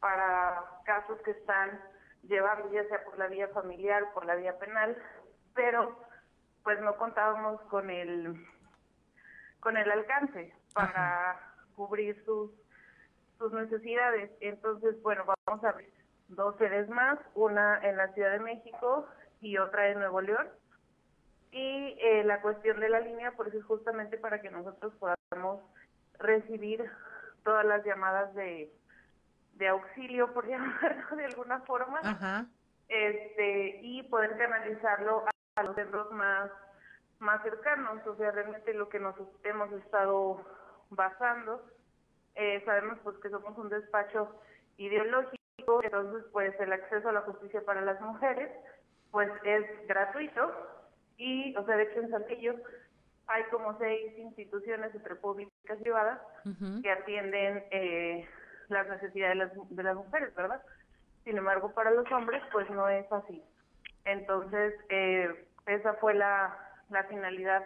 Para 0.00 0.64
casos 0.84 1.18
que 1.22 1.30
están 1.30 1.80
llevando 2.24 2.70
ya 2.72 2.84
sea 2.88 3.02
por 3.04 3.18
la 3.18 3.28
vía 3.28 3.48
familiar 3.48 4.02
o 4.02 4.12
por 4.12 4.26
la 4.26 4.34
vía 4.34 4.58
penal, 4.58 4.96
pero 5.54 5.96
pues 6.62 6.78
no 6.80 6.96
contábamos 6.96 7.60
con 7.62 7.88
el 7.88 8.34
con 9.60 9.76
el 9.76 9.90
alcance 9.90 10.54
para 10.74 11.40
cubrir 11.76 12.22
sus 12.24 12.50
sus 13.38 13.52
necesidades. 13.52 14.30
Entonces, 14.40 15.00
bueno, 15.02 15.24
vamos 15.46 15.64
a 15.64 15.72
ver 15.72 15.90
dos 16.28 16.56
sedes 16.58 16.88
más, 16.88 17.18
una 17.34 17.80
en 17.82 17.96
la 17.96 18.12
Ciudad 18.12 18.32
de 18.32 18.40
México 18.40 19.06
y 19.40 19.56
otra 19.56 19.88
en 19.88 20.00
Nuevo 20.00 20.20
León. 20.20 20.48
Y 21.52 21.98
eh, 22.00 22.22
la 22.24 22.40
cuestión 22.40 22.78
de 22.78 22.88
la 22.88 23.00
línea, 23.00 23.32
pues 23.32 23.52
es 23.54 23.64
justamente 23.64 24.18
para 24.18 24.40
que 24.40 24.50
nosotros 24.50 24.92
podamos 25.00 25.60
recibir 26.18 26.88
todas 27.42 27.64
las 27.64 27.84
llamadas 27.84 28.32
de, 28.34 28.72
de 29.54 29.68
auxilio, 29.68 30.32
por 30.32 30.46
llamarlo 30.48 31.16
de 31.16 31.24
alguna 31.24 31.60
forma, 31.60 32.48
este 32.88 33.80
y 33.82 34.02
poder 34.04 34.36
canalizarlo 34.36 35.24
a, 35.56 35.62
los 35.62 35.74
centros 35.74 36.10
más, 36.12 36.50
más 37.18 37.42
cercanos. 37.42 38.06
O 38.06 38.16
sea, 38.16 38.30
realmente 38.30 38.72
lo 38.74 38.88
que 38.88 39.00
nos 39.00 39.16
hemos 39.44 39.72
estado 39.72 40.44
basando, 40.90 41.64
eh, 42.36 42.62
sabemos 42.64 42.98
pues 43.02 43.16
que 43.18 43.30
somos 43.30 43.56
un 43.58 43.68
despacho 43.68 44.40
ideológico, 44.76 45.82
entonces 45.82 46.24
pues 46.32 46.58
el 46.60 46.72
acceso 46.72 47.08
a 47.08 47.12
la 47.12 47.20
justicia 47.22 47.60
para 47.64 47.80
las 47.80 48.00
mujeres 48.00 48.50
pues 49.10 49.28
es 49.44 49.64
gratuito 49.86 50.79
y, 51.20 51.54
o 51.54 51.64
sea, 51.66 51.76
de 51.76 51.82
hecho 51.84 52.00
en 52.00 52.10
Saltillo 52.10 52.54
hay 53.26 53.44
como 53.50 53.78
seis 53.78 54.18
instituciones 54.18 54.94
entre 54.94 55.14
públicas 55.16 55.78
y 55.78 55.82
privadas 55.82 56.18
que 56.82 56.90
atienden 56.90 57.62
eh, 57.70 58.26
las 58.68 58.88
necesidades 58.88 59.38
de 59.38 59.44
las, 59.44 59.52
de 59.68 59.82
las 59.82 59.96
mujeres, 59.96 60.34
¿verdad? 60.34 60.62
Sin 61.24 61.36
embargo, 61.36 61.72
para 61.74 61.90
los 61.90 62.10
hombres, 62.10 62.42
pues 62.50 62.68
no 62.70 62.88
es 62.88 63.10
así. 63.12 63.42
Entonces, 64.04 64.74
eh, 64.88 65.46
esa 65.66 65.94
fue 65.94 66.14
la, 66.14 66.56
la 66.88 67.04
finalidad 67.04 67.62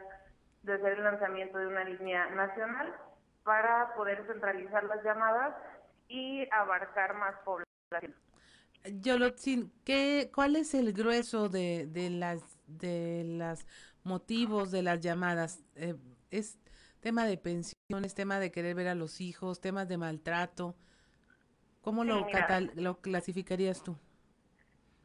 de 0.64 0.74
hacer 0.74 0.94
el 0.94 1.04
lanzamiento 1.04 1.58
de 1.58 1.68
una 1.68 1.84
línea 1.84 2.28
nacional 2.30 2.92
para 3.44 3.94
poder 3.94 4.26
centralizar 4.26 4.82
las 4.84 5.02
llamadas 5.04 5.54
y 6.08 6.46
abarcar 6.50 7.14
más 7.14 7.36
población. 7.44 8.14
Yolotzin, 9.00 9.72
¿qué, 9.84 10.30
¿cuál 10.34 10.56
es 10.56 10.74
el 10.74 10.92
grueso 10.92 11.48
de, 11.48 11.86
de 11.86 12.10
las 12.10 12.53
de 12.66 13.24
los 13.24 13.66
motivos 14.02 14.70
de 14.70 14.82
las 14.82 15.00
llamadas? 15.00 15.62
Eh, 15.76 15.94
¿Es 16.30 16.58
tema 17.00 17.26
de 17.26 17.36
pensiones, 17.36 18.14
tema 18.14 18.38
de 18.38 18.50
querer 18.50 18.74
ver 18.74 18.88
a 18.88 18.94
los 18.94 19.20
hijos, 19.20 19.60
temas 19.60 19.88
de 19.88 19.98
maltrato? 19.98 20.74
¿Cómo 21.82 22.04
lo, 22.04 22.26
lo 22.76 23.00
clasificarías 23.00 23.82
tú? 23.82 23.96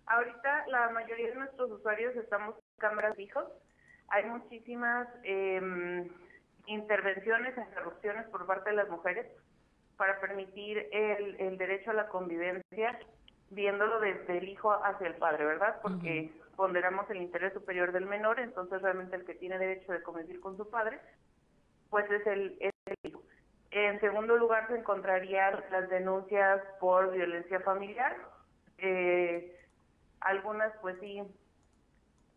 Ahorita 0.05 0.66
la 0.68 0.89
mayoría 0.89 1.28
de 1.28 1.36
nuestros 1.36 1.72
usuarios 1.72 2.16
estamos 2.16 2.55
en 2.55 2.80
cámaras 2.80 3.16
fijos. 3.16 3.45
Hay 4.07 4.26
muchísimas 4.26 5.07
eh, 5.24 6.10
intervenciones, 6.66 7.55
interrupciones 7.57 8.28
por 8.30 8.47
parte 8.47 8.72
de 8.72 8.78
las 8.78 8.89
mujeres 8.89 9.28
para 9.97 10.20
permitir 10.22 10.88
el, 10.91 11.36
el 11.39 11.57
derecho 11.57 11.91
a 11.91 11.93
la 11.93 12.07
convivencia 12.07 12.97
viéndolo 13.49 13.99
desde 13.99 14.38
el 14.38 14.47
hijo 14.47 14.72
hacia 14.72 15.07
el 15.07 15.16
padre, 15.16 15.45
¿verdad? 15.45 15.80
Porque 15.82 16.32
ponderamos 16.60 17.10
el 17.10 17.22
interés 17.22 17.53
superior 17.53 17.93
del 17.93 18.05
menor, 18.05 18.38
entonces 18.38 18.82
realmente 18.82 19.16
el 19.16 19.24
que 19.24 19.34
tiene 19.34 19.57
derecho 19.57 19.93
de 19.93 20.03
convivir 20.03 20.41
con 20.41 20.57
su 20.57 20.70
padre, 20.70 20.99
pues 21.89 22.03
es 22.12 22.28
el, 22.28 22.60
hijo. 23.01 23.24
En 23.72 23.97
segundo 24.01 24.36
lugar 24.36 24.68
se 24.68 24.76
encontrarían 24.76 25.64
las 25.72 25.89
denuncias 25.89 26.62
por 26.82 27.14
violencia 27.14 27.62
familiar. 27.62 28.14
Eh, 28.78 29.57
algunas, 30.20 30.74
pues 30.82 30.97
sí, 30.99 31.22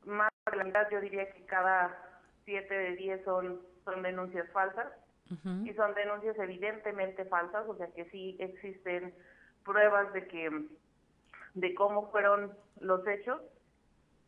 más 0.04 0.30
de 0.52 0.56
la 0.56 0.64
mitad, 0.66 0.88
yo 0.92 1.00
diría 1.00 1.28
que 1.32 1.44
cada 1.46 1.92
siete 2.44 2.72
de 2.72 2.94
diez 2.94 3.24
son, 3.24 3.60
son 3.84 4.02
denuncias 4.02 4.48
falsas. 4.52 4.86
Y 5.64 5.72
son 5.72 5.94
denuncias 5.94 6.38
evidentemente 6.38 7.24
falsas, 7.24 7.66
o 7.66 7.74
sea 7.76 7.88
que 7.88 8.04
sí 8.10 8.36
existen 8.38 9.14
pruebas 9.64 10.12
de 10.12 10.28
que 10.28 10.66
de 11.54 11.74
cómo 11.74 12.10
fueron 12.12 12.52
los 12.78 13.04
hechos 13.08 13.40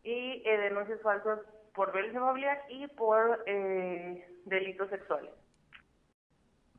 y 0.04 0.42
eh, 0.44 0.58
denuncias 0.58 1.00
falsas 1.02 1.40
por 1.74 1.92
violencia 1.92 2.20
familiar 2.20 2.58
y 2.68 2.86
por 2.88 3.42
eh, 3.46 4.24
delitos 4.44 4.88
sexuales. 4.90 5.30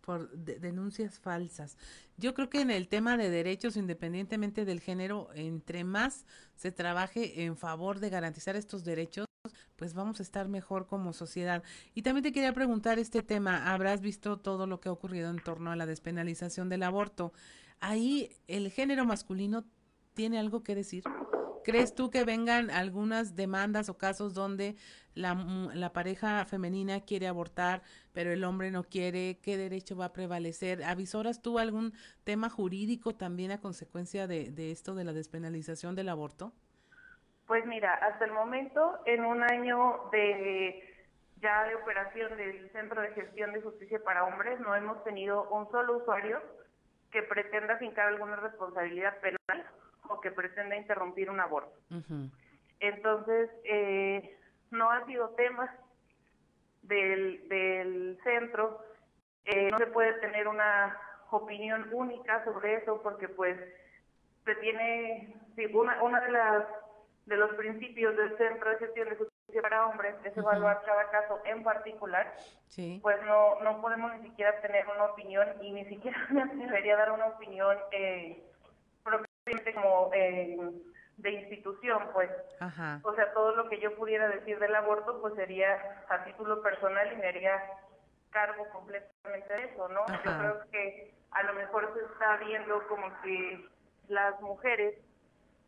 Por 0.02 0.30
denuncias 0.30 1.20
falsas. 1.20 1.78
Yo 2.18 2.36
creo 2.36 2.50
que 2.50 2.62
en 2.62 2.70
el 2.70 2.88
tema 2.88 3.18
de 3.18 3.32
derechos, 3.32 3.76
independientemente 3.76 4.64
del 4.64 4.80
género, 4.80 5.30
entre 5.34 5.84
más 5.84 6.26
se 6.56 6.72
trabaje 6.72 7.44
en 7.44 7.58
favor 7.58 8.00
de 8.00 8.12
garantizar 8.12 8.56
estos 8.56 8.86
derechos, 8.86 9.26
pues 9.76 9.96
vamos 9.96 10.20
a 10.20 10.24
estar 10.24 10.48
mejor 10.48 10.86
como 10.86 11.12
sociedad. 11.12 11.64
Y 11.96 12.04
también 12.04 12.24
te 12.24 12.32
quería 12.32 12.54
preguntar 12.54 13.00
este 13.00 13.24
tema, 13.24 13.74
habrás 13.74 14.02
visto 14.02 14.38
todo 14.38 14.68
lo 14.68 14.80
que 14.80 14.90
ha 14.90 14.92
ocurrido 14.92 15.30
en 15.32 15.44
torno 15.44 15.72
a 15.72 15.76
la 15.76 15.88
despenalización 15.88 16.70
del 16.70 16.84
aborto. 16.84 17.34
Ahí 17.80 18.32
el 18.48 18.72
género 18.72 19.06
masculino 19.06 19.66
tiene 20.14 20.40
algo 20.40 20.64
que 20.64 20.76
decir? 20.76 21.04
¿Crees 21.66 21.96
tú 21.96 22.12
que 22.12 22.24
vengan 22.24 22.70
algunas 22.70 23.36
demandas 23.36 23.90
o 23.90 23.98
casos 23.98 24.36
donde 24.36 24.76
la, 25.16 25.34
la, 25.74 25.94
pareja 25.94 26.46
femenina 26.46 27.02
quiere 27.02 27.28
abortar, 27.28 27.82
pero 28.14 28.32
el 28.32 28.44
hombre 28.44 28.70
no 28.70 28.84
quiere? 28.84 29.40
¿Qué 29.42 29.58
derecho 29.58 29.98
va 29.98 30.06
a 30.06 30.14
prevalecer? 30.14 30.84
¿Avisoras 30.84 31.42
tú 31.42 31.58
algún 31.58 31.94
tema 32.24 32.52
jurídico 32.52 33.16
también 33.16 33.52
a 33.52 33.62
consecuencia 33.62 34.28
de, 34.28 34.52
de 34.52 34.70
esto 34.70 34.94
de 34.94 35.06
la 35.06 35.14
despenalización 35.14 35.96
del 35.96 36.10
aborto? 36.10 36.54
Pues 37.48 37.66
mira, 37.66 37.96
hasta 37.96 38.26
el 38.26 38.32
momento, 38.32 39.00
en 39.08 39.26
un 39.26 39.42
año 39.42 40.02
de 40.12 40.84
ya 41.42 41.64
de 41.64 41.74
operación 41.74 42.38
del 42.38 42.70
Centro 42.74 43.02
de 43.02 43.10
Gestión 43.14 43.54
de 43.54 43.62
Justicia 43.62 44.00
para 44.04 44.24
Hombres, 44.24 44.60
no 44.60 44.76
hemos 44.76 45.04
tenido 45.04 45.50
un 45.50 45.68
solo 45.72 45.98
usuario 45.98 46.40
que 47.10 47.24
pretenda 47.24 47.78
fincar 47.78 48.10
alguna 48.10 48.36
responsabilidad 48.36 49.18
penal 49.20 49.66
o 50.10 50.20
que 50.22 50.32
pretenda 50.32 50.76
interrumpir 50.76 51.30
un 51.30 51.40
aborto. 51.40 51.78
Entonces, 52.80 53.50
eh, 53.64 54.38
no 54.72 54.92
ha 54.92 55.06
sido 55.06 55.30
tema 55.30 55.74
del, 56.84 57.48
del 57.48 58.20
centro, 58.24 58.82
eh, 59.46 59.70
no 59.72 59.78
se 59.78 59.88
puede 59.88 60.14
tener 60.20 60.48
una 60.48 60.98
opinión 61.32 61.88
única 61.92 62.44
sobre 62.44 62.76
eso 62.76 63.02
porque 63.02 63.28
pues 63.28 63.58
se 64.44 64.56
tiene, 64.56 65.34
sí, 65.56 65.66
una, 65.74 66.02
una 66.04 66.22
de 66.22 66.32
las 66.32 66.66
de 67.26 67.38
los 67.38 67.56
principios 67.56 68.16
del 68.16 68.38
Centro 68.38 68.70
de 68.70 68.78
Gestión 68.78 69.10
de 69.10 69.16
Justicia 69.16 69.60
para 69.64 69.88
Hombres 69.88 70.14
es 70.24 70.38
evaluar 70.38 70.84
cada 70.86 71.10
caso 71.10 71.40
en 71.46 71.64
particular, 71.64 72.36
Sí. 72.68 73.00
pues 73.02 73.18
no, 73.24 73.60
no 73.62 73.82
podemos 73.82 74.14
ni 74.16 74.30
siquiera 74.30 74.62
tener 74.62 74.86
una 74.88 75.06
opinión 75.06 75.48
y 75.60 75.72
ni 75.72 75.86
siquiera 75.86 76.20
me 76.30 76.44
atrevería 76.44 76.94
a 76.94 76.98
dar 76.98 77.12
una 77.14 77.26
opinión 77.26 77.76
eh, 77.92 78.44
como 79.74 80.12
eh, 80.14 80.58
de 81.18 81.32
institución, 81.32 82.10
pues. 82.14 82.30
Ajá. 82.60 83.00
O 83.04 83.14
sea, 83.14 83.32
todo 83.34 83.56
lo 83.56 83.70
que 83.70 83.80
yo 83.80 83.96
pudiera 83.96 84.28
decir 84.28 84.60
del 84.60 84.76
aborto, 84.76 85.22
pues 85.22 85.36
sería 85.36 86.04
a 86.10 86.24
título 86.24 86.62
personal 86.62 87.12
y 87.14 87.18
me 87.18 87.28
haría 87.28 87.62
cargo 88.32 88.68
completamente 88.70 89.54
de 89.54 89.64
eso, 89.66 89.88
¿no? 89.90 90.06
Yo 90.08 90.40
creo 90.40 90.62
que 90.72 91.14
a 91.32 91.44
lo 91.44 91.54
mejor 91.54 91.94
se 91.94 92.04
está 92.06 92.38
viendo 92.38 92.86
como 92.88 93.08
que 93.22 93.70
las 94.08 94.40
mujeres 94.42 94.96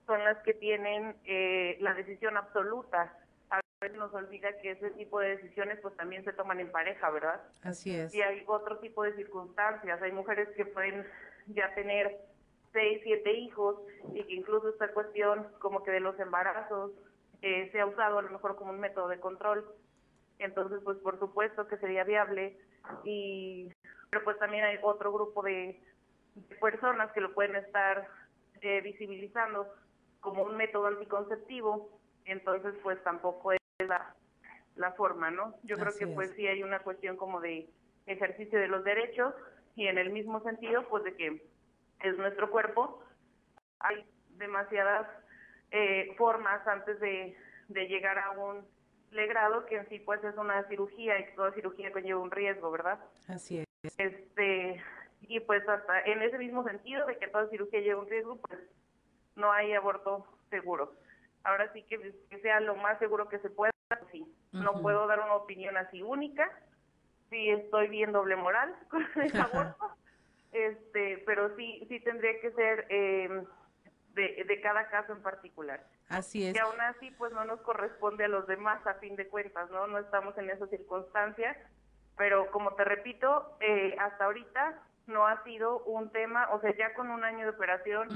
son 0.05 0.23
las 0.23 0.37
que 0.39 0.53
tienen 0.53 1.15
eh, 1.25 1.77
la 1.79 1.93
decisión 1.93 2.35
absoluta. 2.35 3.13
A 3.49 3.61
veces 3.81 3.97
nos 3.97 4.13
olvida 4.13 4.57
que 4.61 4.71
ese 4.71 4.89
tipo 4.91 5.19
de 5.19 5.37
decisiones 5.37 5.79
pues 5.81 5.95
también 5.95 6.25
se 6.25 6.33
toman 6.33 6.59
en 6.59 6.71
pareja, 6.71 7.09
¿verdad? 7.09 7.41
Así 7.63 7.95
es. 7.95 8.13
Y 8.13 8.21
hay 8.21 8.43
otro 8.47 8.79
tipo 8.79 9.03
de 9.03 9.13
circunstancias. 9.13 10.01
Hay 10.01 10.11
mujeres 10.11 10.49
que 10.55 10.65
pueden 10.65 11.05
ya 11.47 11.73
tener 11.73 12.19
seis, 12.73 13.01
siete 13.03 13.33
hijos 13.33 13.77
y 14.13 14.23
que 14.23 14.33
incluso 14.33 14.69
esta 14.69 14.91
cuestión 14.93 15.47
como 15.59 15.83
que 15.83 15.91
de 15.91 15.99
los 15.99 16.19
embarazos 16.19 16.91
eh, 17.41 17.69
se 17.71 17.79
ha 17.79 17.85
usado 17.85 18.19
a 18.19 18.21
lo 18.21 18.29
mejor 18.29 18.55
como 18.55 18.71
un 18.71 18.79
método 18.79 19.07
de 19.07 19.19
control. 19.19 19.65
Entonces, 20.39 20.79
pues 20.83 20.97
por 20.99 21.19
supuesto 21.19 21.67
que 21.67 21.77
sería 21.77 22.03
viable 22.03 22.57
y 23.03 23.69
pero 24.09 24.23
pues 24.23 24.39
también 24.39 24.63
hay 24.63 24.77
otro 24.81 25.11
grupo 25.11 25.41
de, 25.43 25.81
de 26.35 26.55
personas 26.55 27.11
que 27.11 27.21
lo 27.21 27.33
pueden 27.33 27.55
estar 27.57 28.07
eh, 28.61 28.81
visibilizando 28.81 29.67
como 30.19 30.43
un 30.43 30.57
método 30.57 30.87
anticonceptivo, 30.87 31.99
entonces 32.25 32.73
pues 32.83 33.01
tampoco 33.03 33.51
es 33.51 33.59
la, 33.79 34.15
la 34.75 34.91
forma, 34.93 35.31
¿no? 35.31 35.55
Yo 35.63 35.77
creo 35.77 35.93
que 35.97 36.05
es. 36.05 36.11
pues 36.11 36.31
sí 36.31 36.47
hay 36.47 36.63
una 36.63 36.79
cuestión 36.79 37.17
como 37.17 37.41
de 37.41 37.69
ejercicio 38.05 38.59
de 38.59 38.67
los 38.67 38.83
derechos 38.83 39.33
y 39.75 39.87
en 39.87 39.97
el 39.97 40.11
mismo 40.11 40.41
sentido 40.41 40.87
pues 40.89 41.03
de 41.03 41.15
que 41.15 41.47
es 42.01 42.17
nuestro 42.17 42.49
cuerpo, 42.49 43.03
hay 43.79 44.05
demasiadas 44.31 45.07
eh, 45.71 46.13
formas 46.17 46.65
antes 46.67 46.99
de, 46.99 47.37
de 47.67 47.87
llegar 47.87 48.19
a 48.19 48.31
un 48.31 48.65
legrado 49.11 49.65
que 49.65 49.77
en 49.77 49.89
sí 49.89 49.99
pues 49.99 50.23
es 50.23 50.35
una 50.37 50.67
cirugía 50.67 51.19
y 51.19 51.35
toda 51.35 51.53
cirugía 51.53 51.91
conlleva 51.91 52.19
un 52.19 52.31
riesgo, 52.31 52.71
¿verdad? 52.71 52.99
Así 53.27 53.59
es. 53.59 53.67
Este, 53.97 54.81
y 55.21 55.39
pues 55.41 55.67
hasta 55.67 56.01
en 56.01 56.21
ese 56.21 56.37
mismo 56.37 56.63
sentido 56.63 57.05
de 57.05 57.17
que 57.17 57.27
toda 57.27 57.49
cirugía 57.49 57.79
lleva 57.79 58.01
un 58.01 58.09
riesgo, 58.09 58.37
pues 58.37 58.59
no 59.35 59.51
hay 59.51 59.73
aborto 59.73 60.25
seguro. 60.49 60.93
Ahora 61.43 61.71
sí 61.73 61.83
que, 61.83 62.13
que 62.29 62.39
sea 62.41 62.59
lo 62.59 62.75
más 62.75 62.99
seguro 62.99 63.29
que 63.29 63.39
se 63.39 63.49
pueda, 63.49 63.71
pues 63.87 64.01
sí. 64.11 64.25
No 64.51 64.81
puedo 64.81 65.05
dar 65.07 65.19
una 65.19 65.35
opinión 65.35 65.77
así 65.77 66.01
única. 66.01 66.51
Sí 67.29 67.49
estoy 67.49 67.87
bien 67.89 68.11
doble 68.11 68.35
moral 68.35 68.75
con 68.89 69.05
el 69.15 69.35
aborto, 69.41 69.95
este, 70.51 71.23
pero 71.25 71.55
sí, 71.55 71.85
sí 71.89 71.99
tendría 71.99 72.39
que 72.39 72.51
ser 72.51 72.85
eh, 72.89 73.43
de, 74.13 74.45
de 74.47 74.61
cada 74.61 74.87
caso 74.89 75.13
en 75.13 75.21
particular. 75.21 75.83
Así 76.09 76.47
es. 76.47 76.55
Y 76.55 76.59
aún 76.59 76.79
así, 76.81 77.11
pues 77.11 77.33
no 77.33 77.45
nos 77.45 77.61
corresponde 77.61 78.25
a 78.25 78.29
los 78.29 78.47
demás 78.47 78.85
a 78.87 78.95
fin 78.95 79.15
de 79.15 79.27
cuentas, 79.27 79.69
¿no? 79.71 79.87
No 79.87 79.99
estamos 79.99 80.37
en 80.37 80.49
esas 80.49 80.69
circunstancias, 80.69 81.57
pero 82.17 82.49
como 82.51 82.73
te 82.75 82.83
repito, 82.83 83.57
eh, 83.59 83.95
hasta 83.99 84.25
ahorita 84.25 84.81
no 85.07 85.25
ha 85.25 85.41
sido 85.43 85.79
un 85.83 86.09
tema, 86.11 86.49
o 86.51 86.59
sea, 86.59 86.75
ya 86.75 86.93
con 86.93 87.09
un 87.09 87.23
año 87.23 87.45
de 87.45 87.51
operación, 87.51 88.09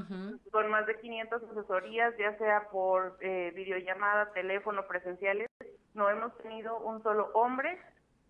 con 0.52 0.70
más 0.70 0.86
de 0.88 1.00
500 1.00 1.44
asesorías, 1.44 2.14
ya 2.18 2.38
sea 2.38 2.68
por 2.70 3.18
eh, 3.22 3.52
videollamada, 3.56 4.34
teléfono, 4.34 4.88
presenciales, 4.88 5.50
no 5.94 6.10
hemos 6.10 6.38
tenido 6.40 6.78
un 6.80 7.02
solo 7.02 7.32
hombre 7.34 7.80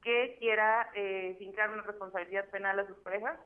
que 0.01 0.35
quiera 0.39 0.89
eh, 0.95 1.35
fincar 1.37 1.69
una 1.69 1.83
responsabilidad 1.83 2.49
penal 2.49 2.79
a 2.79 2.87
sus 2.87 2.97
parejas 2.97 3.37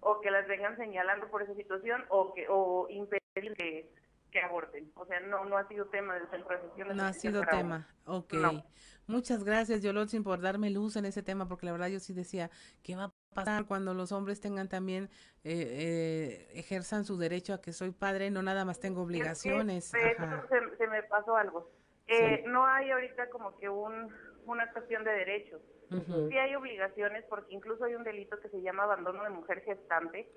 o 0.00 0.20
que 0.20 0.30
las 0.30 0.46
vengan 0.46 0.76
señalando 0.76 1.28
por 1.28 1.42
esa 1.42 1.54
situación 1.54 2.04
o 2.08 2.34
que 2.34 2.46
o 2.48 2.86
impedir 2.90 3.54
que, 3.54 3.90
que 4.30 4.40
aborten. 4.40 4.92
O 4.94 5.06
sea, 5.06 5.20
no 5.20 5.44
no 5.44 5.56
ha 5.56 5.66
sido 5.68 5.86
tema 5.86 6.14
del 6.14 6.28
centro 6.28 6.58
de 6.58 6.84
de 6.84 6.94
No 6.94 7.04
ha 7.04 7.12
sido 7.12 7.42
tema. 7.46 7.88
Ok. 8.04 8.34
No. 8.34 8.64
Muchas 9.08 9.44
gracias, 9.44 9.82
Yolotzin, 9.82 10.24
por 10.24 10.40
darme 10.40 10.68
luz 10.68 10.96
en 10.96 11.04
ese 11.04 11.22
tema, 11.22 11.46
porque 11.46 11.64
la 11.66 11.72
verdad 11.72 11.86
yo 11.86 12.00
sí 12.00 12.12
decía, 12.12 12.50
¿qué 12.82 12.96
va 12.96 13.04
a 13.04 13.12
pasar 13.34 13.64
cuando 13.66 13.94
los 13.94 14.10
hombres 14.10 14.40
tengan 14.40 14.68
también, 14.68 15.04
eh, 15.44 15.52
eh, 15.54 16.48
ejerzan 16.54 17.04
su 17.04 17.16
derecho 17.16 17.54
a 17.54 17.60
que 17.60 17.72
soy 17.72 17.92
padre? 17.92 18.30
No 18.30 18.42
nada 18.42 18.64
más 18.64 18.80
tengo 18.80 19.02
obligaciones. 19.02 19.84
Se 19.86 20.86
me 20.88 21.02
pasó 21.04 21.36
algo. 21.36 21.70
Eh, 22.08 22.42
No 22.48 22.66
hay 22.66 22.90
ahorita 22.90 23.30
como 23.30 23.56
que 23.58 23.68
un, 23.68 24.12
una 24.44 24.70
cuestión 24.72 25.04
de 25.04 25.12
derechos. 25.12 25.60
Sí 25.88 26.36
hay 26.36 26.54
obligaciones 26.54 27.24
porque 27.28 27.54
incluso 27.54 27.84
hay 27.84 27.94
un 27.94 28.04
delito 28.04 28.38
que 28.40 28.48
se 28.48 28.60
llama 28.62 28.84
abandono 28.84 29.22
de 29.22 29.30
mujer 29.30 29.62
gestante. 29.62 30.28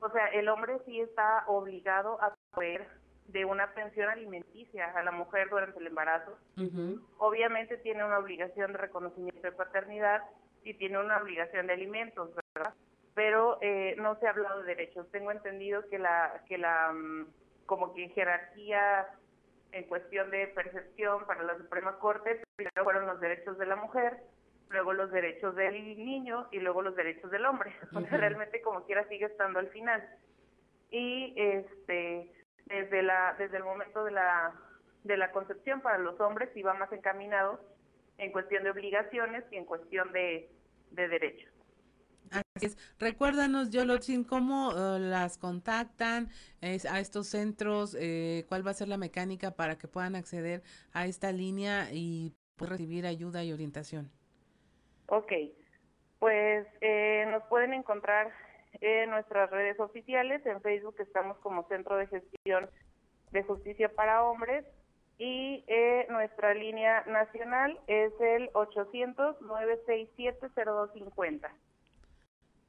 O 0.00 0.10
sea, 0.10 0.26
el 0.28 0.48
hombre 0.48 0.78
sí 0.86 1.00
está 1.00 1.44
obligado 1.46 2.22
a 2.22 2.34
proveer 2.52 2.86
de 3.26 3.44
una 3.44 3.72
pensión 3.74 4.08
alimenticia 4.08 4.92
a 4.92 5.02
la 5.02 5.10
mujer 5.10 5.48
durante 5.50 5.78
el 5.78 5.86
embarazo. 5.86 6.36
Obviamente 7.18 7.78
tiene 7.78 8.04
una 8.04 8.18
obligación 8.18 8.72
de 8.72 8.78
reconocimiento 8.78 9.42
de 9.42 9.52
paternidad 9.52 10.22
y 10.64 10.74
tiene 10.74 10.98
una 10.98 11.18
obligación 11.18 11.66
de 11.66 11.72
alimentos, 11.72 12.30
¿verdad? 12.54 12.74
Pero 13.14 13.58
eh, 13.60 13.94
no 13.98 14.18
se 14.18 14.26
ha 14.26 14.30
hablado 14.30 14.60
de 14.60 14.74
derechos. 14.74 15.10
Tengo 15.10 15.32
entendido 15.32 15.86
que 15.88 15.98
la 15.98 16.42
que 16.48 16.56
la 16.56 16.92
mm, 16.92 17.26
como 17.66 17.92
que 17.94 18.08
jerarquía 18.10 19.06
en 19.72 19.84
cuestión 19.84 20.30
de 20.30 20.48
percepción 20.48 21.26
para 21.26 21.42
la 21.42 21.56
Suprema 21.56 21.98
Corte 21.98 22.42
primero 22.56 22.84
fueron 22.84 23.06
los 23.06 23.20
derechos 23.20 23.58
de 23.58 23.66
la 23.66 23.76
mujer, 23.76 24.22
luego 24.72 24.92
los 24.92 25.10
derechos 25.10 25.54
del 25.56 25.74
niño 25.96 26.48
y 26.50 26.58
luego 26.60 26.82
los 26.82 26.96
derechos 26.96 27.30
del 27.30 27.44
hombre. 27.46 27.72
O 27.94 28.00
sea, 28.00 28.18
realmente 28.18 28.60
como 28.62 28.84
quiera 28.84 29.06
sigue 29.08 29.26
estando 29.26 29.58
al 29.58 29.68
final. 29.68 30.02
Y 30.90 31.34
este 31.36 32.32
desde 32.66 33.02
la 33.02 33.34
desde 33.38 33.56
el 33.58 33.64
momento 33.64 34.04
de 34.04 34.12
la 34.12 34.54
de 35.04 35.16
la 35.16 35.32
concepción 35.32 35.80
para 35.80 35.98
los 35.98 36.18
hombres 36.20 36.50
iba 36.56 36.74
más 36.74 36.92
encaminado 36.92 37.60
en 38.18 38.30
cuestión 38.30 38.62
de 38.62 38.70
obligaciones 38.70 39.44
y 39.50 39.56
en 39.56 39.64
cuestión 39.64 40.12
de, 40.12 40.48
de 40.92 41.08
derechos. 41.08 41.50
Así 42.30 42.66
es. 42.66 42.78
Recuérdanos, 42.98 43.70
Yolotzin, 43.70 44.22
cómo 44.24 44.70
eh, 44.72 44.98
las 45.00 45.38
contactan 45.38 46.28
es- 46.60 46.86
a 46.86 47.00
estos 47.00 47.26
centros, 47.26 47.96
eh, 47.98 48.44
cuál 48.48 48.64
va 48.66 48.70
a 48.70 48.74
ser 48.74 48.88
la 48.88 48.96
mecánica 48.96 49.50
para 49.56 49.76
que 49.76 49.88
puedan 49.88 50.14
acceder 50.14 50.62
a 50.92 51.06
esta 51.06 51.32
línea 51.32 51.88
y 51.92 52.32
recibir 52.58 53.06
ayuda 53.06 53.42
y 53.42 53.52
orientación. 53.52 54.10
Ok, 55.14 55.30
pues 56.20 56.66
eh, 56.80 57.26
nos 57.30 57.42
pueden 57.50 57.74
encontrar 57.74 58.32
en 58.80 59.10
nuestras 59.10 59.50
redes 59.50 59.78
oficiales, 59.78 60.40
en 60.46 60.62
Facebook 60.62 60.94
estamos 61.00 61.36
como 61.40 61.68
Centro 61.68 61.96
de 61.96 62.06
Gestión 62.06 62.70
de 63.30 63.42
Justicia 63.42 63.94
para 63.94 64.24
Hombres 64.24 64.64
y 65.18 65.64
eh, 65.66 66.06
nuestra 66.08 66.54
línea 66.54 67.04
nacional 67.04 67.78
es 67.88 68.10
el 68.20 68.50
800-967-0250. 68.54 71.50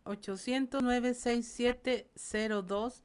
800-967-0250. 0.03 3.01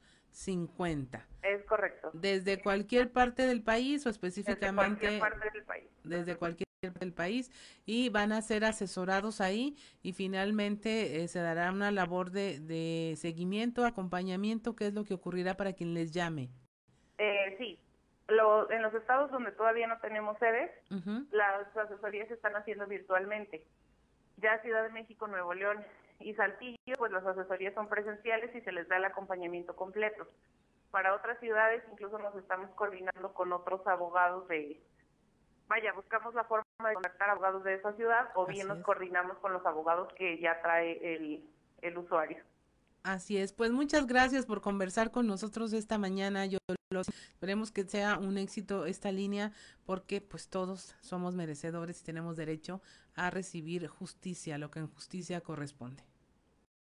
Es 1.41 1.63
correcto. 1.65 2.11
¿Desde 2.13 2.61
cualquier 2.61 3.11
parte 3.11 3.43
del 3.47 3.61
país 3.63 4.05
o 4.05 4.09
Desde 4.09 4.11
específicamente 4.11 4.99
cualquier 5.07 5.19
parte 5.19 5.49
del 5.53 5.63
país. 5.63 5.89
desde 6.03 6.35
cualquier 6.35 6.67
parte 6.81 6.99
del 6.99 7.13
país 7.13 7.51
y 7.85 8.09
van 8.09 8.31
a 8.31 8.41
ser 8.41 8.63
asesorados 8.65 9.41
ahí 9.41 9.75
y 10.01 10.13
finalmente 10.13 11.23
eh, 11.23 11.27
se 11.27 11.39
dará 11.39 11.71
una 11.71 11.91
labor 11.91 12.31
de, 12.31 12.59
de 12.59 13.15
seguimiento, 13.17 13.85
acompañamiento, 13.85 14.75
qué 14.75 14.87
es 14.87 14.93
lo 14.93 15.03
que 15.03 15.13
ocurrirá 15.13 15.55
para 15.55 15.73
quien 15.73 15.93
les 15.93 16.11
llame. 16.11 16.49
Eh, 17.17 17.55
sí, 17.57 17.79
Lo- 18.29 18.69
en 18.71 18.81
los 18.81 18.93
estados 18.93 19.29
donde 19.31 19.51
todavía 19.51 19.87
no 19.87 19.97
tenemos 19.99 20.37
sedes, 20.39 20.71
las 21.31 21.75
asesorías 21.75 22.27
se 22.29 22.35
están 22.35 22.55
haciendo 22.55 22.85
virtualmente. 22.87 23.65
Ya 24.37 24.61
Ciudad 24.61 24.83
de 24.83 24.89
México, 24.89 25.27
Nuevo 25.27 25.53
León 25.53 25.83
y 26.19 26.33
Saltillo, 26.33 26.95
pues 26.97 27.11
las 27.11 27.25
asesorías 27.25 27.73
son 27.73 27.87
presenciales 27.87 28.53
y 28.55 28.61
se 28.61 28.71
les 28.71 28.87
da 28.87 28.97
el 28.97 29.05
acompañamiento 29.05 29.75
completo. 29.75 30.27
Para 30.91 31.13
otras 31.15 31.39
ciudades 31.39 31.83
incluso 31.91 32.17
nos 32.19 32.35
estamos 32.35 32.69
coordinando 32.71 33.33
con 33.33 33.53
otros 33.53 33.85
abogados 33.87 34.47
de, 34.47 34.81
vaya, 35.67 35.93
buscamos 35.93 36.33
la 36.33 36.43
forma 36.45 36.63
de 36.87 36.93
contactar 36.95 37.29
abogados 37.29 37.63
de 37.63 37.75
esa 37.75 37.93
ciudad 37.93 38.29
o 38.35 38.45
bien 38.47 38.61
Así 38.61 38.67
nos 38.67 38.79
es. 38.79 38.83
coordinamos 38.83 39.37
con 39.37 39.53
los 39.53 39.65
abogados 39.65 40.11
que 40.15 40.39
ya 40.39 40.61
trae 40.61 41.15
el, 41.15 41.49
el 41.81 41.97
usuario. 41.97 42.43
Así 43.03 43.37
es, 43.37 43.53
pues 43.53 43.71
muchas 43.71 44.07
gracias 44.07 44.45
por 44.45 44.61
conversar 44.61 45.11
con 45.11 45.25
nosotros 45.25 45.71
esta 45.73 45.97
mañana. 45.97 46.45
Yo 46.45 46.57
los 46.91 47.07
esperemos 47.07 47.71
que 47.71 47.83
sea 47.85 48.17
un 48.17 48.37
éxito 48.37 48.85
esta 48.85 49.11
línea 49.11 49.53
porque 49.85 50.21
pues 50.21 50.49
todos 50.49 50.95
somos 50.99 51.35
merecedores 51.35 52.01
y 52.01 52.03
tenemos 52.03 52.35
derecho 52.35 52.81
a 53.15 53.29
recibir 53.29 53.87
justicia, 53.87 54.57
lo 54.57 54.69
que 54.69 54.79
en 54.79 54.87
justicia 54.87 55.39
corresponde. 55.41 56.08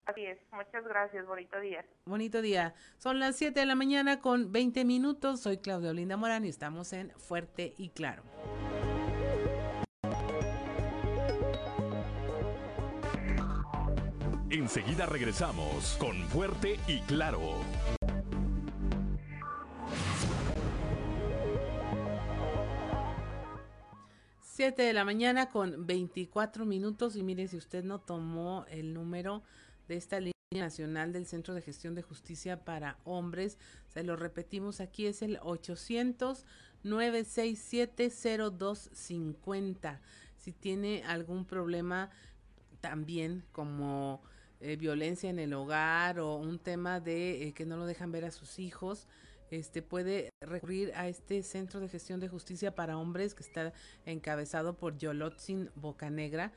Así 0.08 0.24
es, 0.24 0.38
muchas 0.52 0.84
gracias, 0.84 1.26
bonito 1.26 1.60
día. 1.60 1.84
Bonito 2.06 2.40
día. 2.40 2.72
Son 2.96 3.18
las 3.20 3.36
7 3.36 3.60
de 3.60 3.66
la 3.66 3.74
mañana 3.74 4.20
con 4.20 4.50
20 4.52 4.86
minutos. 4.86 5.40
Soy 5.40 5.58
Claudia 5.58 5.90
Olinda 5.90 6.16
Morán 6.16 6.46
y 6.46 6.48
estamos 6.48 6.94
en 6.94 7.10
Fuerte 7.10 7.74
y 7.76 7.90
Claro. 7.90 8.22
Enseguida 14.48 15.04
regresamos 15.04 15.98
con 16.00 16.16
Fuerte 16.28 16.80
y 16.86 17.00
Claro. 17.00 17.60
7 24.58 24.82
de 24.82 24.92
la 24.92 25.04
mañana 25.04 25.50
con 25.50 25.86
24 25.86 26.66
minutos 26.66 27.14
y 27.14 27.22
mire 27.22 27.46
si 27.46 27.56
usted 27.56 27.84
no 27.84 28.00
tomó 28.00 28.64
el 28.70 28.92
número 28.92 29.44
de 29.88 29.96
esta 29.96 30.20
línea 30.20 30.32
nacional 30.52 31.12
del 31.12 31.26
Centro 31.26 31.54
de 31.54 31.62
Gestión 31.62 31.94
de 31.94 32.02
Justicia 32.02 32.64
para 32.64 32.98
Hombres, 33.04 33.58
se 33.88 34.02
lo 34.02 34.16
repetimos 34.16 34.80
aquí, 34.80 35.06
es 35.06 35.22
el 35.22 35.38
800 35.42 36.46
967 36.84 38.10
0250. 38.10 40.00
Si 40.36 40.52
tiene 40.52 41.02
algún 41.04 41.44
problema 41.44 42.10
también 42.80 43.44
como 43.50 44.22
eh, 44.60 44.76
violencia 44.76 45.28
en 45.28 45.38
el 45.38 45.52
hogar 45.52 46.20
o 46.20 46.36
un 46.36 46.58
tema 46.58 47.00
de 47.00 47.48
eh, 47.48 47.52
que 47.52 47.66
no 47.66 47.76
lo 47.76 47.86
dejan 47.86 48.12
ver 48.12 48.24
a 48.24 48.30
sus 48.30 48.58
hijos, 48.58 49.08
este 49.50 49.82
puede 49.82 50.30
recurrir 50.40 50.92
a 50.94 51.08
este 51.08 51.42
centro 51.42 51.80
de 51.80 51.88
gestión 51.88 52.20
de 52.20 52.28
justicia 52.28 52.74
para 52.74 52.98
hombres 52.98 53.34
que 53.34 53.42
está 53.42 53.72
encabezado 54.04 54.76
por 54.76 54.98
Yolotzin 54.98 55.70
Bocanegra 55.74 56.52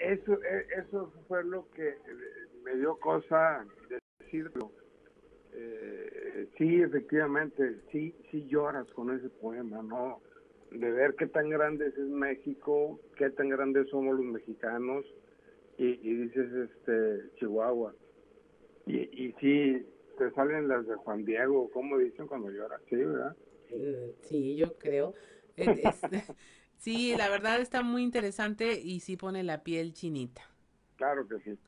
Eso, 0.00 0.34
e, 0.34 0.66
eso 0.78 1.12
fue 1.26 1.42
lo 1.42 1.68
que 1.70 1.96
me 2.62 2.76
dio 2.76 2.96
cosa 3.00 3.66
decirlo. 4.20 4.70
Eh, 5.52 6.48
sí, 6.56 6.82
efectivamente, 6.82 7.80
sí, 7.90 8.14
sí 8.30 8.46
lloras 8.46 8.86
con 8.92 9.10
ese 9.10 9.28
poema, 9.28 9.82
¿no? 9.82 10.20
de 10.70 10.92
ver 10.92 11.16
qué 11.16 11.26
tan 11.26 11.50
grande 11.50 11.88
es 11.88 11.98
México, 11.98 13.00
qué 13.16 13.30
tan 13.30 13.48
grandes 13.48 13.88
somos 13.88 14.14
los 14.14 14.24
mexicanos, 14.24 15.04
y, 15.78 15.96
dices, 15.96 16.52
este, 16.52 17.34
Chihuahua. 17.36 17.92
Y 18.86 19.34
sí, 19.40 19.86
te 20.18 20.30
salen 20.32 20.68
las 20.68 20.86
de 20.86 20.96
Juan 20.96 21.24
Diego, 21.24 21.70
como 21.70 21.98
dicen 21.98 22.26
cuando 22.26 22.50
llora, 22.50 22.78
sí, 22.88 22.96
¿verdad? 22.96 23.36
Eh, 23.70 24.14
sí, 24.22 24.56
yo 24.56 24.76
creo. 24.78 25.14
Eh, 25.56 25.82
sí, 26.78 27.14
la 27.16 27.28
verdad 27.28 27.60
está 27.60 27.82
muy 27.82 28.02
interesante 28.02 28.80
y 28.80 29.00
sí 29.00 29.16
pone 29.16 29.42
la 29.42 29.62
piel 29.62 29.92
chinita. 29.94 30.42
Claro 30.96 31.26
que 31.26 31.38
sí. 31.40 31.58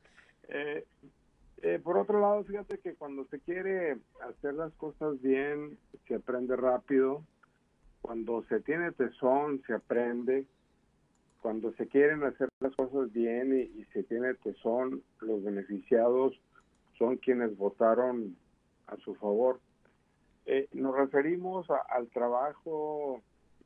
Eh, 0.49 1.79
por 1.83 1.97
otro 1.97 2.19
lado, 2.19 2.43
fíjate 2.43 2.79
que 2.79 2.95
cuando 2.95 3.25
se 3.25 3.39
quiere 3.39 3.97
hacer 4.27 4.55
las 4.55 4.73
cosas 4.73 5.21
bien, 5.21 5.77
se 6.07 6.15
aprende 6.15 6.55
rápido, 6.55 7.23
cuando 8.01 8.43
se 8.49 8.59
tiene 8.59 8.91
tesón, 8.91 9.61
se 9.67 9.73
aprende. 9.73 10.45
Cuando 11.41 11.73
se 11.73 11.87
quieren 11.87 12.23
hacer 12.23 12.49
las 12.59 12.75
cosas 12.75 13.11
bien 13.13 13.57
y, 13.57 13.83
se 13.93 14.03
tiene 14.03 14.33
tesón, 14.35 15.01
los 15.21 15.43
beneficiados 15.43 16.39
son 16.97 17.17
quienes 17.17 17.57
votaron 17.57 18.35
a 18.91 18.97
su 18.97 19.15
favor. 19.15 19.59
Eh, 20.45 20.67
nos 20.73 20.95
referimos 20.95 21.67
al 21.89 22.07
trabajo 22.09 23.21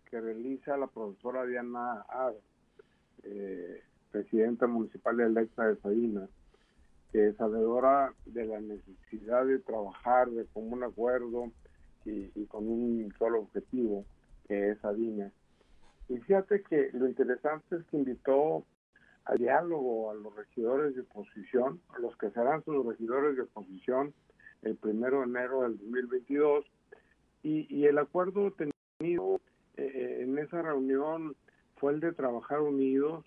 que 0.09 0.21
realiza 0.21 0.77
la 0.77 0.87
profesora 0.87 1.45
Diana 1.45 2.01
Aro, 2.09 2.39
eh, 3.23 3.81
presidenta 4.11 4.67
municipal 4.67 5.19
electa 5.19 5.67
de 5.67 5.77
Sabina, 5.77 6.27
que 7.11 7.29
es 7.29 7.37
sabedora 7.37 8.13
de 8.25 8.45
la 8.45 8.59
necesidad 8.59 9.45
de 9.45 9.59
trabajar 9.59 10.29
de 10.29 10.45
común 10.45 10.83
acuerdo 10.83 11.51
y 12.05 12.45
con 12.45 12.67
un 12.67 13.11
solo 13.17 13.39
objetivo, 13.39 14.05
que 14.47 14.69
es 14.69 14.85
Adina. 14.85 15.31
Y 16.07 16.17
fíjate 16.17 16.61
que 16.61 16.91
lo 16.93 17.07
interesante 17.07 17.77
es 17.77 17.83
que 17.85 17.97
invitó 17.97 18.63
al 19.23 19.39
diálogo 19.39 20.11
a 20.11 20.13
los 20.13 20.35
regidores 20.35 20.93
de 20.93 21.01
oposición, 21.01 21.81
a 21.89 21.99
los 21.99 22.15
que 22.17 22.29
serán 22.29 22.63
sus 22.63 22.85
regidores 22.85 23.35
de 23.35 23.41
oposición 23.41 24.13
el 24.65 24.75
primero 24.75 25.19
de 25.19 25.25
enero 25.25 25.61
del 25.61 25.77
2022, 25.77 26.65
y, 27.43 27.73
y 27.73 27.85
el 27.85 27.97
acuerdo 27.97 28.51
tenido 28.51 29.39
eh, 29.77 30.19
en 30.21 30.37
esa 30.37 30.61
reunión 30.61 31.35
fue 31.77 31.93
el 31.93 31.99
de 31.99 32.11
trabajar 32.11 32.59
unidos, 32.61 33.25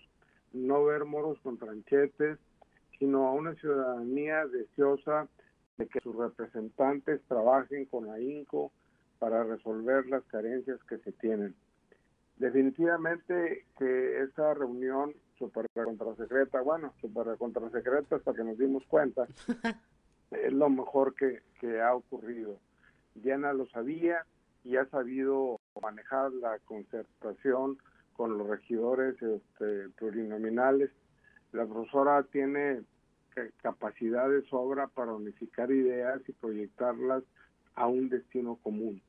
no 0.53 0.83
ver 0.85 1.05
moros 1.05 1.39
con 1.41 1.57
tranchetes, 1.57 2.37
sino 2.97 3.27
a 3.27 3.33
una 3.33 3.55
ciudadanía 3.55 4.45
deseosa 4.45 5.27
de 5.77 5.87
que 5.87 6.01
sus 6.01 6.15
representantes 6.15 7.21
trabajen 7.27 7.85
con 7.85 8.09
ahínco, 8.11 8.71
para 9.19 9.43
resolver 9.43 10.07
las 10.07 10.23
carencias 10.23 10.79
que 10.85 10.97
se 10.99 11.11
tienen. 11.11 11.53
Definitivamente 12.37 13.65
que 13.77 14.23
esa 14.23 14.53
reunión 14.53 15.13
super 15.37 15.65
contrasecreta, 15.73 16.61
bueno, 16.61 16.93
super 17.01 17.37
contrasecreta 17.37 18.15
hasta 18.15 18.33
que 18.33 18.43
nos 18.45 18.57
dimos 18.57 18.83
cuenta, 18.87 19.27
es 20.31 20.53
lo 20.53 20.69
mejor 20.69 21.15
que, 21.15 21.41
que 21.59 21.81
ha 21.81 21.93
ocurrido. 21.95 22.59
Diana 23.15 23.53
lo 23.53 23.67
sabía 23.67 24.25
y 24.63 24.75
ha 24.75 24.85
sabido 24.85 25.59
manejar 25.81 26.31
la 26.33 26.59
concertación 26.59 27.77
con 28.13 28.37
los 28.37 28.47
regidores 28.47 29.15
este, 29.21 29.89
plurinominales. 29.97 30.91
La 31.53 31.65
profesora 31.65 32.23
tiene 32.23 32.83
capacidad 33.61 34.29
de 34.29 34.41
sobra 34.49 34.87
para 34.87 35.13
unificar 35.13 35.71
ideas 35.71 36.21
y 36.27 36.33
proyectarlas 36.33 37.23
a 37.75 37.87
un 37.87 38.09
destino 38.09 38.57
común. 38.61 39.01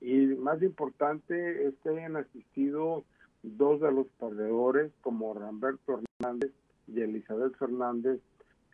Y 0.00 0.26
más 0.26 0.60
importante 0.62 1.66
es 1.66 1.74
que 1.82 1.90
hayan 1.90 2.16
asistido 2.16 3.04
dos 3.42 3.80
de 3.80 3.92
los 3.92 4.08
perdedores, 4.18 4.92
como 5.00 5.32
Ramberto 5.32 6.00
Hernández 6.20 6.52
y 6.88 7.00
Elizabeth 7.00 7.56
Fernández, 7.56 8.20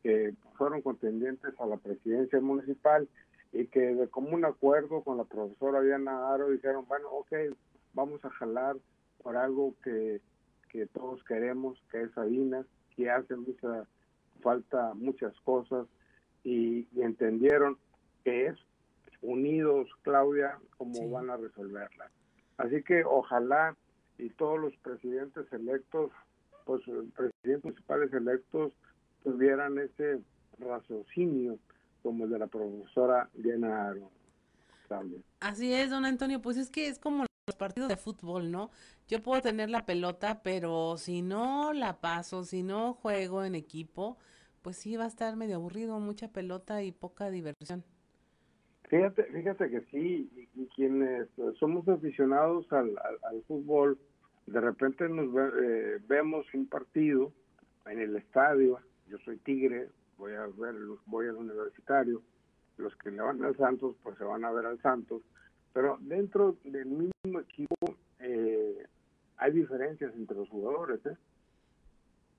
que 0.02 0.34
fueron 0.56 0.82
contendientes 0.82 1.54
a 1.58 1.66
la 1.66 1.76
presidencia 1.76 2.40
municipal 2.40 3.08
y 3.52 3.66
que 3.66 3.80
de 3.94 4.08
común 4.08 4.44
acuerdo 4.44 5.02
con 5.02 5.18
la 5.18 5.24
profesora 5.24 5.80
Diana 5.80 6.32
Aro 6.32 6.48
dijeron, 6.50 6.86
bueno, 6.88 7.08
ok, 7.10 7.32
vamos 7.92 8.24
a 8.24 8.30
jalar 8.30 8.76
por 9.22 9.36
algo 9.36 9.74
que, 9.84 10.20
que 10.70 10.86
todos 10.86 11.22
queremos, 11.24 11.78
que 11.90 12.02
es 12.02 12.12
Sabinas, 12.12 12.66
que 12.96 13.10
hace 13.10 13.36
mucha 13.36 13.86
falta 14.40 14.92
muchas 14.94 15.38
cosas 15.40 15.86
y, 16.42 16.88
y 16.92 17.02
entendieron 17.02 17.78
que 18.24 18.46
es 18.46 18.58
unidos, 19.20 19.88
Claudia, 20.02 20.58
cómo 20.76 21.08
van 21.10 21.30
a 21.30 21.36
resolverla. 21.36 22.10
Así 22.56 22.82
que 22.82 23.04
ojalá 23.04 23.76
y 24.18 24.30
todos 24.30 24.58
los 24.58 24.76
presidentes 24.78 25.50
electos, 25.52 26.10
pues 26.64 26.82
presidentes 27.14 27.64
municipales 27.64 28.12
electos 28.12 28.72
tuvieran 29.22 29.78
ese 29.78 30.20
raciocinio 30.58 31.58
como 32.02 32.24
el 32.24 32.30
de 32.30 32.38
la 32.38 32.46
profesora 32.46 33.28
Diana 33.34 33.88
Aro. 33.88 34.10
Así 35.40 35.72
es, 35.72 35.90
don 35.90 36.04
Antonio, 36.04 36.42
pues 36.42 36.56
es 36.56 36.70
que 36.70 36.88
es 36.88 36.98
como 36.98 37.24
los 37.46 37.56
partidos 37.56 37.88
de 37.88 37.96
fútbol, 37.96 38.50
¿no? 38.50 38.70
Yo 39.08 39.22
puedo 39.22 39.40
tener 39.40 39.70
la 39.70 39.86
pelota, 39.86 40.42
pero 40.42 40.96
si 40.96 41.22
no 41.22 41.72
la 41.72 42.00
paso, 42.00 42.44
si 42.44 42.62
no 42.62 42.94
juego 42.94 43.44
en 43.44 43.54
equipo, 43.54 44.18
pues 44.62 44.76
sí 44.76 44.96
va 44.96 45.04
a 45.04 45.08
estar 45.08 45.34
medio 45.36 45.56
aburrido, 45.56 45.98
mucha 45.98 46.28
pelota 46.28 46.82
y 46.82 46.92
poca 46.92 47.30
diversión. 47.30 47.84
Fíjate, 48.88 49.24
fíjate 49.24 49.70
que 49.70 49.80
sí, 49.90 50.30
y, 50.54 50.66
quienes 50.76 51.28
somos 51.58 51.88
aficionados 51.88 52.70
al, 52.72 52.92
fútbol, 53.48 53.98
de 54.46 54.60
repente 54.60 55.08
nos 55.08 55.34
eh, 55.62 55.98
vemos 56.06 56.46
un 56.54 56.66
partido 56.66 57.32
en 57.86 58.00
el 58.00 58.16
estadio, 58.16 58.78
yo 59.12 59.18
soy 59.18 59.36
Tigre, 59.36 59.90
voy 60.16 60.32
a 60.32 60.46
ver, 60.46 60.74
voy 61.04 61.28
al 61.28 61.36
universitario, 61.36 62.22
los 62.78 62.96
que 62.96 63.10
le 63.10 63.20
van 63.20 63.44
al 63.44 63.54
Santos, 63.58 63.94
pues 64.02 64.16
se 64.16 64.24
van 64.24 64.42
a 64.42 64.50
ver 64.50 64.64
al 64.64 64.80
Santos, 64.80 65.22
pero 65.74 65.98
dentro 66.00 66.56
del 66.64 66.86
mismo 66.86 67.40
equipo 67.40 67.94
eh, 68.20 68.86
hay 69.36 69.52
diferencias 69.52 70.14
entre 70.14 70.38
los 70.38 70.48
jugadores, 70.48 71.04
¿eh? 71.04 71.16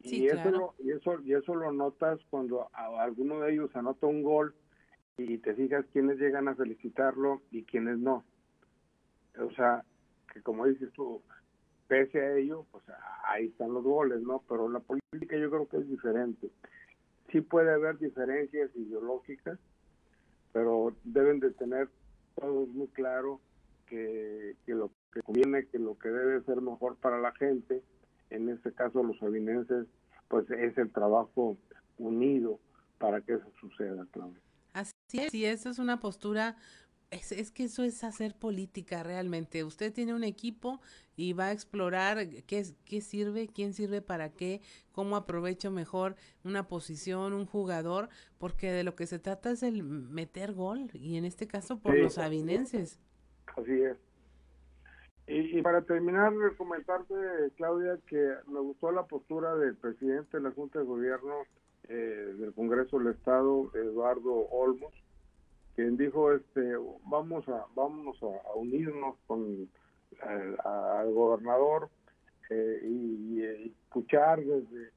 y 0.01 0.27
eso 0.27 0.49
lo, 0.49 0.73
y 0.79 0.91
eso 0.91 1.19
y 1.23 1.33
eso 1.33 1.53
lo 1.53 1.71
notas 1.71 2.19
cuando 2.31 2.67
alguno 2.73 3.39
de 3.39 3.53
ellos 3.53 3.73
anota 3.75 4.07
un 4.07 4.23
gol 4.23 4.55
y 5.17 5.37
te 5.37 5.53
fijas 5.53 5.85
quiénes 5.93 6.17
llegan 6.17 6.47
a 6.47 6.55
felicitarlo 6.55 7.43
y 7.51 7.63
quiénes 7.63 7.99
no. 7.99 8.25
O 9.39 9.51
sea, 9.51 9.85
que 10.33 10.41
como 10.41 10.65
dices 10.65 10.91
tú, 10.93 11.21
pese 11.94 12.20
a 12.20 12.38
ello, 12.38 12.65
pues 12.72 12.84
ahí 13.26 13.45
están 13.45 13.72
los 13.72 13.84
goles, 13.84 14.20
¿no? 14.24 14.44
Pero 14.49 14.68
la 14.68 14.80
política 14.80 15.38
yo 15.38 15.52
creo 15.52 15.68
que 15.68 15.78
es 15.78 15.88
diferente. 15.88 16.49
Sí 17.32 17.41
puede 17.41 17.72
haber 17.72 17.99
diferencias 17.99 18.72
ideológicas, 18.76 19.60
pero 20.53 20.95
deben 21.03 21.40
de 21.40 21.52
tener 21.52 21.90
todos 22.34 22.68
muy 22.70 22.88
claro 22.88 23.40
que, 23.86 24.56
lo 24.65 24.90
que 25.11 25.22
conviene, 25.22 25.68
que 25.68 25.78
lo 25.78 25.95
que 25.99 26.10
debe 26.10 26.41
ser 26.45 26.61
mejor 26.61 26.95
para 26.95 27.20
la 27.22 27.32
gente, 27.34 27.84
en 28.32 28.49
este 28.49 28.74
caso 28.74 29.03
los 29.03 29.20
sabinenses, 29.20 29.86
pues 30.30 30.49
es 30.49 30.76
el 30.80 30.91
trabajo 30.91 31.57
unido 31.99 32.60
para 32.98 33.22
que 33.22 33.34
eso 33.34 33.52
suceda, 33.61 34.07
Claudia. 34.10 34.41
Así 34.74 34.94
es, 35.11 35.32
y 35.36 35.45
eso 35.45 35.70
es 35.70 35.78
una 35.78 35.99
postura 35.99 36.56
es, 37.14 37.52
que 37.52 37.65
eso 37.65 37.84
es 37.84 38.03
hacer 38.03 38.35
política 38.35 39.03
realmente. 39.03 39.64
Usted 39.64 39.94
tiene 39.94 40.14
un 40.14 40.23
equipo 40.23 40.81
y 41.15 41.34
va 41.34 41.48
a 41.48 41.52
explorar 41.52 42.27
qué, 42.48 42.64
qué 42.85 43.02
sirve, 43.02 43.48
quién 43.48 43.73
sirve 43.73 44.02
para 44.02 44.30
qué, 44.30 44.61
cómo 44.91 45.15
aprovecho 45.15 45.72
mejor 45.72 46.15
una 46.44 46.68
posición, 46.68 47.34
un 47.34 47.45
jugador, 47.45 48.10
porque 48.38 48.72
de 48.72 48.84
lo 48.84 48.95
que 48.95 49.07
se 49.07 49.19
trata 49.19 49.52
es 49.52 49.64
el 49.64 49.84
meter 49.84 50.53
gol, 50.53 50.90
y 50.94 51.18
en 51.18 51.26
este 51.26 51.48
caso 51.48 51.80
por 51.80 51.98
los 51.98 52.18
avinenses. 52.18 52.99
Así 53.56 53.81
es. 53.81 53.98
Y, 55.26 55.61
para 55.61 55.81
terminar, 55.84 56.34
comentarte, 56.57 57.14
Claudia, 57.56 57.98
que 58.07 58.35
me 58.48 58.60
gustó 58.60 58.91
la 58.91 59.06
postura 59.06 59.56
del 59.56 59.76
presidente 59.77 60.38
de 60.38 60.44
la 60.44 60.52
Junta 60.52 60.80
de 60.80 60.85
Gobierno 60.85 61.44
eh, 61.88 62.35
del 62.38 62.53
Congreso 62.53 62.99
del 62.99 63.14
Estado, 63.14 63.72
Eduardo 63.73 64.34
Olmos, 64.49 64.94
quien 65.75 65.97
dijo 65.97 66.31
este 66.31 66.75
vamos 67.05 67.47
a 67.49 67.65
vamos 67.75 68.17
a, 68.21 68.55
unirnos 68.55 69.15
con 69.27 69.69
al 70.21 71.11
gobernador 71.11 71.89
eh, 72.49 72.79
y, 72.83 73.41
escuchar 73.43 74.43
desde 74.43 74.91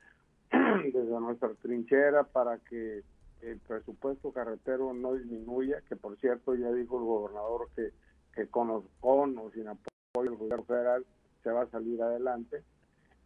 desde 0.92 1.20
nuestra 1.20 1.50
trinchera 1.62 2.24
para 2.24 2.58
que 2.58 3.02
el 3.42 3.58
presupuesto 3.60 4.32
carretero 4.32 4.92
no 4.92 5.14
disminuya 5.14 5.82
que 5.88 5.96
por 5.96 6.18
cierto 6.18 6.54
ya 6.54 6.72
dijo 6.72 6.98
el 6.98 7.04
gobernador 7.04 7.68
que 7.74 7.92
que 8.36 8.46
con, 8.48 8.70
o 8.70 9.50
sin 9.54 9.66
apoyo 9.66 10.30
del 10.30 10.36
gobierno 10.36 10.64
federal 10.64 11.06
se 11.42 11.50
va 11.50 11.62
a 11.62 11.70
salir 11.70 12.00
adelante. 12.02 12.62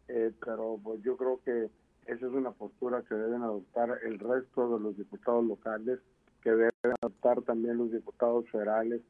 Eh, 0.08 0.32
pero 0.44 0.78
pues 0.82 1.02
yo 1.02 1.16
creo 1.16 1.40
que 1.44 1.68
esa 2.06 2.26
es 2.26 2.32
una 2.32 2.52
postura 2.52 3.02
que 3.02 3.14
deben 3.14 3.42
adoptar 3.42 3.98
el 4.04 4.18
resto 4.18 4.78
de 4.78 4.80
los 4.80 4.96
diputados 4.96 5.44
locales 5.44 5.98
que 6.42 6.50
deben 6.50 6.72
adoptar 7.00 7.42
también 7.42 7.76
los 7.76 7.90
diputados 7.92 8.48
federales, 8.50 9.02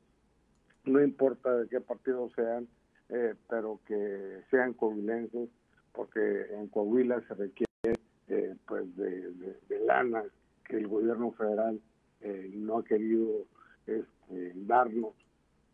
no 0.85 1.03
importa 1.03 1.57
de 1.57 1.69
qué 1.69 1.81
partido 1.81 2.31
sean, 2.35 2.69
eh, 3.09 3.35
pero 3.49 3.81
que 3.87 4.43
sean 4.51 4.73
coahuilenses, 4.75 5.49
porque 5.93 6.47
en 6.55 6.69
Coahuila 6.69 7.21
se 7.27 7.35
requiere 7.35 7.99
eh, 8.29 8.55
pues 8.67 8.97
de, 8.97 9.33
lana 9.87 10.23
que 10.65 10.77
el 10.77 10.87
gobierno 10.87 11.33
federal 11.33 11.81
eh, 12.21 12.51
no 12.55 12.79
ha 12.79 12.85
querido 12.85 13.47
este, 13.87 14.53
darnos, 14.55 15.15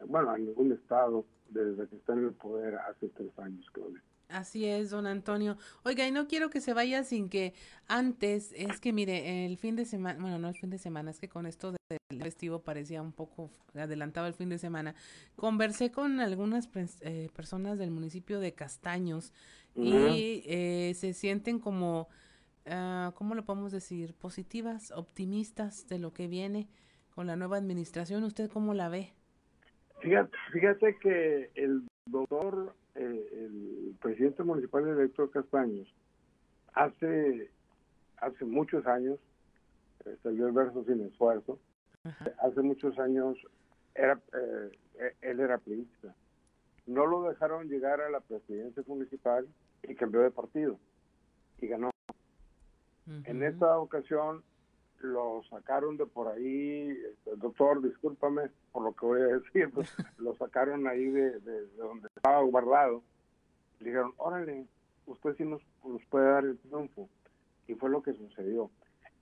bueno, 0.07 0.31
a 0.31 0.39
ningún 0.39 0.73
estado 0.73 1.25
desde 1.51 1.87
que 1.89 1.97
está 1.97 2.15
en 2.15 2.25
el 2.25 2.33
poder 2.33 2.77
hace 2.77 3.09
tres 3.09 3.39
años, 3.39 3.67
creo. 3.73 3.89
Así 4.29 4.67
es, 4.67 4.91
don 4.91 5.07
Antonio. 5.07 5.57
Oiga, 5.85 6.07
y 6.07 6.11
no 6.11 6.27
quiero 6.27 6.51
que 6.51 6.61
se 6.61 6.73
vaya 6.73 7.05
sin 7.05 7.29
que 7.29 7.55
antes, 7.87 8.53
es 8.57 8.81
que 8.81 8.93
mire, 8.93 9.47
el 9.47 9.57
fin 9.57 9.77
de 9.77 9.85
semana, 9.85 10.21
bueno, 10.21 10.39
no 10.39 10.49
el 10.49 10.57
fin 10.57 10.71
de 10.71 10.79
semana, 10.79 11.11
es 11.11 11.21
que 11.21 11.29
con 11.29 11.47
esto 11.47 11.71
del 11.71 12.23
festivo 12.23 12.61
parecía 12.61 13.03
un 13.03 13.13
poco 13.13 13.51
adelantado 13.75 14.27
el 14.27 14.35
fin 14.35 14.49
de 14.49 14.59
semana. 14.59 14.97
Conversé 15.37 15.93
con 15.93 16.19
algunas 16.19 16.69
eh, 17.03 17.29
personas 17.35 17.79
del 17.79 17.93
municipio 17.93 18.41
de 18.41 18.53
Castaños 18.53 19.33
y 19.77 20.43
eh, 20.47 20.93
se 20.97 21.13
sienten 21.13 21.61
como, 21.61 22.09
uh, 22.67 23.13
¿cómo 23.13 23.35
lo 23.35 23.45
podemos 23.45 23.71
decir? 23.73 24.15
Positivas, 24.15 24.91
optimistas 24.91 25.87
de 25.87 25.99
lo 25.99 26.13
que 26.13 26.27
viene 26.27 26.67
con 27.15 27.27
la 27.27 27.37
nueva 27.37 27.59
administración. 27.59 28.25
¿Usted 28.25 28.51
cómo 28.51 28.75
la 28.75 28.89
ve? 28.89 29.13
Fíjate, 30.01 30.37
fíjate 30.53 30.97
que 31.01 31.51
el 31.55 31.87
doctor 32.07 32.75
eh, 32.97 33.29
el 33.33 33.97
presidente 34.01 34.43
municipal 34.43 34.87
electo 34.87 35.31
Castaños 35.31 35.93
hace 36.77 37.51
hace 38.19 38.45
muchos 38.45 38.87
años 38.87 39.19
eh, 40.05 40.17
salió 40.23 40.47
el 40.47 40.53
verso 40.53 40.85
sin 40.85 41.01
esfuerzo. 41.05 41.59
Hace 42.39 42.63
muchos 42.63 42.97
años 43.01 43.37
era 43.95 44.21
eh, 44.33 45.15
él 45.23 45.41
era 45.41 45.59
priista. 45.59 46.15
No 46.87 47.05
lo 47.07 47.23
dejaron 47.29 47.69
llegar 47.69 48.01
a 48.01 48.11
la 48.11 48.21
presidencia 48.21 48.83
municipal 48.87 49.47
y 49.83 49.95
cambió 49.97 50.21
de 50.21 50.31
partido 50.31 50.79
y 51.59 51.67
ganó. 51.67 51.91
En 53.25 53.43
esta 53.43 53.79
ocasión 53.79 54.43
lo 55.01 55.43
sacaron 55.51 55.97
de 55.97 56.07
por 56.07 56.29
ahí, 56.29 56.97
este, 57.11 57.37
doctor, 57.37 57.83
discúlpame 57.83 58.51
por 58.73 58.85
lo 58.85 58.93
que 58.93 59.07
voy 59.07 59.21
a 59.21 59.39
decir, 59.39 59.71
pues, 59.73 59.89
lo 60.19 60.35
sacaron 60.37 60.87
ahí 60.87 61.07
de, 61.07 61.41
donde 61.77 62.09
estaba 62.15 62.41
guardado. 62.43 63.03
Le 63.81 63.87
dijeron, 63.87 64.13
órale, 64.17 64.67
usted 65.07 65.35
sí 65.37 65.45
nos, 65.45 65.63
nos 65.85 66.05
puede 66.07 66.31
dar 66.31 66.45
el 66.45 66.59
triunfo. 66.59 67.09
Y 67.69 67.75
fue 67.75 67.91
lo 67.91 68.03
que 68.03 68.13
sucedió. 68.15 68.71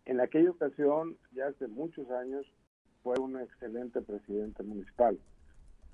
En 0.05 0.21
aquella 0.21 0.51
ocasión, 0.51 1.17
ya 1.33 1.47
hace 1.47 1.67
muchos 1.67 2.11
años, 2.11 2.47
fue 3.03 3.19
un 3.19 3.41
excelente 3.41 4.01
presidente 4.01 4.63
municipal. 4.63 5.19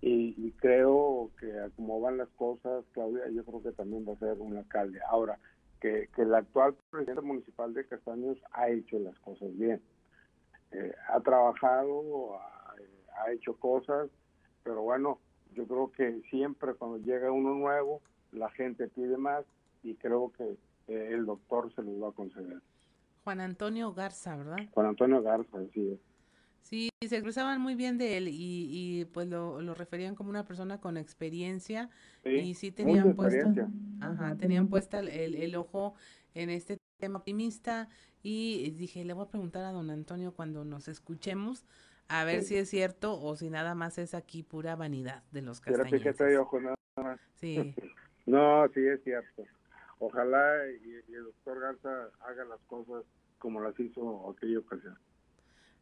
Y, 0.01 0.35
y, 0.39 0.53
creo 0.53 1.31
que 1.39 1.53
como 1.77 2.01
van 2.01 2.17
las 2.17 2.29
cosas, 2.31 2.85
Claudia, 2.93 3.29
yo 3.29 3.45
creo 3.45 3.63
que 3.63 3.73
también 3.73 4.07
va 4.09 4.15
a 4.15 4.19
ser 4.19 4.39
un 4.39 4.57
alcalde. 4.57 4.99
Ahora, 5.07 5.39
que, 5.81 6.09
el 6.17 6.35
actual 6.35 6.75
presidente 6.91 7.23
municipal 7.23 7.75
de 7.75 7.87
Castaños 7.87 8.39
ha 8.53 8.69
hecho 8.69 8.99
las 8.99 9.19
cosas 9.21 9.57
bien. 9.57 9.81
Eh, 10.73 10.95
ha 11.09 11.21
trabajado, 11.21 12.39
ha, 13.17 13.33
hecho 13.33 13.55
cosas, 13.57 14.09
pero 14.63 14.83
bueno, 14.83 15.19
yo 15.53 15.67
creo 15.67 15.91
que 15.93 16.23
siempre 16.31 16.75
cuando 16.75 16.99
llega 16.99 17.31
uno 17.33 17.55
nuevo, 17.55 18.01
la 18.33 18.51
gente 18.51 18.89
pide 18.89 19.17
más 19.17 19.45
y 19.83 19.95
creo 19.95 20.33
que 20.37 20.57
eh, 20.89 21.09
el 21.13 21.27
doctor 21.27 21.73
se 21.75 21.83
los 21.83 22.03
va 22.03 22.09
a 22.09 22.13
conceder. 22.13 22.61
Juan 23.25 23.41
Antonio 23.41 23.93
Garza, 23.93 24.37
¿verdad? 24.37 24.59
Juan 24.73 24.87
Antonio 24.87 25.23
Garza, 25.23 25.59
sí. 25.75 26.01
Sí, 26.63 26.91
se 27.01 27.17
expresaban 27.17 27.61
muy 27.61 27.75
bien 27.75 27.99
de 27.99 28.17
él 28.17 28.29
y, 28.29 28.69
y 28.71 29.05
pues 29.07 29.27
lo, 29.27 29.61
lo, 29.61 29.75
referían 29.75 30.15
como 30.15 30.31
una 30.31 30.45
persona 30.45 30.81
con 30.81 30.97
experiencia 30.97 31.91
y 32.25 32.55
sí 32.55 32.71
tenían 32.71 33.15
puesta, 33.15 33.69
ajá, 34.01 34.37
tenían 34.37 34.69
puesta 34.69 35.01
el, 35.01 35.35
el, 35.35 35.57
ojo 35.57 35.95
en 36.35 36.51
este 36.51 36.79
tema 36.99 37.19
optimista 37.19 37.89
y 38.23 38.71
dije, 38.73 39.05
le 39.05 39.15
voy 39.15 39.25
a 39.25 39.29
preguntar 39.29 39.65
a 39.65 39.73
don 39.73 39.91
Antonio 39.91 40.33
cuando 40.33 40.65
nos 40.65 40.87
escuchemos 40.87 41.65
a 42.09 42.25
ver 42.25 42.43
si 42.43 42.57
es 42.57 42.69
cierto 42.69 43.21
o 43.21 43.37
si 43.37 43.51
nada 43.51 43.75
más 43.75 43.97
es 43.99 44.15
aquí 44.15 44.43
pura 44.43 44.77
vanidad 44.77 45.23
de 45.31 45.43
los 45.43 45.61
castaños. 45.61 45.91
Sí. 47.37 47.75
no, 48.27 48.69
sí 48.75 48.87
es 48.87 49.03
cierto. 49.03 49.45
Ojalá 49.99 50.69
y, 50.69 51.11
y 51.11 51.15
el 51.15 51.25
doctor 51.25 51.61
Garza 51.61 52.11
haga 52.21 52.45
las 52.45 52.61
cosas 52.67 53.05
como 53.39 53.61
las 53.61 53.79
hizo 53.81 54.31
aquella 54.31 54.59
ocasión. 54.59 54.99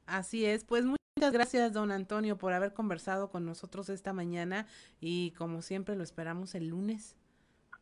Así 0.08 0.46
es, 0.46 0.64
pues 0.64 0.86
muchas 0.86 1.32
gracias 1.32 1.74
don 1.74 1.92
Antonio 1.92 2.38
por 2.38 2.54
haber 2.54 2.72
conversado 2.72 3.28
con 3.28 3.44
nosotros 3.44 3.90
esta 3.90 4.14
mañana 4.14 4.66
y 5.00 5.32
como 5.32 5.60
siempre 5.60 5.96
lo 5.96 6.02
esperamos 6.02 6.54
el 6.54 6.68
lunes. 6.68 7.14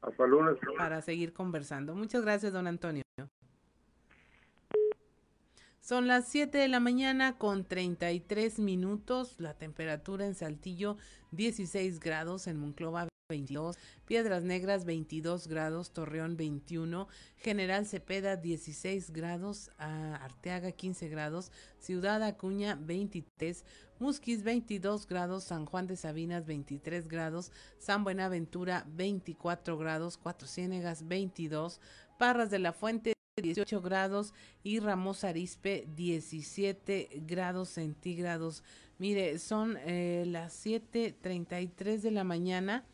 Hasta 0.01 0.25
el 0.25 0.31
lunes. 0.31 0.59
Para 0.77 1.01
seguir 1.03 1.33
conversando. 1.33 1.95
Muchas 1.95 2.23
gracias 2.23 2.53
don 2.53 2.67
Antonio. 2.67 3.05
Son 5.81 6.09
las 6.09 6.27
7 6.27 6.59
de 6.59 6.67
la 6.67 6.81
mañana 6.81 7.39
con 7.39 7.65
33 7.65 8.59
minutos, 8.59 9.39
la 9.39 9.55
temperatura 9.55 10.27
en 10.27 10.35
Saltillo 10.35 10.97
16 11.31 12.01
grados, 12.01 12.49
en 12.49 12.59
Monclova 12.59 13.07
22, 13.29 13.77
Piedras 14.07 14.45
Negras 14.45 14.85
22 14.85 15.49
grados, 15.49 15.91
Torreón 15.91 16.37
21, 16.37 17.09
General 17.39 17.85
Cepeda 17.85 18.37
16 18.37 19.11
grados, 19.11 19.73
Arteaga 19.79 20.71
15 20.71 21.09
grados, 21.09 21.51
Ciudad 21.81 22.23
Acuña 22.23 22.79
23, 22.81 23.65
Musquis 23.99 24.45
22 24.45 25.09
grados, 25.09 25.43
San 25.43 25.67
Juan 25.67 25.89
de 25.89 25.97
Sabinas 25.97 26.47
23 26.47 27.09
grados, 27.09 27.51
San 27.79 28.05
Buenaventura 28.05 28.87
24 28.95 29.77
grados, 29.77 30.19
Cuatro 30.19 30.47
Ciénegas 30.47 31.09
22, 31.09 31.81
Parras 32.19 32.51
de 32.51 32.61
la 32.61 32.73
Fuente 32.73 33.15
18 33.43 33.83
grados 33.83 34.35
y 34.63 34.79
Ramos 34.79 35.25
Arispe 35.25 35.89
17 35.97 37.25
grados 37.27 37.71
centígrados. 37.71 38.63
Mire, 38.99 39.41
son 39.41 39.77
eh, 39.85 40.23
las 40.29 40.65
7.33 40.65 42.03
de 42.03 42.11
la 42.13 42.23
mañana 42.23 42.85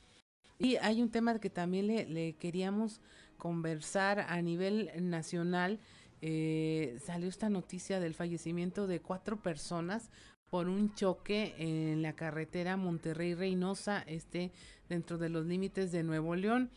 y 0.62 0.76
hay 0.76 1.02
un 1.02 1.10
tema 1.10 1.38
que 1.40 1.50
también 1.50 1.88
le, 1.88 2.34
queríamos 2.34 3.00
conversar 3.36 4.20
a 4.20 4.40
nivel 4.42 4.90
nacional. 5.00 5.80
Eh, 6.20 6.98
salió 7.04 7.28
esta 7.28 7.48
noticia 7.48 7.98
del 7.98 8.14
fallecimiento 8.14 8.86
de 8.86 9.00
cuatro 9.00 9.42
personas 9.42 10.08
por 10.48 10.68
un 10.68 10.94
choque 10.94 11.56
en 11.58 12.00
la 12.00 12.12
carretera 12.12 12.76
Monterrey-Reynosa, 12.76 14.02
este 14.06 14.52
dentro 14.88 15.18
de 15.18 15.30
los 15.30 15.46
límites 15.46 15.90
de 15.90 16.04
Nuevo 16.04 16.36
León. 16.36 16.70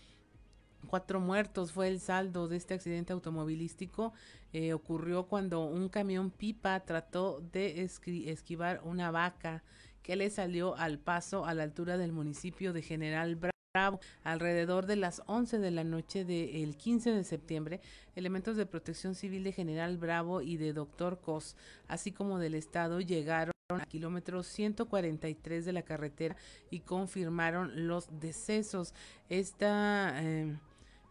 Cuatro 0.88 1.20
muertos 1.20 1.72
fue 1.72 1.88
el 1.88 2.00
saldo 2.00 2.48
de 2.48 2.58
este 2.58 2.74
accidente 2.74 3.14
automovilístico. 3.14 4.14
Eh, 4.52 4.74
ocurrió 4.74 5.28
cuando 5.28 5.66
un 5.66 5.90
camión 5.90 6.32
pipa 6.32 6.80
trató 6.80 7.42
de 7.52 7.84
esquivar 7.84 8.82
una 8.84 9.12
vaca 9.12 9.64
que 10.02 10.16
le 10.16 10.32
salió 10.32 10.76
al 10.76 10.98
paso 10.98 11.46
a 11.46 11.54
la 11.54 11.64
altura 11.64 11.98
del 11.98 12.14
municipio 12.14 12.74
de 12.74 12.82
General 12.82 13.36
Alrededor 14.24 14.86
de 14.86 14.96
las 14.96 15.22
11 15.26 15.60
de 15.60 15.72
la 15.72 15.84
noche 15.84 16.24
del 16.24 16.78
15 16.78 17.12
de 17.12 17.24
septiembre, 17.26 17.82
elementos 18.16 18.56
de 18.56 18.66
protección 18.66 19.16
civil 19.16 19.44
de 19.44 19.52
General 19.52 19.98
Bravo 19.98 20.42
y 20.42 20.56
de 20.56 20.72
Doctor 20.72 21.20
Cos, 21.20 21.58
así 21.90 22.14
como 22.14 22.40
del 22.40 22.56
Estado, 22.56 23.02
llegaron 23.02 23.52
a 23.70 23.86
kilómetros 23.86 24.48
143 24.48 25.66
de 25.66 25.74
la 25.74 25.82
carretera 25.82 26.38
y 26.70 26.80
confirmaron 26.82 27.88
los 27.88 28.08
decesos. 28.22 28.94
Esta. 29.28 30.24
Eh, 30.24 30.56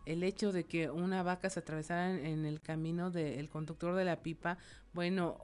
el 0.06 0.22
hecho 0.22 0.52
de 0.52 0.64
que 0.64 0.90
una 0.90 1.22
vaca 1.22 1.48
se 1.48 1.60
atravesara 1.60 2.10
en, 2.10 2.44
el 2.44 2.60
camino 2.60 3.10
del 3.10 3.48
conductor 3.48 3.94
de 3.94 4.04
la 4.04 4.22
pipa, 4.22 4.58
bueno, 4.94 5.36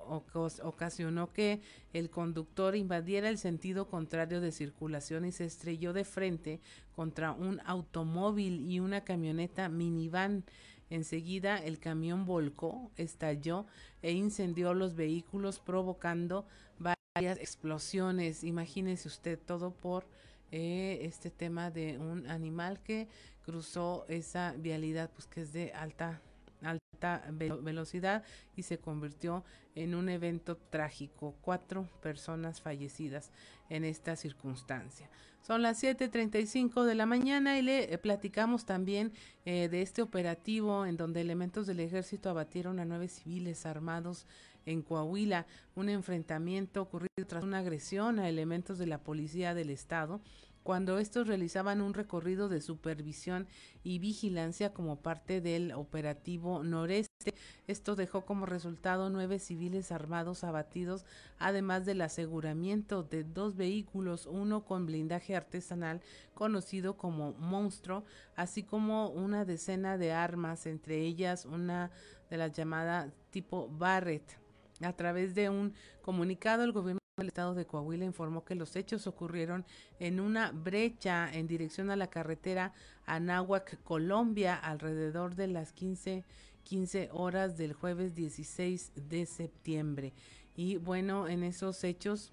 ocasionó 0.62 1.32
que 1.32 1.60
el 1.92 2.08
conductor 2.08 2.76
invadiera 2.76 3.28
el 3.28 3.36
sentido 3.36 3.88
contrario 3.88 4.40
de 4.40 4.52
circulación 4.52 5.24
y 5.24 5.32
se 5.32 5.44
estrelló 5.44 5.92
de 5.92 6.04
frente 6.04 6.60
contra 6.94 7.32
un 7.32 7.60
automóvil 7.66 8.70
y 8.70 8.78
una 8.78 9.02
camioneta 9.02 9.68
minivan. 9.68 10.44
Enseguida 10.88 11.58
el 11.58 11.78
camión 11.78 12.26
volcó, 12.26 12.90
estalló 12.96 13.66
e 14.02 14.12
incendió 14.12 14.72
los 14.72 14.94
vehículos 14.94 15.58
provocando 15.58 16.46
varias 16.78 17.38
explosiones. 17.38 18.44
Imagínese 18.44 19.08
usted 19.08 19.38
todo 19.38 19.72
por 19.72 20.06
eh, 20.52 21.00
este 21.02 21.30
tema 21.30 21.70
de 21.70 21.98
un 21.98 22.28
animal 22.28 22.80
que 22.82 23.08
cruzó 23.44 24.04
esa 24.08 24.54
vialidad 24.58 25.10
pues 25.10 25.26
que 25.26 25.42
es 25.42 25.52
de 25.52 25.72
alta 25.72 26.20
alta 26.62 27.24
velocidad 27.30 28.24
y 28.56 28.62
se 28.62 28.78
convirtió 28.78 29.44
en 29.74 29.94
un 29.94 30.08
evento 30.08 30.56
trágico. 30.56 31.36
Cuatro 31.40 31.88
personas 32.02 32.60
fallecidas 32.60 33.30
en 33.68 33.84
esta 33.84 34.16
circunstancia. 34.16 35.08
Son 35.42 35.62
las 35.62 35.82
7.35 35.82 36.84
de 36.84 36.94
la 36.94 37.06
mañana 37.06 37.58
y 37.58 37.62
le 37.62 37.92
eh, 37.92 37.98
platicamos 37.98 38.66
también 38.66 39.12
eh, 39.46 39.68
de 39.68 39.82
este 39.82 40.02
operativo 40.02 40.84
en 40.84 40.96
donde 40.96 41.22
elementos 41.22 41.66
del 41.66 41.80
ejército 41.80 42.28
abatieron 42.28 42.78
a 42.78 42.84
nueve 42.84 43.08
civiles 43.08 43.64
armados 43.64 44.26
en 44.66 44.82
Coahuila, 44.82 45.46
un 45.74 45.88
enfrentamiento 45.88 46.82
ocurrido 46.82 47.26
tras 47.26 47.42
una 47.42 47.58
agresión 47.58 48.18
a 48.18 48.28
elementos 48.28 48.78
de 48.78 48.86
la 48.86 48.98
policía 48.98 49.54
del 49.54 49.70
estado 49.70 50.20
cuando 50.62 50.98
estos 50.98 51.26
realizaban 51.26 51.80
un 51.80 51.94
recorrido 51.94 52.48
de 52.48 52.60
supervisión 52.60 53.48
y 53.82 53.98
vigilancia 53.98 54.72
como 54.72 55.00
parte 55.00 55.40
del 55.40 55.72
operativo 55.72 56.62
noreste. 56.62 57.34
Esto 57.66 57.96
dejó 57.96 58.24
como 58.24 58.46
resultado 58.46 59.10
nueve 59.10 59.38
civiles 59.38 59.92
armados 59.92 60.44
abatidos, 60.44 61.04
además 61.38 61.86
del 61.86 62.02
aseguramiento 62.02 63.02
de 63.02 63.24
dos 63.24 63.56
vehículos, 63.56 64.26
uno 64.26 64.64
con 64.64 64.86
blindaje 64.86 65.36
artesanal 65.36 66.00
conocido 66.34 66.96
como 66.96 67.32
Monstruo, 67.32 68.04
así 68.36 68.62
como 68.62 69.08
una 69.08 69.44
decena 69.44 69.98
de 69.98 70.12
armas, 70.12 70.66
entre 70.66 71.00
ellas 71.00 71.46
una 71.46 71.90
de 72.28 72.36
las 72.36 72.52
llamadas 72.52 73.12
tipo 73.30 73.68
Barrett. 73.68 74.38
A 74.82 74.94
través 74.94 75.34
de 75.34 75.50
un 75.50 75.74
comunicado, 76.00 76.64
el 76.64 76.72
gobierno 76.72 76.99
el 77.22 77.28
estado 77.28 77.54
de 77.54 77.66
Coahuila 77.66 78.04
informó 78.04 78.44
que 78.44 78.54
los 78.54 78.76
hechos 78.76 79.06
ocurrieron 79.06 79.64
en 79.98 80.20
una 80.20 80.52
brecha 80.52 81.30
en 81.32 81.46
dirección 81.46 81.90
a 81.90 81.96
la 81.96 82.08
carretera 82.08 82.72
Anáhuac, 83.06 83.82
Colombia, 83.82 84.54
alrededor 84.54 85.34
de 85.34 85.48
las 85.48 85.72
15, 85.72 86.24
15 86.64 87.08
horas 87.12 87.56
del 87.56 87.72
jueves 87.72 88.14
16 88.14 88.92
de 89.08 89.26
septiembre. 89.26 90.12
Y 90.56 90.76
bueno, 90.76 91.28
en 91.28 91.42
esos 91.42 91.84
hechos 91.84 92.32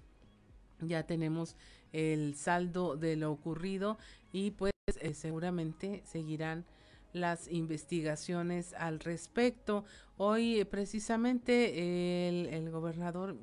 ya 0.80 1.04
tenemos 1.04 1.56
el 1.92 2.34
saldo 2.34 2.96
de 2.96 3.16
lo 3.16 3.32
ocurrido 3.32 3.98
y 4.32 4.50
pues 4.52 4.72
eh, 5.00 5.14
seguramente 5.14 6.02
seguirán 6.04 6.64
las 7.12 7.48
investigaciones 7.48 8.74
al 8.74 9.00
respecto. 9.00 9.84
Hoy 10.20 10.58
eh, 10.58 10.66
precisamente 10.66 12.28
el, 12.28 12.70
gobernador 12.72 13.36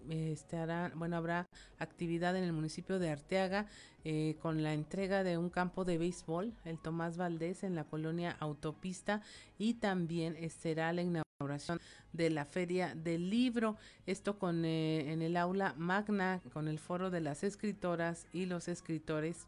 hará, 0.52 0.91
bueno, 0.93 1.15
habrá 1.15 1.47
actividad 1.80 2.35
en 2.35 2.43
el 2.43 2.52
municipio 2.52 2.99
de 2.99 3.11
Arteaga 3.11 3.68
eh, 4.03 4.35
con 4.41 4.61
la 4.61 4.73
entrega 4.73 5.23
de 5.23 5.38
un 5.38 5.49
campo 5.49 5.85
de 5.85 5.97
béisbol, 5.97 6.53
el 6.65 6.77
Tomás 6.77 7.15
Valdés, 7.15 7.64
en 7.64 7.76
la 7.76 7.85
colonia 7.85 8.35
Autopista 8.41 9.22
y 9.57 9.76
también 9.76 10.38
será 10.49 10.91
la 10.91 11.02
inauguración 11.02 11.80
de 12.11 12.30
la 12.30 12.43
Feria 12.43 12.93
del 12.93 13.30
Libro, 13.30 13.77
esto 14.06 14.38
con 14.38 14.65
eh, 14.65 15.14
en 15.14 15.22
el 15.22 15.38
aula 15.38 15.76
magna 15.77 16.41
con 16.52 16.68
el 16.68 16.80
foro 16.80 17.10
de 17.10 17.22
las 17.22 17.45
escritoras 17.45 18.27
y 18.34 18.47
los 18.47 18.68
escritores 18.68 19.47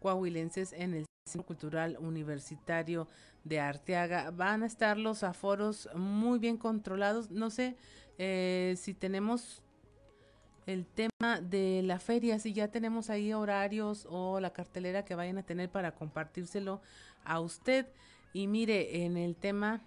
coahuilenses 0.00 0.72
en 0.72 0.94
el 0.94 1.06
Cultural 1.44 1.96
Universitario 2.00 3.08
de 3.44 3.60
Arteaga. 3.60 4.30
Van 4.30 4.62
a 4.62 4.66
estar 4.66 4.96
los 4.96 5.22
aforos 5.22 5.88
muy 5.94 6.38
bien 6.38 6.56
controlados. 6.56 7.30
No 7.30 7.50
sé 7.50 7.76
eh, 8.18 8.74
si 8.78 8.94
tenemos 8.94 9.62
el 10.66 10.86
tema 10.86 11.40
de 11.40 11.82
la 11.84 11.98
feria, 11.98 12.38
si 12.38 12.52
ya 12.52 12.68
tenemos 12.68 13.10
ahí 13.10 13.32
horarios 13.32 14.06
o 14.08 14.40
la 14.40 14.52
cartelera 14.52 15.04
que 15.04 15.14
vayan 15.14 15.38
a 15.38 15.42
tener 15.42 15.70
para 15.70 15.92
compartírselo 15.94 16.80
a 17.24 17.40
usted. 17.40 17.86
Y 18.32 18.46
mire, 18.46 19.04
en 19.04 19.16
el 19.16 19.36
tema 19.36 19.82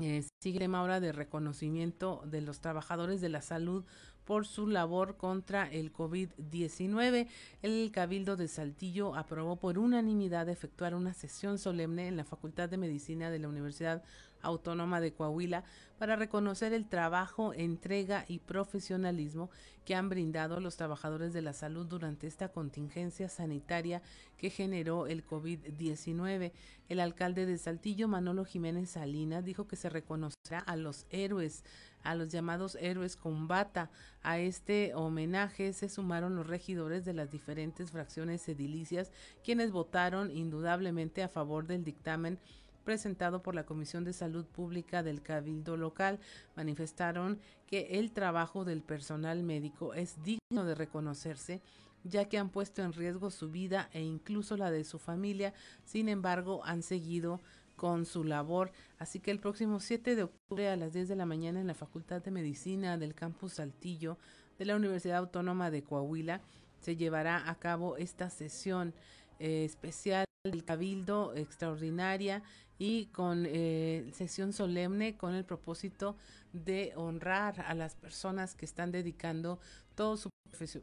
eh, 0.00 0.24
sigue 0.40 0.58
el 0.58 0.64
tema 0.64 0.80
ahora 0.80 1.00
de 1.00 1.12
reconocimiento 1.12 2.22
de 2.26 2.40
los 2.40 2.60
trabajadores 2.60 3.20
de 3.20 3.28
la 3.28 3.42
salud 3.42 3.84
por 4.24 4.46
su 4.46 4.66
labor 4.66 5.16
contra 5.16 5.70
el 5.70 5.92
COVID-19. 5.92 7.28
El 7.62 7.90
Cabildo 7.92 8.36
de 8.36 8.48
Saltillo 8.48 9.14
aprobó 9.14 9.56
por 9.56 9.78
unanimidad 9.78 10.48
efectuar 10.48 10.94
una 10.94 11.12
sesión 11.12 11.58
solemne 11.58 12.08
en 12.08 12.16
la 12.16 12.24
Facultad 12.24 12.68
de 12.68 12.78
Medicina 12.78 13.30
de 13.30 13.38
la 13.38 13.48
Universidad 13.48 14.02
Autónoma 14.44 15.00
de 15.00 15.12
Coahuila 15.12 15.64
para 15.98 16.16
reconocer 16.16 16.72
el 16.72 16.86
trabajo, 16.86 17.54
entrega 17.54 18.24
y 18.28 18.38
profesionalismo 18.38 19.50
que 19.84 19.94
han 19.94 20.08
brindado 20.08 20.60
los 20.60 20.76
trabajadores 20.76 21.32
de 21.32 21.42
la 21.42 21.52
salud 21.52 21.86
durante 21.86 22.26
esta 22.26 22.48
contingencia 22.48 23.28
sanitaria 23.28 24.02
que 24.36 24.50
generó 24.50 25.06
el 25.06 25.26
COVID-19. 25.26 26.52
El 26.88 27.00
alcalde 27.00 27.46
de 27.46 27.58
Saltillo, 27.58 28.08
Manolo 28.08 28.44
Jiménez 28.44 28.90
Salinas, 28.90 29.44
dijo 29.44 29.66
que 29.66 29.76
se 29.76 29.88
reconocerá 29.88 30.58
a 30.58 30.76
los 30.76 31.06
héroes 31.10 31.64
a 32.04 32.14
los 32.14 32.28
llamados 32.28 32.76
héroes 32.80 33.16
combata. 33.16 33.90
A 34.22 34.38
este 34.38 34.94
homenaje 34.94 35.72
se 35.72 35.88
sumaron 35.88 36.36
los 36.36 36.46
regidores 36.46 37.04
de 37.04 37.14
las 37.14 37.30
diferentes 37.30 37.90
fracciones 37.90 38.48
edilicias, 38.48 39.10
quienes 39.42 39.72
votaron 39.72 40.30
indudablemente 40.30 41.22
a 41.22 41.28
favor 41.28 41.66
del 41.66 41.82
dictamen 41.82 42.38
presentado 42.84 43.42
por 43.42 43.54
la 43.54 43.64
Comisión 43.64 44.04
de 44.04 44.12
Salud 44.12 44.44
Pública 44.44 45.02
del 45.02 45.22
Cabildo 45.22 45.76
local, 45.76 46.20
manifestaron 46.54 47.40
que 47.66 47.98
el 47.98 48.12
trabajo 48.12 48.64
del 48.64 48.82
personal 48.82 49.42
médico 49.42 49.94
es 49.94 50.22
digno 50.22 50.64
de 50.64 50.74
reconocerse 50.74 51.62
ya 52.04 52.26
que 52.26 52.38
han 52.38 52.50
puesto 52.50 52.82
en 52.82 52.92
riesgo 52.92 53.30
su 53.30 53.50
vida 53.50 53.88
e 53.92 54.02
incluso 54.02 54.56
la 54.56 54.70
de 54.70 54.84
su 54.84 54.98
familia, 54.98 55.54
sin 55.84 56.08
embargo 56.08 56.62
han 56.64 56.82
seguido 56.82 57.40
con 57.84 58.06
su 58.06 58.24
labor. 58.24 58.72
Así 58.98 59.20
que 59.20 59.30
el 59.30 59.40
próximo 59.40 59.78
7 59.78 60.16
de 60.16 60.22
octubre 60.22 60.70
a 60.70 60.76
las 60.76 60.94
10 60.94 61.06
de 61.06 61.16
la 61.16 61.26
mañana 61.26 61.60
en 61.60 61.66
la 61.66 61.74
Facultad 61.74 62.22
de 62.22 62.30
Medicina 62.30 62.96
del 62.96 63.14
Campus 63.14 63.52
Saltillo 63.52 64.16
de 64.58 64.64
la 64.64 64.74
Universidad 64.74 65.18
Autónoma 65.18 65.70
de 65.70 65.82
Coahuila 65.82 66.40
se 66.80 66.96
llevará 66.96 67.46
a 67.46 67.54
cabo 67.56 67.98
esta 67.98 68.30
sesión 68.30 68.94
eh, 69.38 69.66
especial 69.66 70.24
del 70.44 70.64
Cabildo 70.64 71.34
extraordinaria 71.34 72.42
y 72.78 73.08
con 73.08 73.44
eh, 73.46 74.08
sesión 74.14 74.54
solemne 74.54 75.18
con 75.18 75.34
el 75.34 75.44
propósito 75.44 76.16
de 76.54 76.94
honrar 76.96 77.60
a 77.60 77.74
las 77.74 77.96
personas 77.96 78.54
que 78.54 78.64
están 78.64 78.92
dedicando 78.92 79.60
todo 79.94 80.16
su 80.16 80.30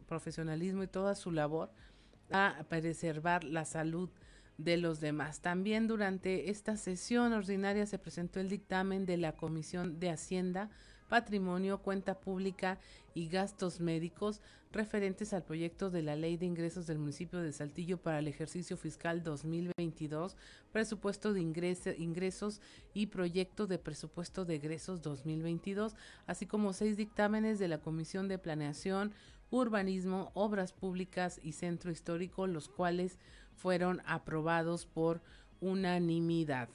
profesionalismo 0.08 0.84
y 0.84 0.88
toda 0.88 1.16
su 1.16 1.32
labor 1.32 1.72
a 2.30 2.64
preservar 2.70 3.44
la 3.44 3.66
salud 3.66 4.12
de 4.64 4.78
los 4.78 5.00
demás. 5.00 5.42
También 5.42 5.88
durante 5.88 6.50
esta 6.50 6.78
sesión 6.78 7.34
ordinaria 7.34 7.86
se 7.86 8.00
presentó 8.00 8.40
el 8.40 8.50
dictamen 8.50 9.06
de 9.06 9.18
la 9.18 9.34
Comisión 9.34 10.00
de 10.00 10.10
Hacienda 10.10 10.70
patrimonio, 11.12 11.82
cuenta 11.82 12.22
pública 12.22 12.80
y 13.14 13.28
gastos 13.28 13.82
médicos 13.82 14.40
referentes 14.72 15.34
al 15.34 15.44
proyecto 15.44 15.90
de 15.90 16.04
la 16.04 16.16
Ley 16.16 16.38
de 16.38 16.46
Ingresos 16.46 16.88
del 16.88 17.00
municipio 17.00 17.42
de 17.42 17.52
Saltillo 17.52 17.98
para 17.98 18.20
el 18.20 18.30
ejercicio 18.30 18.78
fiscal 18.78 19.22
2022, 19.22 20.38
presupuesto 20.72 21.34
de 21.34 21.42
ingresos 21.42 22.62
y 22.94 23.08
proyecto 23.08 23.68
de 23.68 23.78
presupuesto 23.78 24.46
de 24.46 24.56
egresos 24.56 25.02
2022, 25.02 25.98
así 26.28 26.46
como 26.46 26.72
seis 26.72 26.96
dictámenes 26.96 27.60
de 27.60 27.68
la 27.68 27.80
Comisión 27.80 28.30
de 28.30 28.38
Planeación, 28.38 29.12
Urbanismo, 29.50 30.32
Obras 30.34 30.72
Públicas 30.72 31.42
y 31.44 31.52
Centro 31.52 31.92
Histórico, 31.92 32.48
los 32.48 32.70
cuales 32.70 33.20
fueron 33.62 34.02
aprobados 34.06 34.86
por 34.86 35.22
unanimidad. 35.60 36.68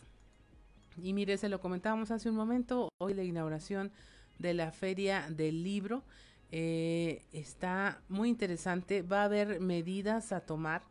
Y 1.02 1.12
mire, 1.12 1.36
se 1.36 1.48
lo 1.48 1.60
comentábamos 1.60 2.10
hace 2.10 2.30
un 2.30 2.36
momento, 2.36 2.88
hoy 2.98 3.12
la 3.12 3.24
inauguración 3.24 3.90
de 4.38 4.54
la 4.54 4.70
Feria 4.70 5.26
del 5.28 5.64
Libro 5.64 6.04
eh, 6.52 7.24
está 7.32 8.00
muy 8.08 8.28
interesante. 8.28 9.02
Va 9.02 9.22
a 9.22 9.24
haber 9.24 9.60
medidas 9.60 10.32
a 10.32 10.40
tomar 10.40 10.82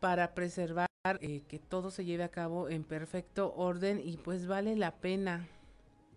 para 0.00 0.34
preservar 0.34 0.88
eh, 1.20 1.42
que 1.46 1.58
todo 1.58 1.90
se 1.90 2.04
lleve 2.04 2.24
a 2.24 2.30
cabo 2.30 2.68
en 2.68 2.82
perfecto 2.82 3.54
orden 3.54 4.00
y 4.02 4.16
pues 4.16 4.46
vale 4.46 4.76
la 4.76 4.96
pena. 4.96 5.46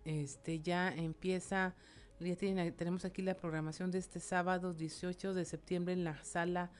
Este 0.06 0.60
ya 0.60 0.88
empieza, 0.88 1.74
ya 2.18 2.34
tenemos 2.36 3.04
aquí 3.04 3.20
la 3.20 3.34
programación 3.34 3.90
de 3.90 3.98
este 3.98 4.20
sábado 4.20 4.72
18 4.72 5.34
de 5.34 5.44
septiembre 5.44 5.92
en 5.92 6.04
la 6.04 6.24
sala 6.24 6.70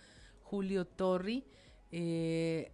Julio 0.43 0.87
Torri. 0.87 1.45
Eh, 1.93 2.73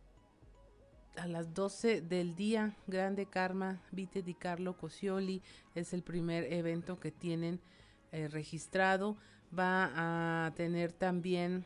a 1.17 1.27
las 1.27 1.55
12 1.55 2.03
del 2.03 2.35
día, 2.35 2.77
Grande 2.87 3.27
Karma, 3.27 3.81
Vite 3.91 4.23
di 4.23 4.35
Carlo 4.35 4.77
Cosioli, 4.77 5.43
es 5.75 5.95
el 5.95 6.03
primer 6.03 6.53
evento 6.53 7.01
que 7.01 7.11
tienen 7.11 7.61
eh, 8.13 8.29
registrado. 8.29 9.17
Va 9.57 10.47
a 10.47 10.55
tener 10.55 10.93
también 10.93 11.65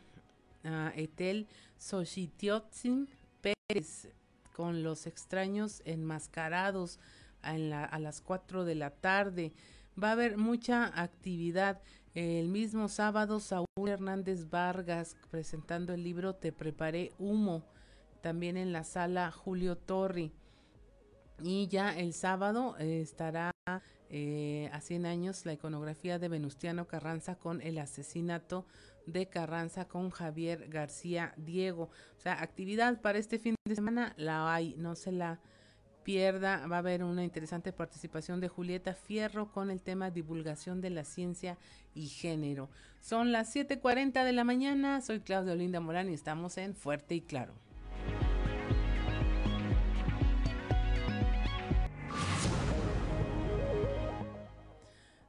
a 0.63 0.93
Etel 0.95 1.49
Xochitiotzin 1.79 3.09
Pérez 3.41 4.09
con 4.55 4.83
los 4.83 5.07
extraños 5.07 5.83
enmascarados 5.85 7.01
a 7.43 7.57
las 7.99 8.21
4 8.21 8.65
de 8.65 8.75
la 8.75 8.91
tarde. 8.91 9.53
Va 10.01 10.11
a 10.11 10.13
haber 10.13 10.37
mucha 10.37 10.87
actividad. 11.01 11.81
El 12.15 12.49
mismo 12.49 12.89
sábado, 12.89 13.39
Saúl 13.39 13.67
Hernández 13.87 14.51
Vargas 14.51 15.17
presentando 15.31 15.95
el 15.95 16.03
libro 16.03 16.35
Te 16.35 16.51
preparé 16.51 17.13
humo, 17.21 17.65
también 18.21 18.57
en 18.57 18.73
la 18.73 18.83
sala 18.83 19.31
Julio 19.31 19.77
Torri. 19.77 20.33
Y 21.41 21.69
ya 21.69 21.97
el 21.97 22.13
sábado 22.13 22.75
eh, 22.81 23.01
estará 23.01 23.53
eh, 24.09 24.69
a 24.73 24.81
100 24.81 25.07
años 25.07 25.47
la 25.47 25.53
iconografía 25.53 26.19
de 26.19 26.29
Venustiano 26.29 26.89
Carranza 26.89 27.37
con 27.37 27.63
el 27.63 27.79
asesinato 27.79 28.67
de 29.07 29.27
Carranza 29.27 29.87
con 29.87 30.11
Javier 30.11 30.69
García 30.69 31.33
Diego. 31.37 31.91
O 32.19 32.21
sea, 32.21 32.43
actividad 32.43 33.01
para 33.01 33.19
este 33.19 33.39
fin 33.39 33.55
de 33.65 33.77
semana 33.77 34.15
la 34.17 34.53
hay, 34.53 34.75
no 34.77 34.97
se 34.97 35.13
la 35.13 35.39
Va 36.19 36.77
a 36.77 36.79
haber 36.79 37.05
una 37.05 37.23
interesante 37.23 37.73
participación 37.73 38.41
de 38.41 38.49
Julieta 38.49 38.95
Fierro 38.95 39.53
con 39.53 39.71
el 39.71 39.81
tema 39.81 40.11
divulgación 40.11 40.81
de 40.81 40.91
la 40.91 41.05
ciencia 41.05 41.57
y 41.95 42.09
género. 42.09 42.69
Son 43.01 43.31
las 43.31 43.55
7:40 43.55 44.25
de 44.25 44.33
la 44.33 44.43
mañana. 44.43 45.01
Soy 45.03 45.21
Claudia 45.21 45.53
Olinda 45.53 45.79
Morán 45.81 46.11
y 46.11 46.15
estamos 46.15 46.59
en 46.59 46.75
Fuerte 46.75 47.15
y 47.15 47.21
Claro. 47.21 47.55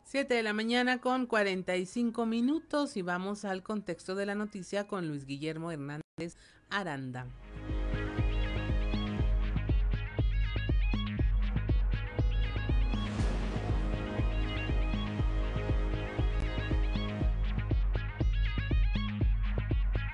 7 0.06 0.34
de 0.34 0.44
la 0.44 0.52
mañana 0.52 1.00
con 1.00 1.26
45 1.26 2.26
minutos 2.26 2.98
y 2.98 3.02
vamos 3.02 3.46
al 3.46 3.64
contexto 3.64 4.14
de 4.16 4.26
la 4.26 4.36
noticia 4.36 4.86
con 4.86 5.08
Luis 5.08 5.26
Guillermo 5.26 5.72
Hernández 5.72 6.36
Aranda. 6.70 7.28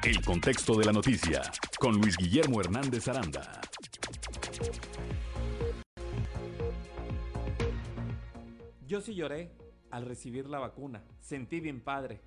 El 0.04 0.24
contexto 0.24 0.76
de 0.76 0.86
la 0.86 0.94
noticia 0.94 1.42
con 1.80 1.96
Luis 1.96 2.16
Guillermo 2.18 2.62
Hernández 2.62 3.08
Aranda. 3.08 3.60
Yo 8.86 9.02
sí 9.02 9.16
lloré 9.16 9.52
al 9.90 10.06
recibir 10.06 10.48
la 10.48 10.60
vacuna. 10.60 11.04
Sentí 11.20 11.60
bien 11.60 11.82
padre. 11.82 12.22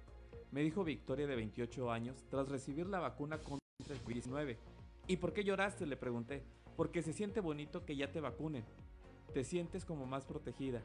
Me 0.51 0.63
dijo 0.63 0.85
Victoria 0.85 1.27
de 1.27 1.37
28 1.37 1.91
años 1.91 2.25
tras 2.29 2.49
recibir 2.49 2.87
la 2.87 2.99
vacuna 2.99 3.39
contra 3.39 3.61
el 3.89 4.05
COVID-19. 4.05 4.57
¿Y 5.07 5.17
por 5.17 5.33
qué 5.33 5.45
lloraste? 5.45 5.87
Le 5.87 5.97
pregunté. 5.97 6.43
Porque 6.77 7.03
se 7.03 7.13
siente 7.13 7.41
bonito 7.41 7.87
que 7.87 7.97
ya 7.97 8.11
te 8.11 8.21
vacunen. 8.21 8.65
Te 9.33 9.45
sientes 9.45 9.85
como 9.85 10.07
más 10.07 10.25
protegida. 10.25 10.83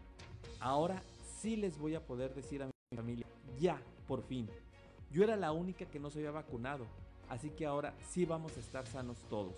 Ahora 0.60 1.02
sí 1.42 1.56
les 1.56 1.78
voy 1.78 1.96
a 1.96 2.06
poder 2.06 2.34
decir 2.34 2.62
a 2.62 2.68
mi 2.68 2.72
familia, 2.96 3.26
ya, 3.60 3.82
por 4.08 4.24
fin. 4.24 4.48
Yo 5.16 5.24
era 5.24 5.38
la 5.38 5.54
única 5.54 5.86
que 5.86 5.98
no 5.98 6.10
se 6.10 6.20
había 6.20 6.32
vacunado, 6.32 6.86
así 7.30 7.50
que 7.50 7.66
ahora 7.66 7.94
sí 8.10 8.26
vamos 8.26 8.58
a 8.58 8.60
estar 8.60 8.86
sanos 8.86 9.18
todos. 9.30 9.56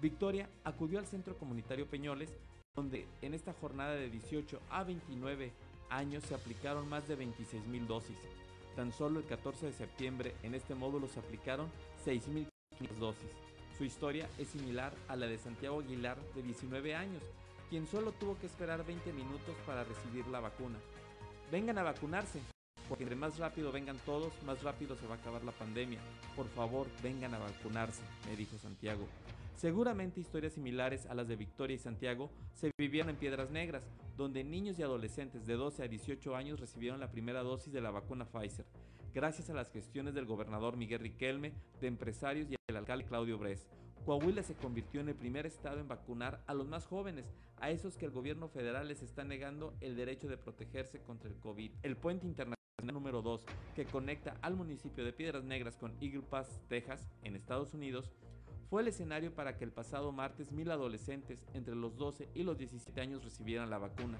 Victoria 0.00 0.48
acudió 0.62 1.00
al 1.00 1.06
Centro 1.06 1.36
Comunitario 1.36 1.88
Peñoles, 1.88 2.30
donde 2.76 3.08
en 3.20 3.34
esta 3.34 3.52
jornada 3.54 3.94
de 3.96 4.08
18 4.08 4.60
a 4.70 4.84
29 4.84 5.50
años 5.90 6.22
se 6.22 6.36
aplicaron 6.36 6.88
más 6.88 7.08
de 7.08 7.16
26 7.16 7.66
mil 7.66 7.88
dosis. 7.88 8.16
Tan 8.76 8.92
solo 8.92 9.18
el 9.18 9.26
14 9.26 9.66
de 9.66 9.72
septiembre 9.72 10.32
en 10.44 10.54
este 10.54 10.76
módulo 10.76 11.08
se 11.08 11.18
aplicaron 11.18 11.66
6.500 12.06 12.46
dosis. 13.00 13.30
Su 13.76 13.82
historia 13.82 14.28
es 14.38 14.46
similar 14.46 14.92
a 15.08 15.16
la 15.16 15.26
de 15.26 15.38
Santiago 15.38 15.80
Aguilar 15.80 16.18
de 16.36 16.42
19 16.44 16.94
años, 16.94 17.22
quien 17.68 17.88
solo 17.88 18.12
tuvo 18.12 18.38
que 18.38 18.46
esperar 18.46 18.86
20 18.86 19.12
minutos 19.12 19.56
para 19.66 19.82
recibir 19.82 20.24
la 20.28 20.38
vacuna. 20.38 20.78
Vengan 21.50 21.78
a 21.78 21.82
vacunarse, 21.82 22.38
porque 22.88 23.04
entre 23.04 23.16
más 23.16 23.38
rápido 23.38 23.72
vengan 23.72 23.96
todos, 24.04 24.32
más 24.44 24.62
rápido 24.62 24.96
se 24.96 25.06
va 25.06 25.14
a 25.14 25.18
acabar 25.18 25.44
la 25.44 25.52
pandemia. 25.52 25.98
Por 26.36 26.48
favor, 26.48 26.86
vengan 27.02 27.34
a 27.34 27.38
vacunarse, 27.38 28.02
me 28.28 28.36
dijo 28.36 28.58
Santiago. 28.58 29.06
Seguramente 29.56 30.20
historias 30.20 30.52
similares 30.52 31.06
a 31.06 31.14
las 31.14 31.28
de 31.28 31.36
Victoria 31.36 31.76
y 31.76 31.78
Santiago 31.78 32.30
se 32.52 32.70
vivieron 32.76 33.10
en 33.10 33.16
Piedras 33.16 33.50
Negras, 33.50 33.84
donde 34.16 34.44
niños 34.44 34.78
y 34.78 34.82
adolescentes 34.82 35.46
de 35.46 35.54
12 35.54 35.84
a 35.84 35.88
18 35.88 36.36
años 36.36 36.60
recibieron 36.60 37.00
la 37.00 37.10
primera 37.10 37.42
dosis 37.42 37.72
de 37.72 37.80
la 37.80 37.90
vacuna 37.90 38.26
Pfizer, 38.26 38.66
gracias 39.14 39.48
a 39.50 39.54
las 39.54 39.70
gestiones 39.70 40.14
del 40.14 40.26
gobernador 40.26 40.76
Miguel 40.76 41.00
Riquelme, 41.00 41.52
de 41.80 41.86
empresarios 41.86 42.50
y 42.50 42.56
el 42.68 42.76
alcalde 42.76 43.06
Claudio 43.06 43.38
Bres. 43.38 43.66
Coahuila 44.04 44.42
se 44.42 44.54
convirtió 44.54 45.00
en 45.00 45.08
el 45.08 45.14
primer 45.14 45.46
estado 45.46 45.80
en 45.80 45.88
vacunar 45.88 46.42
a 46.46 46.52
los 46.52 46.66
más 46.66 46.84
jóvenes, 46.84 47.24
a 47.58 47.70
esos 47.70 47.96
que 47.96 48.04
el 48.04 48.10
gobierno 48.10 48.48
federal 48.48 48.86
les 48.88 49.02
está 49.02 49.24
negando 49.24 49.72
el 49.80 49.96
derecho 49.96 50.28
de 50.28 50.36
protegerse 50.36 51.00
contra 51.00 51.30
el 51.30 51.36
COVID. 51.36 51.70
El 51.82 51.96
puente 51.96 52.26
internacional 52.26 52.63
número 52.92 53.22
2, 53.22 53.44
que 53.74 53.84
conecta 53.84 54.36
al 54.42 54.54
municipio 54.54 55.04
de 55.04 55.12
Piedras 55.12 55.44
Negras 55.44 55.76
con 55.76 55.92
Eagle 56.00 56.22
Pass, 56.22 56.60
Texas, 56.68 57.08
en 57.22 57.36
Estados 57.36 57.74
Unidos, 57.74 58.10
fue 58.68 58.82
el 58.82 58.88
escenario 58.88 59.34
para 59.34 59.56
que 59.56 59.64
el 59.64 59.72
pasado 59.72 60.12
martes 60.12 60.52
mil 60.52 60.70
adolescentes 60.70 61.44
entre 61.54 61.74
los 61.74 61.96
12 61.96 62.28
y 62.34 62.42
los 62.42 62.58
17 62.58 63.00
años 63.00 63.24
recibieran 63.24 63.70
la 63.70 63.78
vacuna. 63.78 64.18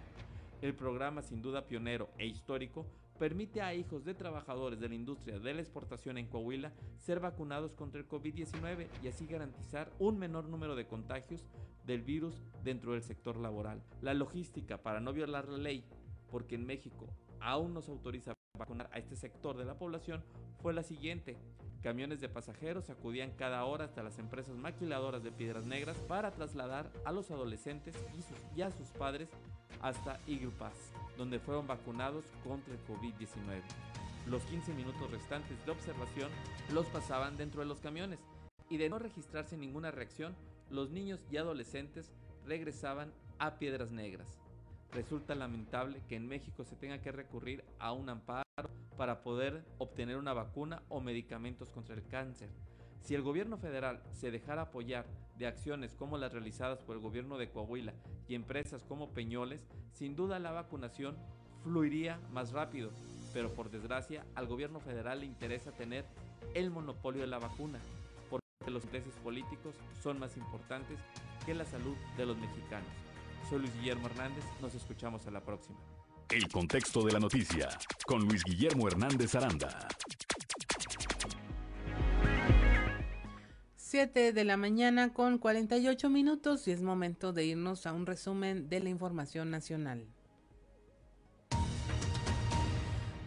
El 0.62 0.74
programa, 0.74 1.22
sin 1.22 1.42
duda 1.42 1.66
pionero 1.66 2.08
e 2.18 2.26
histórico, 2.26 2.86
permite 3.18 3.62
a 3.62 3.74
hijos 3.74 4.04
de 4.04 4.14
trabajadores 4.14 4.80
de 4.80 4.88
la 4.88 4.94
industria 4.94 5.38
de 5.38 5.54
la 5.54 5.60
exportación 5.60 6.18
en 6.18 6.26
Coahuila 6.26 6.72
ser 6.98 7.20
vacunados 7.20 7.74
contra 7.74 8.00
el 8.00 8.08
COVID-19 8.08 8.88
y 9.02 9.08
así 9.08 9.26
garantizar 9.26 9.90
un 9.98 10.18
menor 10.18 10.48
número 10.48 10.74
de 10.74 10.86
contagios 10.86 11.46
del 11.84 12.02
virus 12.02 12.42
dentro 12.62 12.92
del 12.92 13.02
sector 13.02 13.36
laboral. 13.36 13.82
La 14.00 14.14
logística 14.14 14.78
para 14.78 15.00
no 15.00 15.12
violar 15.12 15.48
la 15.48 15.58
ley, 15.58 15.84
porque 16.30 16.54
en 16.54 16.66
México 16.66 17.06
aún 17.40 17.74
no 17.74 17.82
se 17.82 17.90
autoriza 17.90 18.34
vacunar 18.56 18.88
a 18.92 18.98
este 18.98 19.16
sector 19.16 19.56
de 19.56 19.64
la 19.64 19.74
población, 19.74 20.22
fue 20.62 20.72
la 20.72 20.84
siguiente. 20.84 21.36
Camiones 21.82 22.20
de 22.20 22.28
pasajeros 22.28 22.88
acudían 22.88 23.32
cada 23.32 23.64
hora 23.64 23.84
hasta 23.84 24.02
las 24.02 24.18
empresas 24.18 24.56
maquiladoras 24.56 25.22
de 25.22 25.32
Piedras 25.32 25.66
Negras 25.66 25.98
para 26.08 26.30
trasladar 26.30 26.90
a 27.04 27.12
los 27.12 27.30
adolescentes 27.30 27.94
y, 28.54 28.62
a 28.62 28.70
sus 28.70 28.88
padres 28.88 29.28
hasta 29.82 30.20
Eagle 30.26 30.52
Pass, 30.58 30.92
donde 31.18 31.40
fueron 31.40 31.66
vacunados 31.66 32.24
contra 32.42 32.72
el 32.72 32.80
COVID-19. 32.86 33.60
Los 34.28 34.42
15 34.44 34.72
minutos 34.72 35.10
restantes 35.10 35.62
de 35.66 35.72
observación 35.72 36.30
los 36.72 36.86
pasaban 36.86 37.36
dentro 37.36 37.60
de 37.60 37.66
los 37.66 37.80
camiones 37.80 38.20
y 38.70 38.78
de 38.78 38.88
no 38.88 38.98
registrarse 38.98 39.58
ninguna 39.58 39.90
reacción, 39.90 40.34
los 40.70 40.90
niños 40.90 41.26
y 41.30 41.36
adolescentes 41.36 42.12
regresaban 42.46 43.12
a 43.38 43.58
Piedras 43.58 43.90
Negras. 43.90 44.38
Resulta 44.92 45.34
lamentable 45.34 46.00
que 46.08 46.14
en 46.16 46.28
México 46.28 46.64
se 46.64 46.76
tenga 46.76 47.02
que 47.02 47.10
recurrir 47.10 47.64
a 47.80 47.92
un 47.92 48.08
amparo 48.08 48.43
para 48.96 49.22
poder 49.22 49.64
obtener 49.78 50.16
una 50.16 50.32
vacuna 50.32 50.82
o 50.88 51.00
medicamentos 51.00 51.70
contra 51.70 51.94
el 51.94 52.06
cáncer. 52.06 52.48
Si 53.00 53.14
el 53.14 53.22
gobierno 53.22 53.58
federal 53.58 54.02
se 54.12 54.30
dejara 54.30 54.62
apoyar 54.62 55.06
de 55.36 55.46
acciones 55.46 55.94
como 55.94 56.16
las 56.16 56.32
realizadas 56.32 56.80
por 56.80 56.96
el 56.96 57.02
gobierno 57.02 57.36
de 57.36 57.50
Coahuila 57.50 57.92
y 58.28 58.34
empresas 58.34 58.82
como 58.84 59.10
Peñoles, 59.10 59.66
sin 59.92 60.16
duda 60.16 60.38
la 60.38 60.52
vacunación 60.52 61.16
fluiría 61.62 62.18
más 62.32 62.52
rápido, 62.52 62.90
pero 63.32 63.52
por 63.52 63.70
desgracia 63.70 64.24
al 64.34 64.46
gobierno 64.46 64.80
federal 64.80 65.20
le 65.20 65.26
interesa 65.26 65.72
tener 65.72 66.04
el 66.54 66.70
monopolio 66.70 67.22
de 67.22 67.26
la 67.26 67.38
vacuna, 67.38 67.80
porque 68.30 68.46
los 68.70 68.84
intereses 68.84 69.14
políticos 69.22 69.74
son 70.02 70.18
más 70.18 70.36
importantes 70.36 70.98
que 71.44 71.54
la 71.54 71.64
salud 71.64 71.96
de 72.16 72.26
los 72.26 72.38
mexicanos. 72.38 72.88
Soy 73.48 73.60
Luis 73.60 73.74
Guillermo 73.74 74.06
Hernández, 74.06 74.44
nos 74.62 74.74
escuchamos 74.74 75.26
a 75.26 75.30
la 75.30 75.40
próxima. 75.40 75.78
El 76.30 76.48
contexto 76.48 77.02
de 77.02 77.12
la 77.12 77.20
noticia 77.20 77.68
con 78.06 78.20
Luis 78.20 78.42
Guillermo 78.44 78.88
Hernández 78.88 79.34
Aranda. 79.34 79.88
7 83.76 84.32
de 84.32 84.44
la 84.44 84.56
mañana 84.56 85.12
con 85.12 85.38
48 85.38 86.10
minutos 86.10 86.66
y 86.66 86.72
es 86.72 86.82
momento 86.82 87.32
de 87.32 87.44
irnos 87.46 87.86
a 87.86 87.92
un 87.92 88.06
resumen 88.06 88.68
de 88.68 88.80
la 88.80 88.88
información 88.88 89.50
nacional. 89.50 90.06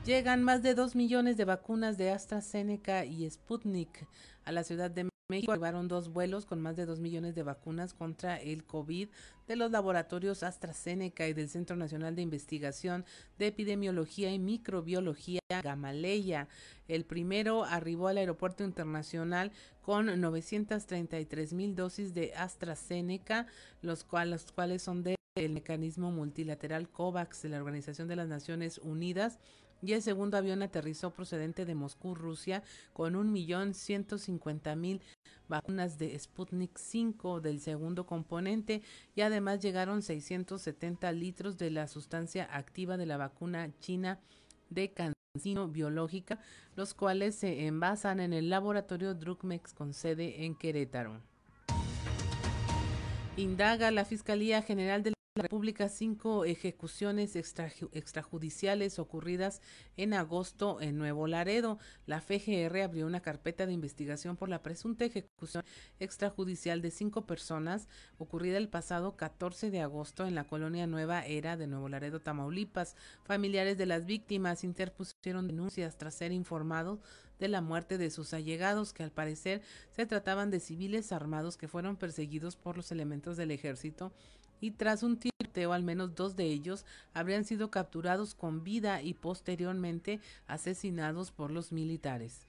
Llegan 0.06 0.44
más 0.44 0.64
de 0.64 0.74
2 0.74 0.96
millones 0.96 1.38
de 1.38 1.46
vacunas 1.46 1.98
de 1.98 2.12
AstraZeneca 2.12 3.06
y 3.06 3.30
Sputnik 3.30 4.08
a 4.44 4.52
la 4.52 4.64
Ciudad 4.64 4.90
de 4.90 5.04
México 5.04 5.17
llevaron 5.30 5.90
dos 5.90 6.14
vuelos 6.14 6.46
con 6.46 6.62
más 6.62 6.78
de 6.78 6.86
dos 6.86 7.02
millones 7.02 7.36
de 7.36 7.44
vacunas 7.44 7.94
contra 7.94 8.38
el 8.38 8.64
COVID 8.64 9.10
de 9.46 9.56
los 9.58 9.72
laboratorios 9.72 10.42
AstraZeneca 10.42 11.28
y 11.28 11.34
del 11.34 11.50
Centro 11.50 11.76
Nacional 11.76 12.16
de 12.16 12.22
Investigación 12.22 13.04
de 13.38 13.48
Epidemiología 13.48 14.32
y 14.32 14.40
Microbiología 14.40 15.42
Gamaleya. 15.50 16.48
El 16.88 17.04
primero 17.04 17.66
arribó 17.66 18.08
al 18.08 18.20
aeropuerto 18.20 18.64
internacional 18.64 19.52
con 19.82 20.06
933 20.06 21.52
mil 21.52 21.76
dosis 21.76 22.14
de 22.14 22.34
AstraZeneca, 22.34 23.48
los 23.82 24.06
cuales 24.06 24.46
son 24.82 25.04
del 25.04 25.18
mecanismo 25.50 26.10
multilateral 26.10 26.88
COVAX 26.88 27.42
de 27.42 27.50
la 27.50 27.58
Organización 27.58 28.08
de 28.08 28.16
las 28.16 28.30
Naciones 28.30 28.78
Unidas 28.78 29.40
y 29.82 29.94
el 29.94 30.02
segundo 30.02 30.38
avión 30.38 30.62
aterrizó 30.62 31.12
procedente 31.12 31.66
de 31.66 31.76
Moscú, 31.76 32.16
Rusia, 32.16 32.64
con 32.94 33.16
un 33.16 33.32
millón 33.32 33.74
ciento 33.74 34.18
cincuenta 34.18 34.76
mil 34.76 35.02
vacunas 35.48 35.98
de 35.98 36.18
Sputnik 36.18 36.78
5 36.78 37.42
del 37.42 37.60
segundo 37.60 38.06
componente 38.06 38.82
y 39.16 39.22
además 39.22 39.62
llegaron 39.62 40.02
670 40.02 41.12
litros 41.14 41.58
de 41.58 41.72
la 41.72 41.88
sustancia 41.88 42.48
activa 42.52 42.98
de 42.98 43.06
la 43.06 43.18
vacuna 43.18 43.72
china 43.80 44.20
de 44.70 44.92
cancino 44.92 45.68
biológica, 45.70 46.40
los 46.76 46.94
cuales 46.94 47.36
se 47.36 47.66
envasan 47.66 48.20
en 48.20 48.34
el 48.34 48.50
laboratorio 48.50 49.14
Drugmex 49.14 49.74
con 49.74 49.94
sede 49.94 50.46
en 50.46 50.56
Querétaro. 50.56 51.22
Indaga 53.38 53.92
la 53.92 54.04
Fiscalía 54.04 54.62
General 54.64 55.04
del 55.04 55.17
la 55.38 55.44
República 55.44 55.88
cinco 55.88 56.46
ejecuciones 56.46 57.36
extrajudiciales 57.36 58.98
ocurridas 58.98 59.62
en 59.96 60.16
agosto 60.16 60.82
en 60.82 60.98
Nuevo 60.98 61.28
Laredo. 61.28 61.78
La 62.08 62.22
FGR 62.22 62.82
abrió 62.82 63.06
una 63.06 63.22
carpeta 63.22 63.68
de 63.68 63.74
investigación 63.74 64.36
por 64.36 64.50
la 64.50 64.64
presunta 64.64 65.06
ejecución 65.06 65.64
extrajudicial 66.00 66.82
de 66.82 66.90
cinco 66.90 67.28
personas 67.28 67.88
ocurrida 68.18 68.58
el 68.58 68.68
pasado 68.68 69.16
14 69.16 69.70
de 69.70 69.82
agosto 69.82 70.26
en 70.26 70.34
la 70.34 70.46
colonia 70.46 70.88
Nueva 70.88 71.24
Era 71.24 71.56
de 71.56 71.68
Nuevo 71.68 71.88
Laredo, 71.88 72.20
Tamaulipas. 72.20 72.96
Familiares 73.24 73.78
de 73.78 73.86
las 73.86 74.08
víctimas 74.08 74.64
interpusieron 74.64 75.48
denuncias 75.48 75.98
tras 75.98 76.16
ser 76.16 76.32
informados 76.32 77.00
de 77.38 77.48
la 77.48 77.62
muerte 77.62 78.00
de 78.00 78.10
sus 78.10 78.34
allegados, 78.34 78.94
que 78.94 79.04
al 79.04 79.12
parecer 79.12 79.62
se 79.92 80.08
trataban 80.08 80.50
de 80.50 80.60
civiles 80.60 81.12
armados 81.12 81.58
que 81.58 81.68
fueron 81.68 81.96
perseguidos 81.96 82.56
por 82.56 82.76
los 82.76 82.92
elementos 82.92 83.38
del 83.38 83.52
ejército 83.52 84.12
y 84.62 84.72
tras 84.72 85.04
un 85.04 85.18
tiroteo 85.18 85.74
al 85.74 85.84
menos 85.84 86.16
dos 86.16 86.36
de 86.36 86.46
ellos 86.46 86.86
habrían 87.14 87.46
sido 87.46 87.72
capturados 87.72 88.36
con 88.36 88.64
vida 88.64 89.02
y 89.02 89.14
posteriormente 89.14 90.20
asesinados 90.48 91.32
por 91.32 91.52
los 91.52 91.72
militares. 91.72 92.48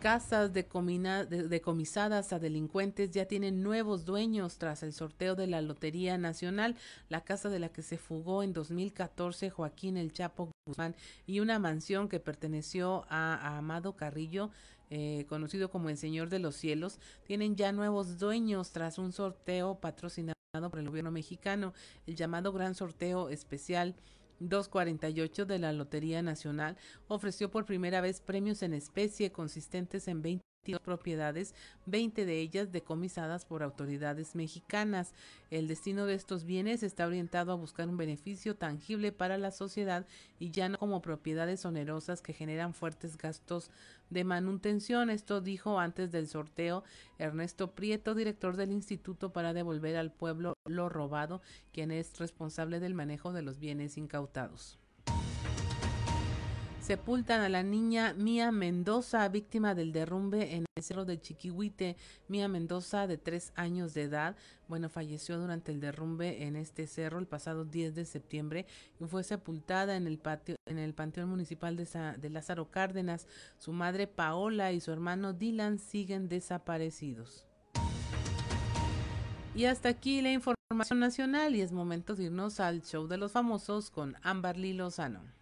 Casas 0.00 0.52
decomisadas 0.52 2.32
a 2.32 2.38
delincuentes 2.38 3.10
ya 3.10 3.24
tienen 3.24 3.64
nuevos 3.64 4.04
dueños 4.04 4.56
tras 4.56 4.84
el 4.84 4.92
sorteo 4.92 5.34
de 5.34 5.48
la 5.48 5.60
Lotería 5.60 6.16
Nacional, 6.16 6.76
la 7.08 7.22
casa 7.22 7.48
de 7.48 7.58
la 7.58 7.70
que 7.70 7.82
se 7.82 7.98
fugó 7.98 8.44
en 8.44 8.52
2014 8.52 9.50
Joaquín 9.50 9.96
El 9.96 10.12
Chapo 10.12 10.52
Guzmán 10.66 10.94
y 11.26 11.40
una 11.40 11.58
mansión 11.58 12.08
que 12.08 12.20
perteneció 12.20 13.06
a 13.08 13.58
Amado 13.58 13.96
Carrillo 13.96 14.50
eh, 14.90 15.26
conocido 15.28 15.70
como 15.70 15.88
el 15.88 15.96
Señor 15.96 16.28
de 16.30 16.38
los 16.38 16.56
Cielos, 16.56 16.98
tienen 17.24 17.56
ya 17.56 17.72
nuevos 17.72 18.18
dueños 18.18 18.72
tras 18.72 18.98
un 18.98 19.12
sorteo 19.12 19.80
patrocinado 19.80 20.34
por 20.70 20.78
el 20.78 20.88
gobierno 20.88 21.10
mexicano, 21.10 21.74
el 22.06 22.16
llamado 22.16 22.52
Gran 22.52 22.74
Sorteo 22.74 23.28
Especial 23.28 23.94
248 24.40 25.46
de 25.46 25.58
la 25.58 25.72
Lotería 25.72 26.22
Nacional. 26.22 26.76
Ofreció 27.06 27.50
por 27.50 27.66
primera 27.66 28.00
vez 28.00 28.20
premios 28.20 28.62
en 28.62 28.72
especie 28.72 29.32
consistentes 29.32 30.08
en 30.08 30.22
20 30.22 30.47
propiedades, 30.76 31.54
20 31.86 32.26
de 32.26 32.40
ellas 32.40 32.70
decomisadas 32.70 33.44
por 33.44 33.62
autoridades 33.62 34.34
mexicanas. 34.34 35.14
El 35.50 35.66
destino 35.66 36.04
de 36.04 36.14
estos 36.14 36.44
bienes 36.44 36.82
está 36.82 37.06
orientado 37.06 37.52
a 37.52 37.56
buscar 37.56 37.88
un 37.88 37.96
beneficio 37.96 38.56
tangible 38.56 39.12
para 39.12 39.38
la 39.38 39.50
sociedad 39.50 40.06
y 40.38 40.50
ya 40.50 40.68
no 40.68 40.78
como 40.78 41.00
propiedades 41.00 41.64
onerosas 41.64 42.20
que 42.20 42.34
generan 42.34 42.74
fuertes 42.74 43.16
gastos 43.16 43.70
de 44.10 44.24
manutención. 44.24 45.10
Esto 45.10 45.40
dijo 45.40 45.78
antes 45.78 46.12
del 46.12 46.28
sorteo 46.28 46.84
Ernesto 47.18 47.72
Prieto, 47.72 48.14
director 48.14 48.56
del 48.56 48.72
Instituto 48.72 49.32
para 49.32 49.52
devolver 49.52 49.96
al 49.96 50.12
pueblo 50.12 50.54
lo 50.66 50.88
robado, 50.88 51.40
quien 51.72 51.90
es 51.90 52.18
responsable 52.18 52.80
del 52.80 52.94
manejo 52.94 53.32
de 53.32 53.42
los 53.42 53.58
bienes 53.58 53.96
incautados. 53.96 54.78
Sepultan 56.88 57.42
a 57.42 57.50
la 57.50 57.62
niña 57.62 58.14
Mía 58.14 58.50
Mendoza, 58.50 59.28
víctima 59.28 59.74
del 59.74 59.92
derrumbe 59.92 60.54
en 60.54 60.64
el 60.74 60.82
cerro 60.82 61.04
de 61.04 61.20
Chiquihuite. 61.20 61.98
Mía 62.28 62.48
Mendoza, 62.48 63.06
de 63.06 63.18
tres 63.18 63.52
años 63.56 63.92
de 63.92 64.04
edad, 64.04 64.36
bueno, 64.68 64.88
falleció 64.88 65.38
durante 65.38 65.70
el 65.70 65.80
derrumbe 65.80 66.44
en 66.44 66.56
este 66.56 66.86
cerro 66.86 67.18
el 67.18 67.26
pasado 67.26 67.66
10 67.66 67.94
de 67.94 68.06
septiembre 68.06 68.64
y 68.98 69.04
fue 69.04 69.22
sepultada 69.22 69.96
en 69.96 70.06
el 70.06 70.16
patio, 70.16 70.56
en 70.64 70.78
el 70.78 70.94
Panteón 70.94 71.28
Municipal 71.28 71.76
de, 71.76 71.86
de 72.16 72.30
Lázaro 72.30 72.70
Cárdenas. 72.70 73.26
Su 73.58 73.74
madre 73.74 74.06
Paola 74.06 74.72
y 74.72 74.80
su 74.80 74.90
hermano 74.90 75.34
Dylan 75.34 75.78
siguen 75.78 76.30
desaparecidos. 76.30 77.44
Y 79.54 79.66
hasta 79.66 79.90
aquí 79.90 80.22
la 80.22 80.32
información 80.32 81.00
nacional 81.00 81.54
y 81.54 81.60
es 81.60 81.70
momento 81.70 82.14
de 82.14 82.24
irnos 82.24 82.60
al 82.60 82.80
show 82.80 83.06
de 83.06 83.18
los 83.18 83.32
famosos 83.32 83.90
con 83.90 84.16
Amberly 84.22 84.72
Lozano. 84.72 85.37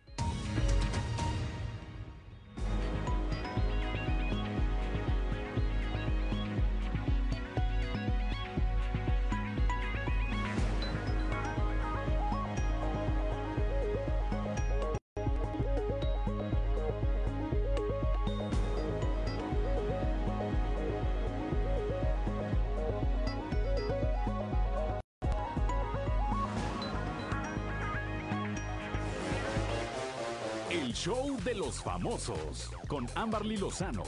Famosos 31.82 32.70
con 32.88 33.06
Amberly 33.14 33.56
Lozano. 33.56 34.04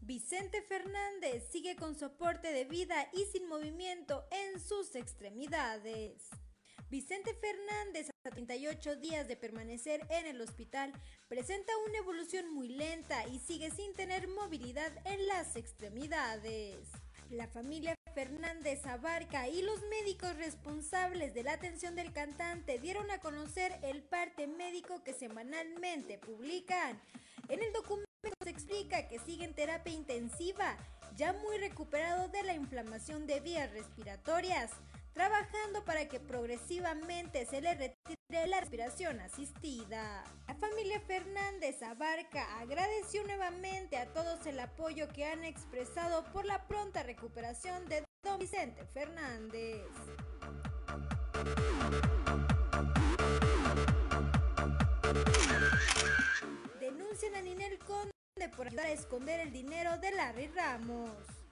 Vicente 0.00 0.62
Fernández 0.62 1.48
sigue 1.50 1.76
con 1.76 1.98
soporte 1.98 2.52
de 2.52 2.64
vida 2.64 3.08
y 3.12 3.24
sin 3.32 3.48
movimiento 3.48 4.24
en 4.30 4.60
sus 4.60 4.94
extremidades. 4.94 6.28
Vicente 6.90 7.34
Fernández, 7.34 8.10
a 8.24 8.30
38 8.30 8.96
días 8.96 9.26
de 9.26 9.36
permanecer 9.36 10.06
en 10.10 10.26
el 10.26 10.40
hospital, 10.40 10.92
presenta 11.28 11.72
una 11.88 11.98
evolución 11.98 12.52
muy 12.54 12.68
lenta 12.68 13.26
y 13.26 13.40
sigue 13.40 13.70
sin 13.70 13.92
tener 13.94 14.28
movilidad 14.28 14.92
en 15.06 15.26
las 15.26 15.56
extremidades. 15.56 16.88
La 17.34 17.48
familia 17.48 17.96
Fernández 18.14 18.86
Abarca 18.86 19.48
y 19.48 19.60
los 19.62 19.82
médicos 19.90 20.36
responsables 20.36 21.34
de 21.34 21.42
la 21.42 21.54
atención 21.54 21.96
del 21.96 22.12
cantante 22.12 22.78
dieron 22.78 23.10
a 23.10 23.18
conocer 23.18 23.76
el 23.82 24.04
parte 24.04 24.46
médico 24.46 25.02
que 25.02 25.14
semanalmente 25.14 26.18
publican. 26.18 27.00
En 27.48 27.60
el 27.60 27.72
documento 27.72 28.08
se 28.40 28.50
explica 28.50 29.08
que 29.08 29.18
sigue 29.18 29.44
en 29.44 29.52
terapia 29.52 29.92
intensiva, 29.92 30.76
ya 31.16 31.32
muy 31.32 31.58
recuperado 31.58 32.28
de 32.28 32.44
la 32.44 32.54
inflamación 32.54 33.26
de 33.26 33.40
vías 33.40 33.72
respiratorias 33.72 34.70
trabajando 35.12 35.84
para 35.84 36.08
que 36.08 36.20
progresivamente 36.20 37.46
se 37.46 37.60
le 37.60 37.74
retire 37.74 38.23
la 38.30 38.60
respiración 38.60 39.20
asistida. 39.20 40.24
La 40.48 40.54
familia 40.54 41.00
Fernández 41.00 41.82
Abarca 41.82 42.58
agradeció 42.58 43.22
nuevamente 43.24 43.96
a 43.96 44.12
todos 44.12 44.44
el 44.46 44.58
apoyo 44.60 45.08
que 45.08 45.24
han 45.24 45.44
expresado 45.44 46.24
por 46.32 46.44
la 46.44 46.66
pronta 46.66 47.02
recuperación 47.02 47.86
de 47.88 48.04
don 48.22 48.38
Vicente 48.38 48.84
Fernández. 48.86 49.86
Denuncian 56.80 57.34
a 57.36 57.42
Ninel 57.42 57.78
Conde 57.78 58.10
por 58.56 58.66
ayudar 58.66 58.86
a 58.86 58.92
esconder 58.92 59.40
el 59.40 59.52
dinero 59.52 59.96
de 59.98 60.10
Larry 60.12 60.48
Ramos. 60.48 61.43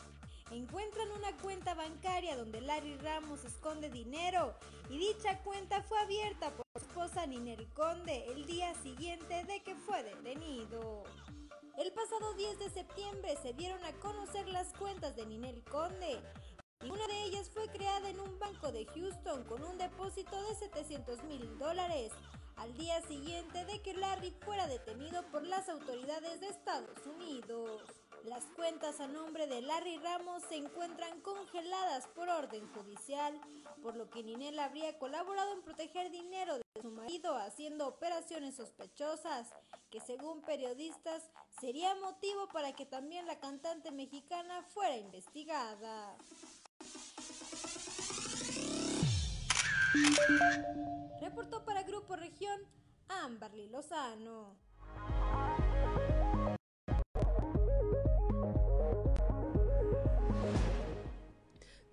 Encuentran 0.52 1.10
una 1.12 1.34
cuenta 1.38 1.72
bancaria 1.72 2.36
donde 2.36 2.60
Larry 2.60 2.98
Ramos 2.98 3.42
esconde 3.42 3.88
dinero 3.88 4.54
y 4.90 4.98
dicha 4.98 5.38
cuenta 5.38 5.82
fue 5.82 5.98
abierta 5.98 6.50
por 6.50 6.66
su 6.76 6.86
esposa 6.86 7.24
Ninel 7.24 7.66
Conde 7.72 8.26
el 8.26 8.44
día 8.44 8.74
siguiente 8.82 9.44
de 9.44 9.62
que 9.62 9.74
fue 9.74 10.02
detenido. 10.02 11.04
El 11.78 11.90
pasado 11.92 12.34
10 12.34 12.58
de 12.58 12.68
septiembre 12.68 13.34
se 13.40 13.54
dieron 13.54 13.82
a 13.82 13.92
conocer 13.92 14.46
las 14.48 14.74
cuentas 14.74 15.16
de 15.16 15.24
Ninel 15.24 15.64
Conde 15.64 16.20
y 16.84 16.90
una 16.90 17.06
de 17.06 17.22
ellas 17.24 17.48
fue 17.48 17.68
creada 17.68 18.10
en 18.10 18.20
un 18.20 18.38
banco 18.38 18.70
de 18.72 18.84
Houston 18.84 19.44
con 19.44 19.64
un 19.64 19.78
depósito 19.78 20.36
de 20.42 20.54
700 20.54 21.24
mil 21.24 21.58
dólares 21.58 22.12
al 22.56 22.76
día 22.76 23.00
siguiente 23.08 23.64
de 23.64 23.80
que 23.80 23.94
Larry 23.94 24.36
fuera 24.44 24.66
detenido 24.66 25.22
por 25.30 25.46
las 25.46 25.70
autoridades 25.70 26.40
de 26.40 26.48
Estados 26.48 27.06
Unidos. 27.06 28.01
Las 28.24 28.44
cuentas 28.54 29.00
a 29.00 29.08
nombre 29.08 29.48
de 29.48 29.62
Larry 29.62 29.98
Ramos 29.98 30.42
se 30.48 30.54
encuentran 30.56 31.20
congeladas 31.22 32.06
por 32.08 32.28
orden 32.28 32.68
judicial, 32.72 33.40
por 33.82 33.96
lo 33.96 34.10
que 34.10 34.22
Ninel 34.22 34.58
habría 34.60 34.96
colaborado 34.98 35.52
en 35.52 35.62
proteger 35.62 36.10
dinero 36.10 36.56
de 36.56 36.62
su 36.80 36.90
marido 36.90 37.34
haciendo 37.34 37.88
operaciones 37.88 38.54
sospechosas, 38.54 39.48
que 39.90 40.00
según 40.00 40.40
periodistas 40.42 41.30
sería 41.60 41.96
motivo 41.96 42.46
para 42.52 42.72
que 42.74 42.86
también 42.86 43.26
la 43.26 43.40
cantante 43.40 43.90
mexicana 43.90 44.62
fuera 44.62 44.96
investigada. 44.96 46.16
Reportó 51.20 51.64
para 51.64 51.82
Grupo 51.82 52.14
Región 52.14 52.60
Amberly 53.08 53.68
Lozano. 53.68 54.56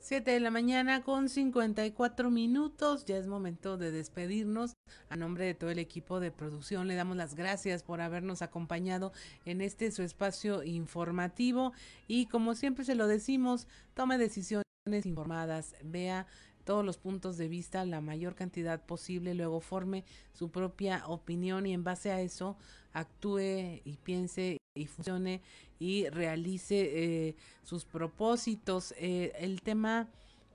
7 0.10 0.31
de 0.31 0.40
la 0.40 0.49
mañana 0.49 1.03
con 1.03 1.30
54 1.30 2.31
minutos. 2.31 3.06
Ya 3.06 3.18
es 3.18 3.27
momento 3.27 3.77
de 3.77 3.91
despedirnos. 3.91 4.73
A 5.07 5.15
nombre 5.15 5.45
de 5.45 5.53
todo 5.53 5.69
el 5.69 5.77
equipo 5.77 6.19
de 6.19 6.31
producción 6.31 6.88
le 6.88 6.95
damos 6.95 7.15
las 7.15 7.36
gracias 7.36 7.84
por 7.84 8.02
habernos 8.02 8.41
acompañado 8.41 9.14
en 9.45 9.61
este 9.61 9.91
su 9.91 10.02
espacio 10.02 10.64
informativo 10.64 11.73
y 12.07 12.26
como 12.26 12.56
siempre 12.56 12.86
se 12.86 12.95
lo 12.95 13.06
decimos, 13.06 13.68
tome 13.94 14.18
decisiones 14.18 14.65
informadas, 15.03 15.76
vea 15.84 16.26
todos 16.70 16.86
los 16.86 17.00
puntos 17.00 17.36
de 17.38 17.48
vista, 17.48 17.84
la 17.84 18.00
mayor 18.00 18.36
cantidad 18.36 18.80
posible, 18.86 19.34
luego 19.34 19.60
forme 19.60 20.06
su 20.34 20.52
propia 20.52 21.04
opinión 21.08 21.66
y 21.66 21.74
en 21.74 21.84
base 21.84 22.12
a 22.12 22.22
eso 22.22 22.58
actúe 22.94 23.82
y 23.84 23.98
piense 24.04 24.60
y 24.76 24.86
funcione 24.86 25.41
y 25.80 26.08
realice 26.10 26.76
eh, 27.30 27.36
sus 27.64 27.86
propósitos. 27.86 28.94
Eh, 29.00 29.32
el 29.40 29.64
tema 29.64 30.10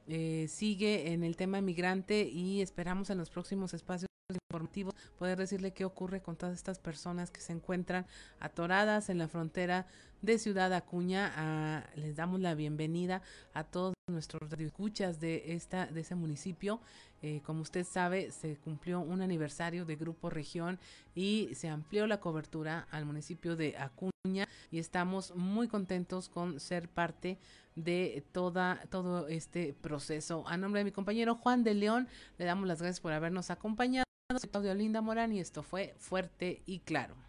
eh, 0.06 0.46
sigue 0.48 1.12
en 1.12 1.24
el 1.24 1.34
tema 1.34 1.60
migrante 1.60 2.22
y 2.22 2.60
esperamos 2.60 3.10
en 3.10 3.18
los 3.18 3.28
próximos 3.28 3.74
espacios 3.74 4.08
informativos 4.32 4.94
poder 5.18 5.36
decirle 5.36 5.72
qué 5.72 5.84
ocurre 5.84 6.22
con 6.22 6.36
todas 6.36 6.54
estas 6.54 6.78
personas 6.78 7.32
que 7.32 7.40
se 7.40 7.52
encuentran 7.52 8.06
atoradas 8.38 9.10
en 9.10 9.18
la 9.18 9.26
frontera 9.26 9.88
de 10.24 10.38
Ciudad 10.38 10.72
Acuña. 10.72 11.86
Les 11.96 12.16
damos 12.16 12.40
la 12.40 12.54
bienvenida 12.54 13.20
a 13.52 13.64
todos 13.64 13.94
nuestros 14.10 14.50
escuchas 14.52 15.20
de 15.20 15.54
esta 15.54 15.86
de 15.86 16.00
ese 16.00 16.14
municipio. 16.14 16.80
Eh, 17.22 17.42
como 17.44 17.60
usted 17.60 17.84
sabe, 17.84 18.30
se 18.30 18.56
cumplió 18.56 19.00
un 19.00 19.20
aniversario 19.22 19.84
de 19.84 19.96
Grupo 19.96 20.30
Región 20.30 20.78
y 21.14 21.50
se 21.54 21.68
amplió 21.68 22.06
la 22.06 22.20
cobertura 22.20 22.86
al 22.90 23.04
municipio 23.04 23.56
de 23.56 23.76
Acuña 23.76 24.48
y 24.70 24.78
estamos 24.78 25.34
muy 25.36 25.68
contentos 25.68 26.28
con 26.28 26.58
ser 26.58 26.88
parte 26.88 27.38
de 27.74 28.24
toda 28.32 28.80
todo 28.90 29.28
este 29.28 29.74
proceso. 29.74 30.44
A 30.48 30.56
nombre 30.56 30.80
de 30.80 30.84
mi 30.84 30.92
compañero 30.92 31.36
Juan 31.36 31.64
de 31.64 31.74
León, 31.74 32.08
le 32.38 32.46
damos 32.46 32.66
las 32.66 32.80
gracias 32.80 33.00
por 33.00 33.12
habernos 33.12 33.50
acompañado. 33.50 34.04
Soy 34.38 34.48
Claudia 34.48 34.74
Linda 34.74 35.02
Morán 35.02 35.32
y 35.32 35.40
esto 35.40 35.62
fue 35.62 35.94
Fuerte 35.98 36.62
y 36.66 36.80
Claro. 36.80 37.23